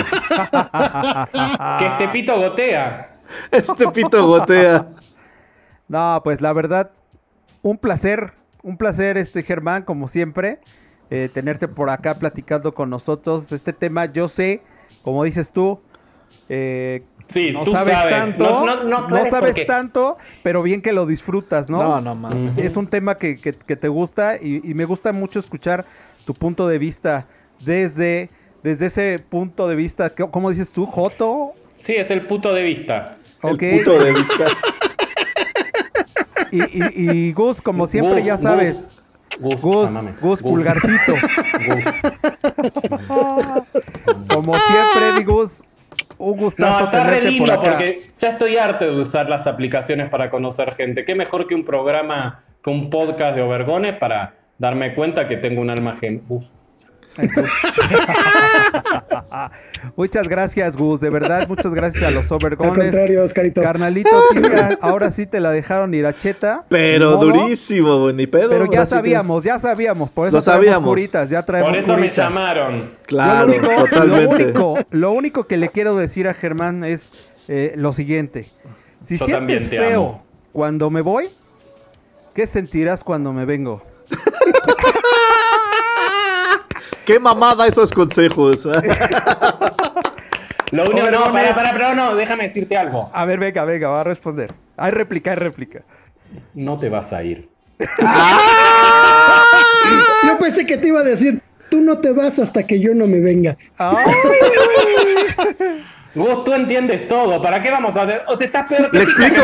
que 1.80 1.86
este 1.86 2.08
pito 2.12 2.38
gotea. 2.38 3.06
Este 3.52 3.88
pito 3.90 4.26
gotea. 4.26 4.88
No, 5.88 6.20
pues 6.24 6.42
la 6.42 6.52
verdad, 6.54 6.90
un 7.62 7.78
placer, 7.78 8.32
un 8.64 8.78
placer, 8.78 9.18
este 9.18 9.44
Germán, 9.44 9.84
como 9.84 10.08
siempre, 10.08 10.60
eh, 11.10 11.30
tenerte 11.34 11.68
por 11.68 11.90
acá 11.90 12.16
platicando 12.20 12.74
con 12.74 12.90
nosotros. 12.90 13.52
Este 13.52 13.74
tema, 13.74 14.06
yo 14.06 14.28
sé, 14.28 14.62
como 15.04 15.24
dices 15.24 15.52
tú, 15.52 15.80
eh, 16.50 17.04
Sí, 17.34 17.52
no 17.52 17.64
tú 17.64 17.72
sabes 17.72 17.94
sabes. 17.94 18.16
tanto, 18.16 18.44
No, 18.44 18.66
no, 18.66 18.76
no, 18.84 18.84
no 18.90 18.98
aclares 19.06 19.30
sabes 19.30 19.52
porque- 19.52 19.66
tanto, 19.66 20.18
pero 20.42 20.64
bien 20.64 20.82
que 20.82 20.94
lo 20.94 21.06
disfrutas, 21.06 21.70
¿no? 21.70 21.78
No, 21.82 22.02
no 22.02 22.16
mames. 22.16 22.58
Es 22.58 22.76
un 22.76 22.88
tema 22.88 23.18
que, 23.20 23.38
que- 23.38 23.54
que 23.54 23.76
te 23.76 23.88
gusta 23.88 24.38
y, 24.42 24.68
y 24.68 24.74
me 24.74 24.86
gusta 24.86 25.14
mucho 25.14 25.38
escuchar 25.40 25.86
tu 26.26 26.34
punto 26.34 26.68
de 26.68 26.80
vista 26.80 27.26
desde, 27.60 28.30
desde 28.64 28.88
ese 28.88 29.20
punto 29.20 29.68
de 29.68 29.76
vista, 29.76 30.10
¿qué- 30.16 30.28
¿cómo 30.30 30.50
dices 30.50 30.72
tú? 30.72 30.86
¿Joto? 30.88 31.54
Sí, 31.86 31.94
es 31.96 32.10
el 32.10 32.26
puto 32.26 32.52
de 32.54 32.64
vista. 32.64 33.18
Ok. 33.42 33.62
El 33.62 33.76
punto 33.86 34.04
de 34.04 34.14
vista. 34.14 34.46
Y, 36.52 36.62
y- 36.62 37.12
y 37.30 37.34
Gus, 37.34 37.62
como 37.62 37.88
siempre, 37.88 38.16
Gus, 38.20 38.26
ya 38.26 38.38
sabes. 38.38 38.88
Gus, 39.40 39.62
Gus, 39.62 40.20
Gus. 40.22 40.42
pulgarcito. 40.42 41.14
Como 44.28 44.56
siempre, 44.56 45.14
mi 45.18 45.24
Gus, 45.24 45.64
un 46.18 46.36
No, 46.36 46.44
gustazo 46.44 46.84
está 46.86 47.04
re 47.04 47.18
tenerte 47.20 47.38
por 47.38 47.48
lindo 47.48 47.54
acá. 47.54 47.62
porque 47.72 48.02
ya 48.20 48.30
estoy 48.30 48.58
harto 48.58 48.86
de 48.86 49.02
usar 49.02 49.30
las 49.30 49.46
aplicaciones 49.48 50.10
para 50.10 50.30
conocer 50.30 50.76
gente. 50.76 51.06
Qué 51.06 51.16
mejor 51.16 51.48
que 51.48 51.56
un 51.56 51.66
programa, 51.66 52.44
que 52.64 52.70
un 52.70 52.90
podcast 52.90 53.36
de 53.36 53.42
Obergones 53.42 53.98
para 53.98 54.36
darme 54.58 54.94
cuenta 54.96 55.28
que 55.28 55.38
tengo 55.38 55.62
un 55.62 55.70
alma 55.70 55.98
gen. 56.00 56.22
Muchas 59.96 60.28
gracias, 60.28 60.78
Gus. 60.78 61.00
De 61.02 61.10
verdad, 61.10 61.48
muchas 61.48 61.74
gracias 61.74 62.04
a 62.04 62.12
los 62.12 62.32
Al 62.32 62.36
Overgones. 62.38 62.92
contrario, 62.92 63.24
Oscarito. 63.26 63.62
Carnalito, 63.62 64.10
ahora 64.82 65.12
sí 65.12 65.26
te 65.26 65.40
la 65.40 65.52
dejaron 65.52 65.94
ir 65.94 66.06
a 66.06 66.18
cheta. 66.18 66.66
Pero 66.70 67.18
modo, 67.18 67.26
durísimo, 67.32 68.12
ni 68.12 68.28
pedo. 68.28 68.50
Pero 68.50 68.66
ya 68.72 68.82
que- 68.82 68.86
sabíamos, 68.88 69.44
ya 69.44 69.60
sabíamos. 69.60 70.10
Por 70.10 70.32
Lo 70.32 70.40
eso 70.40 70.44
traemos 70.46 70.66
sabíamos. 70.66 70.90
curitas, 70.90 71.30
ya 71.30 71.40
Por 71.40 71.46
traemos 71.56 71.78
eso 71.80 71.98
me 71.98 72.10
llamaron. 72.10 72.92
Claro, 73.06 73.48
lo 73.48 73.54
único, 73.58 73.70
totalmente. 73.86 74.54
Lo 74.54 74.72
único, 74.72 74.78
lo 74.92 75.12
único 75.12 75.44
que 75.48 75.58
le 75.58 75.70
quiero 75.70 75.96
decir 75.96 76.28
a 76.28 76.34
Germán 76.34 76.84
es 76.84 77.12
eh, 77.48 77.74
lo 77.76 77.94
siguiente. 77.94 78.50
Si 79.02 79.18
Yo 79.18 79.26
sientes 79.26 79.70
te 79.70 79.78
feo 79.80 80.02
amo. 80.10 80.26
cuando 80.52 80.90
me 80.90 81.02
voy, 81.02 81.26
¿qué 82.34 82.46
sentirás 82.48 83.04
cuando 83.04 83.34
me 83.34 83.46
vengo? 83.46 83.82
Qué 87.10 87.20
mamada 87.20 87.66
esos 87.66 87.92
consejos. 87.92 88.66
Lo 90.70 90.84
único, 90.84 91.10
no, 91.10 91.24
Obergones. 91.24 91.32
para, 91.32 91.56
para, 91.56 91.72
pero 91.72 91.96
no, 91.96 92.14
déjame 92.14 92.50
decirte 92.50 92.78
algo. 92.78 93.10
A 93.12 93.26
ver, 93.26 93.40
venga, 93.40 93.66
venga, 93.66 93.90
va 93.90 94.02
a 94.02 94.04
responder. 94.04 94.54
Hay 94.78 94.92
réplica, 94.92 95.32
hay 95.32 95.38
réplica. 95.38 95.82
No 96.54 96.78
te 96.78 96.88
vas 96.88 97.12
a 97.12 97.24
ir. 97.24 97.50
Yo 100.24 100.38
pensé 100.38 100.68
que 100.68 100.78
te 100.78 100.90
iba 100.90 101.00
a 101.00 101.04
decir, 101.04 101.42
tú 101.72 101.82
no 101.82 101.98
te 101.98 102.12
vas 102.12 102.38
hasta 102.38 102.62
que 102.62 102.80
yo 102.80 102.94
no 102.94 103.08
me 103.08 103.20
venga. 103.20 103.58
Ay, 103.80 104.06
Gus, 106.14 106.44
tú 106.44 106.54
entiendes 106.54 107.08
todo. 107.08 107.42
¿Para 107.42 107.60
qué 107.60 107.72
vamos 107.72 107.96
a 107.96 108.04
hacer? 108.04 108.22
O 108.28 108.38
sea, 108.38 108.46
estás 108.46 108.68
peor 108.68 108.94
¿Le 108.94 109.02
explico? 109.02 109.42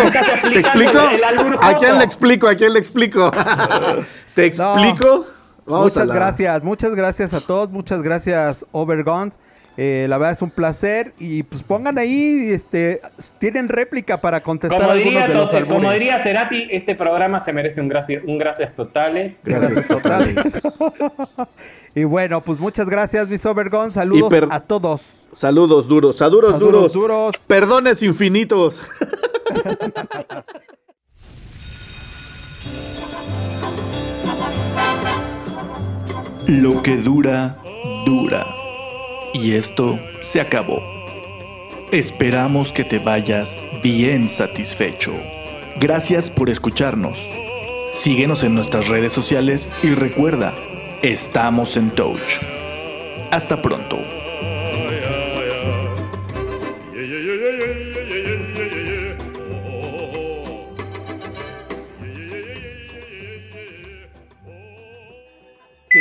¿Te 0.54 0.60
explico? 0.60 1.00
el 1.10 1.24
¿A 1.62 1.78
quién 1.78 1.98
le 1.98 2.04
explico? 2.04 2.48
¿A 2.48 2.54
quién 2.54 2.74
le 2.74 2.80
explico? 2.80 3.32
¿Te 4.36 4.52
No. 4.52 5.35
Vamos 5.66 5.98
a 5.98 6.02
muchas 6.02 6.16
gracias, 6.16 6.64
muchas 6.64 6.96
gracias 6.96 7.34
a 7.34 7.42
todos, 7.42 7.70
muchas 7.72 8.02
gracias 8.04 8.66
Overgone. 8.72 9.32
Eh, 9.78 10.06
la 10.08 10.18
verdad 10.18 10.32
es 10.32 10.42
un 10.42 10.52
placer 10.52 11.12
y 11.20 11.44
pues 11.44 11.62
pongan 11.62 11.98
ahí, 11.98 12.50
este, 12.50 13.02
tienen 13.40 13.68
réplica 13.68 14.16
para 14.16 14.42
contestar 14.42 14.80
Como 14.80 14.92
algunos 14.92 15.12
diría, 15.14 15.28
de 15.28 15.34
los 15.34 15.52
Tote- 15.52 15.68
como 15.68 15.92
diría 15.92 16.24
Cerati, 16.24 16.70
este 16.72 16.96
programa 16.96 17.44
se 17.44 17.52
merece 17.52 17.82
un 17.82 17.90
gracias, 17.90 18.24
un 18.26 18.38
gracias 18.38 18.74
totales. 18.74 19.36
Gracias 19.44 19.86
totales. 19.90 20.62
Y 21.98 22.04
bueno, 22.04 22.42
pues 22.42 22.60
muchas 22.60 22.90
gracias, 22.90 23.28
mis 23.30 23.46
Overgone. 23.46 23.90
Saludos 23.92 24.34
a 24.50 24.60
todos. 24.60 25.28
Saludos 25.32 25.88
duros, 25.88 26.18
saludos 26.18 26.52
Saludos 26.52 26.92
duros. 26.92 26.94
duros. 26.94 27.38
Perdones 27.48 28.04
infinitos. 28.04 28.82
Lo 36.48 36.84
que 36.84 36.98
dura, 36.98 37.58
dura. 38.06 38.46
Y 39.34 39.54
esto 39.54 40.00
se 40.20 40.40
acabó. 40.40 40.80
Esperamos 41.92 42.72
que 42.72 42.84
te 42.84 43.00
vayas 43.00 43.58
bien 43.82 44.30
satisfecho. 44.30 45.14
Gracias 45.80 46.30
por 46.30 46.52
escucharnos. 46.52 47.28
Síguenos 47.92 48.44
en 48.44 48.54
nuestras 48.54 48.90
redes 48.90 49.12
sociales 49.12 49.72
y 49.82 49.96
recuerda, 49.96 50.54
estamos 51.02 51.78
en 51.78 51.90
Touch. 51.90 52.42
Hasta 53.32 53.62
pronto. 53.62 54.25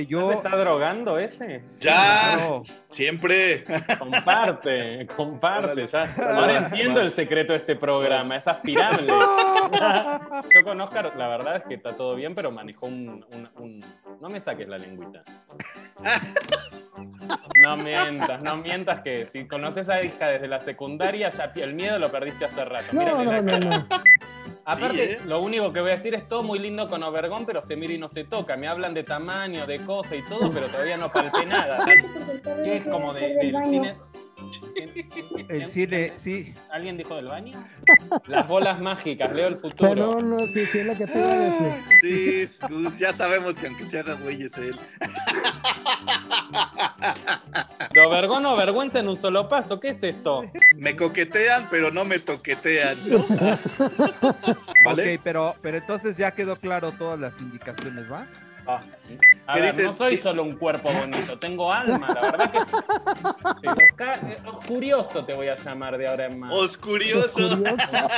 Que 0.06 0.14
¿Se 0.14 0.20
yo. 0.20 0.32
está 0.32 0.56
drogando 0.56 1.18
ese? 1.18 1.62
Ya, 1.80 1.92
Claro. 2.34 2.62
siempre. 2.88 3.64
Comparte, 3.98 5.06
comparte. 5.16 5.86
Ya. 5.86 6.14
Ahora 6.34 6.58
entiendo 6.58 7.00
el 7.00 7.10
secreto 7.10 7.52
de 7.52 7.58
este 7.58 7.76
programa, 7.76 8.36
es 8.36 8.46
aspirable. 8.46 9.06
Yo 10.54 10.62
con 10.64 10.80
Oscar, 10.80 11.12
la 11.16 11.28
verdad 11.28 11.56
es 11.56 11.62
que 11.64 11.74
está 11.74 11.96
todo 11.96 12.14
bien, 12.14 12.34
pero 12.34 12.50
manejó 12.50 12.86
un. 12.86 13.24
un- 13.34 13.50
un- 13.56 13.84
No 14.20 14.28
me 14.28 14.40
saques 14.40 14.68
la 14.68 14.78
lengüita. 14.78 15.22
No 17.60 17.76
mientas, 17.76 18.42
no 18.42 18.56
mientas 18.56 19.00
que 19.02 19.26
si 19.26 19.46
conoces 19.46 19.88
a 19.88 20.02
hija 20.02 20.28
desde 20.28 20.48
la 20.48 20.60
secundaria, 20.60 21.28
ya 21.30 21.52
el 21.56 21.74
miedo 21.74 21.98
lo 21.98 22.10
perdiste 22.10 22.44
hace 22.44 22.64
rato. 22.64 22.86
No, 22.92 23.00
Mírale 23.00 23.24
no, 23.24 23.32
la 23.32 23.42
no, 23.42 23.48
cara. 23.48 23.78
no. 23.78 23.86
Aparte, 24.66 24.96
Sí, 24.96 25.12
¿eh? 25.14 25.18
lo 25.26 25.40
único 25.40 25.72
que 25.72 25.80
voy 25.80 25.90
a 25.90 25.96
decir 25.96 26.14
es 26.14 26.26
todo 26.28 26.42
muy 26.42 26.58
lindo 26.58 26.88
con 26.88 27.02
Obergón, 27.02 27.44
pero 27.44 27.60
se 27.62 27.76
mira 27.76 27.92
y 27.92 27.98
no 27.98 28.08
se 28.08 28.24
toca. 28.24 28.56
Me 28.56 28.66
hablan 28.66 28.94
de 28.94 29.04
tamaño, 29.04 29.66
de 29.66 29.80
cosas 29.84 30.14
y 30.14 30.22
todo, 30.22 30.50
pero 30.52 30.68
todavía 30.68 30.96
no 30.96 31.10
palpé 31.10 31.44
nada. 31.46 31.84
¿Qué 32.64 32.76
es 32.78 32.84
como 32.86 33.12
de- 33.12 33.34
del 33.34 33.54
cine? 33.64 33.96
El 35.48 35.68
cine, 35.68 36.12
sí. 36.16 36.54
¿Alguien 36.70 36.96
dijo 36.96 37.16
del 37.16 37.26
baño? 37.26 37.62
Las 38.26 38.46
bolas 38.46 38.80
mágicas, 38.80 39.32
leo 39.34 39.48
el 39.48 39.56
futuro. 39.56 39.90
Pero 39.94 40.20
no, 40.20 40.38
sí, 40.38 40.64
sí, 40.66 40.78
es 40.78 40.86
lo 40.86 40.96
que 40.96 41.06
te 41.06 41.18
iba 41.18 41.28
a 41.28 41.38
decir. 41.38 42.48
Sí, 42.90 42.98
ya 43.00 43.12
sabemos 43.12 43.56
que 43.56 43.66
aunque 43.66 43.84
se 43.86 43.98
haga 44.00 44.14
güey 44.14 44.42
es 44.44 44.56
él. 44.58 44.78
De 47.94 48.00
Obergón 48.00 48.44
o 48.44 48.56
vergüenza 48.56 48.98
en 48.98 49.08
un 49.08 49.16
solo 49.16 49.48
paso, 49.48 49.78
¿qué 49.78 49.90
es 49.90 50.02
esto? 50.02 50.42
Me 50.74 50.96
coquetean, 50.96 51.68
pero 51.70 51.92
no 51.92 52.04
me 52.04 52.18
toquetean. 52.18 52.98
¿no? 53.08 53.24
¿Vale? 54.84 55.14
Ok, 55.14 55.20
pero, 55.22 55.54
pero 55.62 55.76
entonces 55.76 56.16
ya 56.16 56.32
quedó 56.32 56.56
claro 56.56 56.90
todas 56.90 57.20
las 57.20 57.40
indicaciones, 57.40 58.10
¿va? 58.10 58.26
Ah. 58.66 58.80
A 59.46 59.54
¿Qué 59.54 59.60
ver, 59.60 59.74
dices? 59.76 59.92
no 59.92 59.96
soy 59.98 60.16
Sí. 60.16 60.22
solo 60.22 60.42
un 60.42 60.52
cuerpo 60.52 60.90
bonito, 60.90 61.38
tengo 61.38 61.70
alma, 61.72 62.12
la 62.14 62.20
verdad 62.22 62.50
que. 62.50 62.58
Sí, 62.58 64.32
eh, 64.32 64.36
Curioso 64.66 65.24
te 65.24 65.34
voy 65.34 65.48
a 65.48 65.54
llamar 65.54 65.96
de 65.96 66.08
ahora 66.08 66.26
en 66.26 66.40
más. 66.40 66.50
Oscurioso. 66.52 67.30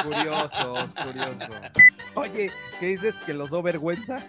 Curioso, 0.04 0.86
curioso. 1.02 1.48
Oye, 2.14 2.50
¿qué 2.80 2.86
dices? 2.86 3.18
¿Que 3.26 3.34
los 3.34 3.50
vergüenza? 3.62 4.24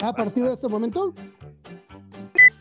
A 0.00 0.12
partir 0.14 0.44
de 0.44 0.54
este 0.54 0.68
momento, 0.68 1.12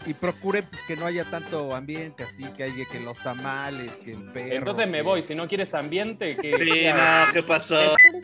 Y 0.07 0.13
procuren 0.13 0.63
pues, 0.69 0.81
que 0.83 0.95
no 0.95 1.05
haya 1.05 1.29
tanto 1.29 1.75
ambiente, 1.75 2.23
así 2.23 2.43
que 2.55 2.63
hay 2.63 2.85
que 2.89 2.99
los 3.01 3.21
tamales, 3.21 3.97
que 3.99 4.13
el 4.13 4.31
perro. 4.31 4.55
Entonces 4.55 4.89
me 4.89 4.99
que- 4.99 5.03
voy, 5.03 5.21
si 5.21 5.35
no 5.35 5.47
quieres 5.47 5.73
ambiente, 5.73 6.35
que. 6.37 6.53
Sí, 6.53 6.85
no, 6.95 7.33
¿qué 7.33 7.43
pasó? 7.43 7.75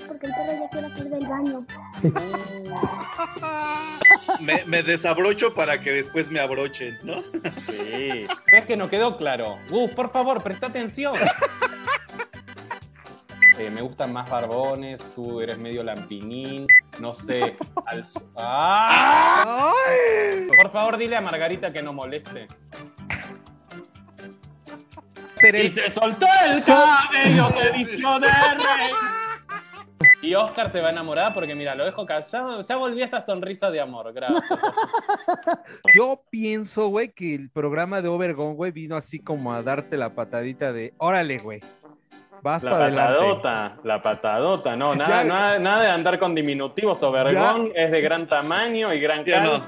porque 0.08 0.28
el 0.28 0.34
perro 0.34 0.54
ya 0.62 0.70
quiere 0.70 0.90
salir 0.98 1.12
del 1.12 1.28
baño. 1.28 1.66
Me, 4.40 4.64
me 4.66 4.84
desabrocho 4.84 5.54
para 5.54 5.80
que 5.80 5.92
después 5.92 6.32
me 6.32 6.40
abrochen, 6.40 6.98
¿no? 7.04 7.22
Sí. 7.24 8.26
Es 8.52 8.66
que 8.66 8.76
no 8.78 8.90
quedó 8.90 9.18
claro. 9.18 9.58
Gus, 9.70 9.92
por 9.92 10.12
favor, 10.12 10.42
presta 10.44 10.68
atención. 10.68 11.14
Eh, 13.60 13.70
me 13.70 13.84
gustan 13.84 14.12
más 14.12 14.28
barbones, 14.28 15.00
tú 15.14 15.40
eres 15.40 15.60
medio 15.60 15.84
lampinín, 15.84 16.66
no 17.00 17.14
sé. 17.14 17.56
al- 17.86 18.08
¡Ah! 18.36 19.72
Por 20.58 20.72
favor, 20.72 20.98
dile 20.98 21.16
a 21.16 21.22
Margarita 21.22 21.72
que 21.74 21.82
no 21.82 21.94
moleste. 21.94 22.48
Y 25.62 25.72
se 25.74 25.90
soltó 25.90 26.26
el 26.46 26.64
cabello, 26.64 27.50
se 27.50 27.72
vistió 27.78 28.20
de 28.20 28.28
rey. 28.58 28.92
Y 30.22 30.36
Oscar 30.36 30.72
se 30.72 30.80
va 30.80 30.88
a 30.88 30.92
enamorar 30.92 31.34
porque, 31.34 31.54
mira, 31.54 31.76
lo 31.76 31.84
dejo 31.84 32.06
callado. 32.06 32.62
Ya 32.62 32.78
volvió 32.78 33.04
esa 33.04 33.20
sonrisa 33.20 33.70
de 33.70 33.82
amor, 33.82 34.14
gracias. 34.14 34.42
Yo 35.98 36.24
pienso, 36.30 36.88
güey, 36.88 37.12
que 37.12 37.36
el 37.36 37.50
programa 37.50 38.02
de 38.02 38.08
Overgon, 38.08 38.56
güey, 38.56 38.72
vino 38.72 38.96
así 38.96 39.20
como 39.20 39.52
a 39.54 39.62
darte 39.62 39.98
la 39.98 40.16
patadita 40.16 40.72
de, 40.72 40.94
órale, 40.98 41.40
güey, 41.40 41.60
vas 42.44 42.62
La 42.62 42.72
para 42.72 42.86
adelante. 42.86 43.14
patadota, 43.14 43.74
la 43.84 44.02
patadota, 44.02 44.76
no, 44.76 44.94
nada, 44.96 45.24
nada, 45.24 45.60
nada 45.60 45.82
de 45.84 45.90
andar 45.90 46.20
con 46.20 46.36
diminutivos. 46.36 47.02
Obergón 47.02 47.72
es 47.74 47.90
de 47.90 48.02
gran 48.02 48.28
tamaño 48.28 48.94
y 48.94 49.00
gran 49.00 49.24
Ya 49.26 49.42
no. 49.42 49.66